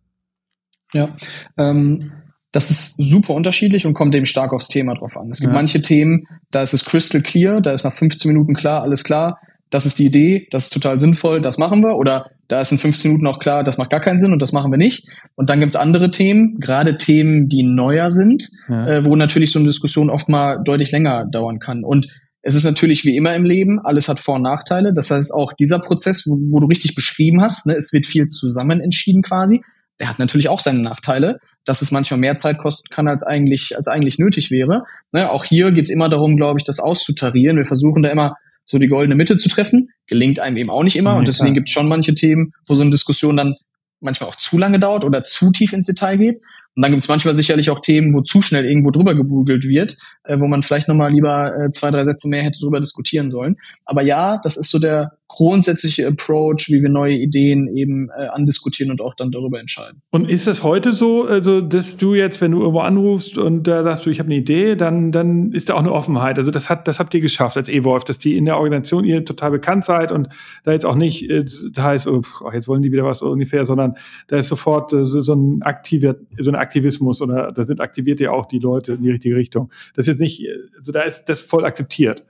Ja, 0.92 1.08
ähm, 1.56 2.12
das 2.52 2.70
ist 2.70 2.94
super 2.96 3.34
unterschiedlich 3.34 3.86
und 3.86 3.94
kommt 3.94 4.14
eben 4.14 4.24
stark 4.24 4.52
aufs 4.52 4.68
Thema 4.68 4.94
drauf 4.94 5.16
an. 5.16 5.30
Es 5.30 5.40
gibt 5.40 5.52
ja. 5.52 5.54
manche 5.54 5.82
Themen, 5.82 6.26
da 6.50 6.62
ist 6.62 6.72
es 6.72 6.84
crystal 6.84 7.20
clear, 7.20 7.60
da 7.60 7.72
ist 7.72 7.84
nach 7.84 7.92
15 7.92 8.30
Minuten 8.30 8.54
klar, 8.54 8.82
alles 8.82 9.04
klar 9.04 9.38
das 9.70 9.86
ist 9.86 9.98
die 9.98 10.06
Idee, 10.06 10.46
das 10.50 10.64
ist 10.64 10.72
total 10.72 11.00
sinnvoll, 11.00 11.40
das 11.40 11.58
machen 11.58 11.82
wir. 11.82 11.96
Oder 11.96 12.30
da 12.48 12.60
ist 12.60 12.72
in 12.72 12.78
15 12.78 13.10
Minuten 13.10 13.26
auch 13.26 13.40
klar, 13.40 13.64
das 13.64 13.78
macht 13.78 13.90
gar 13.90 14.00
keinen 14.00 14.18
Sinn 14.18 14.32
und 14.32 14.40
das 14.40 14.52
machen 14.52 14.70
wir 14.70 14.78
nicht. 14.78 15.08
Und 15.34 15.50
dann 15.50 15.60
gibt's 15.60 15.76
andere 15.76 16.10
Themen, 16.10 16.58
gerade 16.60 16.96
Themen, 16.96 17.48
die 17.48 17.62
neuer 17.62 18.10
sind, 18.10 18.48
ja. 18.68 18.86
äh, 18.86 19.04
wo 19.04 19.16
natürlich 19.16 19.50
so 19.50 19.58
eine 19.58 19.68
Diskussion 19.68 20.10
oft 20.10 20.28
mal 20.28 20.58
deutlich 20.64 20.92
länger 20.92 21.26
dauern 21.26 21.58
kann. 21.58 21.84
Und 21.84 22.06
es 22.42 22.54
ist 22.54 22.64
natürlich 22.64 23.04
wie 23.04 23.16
immer 23.16 23.34
im 23.34 23.44
Leben, 23.44 23.80
alles 23.82 24.08
hat 24.08 24.20
Vor- 24.20 24.36
und 24.36 24.42
Nachteile. 24.42 24.94
Das 24.94 25.10
heißt, 25.10 25.34
auch 25.34 25.52
dieser 25.52 25.80
Prozess, 25.80 26.24
wo, 26.26 26.38
wo 26.52 26.60
du 26.60 26.68
richtig 26.68 26.94
beschrieben 26.94 27.42
hast, 27.42 27.66
ne, 27.66 27.74
es 27.74 27.92
wird 27.92 28.06
viel 28.06 28.26
zusammen 28.26 28.80
entschieden 28.80 29.22
quasi, 29.22 29.62
der 29.98 30.08
hat 30.08 30.18
natürlich 30.18 30.48
auch 30.48 30.60
seine 30.60 30.80
Nachteile, 30.80 31.38
dass 31.64 31.82
es 31.82 31.90
manchmal 31.90 32.20
mehr 32.20 32.36
Zeit 32.36 32.58
kosten 32.58 32.94
kann, 32.94 33.08
als 33.08 33.22
eigentlich, 33.22 33.76
als 33.76 33.88
eigentlich 33.88 34.18
nötig 34.18 34.50
wäre. 34.50 34.84
Ne, 35.12 35.30
auch 35.30 35.44
hier 35.44 35.72
geht's 35.72 35.90
immer 35.90 36.08
darum, 36.08 36.36
glaube 36.36 36.60
ich, 36.60 36.64
das 36.64 36.78
auszutarieren. 36.78 37.56
Wir 37.56 37.64
versuchen 37.64 38.02
da 38.02 38.10
immer 38.10 38.36
so 38.66 38.78
die 38.78 38.88
goldene 38.88 39.14
Mitte 39.14 39.38
zu 39.38 39.48
treffen. 39.48 39.90
Gelingt 40.06 40.40
einem 40.40 40.56
eben 40.56 40.70
auch 40.70 40.82
nicht 40.82 40.96
immer. 40.96 41.12
Ja, 41.12 41.18
und 41.18 41.28
deswegen 41.28 41.54
gibt 41.54 41.68
es 41.68 41.72
schon 41.72 41.88
manche 41.88 42.14
Themen, 42.14 42.52
wo 42.66 42.74
so 42.74 42.82
eine 42.82 42.90
Diskussion 42.90 43.36
dann 43.36 43.54
manchmal 44.00 44.28
auch 44.28 44.34
zu 44.34 44.58
lange 44.58 44.78
dauert 44.78 45.04
oder 45.04 45.24
zu 45.24 45.50
tief 45.52 45.72
ins 45.72 45.86
Detail 45.86 46.18
geht. 46.18 46.42
Und 46.76 46.82
dann 46.82 46.92
gibt 46.92 47.02
es 47.02 47.08
manchmal 47.08 47.34
sicherlich 47.34 47.70
auch 47.70 47.80
Themen, 47.80 48.12
wo 48.12 48.20
zu 48.20 48.42
schnell 48.42 48.66
irgendwo 48.66 48.90
drüber 48.90 49.14
gebugelt 49.14 49.66
wird, 49.66 49.96
äh, 50.24 50.38
wo 50.38 50.46
man 50.46 50.62
vielleicht 50.62 50.88
nochmal 50.88 51.10
lieber 51.10 51.58
äh, 51.58 51.70
zwei, 51.70 51.90
drei 51.90 52.04
Sätze 52.04 52.28
mehr 52.28 52.42
hätte 52.42 52.60
drüber 52.60 52.80
diskutieren 52.80 53.30
sollen. 53.30 53.56
Aber 53.86 54.02
ja, 54.02 54.38
das 54.42 54.58
ist 54.58 54.70
so 54.70 54.78
der 54.78 55.12
grundsätzliche 55.28 56.06
Approach, 56.06 56.68
wie 56.68 56.82
wir 56.82 56.88
neue 56.88 57.14
Ideen 57.14 57.68
eben 57.74 58.10
äh, 58.10 58.26
andiskutieren 58.26 58.90
und 58.92 59.00
auch 59.00 59.14
dann 59.14 59.32
darüber 59.32 59.58
entscheiden. 59.58 60.00
Und 60.10 60.30
ist 60.30 60.46
das 60.46 60.62
heute 60.62 60.92
so, 60.92 61.24
also 61.24 61.60
dass 61.60 61.96
du 61.96 62.14
jetzt, 62.14 62.40
wenn 62.40 62.52
du 62.52 62.60
irgendwo 62.60 62.80
anrufst 62.80 63.36
und 63.36 63.66
äh, 63.66 63.82
sagst 63.82 64.06
du, 64.06 64.10
ich 64.10 64.20
habe 64.20 64.28
eine 64.28 64.36
Idee, 64.36 64.76
dann, 64.76 65.10
dann 65.10 65.52
ist 65.52 65.68
da 65.68 65.74
auch 65.74 65.80
eine 65.80 65.92
Offenheit. 65.92 66.38
Also 66.38 66.50
das 66.50 66.70
hat, 66.70 66.86
das 66.86 67.00
habt 67.00 67.12
ihr 67.14 67.20
geschafft 67.20 67.56
als 67.56 67.68
E-Wolf, 67.68 68.04
dass 68.04 68.18
die 68.18 68.36
in 68.36 68.44
der 68.44 68.58
Organisation 68.58 69.04
ihr 69.04 69.24
total 69.24 69.50
bekannt 69.50 69.84
seid 69.84 70.12
und 70.12 70.28
da 70.62 70.72
jetzt 70.72 70.86
auch 70.86 70.94
nicht, 70.94 71.28
äh, 71.28 71.44
da 71.72 71.84
heißt, 71.84 72.06
oh, 72.06 72.22
jetzt 72.52 72.68
wollen 72.68 72.82
die 72.82 72.92
wieder 72.92 73.04
was 73.04 73.22
ungefähr, 73.22 73.66
sondern 73.66 73.94
da 74.28 74.36
ist 74.36 74.48
sofort 74.48 74.92
äh, 74.92 75.04
so, 75.04 75.20
so 75.20 75.34
ein 75.34 75.62
aktiver, 75.62 76.14
so 76.38 76.50
eine 76.50 76.58
Aktivismus 76.66 77.22
oder 77.22 77.52
da 77.52 77.62
sind 77.62 77.80
aktiviert 77.80 78.20
ja 78.20 78.32
auch 78.32 78.46
die 78.46 78.58
Leute 78.58 78.94
in 78.94 79.02
die 79.02 79.10
richtige 79.10 79.36
Richtung. 79.36 79.70
Das 79.94 80.06
ist 80.06 80.14
jetzt 80.14 80.20
nicht, 80.20 80.42
also 80.76 80.92
da 80.92 81.02
ist 81.02 81.24
das 81.24 81.40
voll 81.40 81.64
akzeptiert. 81.64 82.24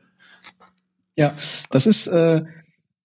Ja, 1.16 1.34
das 1.70 1.86
ist, 1.86 2.06
äh, 2.08 2.42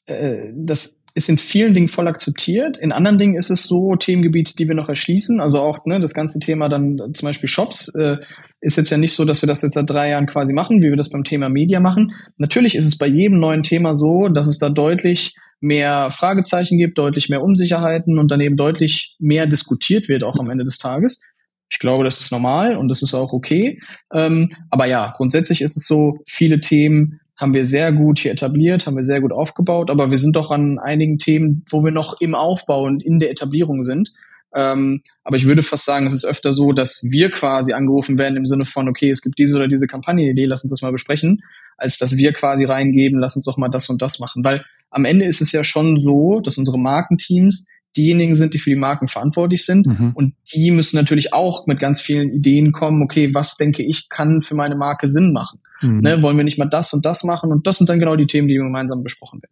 äh, 0.05 0.51
das 0.53 1.01
ist 1.13 1.29
in 1.29 1.37
vielen 1.37 1.73
Dingen 1.73 1.87
voll 1.87 2.07
akzeptiert. 2.07 2.77
In 2.77 2.91
anderen 2.91 3.17
Dingen 3.17 3.35
ist 3.35 3.49
es 3.49 3.63
so 3.63 3.95
Themengebiete, 3.95 4.55
die 4.55 4.67
wir 4.67 4.75
noch 4.75 4.89
erschließen. 4.89 5.39
Also 5.41 5.59
auch 5.59 5.85
ne, 5.85 5.99
das 5.99 6.13
ganze 6.13 6.39
Thema 6.39 6.69
dann 6.69 7.13
zum 7.13 7.25
Beispiel 7.25 7.49
Shops 7.49 7.93
äh, 7.95 8.17
ist 8.61 8.77
jetzt 8.77 8.91
ja 8.91 8.97
nicht 8.97 9.13
so, 9.13 9.25
dass 9.25 9.41
wir 9.41 9.47
das 9.47 9.61
jetzt 9.61 9.73
seit 9.73 9.89
drei 9.89 10.09
Jahren 10.09 10.27
quasi 10.27 10.53
machen, 10.53 10.81
wie 10.81 10.89
wir 10.89 10.95
das 10.95 11.09
beim 11.09 11.23
Thema 11.23 11.49
Media 11.49 11.79
machen. 11.79 12.13
Natürlich 12.37 12.75
ist 12.75 12.85
es 12.85 12.97
bei 12.97 13.07
jedem 13.07 13.39
neuen 13.39 13.63
Thema 13.63 13.93
so, 13.93 14.29
dass 14.29 14.47
es 14.47 14.57
da 14.57 14.69
deutlich 14.69 15.35
mehr 15.61 16.09
Fragezeichen 16.11 16.77
gibt, 16.77 16.97
deutlich 16.97 17.29
mehr 17.29 17.41
Unsicherheiten 17.41 18.17
und 18.17 18.29
dann 18.31 18.41
eben 18.41 18.57
deutlich 18.57 19.15
mehr 19.19 19.47
diskutiert 19.47 20.09
wird 20.09 20.23
auch 20.23 20.39
am 20.39 20.49
Ende 20.49 20.65
des 20.65 20.77
Tages. 20.77 21.21
Ich 21.69 21.79
glaube, 21.79 22.03
das 22.03 22.19
ist 22.19 22.31
normal 22.31 22.75
und 22.75 22.89
das 22.89 23.01
ist 23.01 23.13
auch 23.13 23.31
okay. 23.31 23.79
Ähm, 24.13 24.49
aber 24.69 24.87
ja, 24.87 25.13
grundsätzlich 25.15 25.61
ist 25.61 25.77
es 25.77 25.87
so, 25.87 26.17
viele 26.25 26.59
Themen 26.59 27.21
haben 27.37 27.53
wir 27.53 27.65
sehr 27.65 27.93
gut 27.93 28.19
hier 28.19 28.31
etabliert, 28.31 28.85
haben 28.85 28.97
wir 28.97 29.03
sehr 29.03 29.21
gut 29.21 29.31
aufgebaut, 29.31 29.89
aber 29.89 30.11
wir 30.11 30.17
sind 30.17 30.35
doch 30.35 30.51
an 30.51 30.77
einigen 30.79 31.17
Themen, 31.17 31.63
wo 31.69 31.83
wir 31.83 31.91
noch 31.91 32.19
im 32.19 32.35
Aufbau 32.35 32.83
und 32.83 33.03
in 33.03 33.19
der 33.19 33.31
Etablierung 33.31 33.83
sind. 33.83 34.11
Ähm, 34.53 35.01
aber 35.23 35.37
ich 35.37 35.47
würde 35.47 35.63
fast 35.63 35.85
sagen, 35.85 36.07
es 36.07 36.13
ist 36.13 36.25
öfter 36.25 36.51
so, 36.51 36.73
dass 36.73 37.01
wir 37.09 37.31
quasi 37.31 37.73
angerufen 37.73 38.19
werden 38.19 38.35
im 38.35 38.45
Sinne 38.45 38.65
von, 38.65 38.89
okay, 38.89 39.09
es 39.09 39.21
gibt 39.21 39.39
diese 39.39 39.55
oder 39.55 39.67
diese 39.67 39.87
Kampagnenidee, 39.87 40.45
lass 40.45 40.63
uns 40.63 40.71
das 40.71 40.81
mal 40.81 40.91
besprechen, 40.91 41.41
als 41.77 41.97
dass 41.97 42.17
wir 42.17 42.33
quasi 42.33 42.65
reingeben, 42.65 43.19
lass 43.19 43.35
uns 43.35 43.45
doch 43.45 43.57
mal 43.57 43.69
das 43.69 43.89
und 43.89 44.01
das 44.01 44.19
machen. 44.19 44.43
Weil 44.43 44.63
am 44.91 45.05
Ende 45.05 45.25
ist 45.25 45.41
es 45.41 45.51
ja 45.51 45.63
schon 45.63 45.99
so, 45.99 46.39
dass 46.41 46.57
unsere 46.57 46.77
Markenteams 46.77 47.65
diejenigen 47.97 48.35
sind, 48.35 48.53
die 48.53 48.59
für 48.59 48.69
die 48.69 48.75
Marken 48.75 49.07
verantwortlich 49.07 49.65
sind. 49.65 49.87
Mhm. 49.87 50.11
Und 50.13 50.33
die 50.53 50.71
müssen 50.71 50.95
natürlich 50.95 51.33
auch 51.33 51.67
mit 51.67 51.79
ganz 51.79 51.99
vielen 51.99 52.31
Ideen 52.31 52.71
kommen, 52.71 53.01
okay, 53.01 53.33
was 53.33 53.57
denke 53.57 53.83
ich, 53.83 54.07
kann 54.09 54.41
für 54.41 54.55
meine 54.55 54.75
Marke 54.75 55.07
Sinn 55.07 55.33
machen? 55.33 55.59
Mhm. 55.81 55.99
Ne, 55.99 56.21
wollen 56.21 56.37
wir 56.37 56.43
nicht 56.43 56.57
mal 56.57 56.69
das 56.69 56.93
und 56.93 57.05
das 57.05 57.23
machen? 57.23 57.51
Und 57.51 57.67
das 57.67 57.77
sind 57.77 57.89
dann 57.89 57.99
genau 57.99 58.15
die 58.15 58.27
Themen, 58.27 58.47
die 58.47 58.55
gemeinsam 58.55 59.03
besprochen 59.03 59.41
werden. 59.41 59.51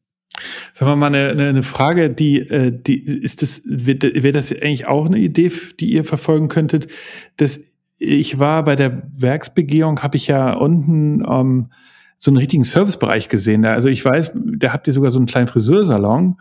Sagen 0.73 0.91
wir 0.91 0.95
mal 0.95 1.13
eine, 1.13 1.47
eine 1.49 1.63
Frage, 1.63 2.09
die, 2.09 2.39
äh, 2.39 2.71
die 2.71 2.97
ist 2.97 3.41
das, 3.41 3.61
wäre 3.65 4.31
das 4.31 4.53
eigentlich 4.53 4.87
auch 4.87 5.05
eine 5.05 5.17
Idee, 5.17 5.51
die 5.79 5.91
ihr 5.91 6.05
verfolgen 6.05 6.47
könntet? 6.47 6.87
Dass 7.35 7.59
ich 7.97 8.39
war 8.39 8.63
bei 8.63 8.77
der 8.77 9.03
Werksbegehung, 9.17 10.01
habe 10.01 10.15
ich 10.15 10.27
ja 10.27 10.53
unten 10.53 11.23
ähm, 11.29 11.71
so 12.19 12.29
einen 12.29 12.37
richtigen 12.37 12.63
Servicebereich 12.63 13.29
gesehen. 13.29 13.65
Also 13.65 13.87
ich 13.87 14.05
weiß, 14.05 14.33
da 14.35 14.73
habt 14.73 14.85
ihr 14.85 14.93
sogar 14.93 15.11
so 15.11 15.17
einen 15.17 15.25
kleinen 15.25 15.47
Friseursalon 15.47 16.37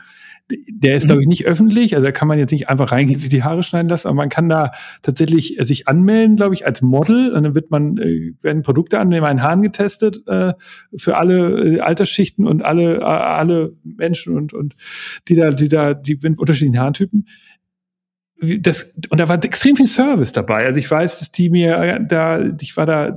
der 0.50 0.96
ist, 0.96 1.04
mhm. 1.04 1.06
glaube 1.08 1.22
ich, 1.22 1.28
nicht 1.28 1.46
öffentlich. 1.46 1.94
Also 1.94 2.06
da 2.06 2.12
kann 2.12 2.28
man 2.28 2.38
jetzt 2.38 2.52
nicht 2.52 2.68
einfach 2.68 2.92
reingehen, 2.92 3.20
sich 3.20 3.28
die 3.28 3.42
Haare 3.42 3.62
schneiden 3.62 3.88
lassen, 3.88 4.08
aber 4.08 4.16
man 4.16 4.28
kann 4.28 4.48
da 4.48 4.72
tatsächlich 5.02 5.58
äh, 5.58 5.64
sich 5.64 5.88
anmelden, 5.88 6.36
glaube 6.36 6.54
ich, 6.54 6.66
als 6.66 6.80
Model. 6.80 7.32
Und 7.32 7.42
dann 7.42 7.54
wird 7.54 7.70
man, 7.70 7.98
äh, 7.98 8.32
werden 8.40 8.62
Produkte 8.62 8.98
an 8.98 9.10
den 9.10 9.42
Haaren 9.42 9.62
getestet 9.62 10.22
äh, 10.26 10.54
für 10.96 11.16
alle 11.16 11.76
äh, 11.76 11.80
Altersschichten 11.80 12.46
und 12.46 12.64
alle, 12.64 13.04
alle 13.04 13.74
Menschen 13.84 14.36
und, 14.36 14.54
und 14.54 14.74
die 15.28 15.34
da, 15.34 15.50
die 15.50 15.68
da, 15.68 15.94
die 15.94 16.16
unterschiedlichen 16.16 16.80
Haartypen. 16.80 17.26
Das, 18.40 18.94
und 19.08 19.18
da 19.18 19.28
war 19.28 19.42
extrem 19.42 19.74
viel 19.74 19.86
Service 19.86 20.32
dabei. 20.32 20.64
Also 20.64 20.78
ich 20.78 20.88
weiß, 20.88 21.18
dass 21.18 21.32
die 21.32 21.50
mir 21.50 21.76
äh, 21.78 22.06
da, 22.06 22.40
ich 22.60 22.76
war 22.76 22.86
da 22.86 23.16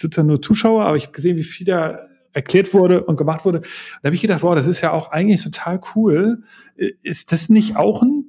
sozusagen 0.00 0.28
nur 0.28 0.40
Zuschauer, 0.40 0.84
aber 0.84 0.96
ich 0.96 1.04
habe 1.04 1.12
gesehen, 1.12 1.36
wie 1.36 1.42
viel 1.42 1.66
da 1.66 2.06
erklärt 2.32 2.72
wurde 2.74 3.04
und 3.04 3.16
gemacht 3.16 3.44
wurde. 3.44 3.60
Da 3.60 4.06
habe 4.06 4.14
ich 4.14 4.22
gedacht, 4.22 4.42
wow, 4.42 4.54
das 4.54 4.66
ist 4.66 4.80
ja 4.80 4.92
auch 4.92 5.10
eigentlich 5.10 5.42
total 5.42 5.80
cool. 5.94 6.42
Ist 7.02 7.32
das 7.32 7.48
nicht 7.48 7.76
auch 7.76 8.02
ein, 8.02 8.26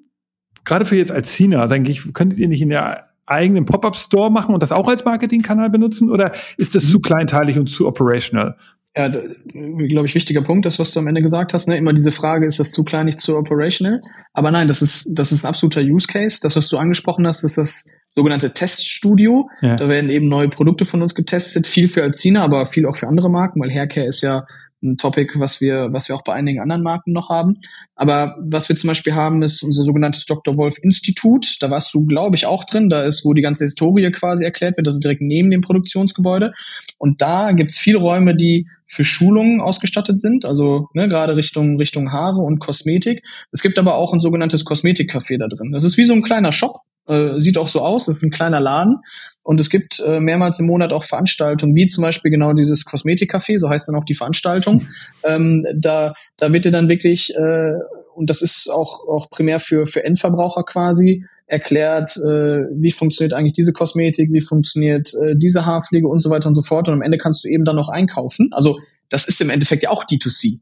gerade 0.64 0.86
für 0.86 0.96
jetzt 0.96 1.12
als 1.12 1.32
China, 1.32 1.60
also 1.62 1.74
eigentlich 1.74 2.14
könntet 2.14 2.40
ihr 2.40 2.48
nicht 2.48 2.62
in 2.62 2.70
der 2.70 3.10
eigenen 3.26 3.66
Pop-up-Store 3.66 4.32
machen 4.32 4.54
und 4.54 4.62
das 4.62 4.72
auch 4.72 4.88
als 4.88 5.04
Marketingkanal 5.04 5.70
benutzen 5.70 6.12
oder 6.12 6.32
ist 6.58 6.76
das 6.76 6.90
zu 6.90 7.00
kleinteilig 7.00 7.58
und 7.58 7.68
zu 7.68 7.88
operational? 7.88 8.56
Ja, 8.98 9.10
glaube 9.10 10.06
ich, 10.06 10.16
wichtiger 10.16 10.42
Punkt, 10.42 10.66
das, 10.66 10.80
was 10.80 10.94
du 10.94 11.00
am 11.02 11.08
Ende 11.08 11.22
gesagt 11.22 11.54
hast. 11.54 11.68
Ne? 11.68 11.76
Immer 11.76 11.92
diese 11.92 12.14
Frage, 12.14 12.48
ist 12.48 12.60
das 12.60 12.72
zu 12.72 12.86
klein, 12.86 13.08
nicht 13.08 13.20
zu 13.20 13.38
operational? 13.38 14.02
Aber 14.34 14.52
nein, 14.52 14.70
das 14.70 14.82
ist, 14.82 15.10
das 15.14 15.34
ist 15.34 15.44
ein 15.44 15.50
absoluter 15.50 15.82
Use 15.82 16.08
Case. 16.08 16.40
Das, 16.42 16.56
was 16.56 16.70
du 16.70 16.78
angesprochen 16.78 17.28
hast, 17.28 17.44
ist 17.44 17.58
das 17.58 17.86
sogenannte 18.08 18.54
Teststudio. 18.54 19.50
Ja. 19.62 19.76
Da 19.76 19.90
werden 19.90 20.10
eben 20.10 20.30
neue 20.30 20.48
Produkte 20.48 20.86
von 20.86 21.02
uns 21.02 21.14
getestet, 21.14 21.68
viel 21.68 21.90
für 21.90 22.04
Alcina, 22.04 22.44
aber 22.44 22.66
viel 22.66 22.86
auch 22.86 22.96
für 22.96 23.08
andere 23.08 23.30
Marken, 23.30 23.60
weil 23.60 23.70
Haircare 23.70 24.08
ist 24.08 24.22
ja 24.22 24.46
ein 24.86 24.98
Topic, 24.98 25.40
was 25.40 25.60
wir, 25.60 25.90
was 25.92 26.08
wir 26.08 26.16
auch 26.16 26.24
bei 26.24 26.34
einigen 26.34 26.62
anderen 26.62 26.84
Marken 26.84 27.12
noch 27.12 27.30
haben. 27.30 27.58
Aber 27.96 28.36
was 28.40 28.70
wir 28.70 28.78
zum 28.78 28.90
Beispiel 28.90 29.14
haben, 29.14 29.42
ist 29.42 29.64
unser 29.64 29.84
sogenanntes 29.84 30.26
Dr. 30.26 30.58
Wolf 30.58 30.78
Institut. 30.82 31.58
Da 31.62 31.70
warst 31.70 31.94
du, 31.94 32.06
glaube 32.06 32.36
ich, 32.36 32.46
auch 32.46 32.64
drin. 32.64 32.90
Da 32.90 33.04
ist, 33.04 33.26
wo 33.26 33.34
die 33.34 33.42
ganze 33.42 33.66
Historie 33.66 34.12
quasi 34.12 34.44
erklärt 34.44 34.78
wird. 34.78 34.88
Das 34.88 34.96
ist 34.96 35.04
direkt 35.04 35.22
neben 35.22 35.52
dem 35.52 35.62
Produktionsgebäude. 35.62 36.54
Und 36.98 37.22
da 37.22 37.52
gibt's 37.52 37.80
viele 37.80 37.98
Räume, 37.98 38.36
die 38.36 38.68
für 38.86 39.04
Schulungen 39.04 39.62
ausgestattet 39.62 40.22
sind, 40.22 40.46
also 40.46 40.90
ne, 40.94 41.10
gerade 41.10 41.36
Richtung 41.36 41.78
Richtung 41.78 42.12
Haare 42.12 42.42
und 42.42 42.60
Kosmetik. 42.60 43.24
Es 43.52 43.62
gibt 43.62 43.80
aber 43.80 43.96
auch 43.96 44.14
ein 44.14 44.22
sogenanntes 44.22 44.64
Kosmetikcafé 44.64 45.38
da 45.40 45.48
drin. 45.48 45.72
Das 45.72 45.84
ist 45.84 45.98
wie 45.98 46.04
so 46.04 46.14
ein 46.14 46.22
kleiner 46.22 46.52
Shop, 46.52 46.76
äh, 47.08 47.40
sieht 47.40 47.58
auch 47.58 47.68
so 47.68 47.82
aus. 47.82 48.06
Das 48.06 48.18
ist 48.18 48.24
ein 48.24 48.32
kleiner 48.32 48.60
Laden 48.60 48.98
und 49.46 49.60
es 49.60 49.70
gibt 49.70 50.00
äh, 50.00 50.20
mehrmals 50.20 50.60
im 50.60 50.66
Monat 50.66 50.92
auch 50.92 51.04
Veranstaltungen, 51.04 51.76
wie 51.76 51.88
zum 51.88 52.02
Beispiel 52.02 52.32
genau 52.32 52.54
dieses 52.54 52.84
Kosmetikcafé, 52.84 53.60
so 53.60 53.70
heißt 53.70 53.88
dann 53.88 53.96
auch 53.96 54.04
die 54.04 54.16
Veranstaltung. 54.16 54.88
Ähm, 55.28 55.66
da, 55.76 56.14
da 56.38 56.54
wird 56.54 56.66
dir 56.66 56.72
dann 56.72 56.88
wirklich, 56.88 57.34
äh, 57.36 57.74
und 58.14 58.30
das 58.30 58.44
ist 58.44 58.70
auch, 58.70 59.08
auch 59.08 59.32
primär 59.32 59.60
für, 59.60 59.88
für 59.88 60.06
Endverbraucher 60.06 60.64
quasi, 60.64 61.26
erklärt, 61.48 62.16
äh, 62.18 62.66
wie 62.76 62.92
funktioniert 62.92 63.34
eigentlich 63.34 63.54
diese 63.54 63.74
Kosmetik, 63.74 64.32
wie 64.32 64.42
funktioniert 64.42 65.12
äh, 65.16 65.36
diese 65.36 65.66
Haarpflege 65.66 66.08
und 66.08 66.20
so 66.20 66.30
weiter 66.30 66.48
und 66.48 66.54
so 66.54 66.62
fort. 66.62 66.88
Und 66.88 66.94
am 66.94 67.02
Ende 67.02 67.18
kannst 67.18 67.44
du 67.44 67.50
eben 67.50 67.66
dann 67.66 67.76
noch 67.76 67.90
einkaufen. 67.90 68.50
Also 68.52 68.80
das 69.10 69.28
ist 69.28 69.42
im 69.42 69.50
Endeffekt 69.50 69.82
ja 69.82 69.90
auch 69.90 70.06
D2C. 70.06 70.60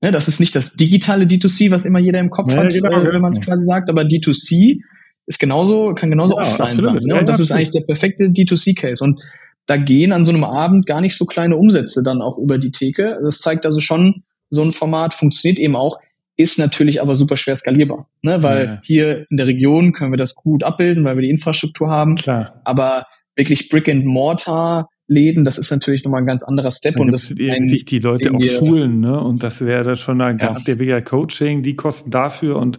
Ne, 0.00 0.12
das 0.12 0.28
ist 0.28 0.38
nicht 0.38 0.54
das 0.54 0.74
digitale 0.74 1.24
D2C, 1.24 1.72
was 1.72 1.84
immer 1.84 1.98
jeder 1.98 2.20
im 2.20 2.30
Kopf 2.30 2.52
ja, 2.52 2.58
hat, 2.58 2.72
genau, 2.72 3.00
äh, 3.00 3.12
wenn 3.12 3.20
man 3.20 3.32
es 3.32 3.40
quasi 3.40 3.64
sagt, 3.64 3.90
aber 3.90 4.02
D2C 4.02 4.80
ist 5.26 5.38
genauso, 5.38 5.94
kann 5.94 6.10
genauso 6.10 6.34
ja, 6.34 6.42
offline 6.42 6.68
absolut. 6.68 7.02
sein. 7.02 7.08
Ne? 7.08 7.18
Und 7.18 7.28
das 7.28 7.40
ist 7.40 7.50
eigentlich 7.50 7.70
der 7.70 7.80
perfekte 7.80 8.24
D2C-Case. 8.24 9.02
Und 9.02 9.20
da 9.66 9.76
gehen 9.76 10.12
an 10.12 10.24
so 10.24 10.32
einem 10.32 10.44
Abend 10.44 10.86
gar 10.86 11.00
nicht 11.00 11.16
so 11.16 11.24
kleine 11.24 11.56
Umsätze 11.56 12.02
dann 12.02 12.20
auch 12.20 12.38
über 12.38 12.58
die 12.58 12.70
Theke. 12.70 13.18
Das 13.22 13.38
zeigt 13.38 13.64
also 13.64 13.80
schon, 13.80 14.22
so 14.50 14.62
ein 14.62 14.72
Format 14.72 15.14
funktioniert 15.14 15.58
eben 15.58 15.76
auch, 15.76 15.98
ist 16.36 16.58
natürlich 16.58 17.00
aber 17.00 17.16
super 17.16 17.36
schwer 17.36 17.56
skalierbar. 17.56 18.08
Ne? 18.22 18.42
Weil 18.42 18.64
ja. 18.64 18.80
hier 18.82 19.26
in 19.30 19.36
der 19.36 19.46
Region 19.46 19.92
können 19.92 20.12
wir 20.12 20.18
das 20.18 20.34
gut 20.34 20.62
abbilden, 20.62 21.04
weil 21.04 21.16
wir 21.16 21.22
die 21.22 21.30
Infrastruktur 21.30 21.88
haben. 21.88 22.16
Klar. 22.16 22.60
Aber 22.64 23.06
wirklich 23.36 23.68
Brick 23.68 23.88
and 23.88 24.04
Mortar 24.04 24.88
Läden, 25.06 25.44
das 25.44 25.58
ist 25.58 25.70
natürlich 25.70 26.04
nochmal 26.04 26.22
ein 26.22 26.26
ganz 26.26 26.42
anderer 26.42 26.70
Step. 26.70 26.98
und 26.98 27.12
das 27.12 27.30
irgendwie 27.30 27.84
die 27.84 27.98
Leute 27.98 28.32
auch 28.32 28.42
schulen, 28.42 29.00
ne? 29.00 29.20
Und 29.20 29.42
das 29.42 29.62
wäre 29.64 29.96
schon, 29.96 30.18
da 30.18 30.30
ja. 30.30 30.54
habt 30.54 30.66
ihr 30.66 30.78
wieder 30.78 31.02
Coaching, 31.02 31.62
die 31.62 31.76
kosten 31.76 32.10
dafür 32.10 32.56
und 32.56 32.78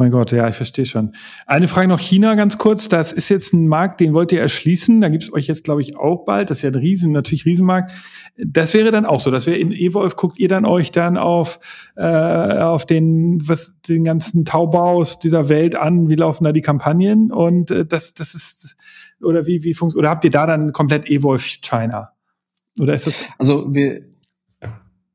mein 0.00 0.10
Gott, 0.10 0.32
ja, 0.32 0.48
ich 0.48 0.56
verstehe 0.56 0.86
schon. 0.86 1.12
Eine 1.46 1.68
Frage 1.68 1.86
noch 1.86 2.00
China 2.00 2.34
ganz 2.34 2.56
kurz. 2.56 2.88
Das 2.88 3.12
ist 3.12 3.28
jetzt 3.28 3.52
ein 3.52 3.68
Markt, 3.68 4.00
den 4.00 4.14
wollt 4.14 4.32
ihr 4.32 4.40
erschließen. 4.40 5.02
Da 5.02 5.10
gibt 5.10 5.24
es 5.24 5.32
euch 5.32 5.46
jetzt, 5.46 5.62
glaube 5.62 5.82
ich, 5.82 5.98
auch 5.98 6.24
bald. 6.24 6.48
Das 6.48 6.56
ist 6.56 6.62
ja 6.62 6.70
ein 6.70 6.74
Riesen, 6.74 7.12
natürlich 7.12 7.44
Riesenmarkt. 7.44 7.92
Das 8.38 8.72
wäre 8.72 8.92
dann 8.92 9.04
auch 9.04 9.20
so. 9.20 9.30
Das 9.30 9.46
wäre 9.46 9.58
in 9.58 9.72
Evolve, 9.72 10.16
guckt 10.16 10.38
ihr 10.38 10.48
dann 10.48 10.64
euch 10.64 10.90
dann 10.90 11.18
auf, 11.18 11.60
äh, 11.96 12.02
auf 12.02 12.86
den, 12.86 13.46
was, 13.46 13.78
den 13.86 14.02
ganzen 14.02 14.46
Taubaus 14.46 15.18
dieser 15.18 15.50
Welt 15.50 15.76
an. 15.76 16.08
Wie 16.08 16.16
laufen 16.16 16.44
da 16.44 16.52
die 16.52 16.62
Kampagnen? 16.62 17.30
Und 17.30 17.70
äh, 17.70 17.84
das, 17.84 18.14
das 18.14 18.34
ist, 18.34 18.76
oder 19.22 19.46
wie, 19.46 19.62
wie 19.64 19.74
funktioniert, 19.74 20.06
oder 20.06 20.10
habt 20.10 20.24
ihr 20.24 20.30
da 20.30 20.46
dann 20.46 20.72
komplett 20.72 21.10
Evolve 21.10 21.44
China? 21.60 22.12
Oder 22.78 22.94
ist 22.94 23.06
das? 23.06 23.22
Also 23.38 23.66
wir, 23.74 24.00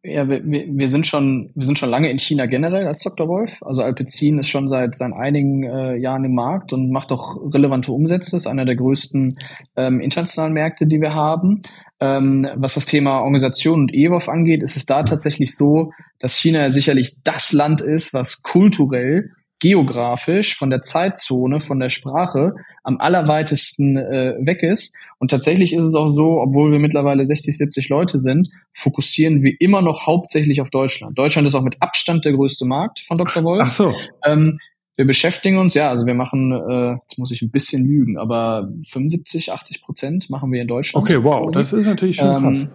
ja, 0.05 0.29
wir, 0.29 0.43
wir 0.43 0.87
sind 0.87 1.07
schon, 1.07 1.51
wir 1.55 1.65
sind 1.65 1.79
schon 1.79 1.89
lange 1.89 2.09
in 2.09 2.19
China 2.19 2.45
generell 2.45 2.87
als 2.87 3.03
Dr. 3.03 3.27
Wolf. 3.27 3.61
Also 3.63 3.81
Alpecin 3.81 4.39
ist 4.39 4.49
schon 4.49 4.67
seit, 4.67 4.95
seit 4.95 5.13
einigen 5.13 5.63
äh, 5.63 5.95
Jahren 5.95 6.23
im 6.23 6.35
Markt 6.35 6.73
und 6.73 6.91
macht 6.91 7.11
auch 7.11 7.37
relevante 7.53 7.91
Umsätze. 7.91 8.37
Ist 8.37 8.47
einer 8.47 8.65
der 8.65 8.75
größten 8.75 9.37
ähm, 9.75 9.99
internationalen 9.99 10.53
Märkte, 10.53 10.87
die 10.87 11.01
wir 11.01 11.13
haben. 11.13 11.63
Ähm, 11.99 12.47
was 12.55 12.75
das 12.75 12.85
Thema 12.85 13.21
Organisation 13.21 13.81
und 13.81 13.93
EWOF 13.93 14.29
angeht, 14.29 14.63
ist 14.63 14.77
es 14.77 14.85
da 14.85 15.03
tatsächlich 15.03 15.55
so, 15.55 15.91
dass 16.19 16.35
China 16.35 16.69
sicherlich 16.69 17.23
das 17.23 17.51
Land 17.51 17.81
ist, 17.81 18.13
was 18.13 18.43
kulturell 18.43 19.31
geografisch 19.59 20.55
von 20.55 20.69
der 20.69 20.81
Zeitzone, 20.81 21.59
von 21.59 21.79
der 21.79 21.89
Sprache 21.89 22.53
am 22.83 22.99
allerweitesten 22.99 23.97
äh, 23.97 24.35
weg 24.39 24.63
ist. 24.63 24.95
Und 25.17 25.31
tatsächlich 25.31 25.73
ist 25.73 25.85
es 25.85 25.95
auch 25.95 26.13
so, 26.13 26.39
obwohl 26.41 26.71
wir 26.71 26.79
mittlerweile 26.79 27.25
60, 27.25 27.57
70 27.57 27.89
Leute 27.89 28.17
sind, 28.19 28.49
fokussieren 28.71 29.41
wir 29.43 29.55
immer 29.59 29.81
noch 29.81 30.05
hauptsächlich 30.05 30.61
auf 30.61 30.69
Deutschland. 30.69 31.17
Deutschland 31.17 31.47
ist 31.47 31.55
auch 31.55 31.63
mit 31.63 31.81
Abstand 31.81 32.25
der 32.25 32.33
größte 32.33 32.65
Markt 32.65 32.99
von 32.99 33.17
Dr. 33.17 33.43
Wolf. 33.43 33.63
Ach 33.65 33.71
so. 33.71 33.93
Ähm, 34.25 34.57
wir 34.97 35.05
beschäftigen 35.05 35.57
uns, 35.57 35.73
ja, 35.73 35.89
also 35.89 36.05
wir 36.05 36.13
machen, 36.13 36.51
äh, 36.51 36.93
jetzt 37.01 37.17
muss 37.17 37.31
ich 37.31 37.41
ein 37.41 37.51
bisschen 37.51 37.85
lügen, 37.85 38.17
aber 38.17 38.69
75, 38.87 39.51
80 39.51 39.81
Prozent 39.81 40.29
machen 40.29 40.51
wir 40.51 40.61
in 40.61 40.67
Deutschland. 40.67 41.05
Okay, 41.05 41.21
wow, 41.21 41.51
das 41.51 41.73
ist 41.73 41.85
natürlich 41.85 42.15
schon 42.17 42.27
ähm, 42.27 42.43
krass. 42.43 42.67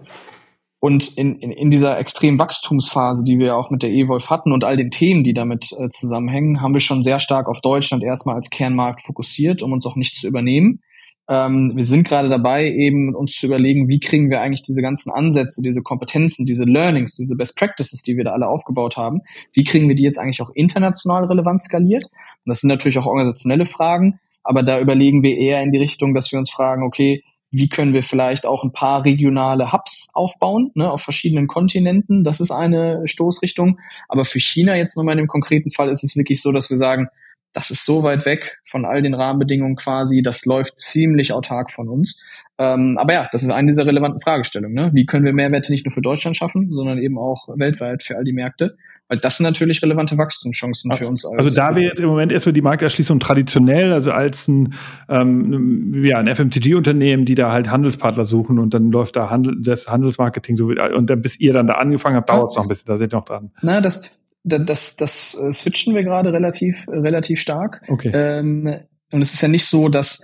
Und 0.81 1.17
in, 1.19 1.37
in, 1.37 1.51
in 1.51 1.71
dieser 1.71 1.99
extremen 1.99 2.39
Wachstumsphase, 2.39 3.23
die 3.23 3.39
wir 3.39 3.55
auch 3.55 3.71
mit 3.71 3.83
der 3.83 3.91
E-Wolf 3.91 4.31
hatten 4.31 4.51
und 4.51 4.65
all 4.65 4.79
den 4.79 4.91
Themen, 4.91 5.25
die 5.25 5.35
damit 5.35 5.73
äh, 5.79 5.89
zusammenhängen, 5.91 6.63
haben 6.63 6.73
wir 6.73 6.81
schon 6.81 7.03
sehr 7.03 7.21
stark 7.21 7.49
auf 7.49 7.61
Deutschland 7.61 8.03
erstmal 8.03 8.37
als 8.37 8.49
Kernmarkt 8.49 9.03
fokussiert, 9.03 9.63
um 9.63 9.73
uns 9.73 9.85
auch 9.85 9.97
nicht 9.97 10.17
zu 10.17 10.27
übernehmen. 10.27 10.81
Ähm, 11.29 11.73
wir 11.77 11.85
sind 11.85 12.09
gerade 12.09 12.31
dabei, 12.31 12.67
eben 12.67 13.15
uns 13.15 13.35
zu 13.35 13.47
überlegen, 13.47 13.89
wie 13.89 14.01
kriegen 14.01 14.31
wir 14.31 14.41
eigentlich 14.41 14.63
diese 14.63 14.81
ganzen 14.81 15.13
Ansätze, 15.13 15.61
diese 15.63 15.83
Kompetenzen, 15.83 16.47
diese 16.47 16.65
Learnings, 16.65 17.15
diese 17.15 17.37
Best 17.37 17.57
Practices, 17.57 18.03
die 18.03 18.17
wir 18.17 18.25
da 18.25 18.33
alle 18.33 18.49
aufgebaut 18.49 18.97
haben, 18.97 19.21
wie 19.53 19.65
kriegen 19.65 19.87
wir 19.87 19.95
die 19.95 20.03
jetzt 20.03 20.19
eigentlich 20.19 20.41
auch 20.41 20.51
international 20.55 21.27
relevant 21.27 21.61
skaliert? 21.61 22.05
Das 22.47 22.61
sind 22.61 22.69
natürlich 22.69 22.99
auch 22.99 23.07
organisationelle 23.07 23.67
Fragen, 23.67 24.19
aber 24.43 24.63
da 24.63 24.81
überlegen 24.81 25.23
wir 25.23 25.37
eher 25.37 25.63
in 25.63 25.71
die 25.71 25.79
Richtung, 25.79 26.15
dass 26.15 26.33
wir 26.33 26.39
uns 26.39 26.51
fragen, 26.51 26.83
okay, 26.83 27.23
wie 27.51 27.69
können 27.69 27.95
wir 27.95 28.03
vielleicht 28.03 28.47
auch 28.47 28.63
ein 28.63 28.73
paar 28.73 29.05
regionale 29.05 29.73
Hubs 29.73 30.11
aufbauen, 30.15 30.71
ne, 30.75 30.91
auf 30.91 31.03
verschiedenen 31.03 31.49
Kontinenten. 31.49 32.23
Das 32.23 32.41
ist 32.41 32.51
eine 32.51 33.03
Stoßrichtung. 33.07 33.79
Aber 34.09 34.25
für 34.25 34.39
China 34.39 34.77
jetzt 34.77 34.97
nochmal 34.97 35.13
in 35.13 35.25
dem 35.25 35.27
konkreten 35.27 35.71
Fall 35.71 35.89
ist 35.89 36.05
es 36.05 36.17
wirklich 36.17 36.41
so, 36.43 36.53
dass 36.53 36.71
wir 36.71 36.77
sagen, 36.77 37.09
das 37.53 37.71
ist 37.71 37.85
so 37.85 38.05
weit 38.05 38.27
weg 38.27 38.59
von 38.65 38.85
all 38.85 39.03
den 39.03 39.15
Rahmenbedingungen 39.15 39.75
quasi, 39.75 40.23
das 40.23 40.45
läuft 40.45 40.79
ziemlich 40.79 41.33
autark 41.33 41.71
von 41.71 41.89
uns. 41.89 42.23
Ähm, 42.59 42.97
aber 42.99 43.15
ja, 43.15 43.29
das 43.33 43.43
ist 43.43 43.51
eine 43.51 43.69
dieser 43.69 43.87
relevanten 43.87 44.21
Fragestellungen. 44.21 44.75
Ne? 44.75 44.91
Wie 44.95 45.07
können 45.07 45.25
wir 45.25 45.33
Mehrwerte 45.33 45.73
nicht 45.73 45.85
nur 45.85 45.93
für 45.93 46.03
Deutschland 46.03 46.37
schaffen, 46.37 46.71
sondern 46.71 46.99
eben 46.99 47.19
auch 47.19 47.49
weltweit 47.57 48.03
für 48.05 48.17
all 48.17 48.25
die 48.25 48.33
Märkte? 48.33 48.77
Weil 49.11 49.19
das 49.19 49.39
sind 49.39 49.45
natürlich 49.45 49.83
relevante 49.83 50.17
Wachstumschancen 50.17 50.93
für 50.93 51.09
uns. 51.09 51.27
Als 51.27 51.37
also 51.37 51.57
da 51.57 51.75
wäre 51.75 51.87
jetzt 51.87 51.99
im 51.99 52.07
Moment 52.07 52.31
erstmal 52.31 52.53
die 52.53 52.63
Markterschließung 52.63 53.19
traditionell, 53.19 53.93
also 53.93 54.13
als 54.13 54.47
ein, 54.47 54.75
ähm, 55.09 56.05
ja, 56.05 56.19
ein 56.19 56.33
FMCG-Unternehmen, 56.33 57.25
die 57.25 57.35
da 57.35 57.51
halt 57.51 57.73
Handelspartner 57.73 58.25
suchen 58.25 58.61
und 58.61 58.73
dann 58.73 58.93
läuft 58.93 59.17
da 59.17 59.29
Handel, 59.29 59.57
das 59.61 59.89
Handelsmarketing 59.89 60.55
so 60.55 60.67
und 60.67 61.11
dann 61.11 61.23
bis 61.23 61.41
ihr 61.41 61.53
dann 61.53 61.67
da 61.67 61.75
angefangen 61.75 62.15
habt, 62.15 62.31
dauert 62.31 62.51
es 62.51 62.57
noch 62.57 62.63
ein 62.63 62.69
bisschen, 62.69 62.87
da 62.87 62.99
seid 62.99 63.13
ihr 63.13 63.17
noch 63.17 63.25
dran. 63.25 63.51
Na, 63.63 63.81
das, 63.81 64.17
das, 64.45 64.65
das, 64.65 64.97
das 64.97 65.43
äh, 65.43 65.53
switchen 65.53 65.93
wir 65.97 66.05
gerade 66.05 66.33
relativ, 66.33 66.87
relativ 66.89 67.41
stark. 67.41 67.83
Okay. 67.89 68.13
Ähm, 68.15 68.79
und 69.11 69.23
es 69.23 69.35
ist 69.35 69.41
ja 69.43 69.49
nicht 69.49 69.67
so, 69.67 69.89
dass 69.89 70.23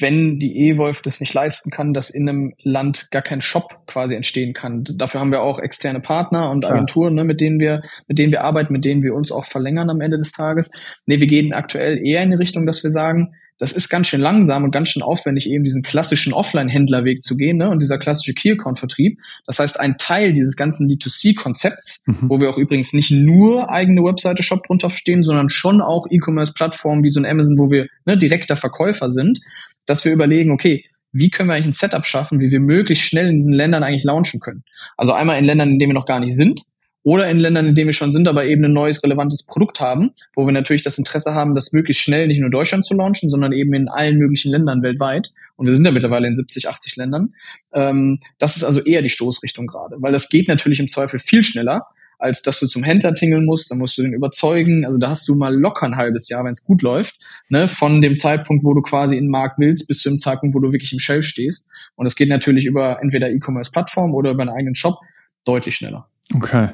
wenn 0.00 0.38
die 0.38 0.68
E-Wolf 0.68 1.02
das 1.02 1.20
nicht 1.20 1.34
leisten 1.34 1.70
kann, 1.70 1.94
dass 1.94 2.10
in 2.10 2.28
einem 2.28 2.54
Land 2.62 3.10
gar 3.10 3.22
kein 3.22 3.40
Shop 3.40 3.86
quasi 3.86 4.14
entstehen 4.14 4.54
kann. 4.54 4.84
Dafür 4.84 5.20
haben 5.20 5.32
wir 5.32 5.42
auch 5.42 5.58
externe 5.58 6.00
Partner 6.00 6.50
und 6.50 6.66
Agenturen, 6.66 7.14
ne, 7.14 7.24
mit 7.24 7.40
denen 7.40 7.60
wir, 7.60 7.82
mit 8.06 8.18
denen 8.18 8.32
wir 8.32 8.44
arbeiten, 8.44 8.72
mit 8.72 8.84
denen 8.84 9.02
wir 9.02 9.14
uns 9.14 9.32
auch 9.32 9.44
verlängern 9.44 9.90
am 9.90 10.00
Ende 10.00 10.16
des 10.16 10.32
Tages. 10.32 10.70
Nee, 11.06 11.20
wir 11.20 11.26
gehen 11.26 11.52
aktuell 11.52 11.98
eher 12.04 12.22
in 12.22 12.30
die 12.30 12.36
Richtung, 12.36 12.66
dass 12.66 12.82
wir 12.82 12.90
sagen, 12.90 13.34
das 13.58 13.72
ist 13.72 13.88
ganz 13.88 14.06
schön 14.06 14.20
langsam 14.20 14.64
und 14.64 14.70
ganz 14.70 14.88
schön 14.88 15.02
aufwendig, 15.02 15.50
eben 15.50 15.64
diesen 15.64 15.82
klassischen 15.82 16.32
Offline-Händlerweg 16.32 17.22
zu 17.22 17.36
gehen 17.36 17.58
ne? 17.58 17.70
und 17.70 17.82
dieser 17.82 17.98
klassische 17.98 18.32
Key-Account-Vertrieb. 18.32 19.18
Das 19.46 19.58
heißt, 19.58 19.80
ein 19.80 19.98
Teil 19.98 20.32
dieses 20.32 20.56
ganzen 20.56 20.88
D2C-Konzepts, 20.88 22.04
mhm. 22.06 22.16
wo 22.22 22.40
wir 22.40 22.50
auch 22.50 22.58
übrigens 22.58 22.92
nicht 22.92 23.10
nur 23.10 23.70
eigene 23.70 24.02
Webseite 24.02 24.42
Shop 24.42 24.62
drunter 24.64 24.90
verstehen, 24.90 25.24
sondern 25.24 25.48
schon 25.48 25.80
auch 25.80 26.06
E-Commerce-Plattformen 26.08 27.02
wie 27.02 27.10
so 27.10 27.20
ein 27.20 27.26
Amazon, 27.26 27.58
wo 27.58 27.70
wir 27.70 27.88
ne, 28.06 28.16
direkter 28.16 28.56
Verkäufer 28.56 29.10
sind, 29.10 29.40
dass 29.88 30.04
wir 30.04 30.12
überlegen, 30.12 30.52
okay, 30.52 30.84
wie 31.12 31.30
können 31.30 31.48
wir 31.48 31.54
eigentlich 31.54 31.68
ein 31.68 31.72
Setup 31.72 32.06
schaffen, 32.06 32.40
wie 32.40 32.50
wir 32.50 32.60
möglichst 32.60 33.04
schnell 33.04 33.28
in 33.28 33.38
diesen 33.38 33.54
Ländern 33.54 33.82
eigentlich 33.82 34.04
launchen 34.04 34.40
können. 34.40 34.62
Also 34.96 35.12
einmal 35.12 35.38
in 35.38 35.44
Ländern, 35.44 35.70
in 35.70 35.78
denen 35.78 35.90
wir 35.90 35.94
noch 35.94 36.06
gar 36.06 36.20
nicht 36.20 36.36
sind, 36.36 36.62
oder 37.02 37.30
in 37.30 37.38
Ländern, 37.38 37.66
in 37.66 37.74
denen 37.74 37.88
wir 37.88 37.94
schon 37.94 38.12
sind, 38.12 38.28
aber 38.28 38.44
eben 38.44 38.64
ein 38.64 38.72
neues, 38.72 39.02
relevantes 39.02 39.44
Produkt 39.44 39.80
haben, 39.80 40.10
wo 40.34 40.44
wir 40.44 40.52
natürlich 40.52 40.82
das 40.82 40.98
Interesse 40.98 41.34
haben, 41.34 41.54
das 41.54 41.72
möglichst 41.72 42.02
schnell 42.02 42.26
nicht 42.26 42.40
nur 42.40 42.50
Deutschland 42.50 42.84
zu 42.84 42.94
launchen, 42.94 43.30
sondern 43.30 43.52
eben 43.52 43.72
in 43.72 43.88
allen 43.88 44.18
möglichen 44.18 44.50
Ländern 44.50 44.82
weltweit. 44.82 45.30
Und 45.56 45.66
wir 45.66 45.74
sind 45.74 45.86
ja 45.86 45.90
mittlerweile 45.90 46.28
in 46.28 46.36
70, 46.36 46.68
80 46.68 46.96
Ländern. 46.96 47.34
Ähm, 47.72 48.18
das 48.38 48.56
ist 48.56 48.64
also 48.64 48.80
eher 48.80 49.00
die 49.00 49.08
Stoßrichtung 49.08 49.66
gerade, 49.66 49.96
weil 50.00 50.12
das 50.12 50.28
geht 50.28 50.48
natürlich 50.48 50.80
im 50.80 50.88
Zweifel 50.88 51.18
viel 51.18 51.42
schneller, 51.42 51.86
als 52.18 52.42
dass 52.42 52.60
du 52.60 52.66
zum 52.66 52.82
Händler 52.82 53.14
tingeln 53.14 53.44
musst, 53.44 53.70
dann 53.70 53.78
musst 53.78 53.96
du 53.96 54.02
den 54.02 54.12
überzeugen. 54.12 54.84
Also 54.84 54.98
da 54.98 55.10
hast 55.10 55.26
du 55.28 55.34
mal 55.34 55.54
locker 55.54 55.86
ein 55.86 55.96
halbes 55.96 56.28
Jahr, 56.28 56.44
wenn 56.44 56.52
es 56.52 56.64
gut 56.64 56.82
läuft, 56.82 57.18
ne, 57.48 57.68
von 57.68 58.02
dem 58.02 58.16
Zeitpunkt, 58.16 58.64
wo 58.64 58.74
du 58.74 58.82
quasi 58.82 59.16
in 59.16 59.24
den 59.24 59.30
Markt 59.30 59.58
willst, 59.58 59.86
bis 59.86 60.00
zu 60.00 60.16
Zeitpunkt, 60.16 60.54
wo 60.54 60.60
du 60.60 60.72
wirklich 60.72 60.92
im 60.92 60.98
Shelf 60.98 61.24
stehst. 61.24 61.68
Und 61.94 62.04
das 62.04 62.16
geht 62.16 62.28
natürlich 62.28 62.66
über 62.66 63.00
entweder 63.00 63.30
E-Commerce-Plattform 63.30 64.14
oder 64.14 64.32
über 64.32 64.42
einen 64.42 64.50
eigenen 64.50 64.74
Shop 64.74 64.96
deutlich 65.44 65.76
schneller. 65.76 66.08
Okay. 66.34 66.68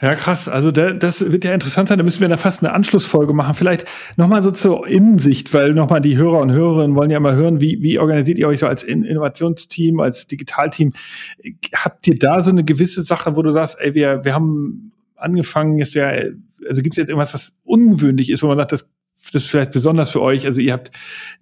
Ja, 0.00 0.14
krass. 0.14 0.46
Also 0.46 0.70
da, 0.70 0.92
das 0.92 1.32
wird 1.32 1.44
ja 1.44 1.54
interessant 1.54 1.88
sein. 1.88 1.96
Da 1.96 2.04
müssen 2.04 2.20
wir 2.20 2.28
da 2.28 2.36
fast 2.36 2.62
eine 2.62 2.74
Anschlussfolge 2.74 3.32
machen. 3.32 3.54
Vielleicht 3.54 3.86
nochmal 4.16 4.42
so 4.42 4.50
zur 4.50 4.86
Innensicht, 4.86 5.54
weil 5.54 5.72
nochmal 5.72 6.02
die 6.02 6.18
Hörer 6.18 6.40
und 6.40 6.50
Hörerinnen 6.50 6.94
wollen 6.96 7.10
ja 7.10 7.18
mal 7.18 7.34
hören, 7.34 7.62
wie, 7.62 7.80
wie 7.80 7.98
organisiert 7.98 8.38
ihr 8.38 8.46
euch 8.46 8.60
so 8.60 8.66
als 8.66 8.82
Innovationsteam, 8.82 10.00
als 10.00 10.26
Digitalteam? 10.26 10.92
Habt 11.74 12.06
ihr 12.06 12.14
da 12.14 12.42
so 12.42 12.50
eine 12.50 12.62
gewisse 12.62 13.02
Sache, 13.04 13.36
wo 13.36 13.42
du 13.42 13.52
sagst, 13.52 13.78
ey, 13.80 13.94
wir, 13.94 14.22
wir 14.22 14.34
haben 14.34 14.92
angefangen, 15.16 15.78
ist 15.78 15.94
ja, 15.94 16.08
also 16.08 16.82
gibt 16.82 16.92
es 16.92 16.96
jetzt 16.96 17.08
irgendwas, 17.08 17.32
was 17.32 17.60
ungewöhnlich 17.64 18.28
ist, 18.28 18.42
wo 18.42 18.48
man 18.48 18.58
sagt, 18.58 18.72
das 18.72 18.90
das 19.32 19.44
ist 19.44 19.50
vielleicht 19.50 19.72
besonders 19.72 20.10
für 20.10 20.22
euch. 20.22 20.46
Also 20.46 20.60
ihr 20.60 20.72
habt 20.72 20.90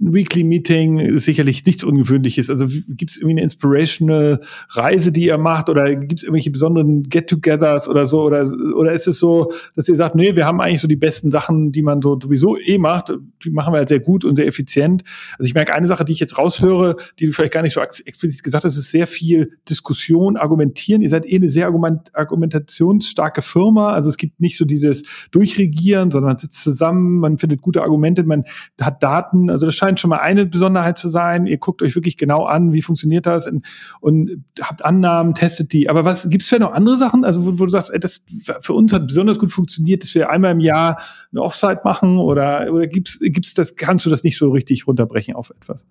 ein 0.01 0.13
Weekly 0.15 0.45
Meeting, 0.45 1.19
sicherlich 1.19 1.65
nichts 1.65 1.85
Ungewöhnliches. 1.85 2.51
Also 2.51 2.67
gibt 2.89 3.11
es 3.11 3.17
irgendwie 3.17 3.35
eine 3.35 3.43
inspirational 3.43 4.41
Reise, 4.71 5.13
die 5.13 5.27
ihr 5.27 5.39
macht 5.39 5.69
oder 5.69 5.95
gibt 5.95 6.21
es 6.21 6.23
irgendwelche 6.23 6.51
besonderen 6.51 7.05
Get-togethers 7.05 7.89
oder 7.89 8.07
so? 8.07 8.23
Oder, 8.23 8.51
oder 8.77 8.93
ist 8.93 9.07
es 9.07 9.19
so, 9.19 9.53
dass 9.77 9.89
ihr 9.89 9.97
sagt, 9.97 10.15
nee, 10.15 10.35
wir 10.37 10.47
haben 10.47 10.61
eigentlich 10.61 10.81
so 10.81 10.89
die 10.89 10.97
besten 10.97 11.31
Sachen, 11.31 11.73
die 11.73 11.83
man 11.83 12.01
so 12.03 12.19
sowieso 12.21 12.59
eh 12.59 12.79
macht, 12.79 13.13
die 13.45 13.51
machen 13.51 13.73
wir 13.73 13.79
halt 13.79 13.89
sehr 13.89 14.01
gut 14.01 14.25
und 14.25 14.37
sehr 14.37 14.47
effizient. 14.47 15.05
Also 15.39 15.47
ich 15.47 15.55
merke 15.55 15.75
eine 15.75 15.87
Sache, 15.87 16.05
die 16.05 16.13
ich 16.13 16.21
jetzt 16.21 16.39
raushöre, 16.39 16.97
die 17.19 17.27
du 17.27 17.33
vielleicht 17.33 17.53
gar 17.53 17.63
nicht 17.63 17.75
so 17.75 17.81
explizit 17.81 18.43
gesagt 18.43 18.65
hast, 18.65 18.77
ist 18.77 18.91
sehr 18.91 19.07
viel 19.07 19.59
Diskussion, 19.69 20.37
Argumentieren. 20.37 21.03
Ihr 21.03 21.09
seid 21.09 21.27
eh 21.27 21.37
eine 21.37 21.49
sehr 21.49 21.67
argument 21.67 22.15
argumentationsstarke 22.15 23.43
Firma. 23.43 23.93
Also 23.93 24.11
es 24.11 24.17
gibt 24.17 24.41
nicht 24.41 24.57
so 24.57 24.65
dieses 24.65 25.05
Durchregieren, 25.31 26.11
sondern 26.11 26.33
man 26.33 26.39
sitzt 26.39 26.63
zusammen, 26.63 27.19
man 27.19 27.39
findet 27.39 27.61
gute 27.75 27.83
Argumente, 27.83 28.23
man 28.25 28.45
hat 28.81 29.03
Daten, 29.03 29.51
also 29.51 29.67
das 29.67 29.75
scheint 29.75 30.01
schon 30.01 30.11
mal 30.11 30.19
eine 30.19 30.47
Besonderheit 30.47 30.97
zu 30.97 31.09
sein. 31.09 31.47
Ihr 31.47 31.59
guckt 31.59 31.83
euch 31.83 31.95
wirklich 31.95 32.17
genau 32.17 32.45
an, 32.45 32.73
wie 32.73 32.83
funktioniert 32.83 33.27
das 33.27 33.47
und, 33.47 33.67
und 34.01 34.45
habt 34.61 34.85
Annahmen, 34.85 35.35
testet 35.35 35.73
die. 35.73 35.91
Aber 35.91 36.05
was 36.05 36.29
gibt's 36.31 36.49
vielleicht 36.49 36.63
noch 36.63 36.73
andere 36.73 36.97
Sachen, 36.97 37.25
also 37.25 37.45
wo, 37.45 37.59
wo 37.59 37.65
du 37.65 37.71
sagst, 37.71 37.93
ey, 37.93 38.01
das 38.01 38.25
für 38.61 38.73
uns 38.73 38.93
hat 38.93 39.07
besonders 39.07 39.39
gut 39.39 39.51
funktioniert, 39.51 40.03
dass 40.03 40.15
wir 40.15 40.31
einmal 40.31 40.53
im 40.53 40.61
Jahr 40.61 41.01
eine 41.33 41.43
Offsite 41.43 41.81
machen 41.85 42.19
oder, 42.19 42.73
oder 42.73 42.87
gibt's, 42.87 43.19
gibt's 43.21 43.55
das, 43.55 43.77
kannst 43.77 44.07
du 44.07 44.11
das 44.11 44.23
nicht 44.23 44.39
so 44.39 44.51
richtig 44.51 44.87
runterbrechen 44.87 45.35
auf 45.35 45.51
etwas? 45.51 45.85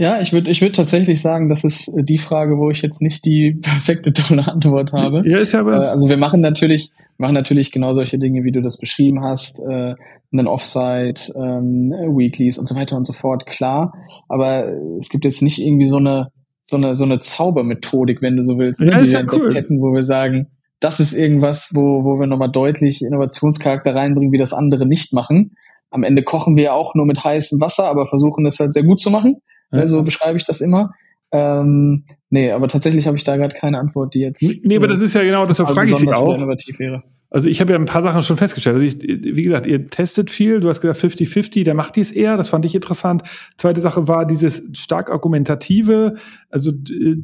Ja, 0.00 0.20
ich 0.20 0.32
würde 0.32 0.48
ich 0.48 0.60
würd 0.60 0.76
tatsächlich 0.76 1.20
sagen, 1.20 1.48
das 1.48 1.64
ist 1.64 1.90
die 1.92 2.18
Frage, 2.18 2.56
wo 2.56 2.70
ich 2.70 2.82
jetzt 2.82 3.02
nicht 3.02 3.24
die 3.24 3.50
perfekte 3.60 4.12
tolle 4.12 4.46
Antwort 4.46 4.92
habe. 4.92 5.28
Ja, 5.28 5.38
ist 5.38 5.52
ja 5.52 5.60
aber 5.60 5.72
äh, 5.72 5.88
also 5.88 6.08
wir 6.08 6.16
machen 6.16 6.40
natürlich, 6.40 6.92
machen 7.18 7.34
natürlich 7.34 7.72
genau 7.72 7.94
solche 7.94 8.16
Dinge, 8.16 8.44
wie 8.44 8.52
du 8.52 8.62
das 8.62 8.78
beschrieben 8.78 9.24
hast, 9.24 9.58
äh, 9.58 9.96
einen 10.32 10.46
Offsite, 10.46 11.32
ähm, 11.36 11.90
Weeklies 11.90 12.58
und 12.58 12.68
so 12.68 12.76
weiter 12.76 12.96
und 12.96 13.08
so 13.08 13.12
fort, 13.12 13.44
klar. 13.46 13.92
Aber 14.28 14.68
es 15.00 15.08
gibt 15.08 15.24
jetzt 15.24 15.42
nicht 15.42 15.58
irgendwie 15.58 15.88
so 15.88 15.96
eine 15.96 16.28
so 16.62 16.76
eine 16.76 16.94
so 16.94 17.02
eine 17.02 17.20
Zaubermethodik, 17.20 18.22
wenn 18.22 18.36
du 18.36 18.44
so 18.44 18.56
willst, 18.56 18.80
ne, 18.80 18.92
ja, 18.92 18.98
die 19.00 19.10
wir 19.10 19.20
ja 19.20 19.26
cool. 19.32 19.52
hätten, 19.52 19.80
wo 19.80 19.92
wir 19.92 20.04
sagen, 20.04 20.46
das 20.78 21.00
ist 21.00 21.12
irgendwas, 21.12 21.70
wo 21.72 22.04
wo 22.04 22.20
wir 22.20 22.28
nochmal 22.28 22.52
deutlich 22.52 23.02
Innovationscharakter 23.02 23.96
reinbringen, 23.96 24.30
wie 24.30 24.38
das 24.38 24.52
andere 24.52 24.86
nicht 24.86 25.12
machen. 25.12 25.56
Am 25.90 26.04
Ende 26.04 26.22
kochen 26.22 26.54
wir 26.54 26.64
ja 26.64 26.72
auch 26.74 26.94
nur 26.94 27.06
mit 27.06 27.24
heißem 27.24 27.60
Wasser, 27.60 27.86
aber 27.86 28.06
versuchen 28.06 28.46
es 28.46 28.60
halt 28.60 28.74
sehr 28.74 28.84
gut 28.84 29.00
zu 29.00 29.10
machen. 29.10 29.40
Ja. 29.70 29.86
So 29.86 30.02
beschreibe 30.02 30.36
ich 30.36 30.44
das 30.44 30.60
immer. 30.60 30.94
Ähm, 31.30 32.04
nee, 32.30 32.50
aber 32.52 32.68
tatsächlich 32.68 33.06
habe 33.06 33.16
ich 33.16 33.24
da 33.24 33.36
gerade 33.36 33.54
keine 33.54 33.78
Antwort, 33.78 34.14
die 34.14 34.20
jetzt. 34.20 34.64
Nee, 34.64 34.76
aber 34.76 34.88
das 34.88 35.00
ist 35.00 35.14
ja 35.14 35.22
genau, 35.22 35.44
das 35.44 35.58
frage 35.58 35.90
ich 35.90 35.96
Sie 35.96 36.08
auch. 36.12 36.34
Innovativ 36.34 36.78
wäre. 36.78 37.02
Also 37.30 37.50
ich 37.50 37.60
habe 37.60 37.72
ja 37.72 37.78
ein 37.78 37.84
paar 37.84 38.02
Sachen 38.02 38.22
schon 38.22 38.38
festgestellt. 38.38 38.76
Also 38.76 38.86
ich, 38.86 39.02
wie 39.02 39.42
gesagt, 39.42 39.66
ihr 39.66 39.90
testet 39.90 40.30
viel, 40.30 40.60
du 40.60 40.70
hast 40.70 40.80
gesagt 40.80 41.00
50-50, 41.00 41.62
da 41.64 41.74
macht 41.74 41.98
ihr 41.98 42.02
es 42.02 42.10
eher, 42.10 42.38
das 42.38 42.48
fand 42.48 42.64
ich 42.64 42.74
interessant. 42.74 43.22
Zweite 43.58 43.82
Sache 43.82 44.08
war 44.08 44.24
dieses 44.24 44.66
stark 44.72 45.10
argumentative, 45.10 46.14
also 46.48 46.72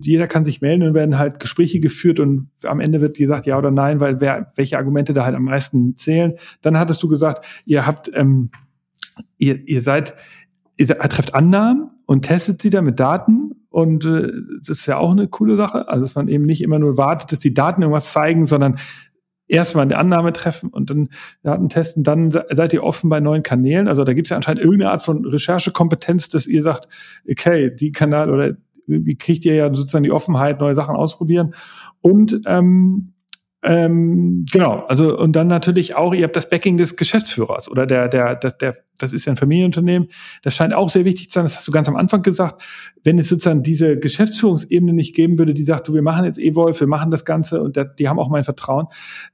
jeder 0.02 0.26
kann 0.26 0.44
sich 0.44 0.60
melden 0.60 0.82
und 0.82 0.92
werden 0.92 1.18
halt 1.18 1.40
Gespräche 1.40 1.80
geführt 1.80 2.20
und 2.20 2.50
am 2.64 2.80
Ende 2.80 3.00
wird 3.00 3.16
gesagt 3.16 3.46
ja 3.46 3.56
oder 3.56 3.70
nein, 3.70 3.98
weil 4.00 4.20
wer, 4.20 4.52
welche 4.56 4.76
Argumente 4.76 5.14
da 5.14 5.24
halt 5.24 5.36
am 5.36 5.44
meisten 5.44 5.96
zählen. 5.96 6.34
Dann 6.60 6.78
hattest 6.78 7.02
du 7.02 7.08
gesagt, 7.08 7.46
ihr 7.64 7.86
habt, 7.86 8.10
ähm, 8.12 8.50
ihr, 9.38 9.66
ihr 9.66 9.80
seid, 9.80 10.14
ihr 10.76 10.86
trefft 10.88 11.34
Annahmen 11.34 11.93
und 12.06 12.22
testet 12.22 12.62
sie 12.62 12.70
dann 12.70 12.84
mit 12.84 13.00
Daten. 13.00 13.66
Und 13.70 14.04
äh, 14.04 14.30
das 14.60 14.68
ist 14.68 14.86
ja 14.86 14.98
auch 14.98 15.12
eine 15.12 15.28
coole 15.28 15.56
Sache. 15.56 15.88
Also, 15.88 16.06
dass 16.06 16.14
man 16.14 16.28
eben 16.28 16.44
nicht 16.46 16.62
immer 16.62 16.78
nur 16.78 16.96
wartet, 16.96 17.32
dass 17.32 17.40
die 17.40 17.54
Daten 17.54 17.82
irgendwas 17.82 18.12
zeigen, 18.12 18.46
sondern 18.46 18.76
erstmal 19.46 19.82
eine 19.82 19.98
Annahme 19.98 20.32
treffen 20.32 20.70
und 20.70 20.90
dann 20.90 21.08
Daten 21.42 21.68
testen, 21.68 22.02
dann 22.02 22.30
seid 22.30 22.72
ihr 22.72 22.82
offen 22.82 23.10
bei 23.10 23.20
neuen 23.20 23.42
Kanälen. 23.42 23.88
Also 23.88 24.04
da 24.04 24.14
gibt 24.14 24.26
es 24.26 24.30
ja 24.30 24.36
anscheinend 24.36 24.62
irgendeine 24.62 24.90
Art 24.90 25.02
von 25.02 25.24
Recherchekompetenz, 25.24 26.28
dass 26.28 26.46
ihr 26.46 26.62
sagt, 26.62 26.88
okay, 27.30 27.74
die 27.74 27.92
Kanal 27.92 28.30
oder 28.30 28.56
wie 28.86 29.16
kriegt 29.16 29.44
ihr 29.44 29.54
ja 29.54 29.72
sozusagen 29.72 30.04
die 30.04 30.12
Offenheit, 30.12 30.60
neue 30.60 30.74
Sachen 30.74 30.96
ausprobieren. 30.96 31.54
Und 32.00 32.40
ähm, 32.46 33.14
ähm, 33.62 34.44
genau, 34.52 34.84
also 34.88 35.18
und 35.18 35.32
dann 35.32 35.46
natürlich 35.46 35.94
auch, 35.94 36.14
ihr 36.14 36.24
habt 36.24 36.36
das 36.36 36.50
Backing 36.50 36.76
des 36.76 36.96
Geschäftsführers 36.96 37.70
oder 37.70 37.86
der, 37.86 38.08
der, 38.08 38.34
der, 38.34 38.50
der 38.50 38.76
das 38.98 39.12
ist 39.12 39.24
ja 39.24 39.32
ein 39.32 39.36
Familienunternehmen. 39.36 40.08
Das 40.42 40.54
scheint 40.54 40.74
auch 40.74 40.90
sehr 40.90 41.04
wichtig 41.04 41.30
zu 41.30 41.34
sein. 41.34 41.44
Das 41.44 41.56
hast 41.56 41.66
du 41.68 41.72
ganz 41.72 41.88
am 41.88 41.96
Anfang 41.96 42.22
gesagt. 42.22 42.62
Wenn 43.02 43.18
es 43.18 43.28
sozusagen 43.28 43.62
diese 43.62 43.98
Geschäftsführungsebene 43.98 44.92
nicht 44.92 45.14
geben 45.14 45.38
würde, 45.38 45.54
die 45.54 45.64
sagt, 45.64 45.88
du, 45.88 45.94
wir 45.94 46.02
machen 46.02 46.24
jetzt 46.24 46.38
Evolve, 46.38 46.80
wir 46.80 46.86
machen 46.86 47.10
das 47.10 47.24
Ganze 47.24 47.62
und 47.62 47.78
die 47.98 48.08
haben 48.08 48.18
auch 48.18 48.28
mein 48.28 48.44
Vertrauen, 48.44 48.86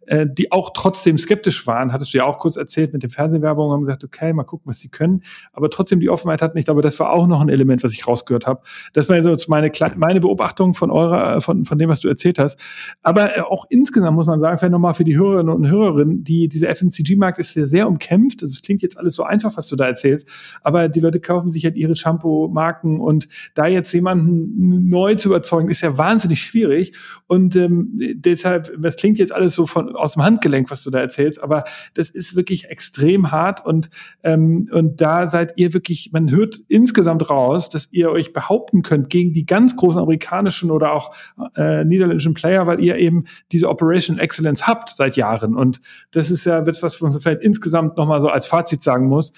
äh, 0.06 0.26
die 0.28 0.50
auch 0.50 0.70
trotzdem 0.74 1.18
skeptisch 1.18 1.66
waren, 1.66 1.92
hattest 1.92 2.12
du 2.12 2.18
ja 2.18 2.24
auch 2.24 2.38
kurz 2.38 2.56
erzählt 2.56 2.92
mit 2.92 3.02
den 3.02 3.10
Fernsehwerbungen, 3.10 3.72
haben 3.72 3.84
gesagt, 3.84 4.04
okay, 4.04 4.32
mal 4.32 4.44
gucken, 4.44 4.70
was 4.70 4.80
sie 4.80 4.88
können, 4.88 5.22
aber 5.52 5.70
trotzdem 5.70 6.00
die 6.00 6.10
Offenheit 6.10 6.42
hatten. 6.42 6.58
Ich 6.58 6.64
glaube, 6.64 6.82
das 6.82 6.98
war 6.98 7.12
auch 7.12 7.26
noch 7.26 7.40
ein 7.40 7.48
Element, 7.48 7.84
was 7.84 7.92
ich 7.92 8.06
rausgehört 8.06 8.46
habe. 8.46 8.62
Das 8.92 9.08
war 9.08 9.22
so 9.22 9.36
meine, 9.48 9.70
meine 9.96 10.20
Beobachtung 10.20 10.74
von 10.74 10.90
eurer, 10.90 11.40
von, 11.40 11.64
von 11.64 11.78
dem, 11.78 11.88
was 11.88 12.00
du 12.00 12.08
erzählt 12.08 12.38
hast. 12.38 12.58
Aber 13.02 13.36
äh, 13.36 13.40
auch 13.40 13.66
insgesamt 13.68 14.16
muss 14.16 14.26
man 14.26 14.40
sagen, 14.40 14.58
vielleicht 14.58 14.72
nochmal 14.72 14.94
für 14.94 15.04
die 15.04 15.16
Hörerinnen 15.16 15.54
und 15.54 15.68
Hörerinnen, 15.68 16.24
die, 16.24 16.48
dieser 16.48 16.74
FMCG-Markt 16.74 17.38
ist 17.38 17.52
sehr, 17.52 17.66
sehr 17.66 17.88
umkämpft. 17.88 18.42
Also 18.42 18.54
es 18.54 18.62
klingt 18.62 18.82
jetzt 18.82 18.98
alles 18.98 19.14
so 19.14 19.22
einfach, 19.22 19.49
was 19.56 19.68
du 19.68 19.76
da 19.76 19.86
erzählst, 19.86 20.28
aber 20.62 20.88
die 20.88 21.00
Leute 21.00 21.20
kaufen 21.20 21.50
sich 21.50 21.64
halt 21.64 21.76
ihre 21.76 21.96
Shampoo-Marken 21.96 23.00
und 23.00 23.28
da 23.54 23.66
jetzt 23.66 23.92
jemanden 23.92 24.88
neu 24.88 25.14
zu 25.14 25.28
überzeugen, 25.28 25.68
ist 25.68 25.82
ja 25.82 25.96
wahnsinnig 25.96 26.42
schwierig. 26.42 26.92
Und 27.26 27.56
ähm, 27.56 28.00
deshalb, 28.14 28.72
das 28.80 28.96
klingt 28.96 29.18
jetzt 29.18 29.32
alles 29.32 29.54
so 29.54 29.66
von 29.66 29.94
aus 29.94 30.14
dem 30.14 30.22
Handgelenk, 30.22 30.70
was 30.70 30.82
du 30.82 30.90
da 30.90 30.98
erzählst, 30.98 31.42
aber 31.42 31.64
das 31.94 32.10
ist 32.10 32.36
wirklich 32.36 32.68
extrem 32.68 33.30
hart 33.30 33.64
und 33.64 33.90
ähm, 34.22 34.68
und 34.72 35.00
da 35.00 35.28
seid 35.28 35.54
ihr 35.56 35.74
wirklich, 35.74 36.10
man 36.12 36.30
hört 36.30 36.60
insgesamt 36.68 37.28
raus, 37.30 37.68
dass 37.68 37.92
ihr 37.92 38.10
euch 38.10 38.32
behaupten 38.32 38.82
könnt 38.82 39.10
gegen 39.10 39.32
die 39.32 39.46
ganz 39.46 39.76
großen 39.76 40.00
amerikanischen 40.00 40.70
oder 40.70 40.92
auch 40.92 41.14
äh, 41.56 41.84
niederländischen 41.84 42.34
Player, 42.34 42.66
weil 42.66 42.80
ihr 42.80 42.96
eben 42.96 43.24
diese 43.52 43.68
Operation 43.68 44.18
Excellence 44.18 44.66
habt 44.66 44.90
seit 44.90 45.16
Jahren 45.16 45.56
und 45.56 45.80
das 46.10 46.30
ist 46.30 46.44
ja 46.44 46.58
etwas, 46.58 46.82
was 46.82 47.00
man 47.00 47.18
vielleicht 47.20 47.42
insgesamt 47.42 47.96
nochmal 47.96 48.20
so 48.20 48.28
als 48.28 48.46
Fazit 48.46 48.82
sagen 48.82 49.06
muss. 49.06 49.32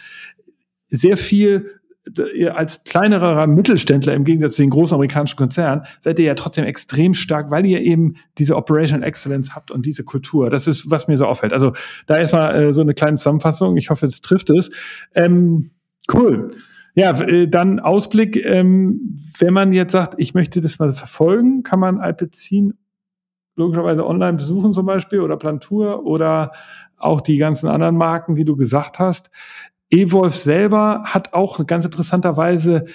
Sehr 0.89 1.17
viel 1.17 1.83
ihr 2.35 2.57
als 2.57 2.85
kleinerer 2.85 3.47
Mittelständler 3.47 4.15
im 4.15 4.25
Gegensatz 4.25 4.57
zu 4.57 4.63
den 4.63 4.71
großen 4.71 4.95
amerikanischen 4.95 5.37
Konzernen 5.37 5.83
seid 6.01 6.19
ihr 6.19 6.25
ja 6.25 6.35
trotzdem 6.35 6.65
extrem 6.65 7.15
stark, 7.15 7.51
weil 7.51 7.65
ihr 7.65 7.81
eben 7.81 8.17
diese 8.39 8.57
Operational 8.57 9.07
Excellence 9.07 9.55
habt 9.55 9.71
und 9.71 9.87
diese 9.87 10.05
Kultur. 10.05 10.51
Das 10.51 10.67
ist, 10.67 10.91
was 10.91 11.07
mir 11.07 11.17
so 11.17 11.27
auffällt. 11.27 11.53
Also 11.53 11.73
da 12.07 12.19
erstmal 12.19 12.55
äh, 12.55 12.73
so 12.73 12.81
eine 12.81 12.95
kleine 12.95 13.17
Zusammenfassung. 13.17 13.77
Ich 13.77 13.91
hoffe, 13.91 14.07
es 14.07 14.21
trifft 14.21 14.51
es. 14.51 14.71
Ähm, 15.15 15.71
cool. 16.13 16.57
Ja, 16.95 17.19
äh, 17.21 17.47
dann 17.49 17.79
Ausblick. 17.79 18.37
Ähm, 18.37 19.21
wenn 19.39 19.55
man 19.55 19.73
jetzt 19.73 19.93
sagt, 19.93 20.15
ich 20.19 20.35
möchte 20.35 20.61
das 20.61 20.79
mal 20.79 20.91
verfolgen, 20.91 21.63
kann 21.63 21.79
man 21.79 22.01
Alpecin 22.01 22.75
logischerweise 23.55 24.07
online 24.07 24.39
besuchen 24.39 24.73
zum 24.73 24.87
Beispiel 24.87 25.21
oder 25.21 25.37
Plantur 25.37 26.05
oder 26.05 26.53
auch 26.97 27.21
die 27.21 27.37
ganzen 27.37 27.69
anderen 27.69 27.97
Marken, 27.97 28.35
die 28.35 28.45
du 28.45 28.57
gesagt 28.57 28.99
hast. 28.99 29.31
Evolve 29.93 30.37
selber 30.37 31.03
hat 31.05 31.35
auch 31.35 31.65
ganz 31.67 31.85
interessanterweise 31.85 32.87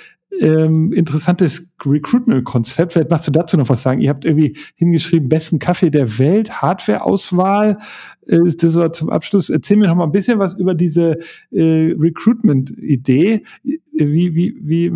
ähm, 0.41 0.91
interessantes 0.93 1.73
Recruitment-Konzept. 1.85 2.93
Vielleicht 2.93 3.09
machst 3.09 3.27
du 3.27 3.31
dazu 3.31 3.57
noch 3.57 3.69
was 3.69 3.83
sagen. 3.83 4.01
Ihr 4.01 4.09
habt 4.09 4.25
irgendwie 4.25 4.57
hingeschrieben, 4.75 5.29
besten 5.29 5.59
Kaffee 5.59 5.89
der 5.89 6.19
Welt, 6.19 6.61
Hardware-Auswahl. 6.61 7.79
Äh, 8.27 8.39
das 8.57 8.75
war 8.75 8.93
zum 8.93 9.09
Abschluss. 9.09 9.49
Erzähl 9.49 9.77
mir 9.77 9.87
noch 9.87 9.95
mal 9.95 10.03
ein 10.05 10.11
bisschen 10.11 10.39
was 10.39 10.57
über 10.57 10.73
diese 10.73 11.19
äh, 11.51 11.95
Recruitment-Idee. 11.97 13.43
Wie, 13.63 14.35
wie, 14.35 14.55
wie, 14.61 14.91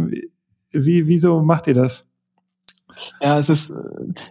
wie, 0.72 1.08
wieso 1.08 1.42
macht 1.42 1.68
ihr 1.68 1.74
das? 1.74 2.08
Ja, 3.22 3.40
es 3.40 3.50
ist, 3.50 3.74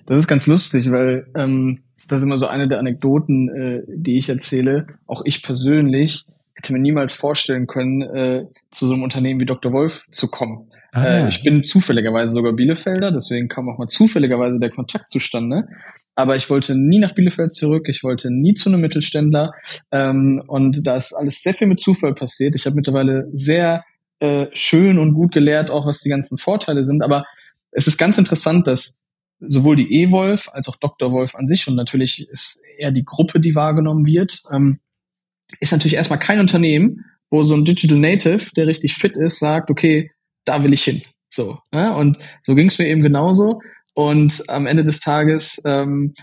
das 0.07 0.19
ist 0.19 0.29
ganz 0.29 0.47
lustig, 0.47 0.91
weil 0.91 1.27
ähm, 1.35 1.81
das 2.09 2.21
ist 2.21 2.27
immer 2.27 2.39
so 2.39 2.47
eine 2.47 2.69
der 2.69 2.79
Anekdoten, 2.79 3.49
äh, 3.49 3.83
die 3.89 4.19
ich 4.19 4.29
erzähle. 4.29 4.87
Auch 5.07 5.23
ich 5.25 5.43
persönlich 5.43 6.27
hätte 6.61 6.73
mir 6.73 6.79
niemals 6.79 7.13
vorstellen 7.13 7.67
können, 7.67 8.03
äh, 8.03 8.47
zu 8.71 8.87
so 8.87 8.95
einem 8.95 9.03
Unternehmen 9.03 9.41
wie 9.41 9.47
Dr. 9.47 9.73
Wolf 9.73 10.07
zu 10.11 10.29
kommen. 10.29 10.71
Ah, 10.93 11.05
äh, 11.05 11.29
ich 11.29 11.43
bin 11.43 11.63
zufälligerweise 11.65 12.33
sogar 12.33 12.53
Bielefelder, 12.53 13.13
deswegen 13.13 13.49
kam 13.49 13.69
auch 13.69 13.79
mal 13.79 13.87
zufälligerweise 13.87 14.59
der 14.59 14.71
Kontakt 14.71 15.09
zustande. 15.09 15.69
Aber 16.17 16.37
ich 16.37 16.51
wollte 16.51 16.79
nie 16.79 16.99
nach 16.99 17.15
Bielefeld 17.15 17.53
zurück, 17.53 17.89
ich 17.89 18.03
wollte 18.03 18.31
nie 18.31 18.55
zu 18.55 18.69
einem 18.69 18.81
Mittelständler. 18.81 19.53
Ähm, 19.91 20.43
und 20.47 20.87
da 20.87 20.97
ist 20.97 21.15
alles 21.15 21.43
sehr 21.43 21.55
viel 21.55 21.67
mit 21.67 21.81
Zufall 21.81 22.15
passiert. 22.15 22.55
Ich 22.57 22.67
habe 22.67 22.77
mittlerweile 22.77 23.27
sehr 23.33 23.85
äh, 24.19 24.49
schön 24.53 24.99
und 24.99 25.15
gut 25.15 25.33
gelehrt, 25.33 25.71
auch 25.71 25.87
was 25.87 26.01
die 26.01 26.11
ganzen 26.11 26.37
Vorteile 26.37 26.85
sind. 26.85 27.03
Aber 27.03 27.25
es 27.71 27.87
ist 27.87 27.97
ganz 27.97 28.19
interessant, 28.19 28.67
dass 28.67 29.01
sowohl 29.41 29.77
die 29.77 30.03
E-Wolf 30.03 30.51
als 30.53 30.69
auch 30.69 30.77
Dr. 30.77 31.13
Wolf 31.13 31.35
an 31.35 31.47
sich 31.47 31.67
und 31.69 31.75
natürlich 31.75 32.29
ist 32.29 32.63
eher 32.77 32.91
die 32.91 33.05
Gruppe, 33.05 33.41
die 33.41 33.55
wahrgenommen 33.55 34.05
wird, 34.05 34.43
ähm, 34.53 34.81
ist 35.59 35.73
natürlich 35.73 35.95
erstmal 35.95 36.19
kein 36.19 36.41
Unternehmen, 36.41 37.05
wo 37.31 37.43
so 37.43 37.55
ein 37.55 37.65
Digital 37.65 37.99
Native, 37.99 38.51
der 38.57 38.67
richtig 38.67 38.95
fit 38.95 39.17
ist, 39.17 39.39
sagt, 39.39 39.71
okay, 39.71 40.11
da 40.45 40.63
will 40.63 40.73
ich 40.73 40.85
hin. 40.85 41.03
So. 41.31 41.59
Ja? 41.73 41.95
Und 41.95 42.19
so 42.41 42.55
ging 42.55 42.69
es 42.69 42.79
mir 42.79 42.89
eben 42.89 43.03
genauso. 43.03 43.61
Und 43.95 44.49
am 44.49 44.67
Ende 44.67 44.85
des 44.85 45.01
Tages 45.01 45.61
ähm, 45.65 46.15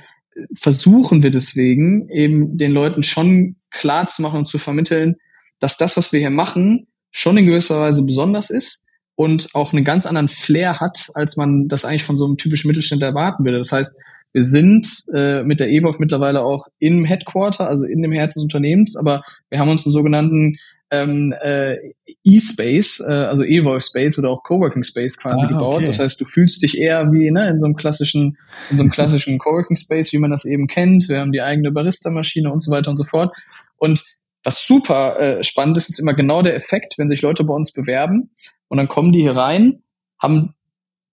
versuchen 0.61 1.23
wir 1.23 1.31
deswegen 1.31 2.09
eben 2.09 2.57
den 2.57 2.71
Leuten 2.71 3.03
schon 3.03 3.55
klar 3.71 4.07
zu 4.07 4.21
machen 4.21 4.39
und 4.39 4.49
zu 4.49 4.57
vermitteln, 4.57 5.15
dass 5.59 5.77
das, 5.77 5.97
was 5.97 6.13
wir 6.13 6.19
hier 6.19 6.29
machen, 6.29 6.87
schon 7.11 7.37
in 7.37 7.45
gewisser 7.45 7.79
Weise 7.79 8.03
besonders 8.03 8.49
ist 8.49 8.87
und 9.15 9.49
auch 9.53 9.73
einen 9.73 9.83
ganz 9.83 10.05
anderen 10.05 10.27
Flair 10.27 10.79
hat, 10.79 11.07
als 11.15 11.37
man 11.37 11.67
das 11.67 11.85
eigentlich 11.85 12.03
von 12.03 12.17
so 12.17 12.25
einem 12.25 12.37
typischen 12.37 12.67
Mittelständler 12.67 13.07
erwarten 13.07 13.43
würde. 13.43 13.57
Das 13.57 13.71
heißt, 13.71 13.99
wir 14.33 14.43
sind 14.43 14.87
äh, 15.13 15.43
mit 15.43 15.59
der 15.59 15.69
EWOF 15.69 15.99
mittlerweile 15.99 16.43
auch 16.43 16.67
im 16.79 17.05
Headquarter, 17.05 17.67
also 17.67 17.85
in 17.85 18.01
dem 18.01 18.11
Herz 18.11 18.35
des 18.35 18.43
Unternehmens, 18.43 18.95
aber 18.95 19.23
wir 19.49 19.59
haben 19.59 19.69
uns 19.69 19.85
einen 19.85 19.93
sogenannten 19.93 20.57
ähm, 20.89 21.33
äh, 21.41 21.75
E-Space, 22.23 23.03
äh, 23.05 23.11
also 23.11 23.43
Evolve 23.43 23.81
Space 23.81 24.17
oder 24.17 24.29
auch 24.29 24.43
Coworking 24.43 24.83
Space 24.83 25.17
quasi 25.17 25.45
ah, 25.45 25.49
gebaut. 25.49 25.77
Okay. 25.77 25.85
Das 25.85 25.99
heißt, 25.99 26.19
du 26.19 26.25
fühlst 26.25 26.63
dich 26.63 26.77
eher 26.77 27.11
wie 27.11 27.29
ne, 27.29 27.49
in 27.49 27.59
so 27.59 27.65
einem 27.65 27.75
klassischen, 27.75 28.37
in 28.69 28.77
so 28.77 28.83
einem 28.83 28.91
klassischen 28.91 29.37
Coworking 29.39 29.75
Space, 29.75 30.13
wie 30.13 30.17
man 30.17 30.31
das 30.31 30.45
eben 30.45 30.67
kennt. 30.67 31.09
Wir 31.09 31.19
haben 31.19 31.31
die 31.31 31.41
eigene 31.41 31.71
Barista-Maschine 31.71 32.51
und 32.51 32.61
so 32.61 32.71
weiter 32.71 32.89
und 32.89 32.97
so 32.97 33.03
fort. 33.03 33.35
Und 33.75 34.03
was 34.43 34.65
super 34.65 35.19
äh, 35.19 35.43
spannend 35.43 35.75
ist, 35.77 35.89
ist 35.89 35.99
immer 35.99 36.13
genau 36.13 36.41
der 36.41 36.55
Effekt, 36.55 36.93
wenn 36.97 37.09
sich 37.09 37.21
Leute 37.21 37.43
bei 37.43 37.53
uns 37.53 37.73
bewerben 37.73 38.31
und 38.69 38.77
dann 38.77 38.87
kommen 38.87 39.11
die 39.11 39.21
hier 39.21 39.35
rein, 39.35 39.83
haben 40.21 40.53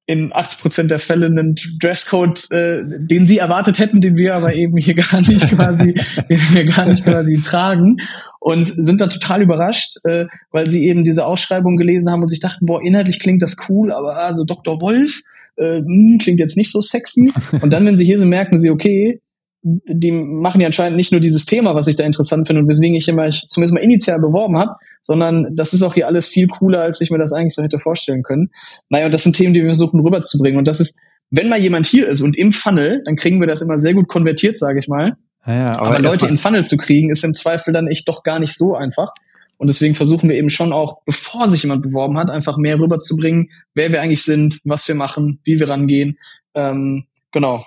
in 0.06 0.32
80 0.34 0.58
Prozent 0.60 0.90
der 0.90 0.98
Fälle 0.98 1.26
einen 1.26 1.56
Dresscode, 1.80 2.50
äh, 2.50 2.82
den 2.84 3.26
sie 3.26 3.38
erwartet 3.38 3.78
hätten, 3.78 4.00
den 4.00 4.16
wir 4.16 4.34
aber 4.34 4.54
eben 4.54 4.76
hier 4.76 4.94
gar 4.94 5.20
nicht 5.20 5.48
quasi, 5.50 5.94
den 6.28 6.40
wir 6.52 6.64
gar 6.66 6.86
nicht 6.86 7.04
quasi 7.04 7.40
tragen 7.40 7.96
und 8.38 8.68
sind 8.68 9.00
dann 9.00 9.10
total 9.10 9.42
überrascht, 9.42 9.96
äh, 10.04 10.26
weil 10.50 10.68
sie 10.68 10.86
eben 10.86 11.04
diese 11.04 11.24
Ausschreibung 11.24 11.76
gelesen 11.76 12.10
haben 12.10 12.22
und 12.22 12.28
sich 12.28 12.40
dachten, 12.40 12.66
boah, 12.66 12.82
inhaltlich 12.82 13.18
klingt 13.18 13.42
das 13.42 13.56
cool, 13.68 13.92
aber 13.92 14.18
also 14.18 14.44
Dr. 14.44 14.80
Wolf 14.80 15.22
äh, 15.56 15.80
mh, 15.80 15.86
hm, 15.86 16.18
klingt 16.20 16.40
jetzt 16.40 16.56
nicht 16.56 16.70
so 16.70 16.80
sexy. 16.80 17.32
Und 17.60 17.72
dann, 17.72 17.86
wenn 17.86 17.96
sie 17.96 18.04
hier 18.04 18.18
sind, 18.18 18.28
merken 18.28 18.58
sie, 18.58 18.70
okay, 18.70 19.20
die 19.66 20.10
machen 20.12 20.60
ja 20.60 20.66
anscheinend 20.66 20.98
nicht 20.98 21.10
nur 21.10 21.22
dieses 21.22 21.46
Thema, 21.46 21.74
was 21.74 21.86
ich 21.86 21.96
da 21.96 22.04
interessant 22.04 22.46
finde 22.46 22.60
und 22.60 22.68
weswegen 22.68 22.94
ich 22.94 23.08
immer 23.08 23.26
ich 23.26 23.46
zumindest 23.48 23.72
mal 23.72 23.80
initial 23.80 24.20
beworben 24.20 24.58
habe, 24.58 24.72
sondern 25.00 25.56
das 25.56 25.72
ist 25.72 25.82
auch 25.82 25.94
hier 25.94 26.06
alles 26.06 26.26
viel 26.26 26.48
cooler, 26.48 26.82
als 26.82 27.00
ich 27.00 27.10
mir 27.10 27.16
das 27.16 27.32
eigentlich 27.32 27.54
so 27.54 27.62
hätte 27.62 27.78
vorstellen 27.78 28.22
können. 28.22 28.50
Naja, 28.90 29.06
und 29.06 29.14
das 29.14 29.22
sind 29.22 29.34
Themen, 29.34 29.54
die 29.54 29.62
wir 29.62 29.70
versuchen 29.70 30.00
rüberzubringen. 30.00 30.58
Und 30.58 30.68
das 30.68 30.80
ist, 30.80 30.98
wenn 31.30 31.48
mal 31.48 31.58
jemand 31.58 31.86
hier 31.86 32.08
ist 32.08 32.20
und 32.20 32.36
im 32.36 32.52
Funnel, 32.52 33.02
dann 33.06 33.16
kriegen 33.16 33.40
wir 33.40 33.46
das 33.46 33.62
immer 33.62 33.78
sehr 33.78 33.94
gut 33.94 34.06
konvertiert, 34.06 34.58
sage 34.58 34.78
ich 34.78 34.86
mal. 34.86 35.16
Ja, 35.46 35.54
ja, 35.54 35.66
aber, 35.76 35.88
aber 35.88 35.98
Leute 35.98 36.26
in 36.26 36.36
Funnel 36.36 36.66
zu 36.66 36.76
kriegen, 36.76 37.10
ist 37.10 37.24
im 37.24 37.32
Zweifel 37.32 37.72
dann 37.72 37.88
echt 37.88 38.06
doch 38.06 38.22
gar 38.22 38.38
nicht 38.38 38.54
so 38.54 38.74
einfach. 38.74 39.12
Und 39.56 39.68
deswegen 39.68 39.94
versuchen 39.94 40.28
wir 40.28 40.36
eben 40.36 40.50
schon 40.50 40.74
auch, 40.74 41.00
bevor 41.06 41.48
sich 41.48 41.62
jemand 41.62 41.82
beworben 41.82 42.18
hat, 42.18 42.28
einfach 42.28 42.58
mehr 42.58 42.78
rüberzubringen, 42.78 43.48
wer 43.74 43.92
wir 43.92 44.02
eigentlich 44.02 44.22
sind, 44.22 44.60
was 44.64 44.86
wir 44.88 44.94
machen, 44.94 45.40
wie 45.44 45.58
wir 45.58 45.70
rangehen. 45.70 46.18
Ähm, 46.54 47.06
genau. 47.32 47.64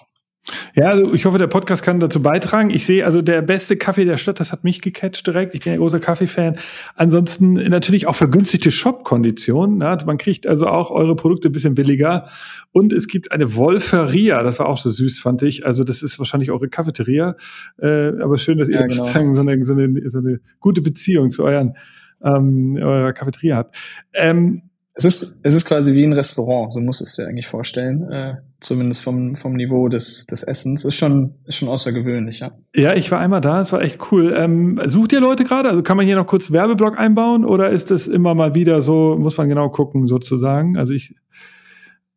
Ja, 0.76 0.86
also 0.88 1.14
ich 1.14 1.26
hoffe, 1.26 1.38
der 1.38 1.48
Podcast 1.48 1.84
kann 1.84 2.00
dazu 2.00 2.22
beitragen. 2.22 2.70
Ich 2.70 2.86
sehe 2.86 3.06
also 3.06 3.22
der 3.22 3.41
beste 3.41 3.78
Kaffee 3.78 4.06
der 4.06 4.18
Stadt, 4.18 4.39
das 4.39 4.52
hat 4.52 4.64
mich 4.64 4.82
gecatcht 4.82 5.26
direkt. 5.28 5.54
Ich 5.56 5.62
bin 5.62 5.74
ein 5.74 5.80
großer 5.80 6.00
Kaffee-Fan. 6.00 6.58
Ansonsten 6.95 7.54
natürlich 7.54 8.08
auch 8.08 8.16
vergünstigte 8.16 8.72
Shop-Konditionen. 8.72 9.78
Ne? 9.78 9.98
Man 10.06 10.18
kriegt 10.18 10.48
also 10.48 10.68
auch 10.68 10.91
eure 10.91 11.16
Produkte 11.16 11.50
ein 11.50 11.52
bisschen 11.52 11.76
billiger. 11.76 12.28
Und 12.72 12.93
es 12.93 13.08
gibt 13.08 13.32
eine 13.32 13.56
Wolferia, 13.56 14.43
das 14.43 14.60
war 14.60 14.68
auch 14.68 14.78
so 14.78 14.89
süß, 14.89 15.20
fand 15.20 15.41
ich. 15.41 15.66
Also 15.66 15.84
das 15.84 16.04
ist 16.04 16.20
wahrscheinlich 16.20 16.52
eure 16.52 16.70
Cafeteria. 16.70 17.36
Äh, 17.82 18.20
aber 18.22 18.38
schön, 18.38 18.58
dass 18.58 18.70
ihr 18.70 18.76
ja, 18.76 18.88
genau. 18.88 18.93
sozusagen 18.93 19.36
so 19.36 19.41
eine, 19.41 19.66
so, 19.66 19.74
eine, 19.74 20.10
so 20.10 20.20
eine 20.20 20.39
gute 20.60 20.82
Beziehung 20.82 21.30
zu 21.30 21.43
euren 21.43 21.76
ähm, 22.24 22.78
eurer 22.78 23.14
Cafeteria 23.14 23.58
habt. 23.58 23.76
Ähm, 24.14 24.64
es 24.93 25.06
ist, 25.06 25.39
es 25.43 25.54
ist 25.54 25.66
quasi 25.66 25.93
wie 25.93 26.04
ein 26.04 26.14
Restaurant, 26.14 26.74
so 26.74 26.80
muss 26.80 27.02
es 27.02 27.16
dir 27.16 27.28
eigentlich 27.28 27.48
vorstellen. 27.48 28.10
Äh, 28.12 28.36
zumindest 28.60 29.03
vom, 29.03 29.36
vom 29.36 29.53
Niveau 29.53 29.88
des, 29.88 30.26
des 30.26 30.43
Essens. 30.43 30.84
Ist 30.86 30.95
schon, 30.95 31.36
ist 31.45 31.58
schon 31.58 31.70
außergewöhnlich, 31.70 32.39
ja. 32.39 32.51
Ja, 32.76 32.95
ich 32.95 33.12
war 33.12 33.20
einmal 33.20 33.41
da, 33.41 33.62
es 33.62 33.72
war 33.72 33.82
echt 33.82 34.12
cool. 34.12 34.36
Ähm, 34.38 34.80
sucht 34.86 35.14
ihr 35.14 35.20
Leute 35.20 35.43
gerade? 35.43 35.70
Also 35.70 35.84
kann 35.84 35.97
man 35.97 36.05
hier 36.05 36.16
noch 36.16 36.28
kurz 36.28 36.51
Werbeblock 36.51 36.99
einbauen 36.99 37.45
oder 37.45 37.70
ist 37.70 37.91
es 37.91 38.08
immer 38.08 38.36
mal 38.36 38.55
wieder 38.55 38.82
so, 38.82 39.16
muss 39.18 39.38
man 39.38 39.49
genau 39.49 39.70
gucken, 39.70 40.08
sozusagen? 40.08 40.78
Also 40.78 40.93
ich. 40.93 41.16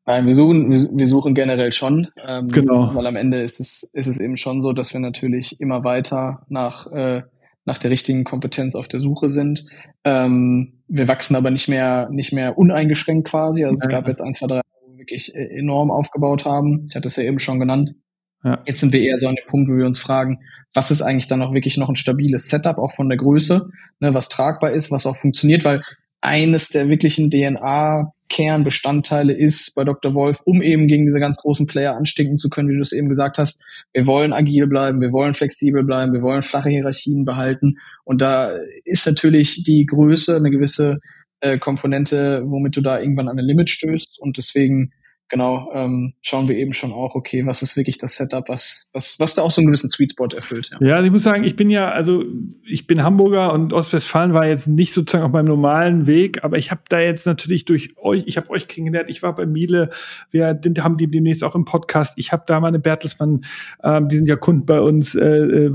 Nein, 0.07 0.26
wir 0.26 0.34
suchen, 0.34 0.70
wir, 0.70 0.78
wir 0.78 1.07
suchen 1.07 1.34
generell 1.34 1.72
schon. 1.72 2.09
Ähm, 2.26 2.49
genau. 2.49 2.95
Weil 2.95 3.07
am 3.07 3.16
Ende 3.16 3.43
ist 3.43 3.61
es, 3.61 3.88
ist 3.93 4.07
es 4.07 4.18
eben 4.18 4.36
schon 4.36 4.62
so, 4.62 4.72
dass 4.72 4.93
wir 4.93 5.01
natürlich 5.01 5.61
immer 5.61 5.84
weiter 5.84 6.47
nach, 6.49 6.91
äh, 6.91 7.22
nach 7.64 7.78
der 7.78 7.91
richtigen 7.91 8.24
Kompetenz 8.24 8.74
auf 8.74 8.88
der 8.88 9.01
Suche 9.01 9.28
sind. 9.28 9.66
Ähm, 10.05 10.80
wir 10.88 11.07
wachsen 11.07 11.36
aber 11.36 11.51
nicht 11.51 11.68
mehr, 11.68 12.09
nicht 12.11 12.32
mehr 12.32 12.59
uneingeschränkt 12.59 13.28
quasi. 13.28 13.64
Also 13.64 13.76
es 13.80 13.88
gab 13.88 14.09
jetzt 14.09 14.22
ein, 14.22 14.34
zwei, 14.34 14.47
drei, 14.47 14.62
wirklich 15.01 15.34
äh, 15.34 15.59
enorm 15.59 15.90
aufgebaut 15.90 16.44
haben. 16.44 16.86
Ich 16.88 16.94
hatte 16.94 17.09
es 17.09 17.16
ja 17.16 17.24
eben 17.24 17.40
schon 17.40 17.59
genannt. 17.59 17.94
Ja. 18.44 18.62
Jetzt 18.66 18.80
sind 18.80 18.92
wir 18.92 19.01
eher 19.01 19.18
so 19.18 19.26
an 19.26 19.34
dem 19.34 19.44
Punkt, 19.46 19.68
wo 19.68 19.76
wir 19.76 19.86
uns 19.86 19.98
fragen, 19.98 20.38
was 20.72 20.90
ist 20.90 21.03
eigentlich 21.03 21.26
dann 21.26 21.42
auch 21.42 21.53
wirklich 21.53 21.76
noch 21.76 21.88
ein 21.88 21.96
stabiles 21.96 22.48
Setup, 22.48 22.78
auch 22.78 22.92
von 22.92 23.09
der 23.09 23.18
Größe, 23.18 23.68
ne, 23.98 24.14
was 24.14 24.28
tragbar 24.28 24.70
ist, 24.70 24.90
was 24.90 25.07
auch 25.07 25.16
funktioniert, 25.16 25.64
weil 25.64 25.82
eines 26.20 26.68
der 26.68 26.88
wirklichen 26.88 27.30
DNA-Kernbestandteile 27.30 29.32
ist 29.32 29.74
bei 29.74 29.84
Dr. 29.84 30.14
Wolf, 30.14 30.42
um 30.44 30.62
eben 30.62 30.86
gegen 30.86 31.07
diese 31.07 31.18
ganz 31.18 31.38
großen 31.38 31.66
Player 31.66 31.96
anstinken 31.96 32.38
zu 32.38 32.51
können, 32.51 32.68
wie 32.68 32.76
du 32.76 32.82
es 32.82 32.92
eben 32.92 33.09
gesagt 33.09 33.38
hast. 33.38 33.64
Wir 33.92 34.07
wollen 34.07 34.34
agil 34.34 34.66
bleiben, 34.66 35.01
wir 35.01 35.12
wollen 35.12 35.34
flexibel 35.34 35.82
bleiben, 35.82 36.12
wir 36.12 36.22
wollen 36.22 36.42
flache 36.42 36.68
Hierarchien 36.68 37.24
behalten. 37.24 37.78
Und 38.05 38.20
da 38.20 38.53
ist 38.84 39.07
natürlich 39.07 39.64
die 39.64 39.86
Größe 39.86 40.36
eine 40.36 40.51
gewisse 40.51 41.01
äh, 41.41 41.59
Komponente, 41.59 42.43
womit 42.47 42.76
du 42.76 42.80
da 42.80 43.01
irgendwann 43.01 43.28
an 43.28 43.38
ein 43.38 43.45
Limit 43.45 43.70
stößt. 43.70 44.20
Und 44.20 44.36
deswegen 44.36 44.93
genau, 45.30 45.70
ähm, 45.72 46.12
schauen 46.20 46.49
wir 46.49 46.57
eben 46.57 46.74
schon 46.74 46.93
auch, 46.93 47.14
okay, 47.14 47.47
was 47.47 47.62
ist 47.62 47.76
wirklich 47.76 47.99
das 47.99 48.16
Setup, 48.16 48.49
was, 48.49 48.91
was, 48.93 49.18
was 49.18 49.34
da 49.34 49.43
auch 49.43 49.51
so 49.51 49.61
einen 49.61 49.68
gewissen 49.68 49.88
Sweet 49.88 50.11
Spot 50.11 50.26
erfüllt. 50.26 50.70
Ja. 50.80 50.86
ja, 50.86 51.03
ich 51.03 51.11
muss 51.11 51.22
sagen, 51.22 51.45
ich 51.45 51.57
bin 51.57 51.70
ja, 51.70 51.91
also 51.91 52.24
ich 52.64 52.86
bin 52.86 53.03
Hamburger 53.03 53.53
und 53.53 53.72
Ostwestfalen 53.72 54.34
war 54.34 54.47
jetzt 54.47 54.66
nicht 54.66 54.93
sozusagen 54.93 55.24
auf 55.24 55.32
meinem 55.32 55.47
normalen 55.47 56.07
Weg, 56.07 56.45
aber 56.45 56.59
ich 56.59 56.70
habe 56.70 56.82
da 56.88 57.01
jetzt 57.01 57.26
natürlich 57.26 57.64
durch 57.64 57.97
euch, 57.97 58.24
ich 58.26 58.36
habe 58.36 58.51
euch 58.51 58.68
kennengelernt, 58.68 59.09
ich 59.09 59.22
war 59.22 59.34
bei 59.34 59.47
Miele, 59.47 59.91
wir 60.30 60.61
haben 60.80 60.97
die 60.97 61.09
demnächst 61.09 61.45
auch 61.45 61.55
im 61.55 61.64
Podcast, 61.64 62.18
ich 62.18 62.32
habe 62.32 62.43
da 62.47 62.61
meine 62.61 62.80
Bertelsmann, 62.80 63.43
ähm, 63.84 64.09
die 64.09 64.16
sind 64.16 64.28
ja 64.28 64.36
Kunden 64.36 64.66
bei 64.66 64.80
uns, 64.80 65.14
äh, 65.14 65.20
äh, 65.24 65.72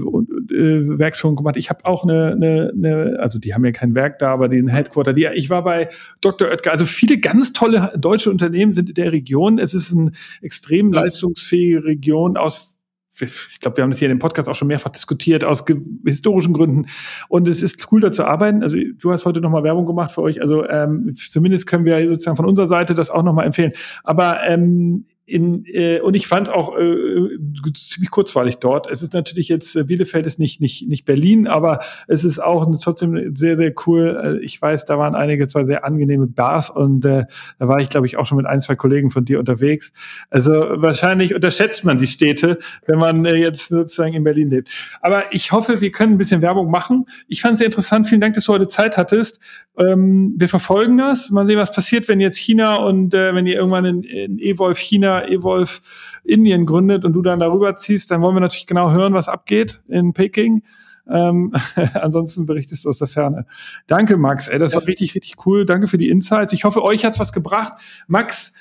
äh 0.51 0.97
Werksführung 0.99 1.35
gemacht. 1.35 1.57
Ich 1.57 1.69
habe 1.69 1.85
auch 1.85 2.03
eine, 2.03 2.33
eine, 2.33 2.71
eine, 2.75 3.17
also 3.19 3.39
die 3.39 3.53
haben 3.53 3.65
ja 3.65 3.71
kein 3.71 3.95
Werk 3.95 4.19
da, 4.19 4.31
aber 4.31 4.47
den 4.47 4.67
Headquarter, 4.67 5.13
die, 5.13 5.27
ich 5.33 5.49
war 5.49 5.63
bei 5.63 5.89
Dr. 6.21 6.49
Oetker, 6.49 6.71
also 6.71 6.85
viele 6.85 7.19
ganz 7.19 7.53
tolle 7.53 7.91
deutsche 7.97 8.29
Unternehmen 8.29 8.73
sind 8.73 8.89
in 8.89 8.95
der 8.95 9.11
Region. 9.11 9.59
Es 9.59 9.73
ist 9.73 9.95
eine 9.95 10.11
extrem 10.41 10.91
leistungsfähige 10.91 11.83
Region 11.83 12.37
aus 12.37 12.75
ich 13.21 13.59
glaube, 13.61 13.77
wir 13.77 13.83
haben 13.83 13.91
das 13.91 13.99
hier 13.99 14.09
in 14.09 14.17
dem 14.17 14.19
Podcast 14.19 14.49
auch 14.49 14.55
schon 14.55 14.67
mehrfach 14.67 14.89
diskutiert, 14.89 15.45
aus 15.45 15.63
historischen 16.05 16.53
Gründen. 16.53 16.85
Und 17.29 17.47
es 17.47 17.61
ist 17.61 17.87
cool, 17.91 18.01
da 18.01 18.11
zu 18.11 18.25
arbeiten. 18.25 18.61
Also 18.61 18.77
du 18.77 19.11
hast 19.11 19.25
heute 19.25 19.39
nochmal 19.41 19.63
Werbung 19.63 19.85
gemacht 19.85 20.11
für 20.11 20.21
euch. 20.21 20.41
Also 20.41 20.67
ähm, 20.67 21.15
zumindest 21.15 21.67
können 21.67 21.85
wir 21.85 22.07
sozusagen 22.07 22.35
von 22.35 22.45
unserer 22.45 22.67
Seite 22.67 22.93
das 22.93 23.09
auch 23.09 23.23
nochmal 23.23 23.45
empfehlen. 23.45 23.71
Aber 24.03 24.43
ähm, 24.45 25.05
in, 25.27 25.65
äh, 25.65 25.99
und 26.01 26.13
ich 26.13 26.27
fand 26.27 26.53
auch 26.53 26.77
äh, 26.77 27.29
ziemlich 27.73 28.11
kurzweilig 28.11 28.57
dort. 28.57 28.89
Es 28.89 29.01
ist 29.01 29.13
natürlich 29.13 29.49
jetzt, 29.49 29.75
äh, 29.75 29.83
Bielefeld 29.83 30.27
ist 30.27 30.37
nicht, 30.37 30.61
nicht, 30.61 30.87
nicht 30.87 31.05
Berlin, 31.05 31.47
aber 31.47 31.79
es 32.07 32.23
ist 32.23 32.37
auch 32.37 32.67
trotzdem 32.81 33.35
sehr, 33.35 33.57
sehr 33.57 33.73
cool. 33.87 34.39
Äh, 34.41 34.45
ich 34.45 34.61
weiß, 34.61 34.85
da 34.85 34.99
waren 34.99 35.15
einige 35.15 35.47
zwar 35.47 35.65
sehr 35.65 35.83
angenehme 35.83 36.27
Bars 36.27 36.69
und 36.69 37.05
äh, 37.05 37.25
da 37.57 37.67
war 37.67 37.79
ich, 37.79 37.89
glaube 37.89 38.05
ich, 38.05 38.17
auch 38.17 38.27
schon 38.27 38.37
mit 38.37 38.45
ein, 38.45 38.61
zwei 38.61 38.75
Kollegen 38.75 39.09
von 39.09 39.25
dir 39.25 39.39
unterwegs. 39.39 39.93
Also 40.29 40.51
wahrscheinlich 40.51 41.33
unterschätzt 41.33 41.85
man 41.85 41.97
die 41.97 42.07
Städte, 42.07 42.59
wenn 42.85 42.99
man 42.99 43.25
äh, 43.25 43.35
jetzt 43.35 43.69
sozusagen 43.69 44.13
in 44.13 44.23
Berlin 44.23 44.51
lebt. 44.51 44.69
Aber 45.01 45.23
ich 45.31 45.51
hoffe, 45.51 45.81
wir 45.81 45.91
können 45.91 46.13
ein 46.13 46.17
bisschen 46.19 46.43
Werbung 46.43 46.69
machen. 46.69 47.05
Ich 47.27 47.41
fand 47.41 47.55
es 47.55 47.59
sehr 47.59 47.67
interessant. 47.67 48.07
Vielen 48.07 48.21
Dank, 48.21 48.35
dass 48.35 48.45
du 48.45 48.53
heute 48.53 48.67
Zeit 48.67 48.95
hattest. 48.95 49.39
Ähm, 49.77 50.35
wir 50.37 50.49
verfolgen 50.49 50.97
das. 50.97 51.29
Mal 51.31 51.45
sehen, 51.45 51.57
was 51.57 51.71
passiert, 51.73 52.07
wenn 52.07 52.19
jetzt 52.19 52.37
China 52.37 52.75
und 52.75 53.13
äh, 53.13 53.33
wenn 53.33 53.45
ihr 53.45 53.55
irgendwann 53.55 53.85
in, 53.85 54.03
in 54.03 54.39
Evolve 54.39 54.79
China, 54.79 55.14
Evolve 55.23 55.79
Indien 56.23 56.65
gründet 56.65 57.05
und 57.05 57.13
du 57.13 57.21
dann 57.21 57.39
darüber 57.39 57.77
ziehst, 57.77 58.11
dann 58.11 58.21
wollen 58.21 58.35
wir 58.35 58.41
natürlich 58.41 58.67
genau 58.67 58.91
hören, 58.91 59.13
was 59.13 59.27
abgeht 59.27 59.83
in 59.87 60.13
Peking. 60.13 60.63
Ähm, 61.09 61.53
ansonsten 61.93 62.45
berichtest 62.45 62.85
du 62.85 62.89
aus 62.89 62.99
der 62.99 63.07
Ferne. 63.07 63.45
Danke, 63.87 64.17
Max. 64.17 64.47
Ey, 64.47 64.59
das 64.59 64.73
ja. 64.73 64.79
war 64.79 64.87
richtig, 64.87 65.15
richtig 65.15 65.45
cool. 65.45 65.65
Danke 65.65 65.87
für 65.87 65.97
die 65.97 66.09
Insights. 66.09 66.53
Ich 66.53 66.63
hoffe, 66.63 66.83
euch 66.83 67.05
hat's 67.05 67.19
was 67.19 67.31
gebracht. 67.31 67.73
Max, 68.07 68.53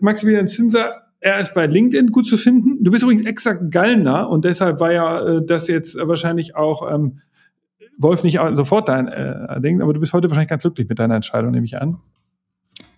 Maximilian 0.00 0.48
Zinser, 0.48 1.02
er 1.20 1.38
ist 1.38 1.54
bei 1.54 1.66
LinkedIn 1.66 2.08
gut 2.08 2.26
zu 2.26 2.36
finden. 2.36 2.82
Du 2.82 2.90
bist 2.90 3.04
übrigens 3.04 3.24
exakt 3.24 3.70
Gallner 3.70 4.28
und 4.28 4.44
deshalb 4.44 4.80
war 4.80 4.92
ja 4.92 5.20
äh, 5.20 5.46
das 5.46 5.68
jetzt 5.68 5.96
wahrscheinlich 5.96 6.56
auch 6.56 6.90
ähm, 6.92 7.20
Wolf 7.98 8.24
nicht 8.24 8.40
sofort 8.54 8.88
dein 8.88 9.06
äh, 9.06 9.60
Ding, 9.60 9.80
aber 9.80 9.92
du 9.92 10.00
bist 10.00 10.12
heute 10.12 10.28
wahrscheinlich 10.28 10.48
ganz 10.48 10.62
glücklich 10.62 10.88
mit 10.88 10.98
deiner 10.98 11.14
Entscheidung, 11.14 11.52
nehme 11.52 11.66
ich 11.66 11.80
an. 11.80 11.98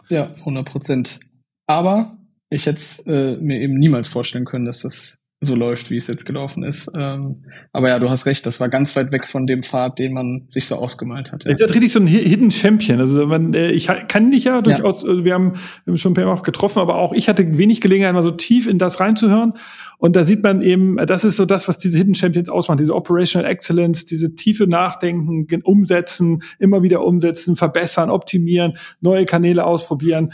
Ja, 0.08 0.30
100 0.38 0.64
Prozent. 0.64 1.20
Aber 1.66 2.16
ich 2.50 2.66
hätte 2.66 2.82
äh, 3.06 3.36
mir 3.36 3.60
eben 3.60 3.78
niemals 3.78 4.08
vorstellen 4.08 4.44
können, 4.44 4.64
dass 4.64 4.82
das 4.82 5.24
so 5.44 5.54
läuft, 5.54 5.90
wie 5.90 5.96
es 5.96 6.06
jetzt 6.06 6.26
gelaufen 6.26 6.62
ist. 6.62 6.90
Ähm, 6.96 7.44
aber 7.72 7.88
ja, 7.88 7.98
du 7.98 8.10
hast 8.10 8.26
recht, 8.26 8.44
das 8.46 8.60
war 8.60 8.68
ganz 8.68 8.96
weit 8.96 9.12
weg 9.12 9.26
von 9.26 9.46
dem 9.46 9.62
Pfad, 9.62 9.98
den 9.98 10.12
man 10.12 10.46
sich 10.48 10.66
so 10.66 10.76
ausgemalt 10.76 11.32
hat. 11.32 11.44
Ja. 11.44 11.50
Jetzt 11.50 11.74
richtig 11.74 11.92
so 11.92 12.00
ein 12.00 12.06
Hidden 12.06 12.50
Champion. 12.50 13.00
Also 13.00 13.26
man, 13.26 13.54
äh, 13.54 13.70
ich 13.70 13.88
kann 14.08 14.30
dich 14.30 14.44
ja 14.44 14.62
durchaus, 14.62 15.02
ja. 15.02 15.08
Also 15.08 15.24
wir 15.24 15.34
haben 15.34 15.54
schon 15.94 16.12
ein 16.12 16.14
paar 16.14 16.24
Mal 16.24 16.40
getroffen, 16.42 16.78
aber 16.78 16.96
auch 16.96 17.12
ich 17.12 17.28
hatte 17.28 17.58
wenig 17.58 17.80
Gelegenheit, 17.80 18.14
mal 18.14 18.22
so 18.22 18.30
tief 18.30 18.66
in 18.66 18.78
das 18.78 19.00
reinzuhören. 19.00 19.54
Und 19.98 20.16
da 20.16 20.24
sieht 20.24 20.42
man 20.42 20.60
eben, 20.60 20.96
das 21.06 21.24
ist 21.24 21.36
so 21.36 21.44
das, 21.44 21.68
was 21.68 21.78
diese 21.78 21.98
Hidden 21.98 22.14
Champions 22.14 22.48
ausmachen, 22.48 22.78
diese 22.78 22.94
Operational 22.94 23.50
Excellence, 23.50 24.04
diese 24.04 24.34
tiefe 24.34 24.66
Nachdenken, 24.66 25.46
umsetzen, 25.62 26.42
immer 26.58 26.82
wieder 26.82 27.04
umsetzen, 27.04 27.56
verbessern, 27.56 28.10
optimieren, 28.10 28.74
neue 29.00 29.24
Kanäle 29.24 29.64
ausprobieren 29.64 30.32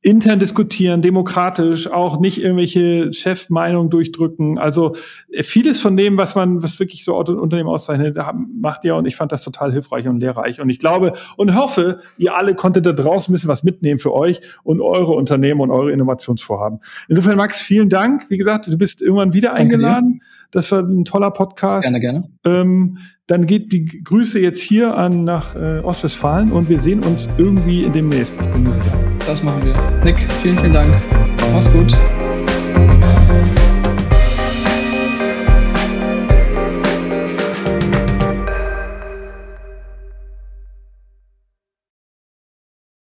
intern 0.00 0.38
diskutieren, 0.38 1.02
demokratisch, 1.02 1.90
auch 1.90 2.20
nicht 2.20 2.40
irgendwelche 2.40 3.12
Chefmeinungen 3.12 3.90
durchdrücken. 3.90 4.56
Also 4.56 4.94
äh, 5.30 5.42
vieles 5.42 5.80
von 5.80 5.96
dem, 5.96 6.16
was 6.16 6.36
man, 6.36 6.62
was 6.62 6.78
wirklich 6.78 7.04
so 7.04 7.16
Unternehmen 7.16 7.68
auszeichnet, 7.68 8.16
macht 8.60 8.84
ihr 8.84 8.94
und 8.94 9.06
ich 9.06 9.16
fand 9.16 9.32
das 9.32 9.42
total 9.42 9.72
hilfreich 9.72 10.06
und 10.06 10.20
lehrreich. 10.20 10.60
Und 10.60 10.70
ich 10.70 10.78
glaube 10.78 11.14
und 11.36 11.56
hoffe, 11.56 11.98
ihr 12.16 12.36
alle 12.36 12.54
konntet 12.54 12.86
da 12.86 12.92
draußen 12.92 13.32
ein 13.32 13.34
bisschen 13.34 13.48
was 13.48 13.64
mitnehmen 13.64 13.98
für 13.98 14.14
euch 14.14 14.40
und 14.62 14.80
eure 14.80 15.12
Unternehmen 15.12 15.60
und 15.60 15.70
eure 15.70 15.90
Innovationsvorhaben. 15.90 16.78
Insofern, 17.08 17.36
Max, 17.36 17.60
vielen 17.60 17.88
Dank. 17.88 18.26
Wie 18.28 18.38
gesagt, 18.38 18.68
du 18.68 18.78
bist 18.78 19.02
irgendwann 19.02 19.32
wieder 19.32 19.54
eingeladen. 19.54 20.22
Das 20.52 20.70
war 20.70 20.80
ein 20.80 21.04
toller 21.04 21.32
Podcast. 21.32 21.84
Gerne, 21.84 22.00
gerne. 22.00 22.30
Ähm, 22.44 22.98
dann 23.26 23.46
geht 23.46 23.72
die 23.72 23.84
Grüße 23.84 24.38
jetzt 24.38 24.62
hier 24.62 24.96
an 24.96 25.24
nach 25.24 25.54
äh, 25.54 25.80
Ostwestfalen 25.80 26.52
und 26.52 26.70
wir 26.70 26.80
sehen 26.80 27.00
uns 27.02 27.28
irgendwie 27.36 27.88
demnächst. 27.90 28.40
Ich 28.40 28.48
bin 28.52 28.64
sicher. 28.64 29.07
Das 29.28 29.42
machen 29.42 29.62
wir. 29.62 29.74
Nick, 30.04 30.26
vielen, 30.40 30.58
vielen 30.58 30.72
Dank. 30.72 30.88
Mach's 31.52 31.70
gut. 31.70 31.94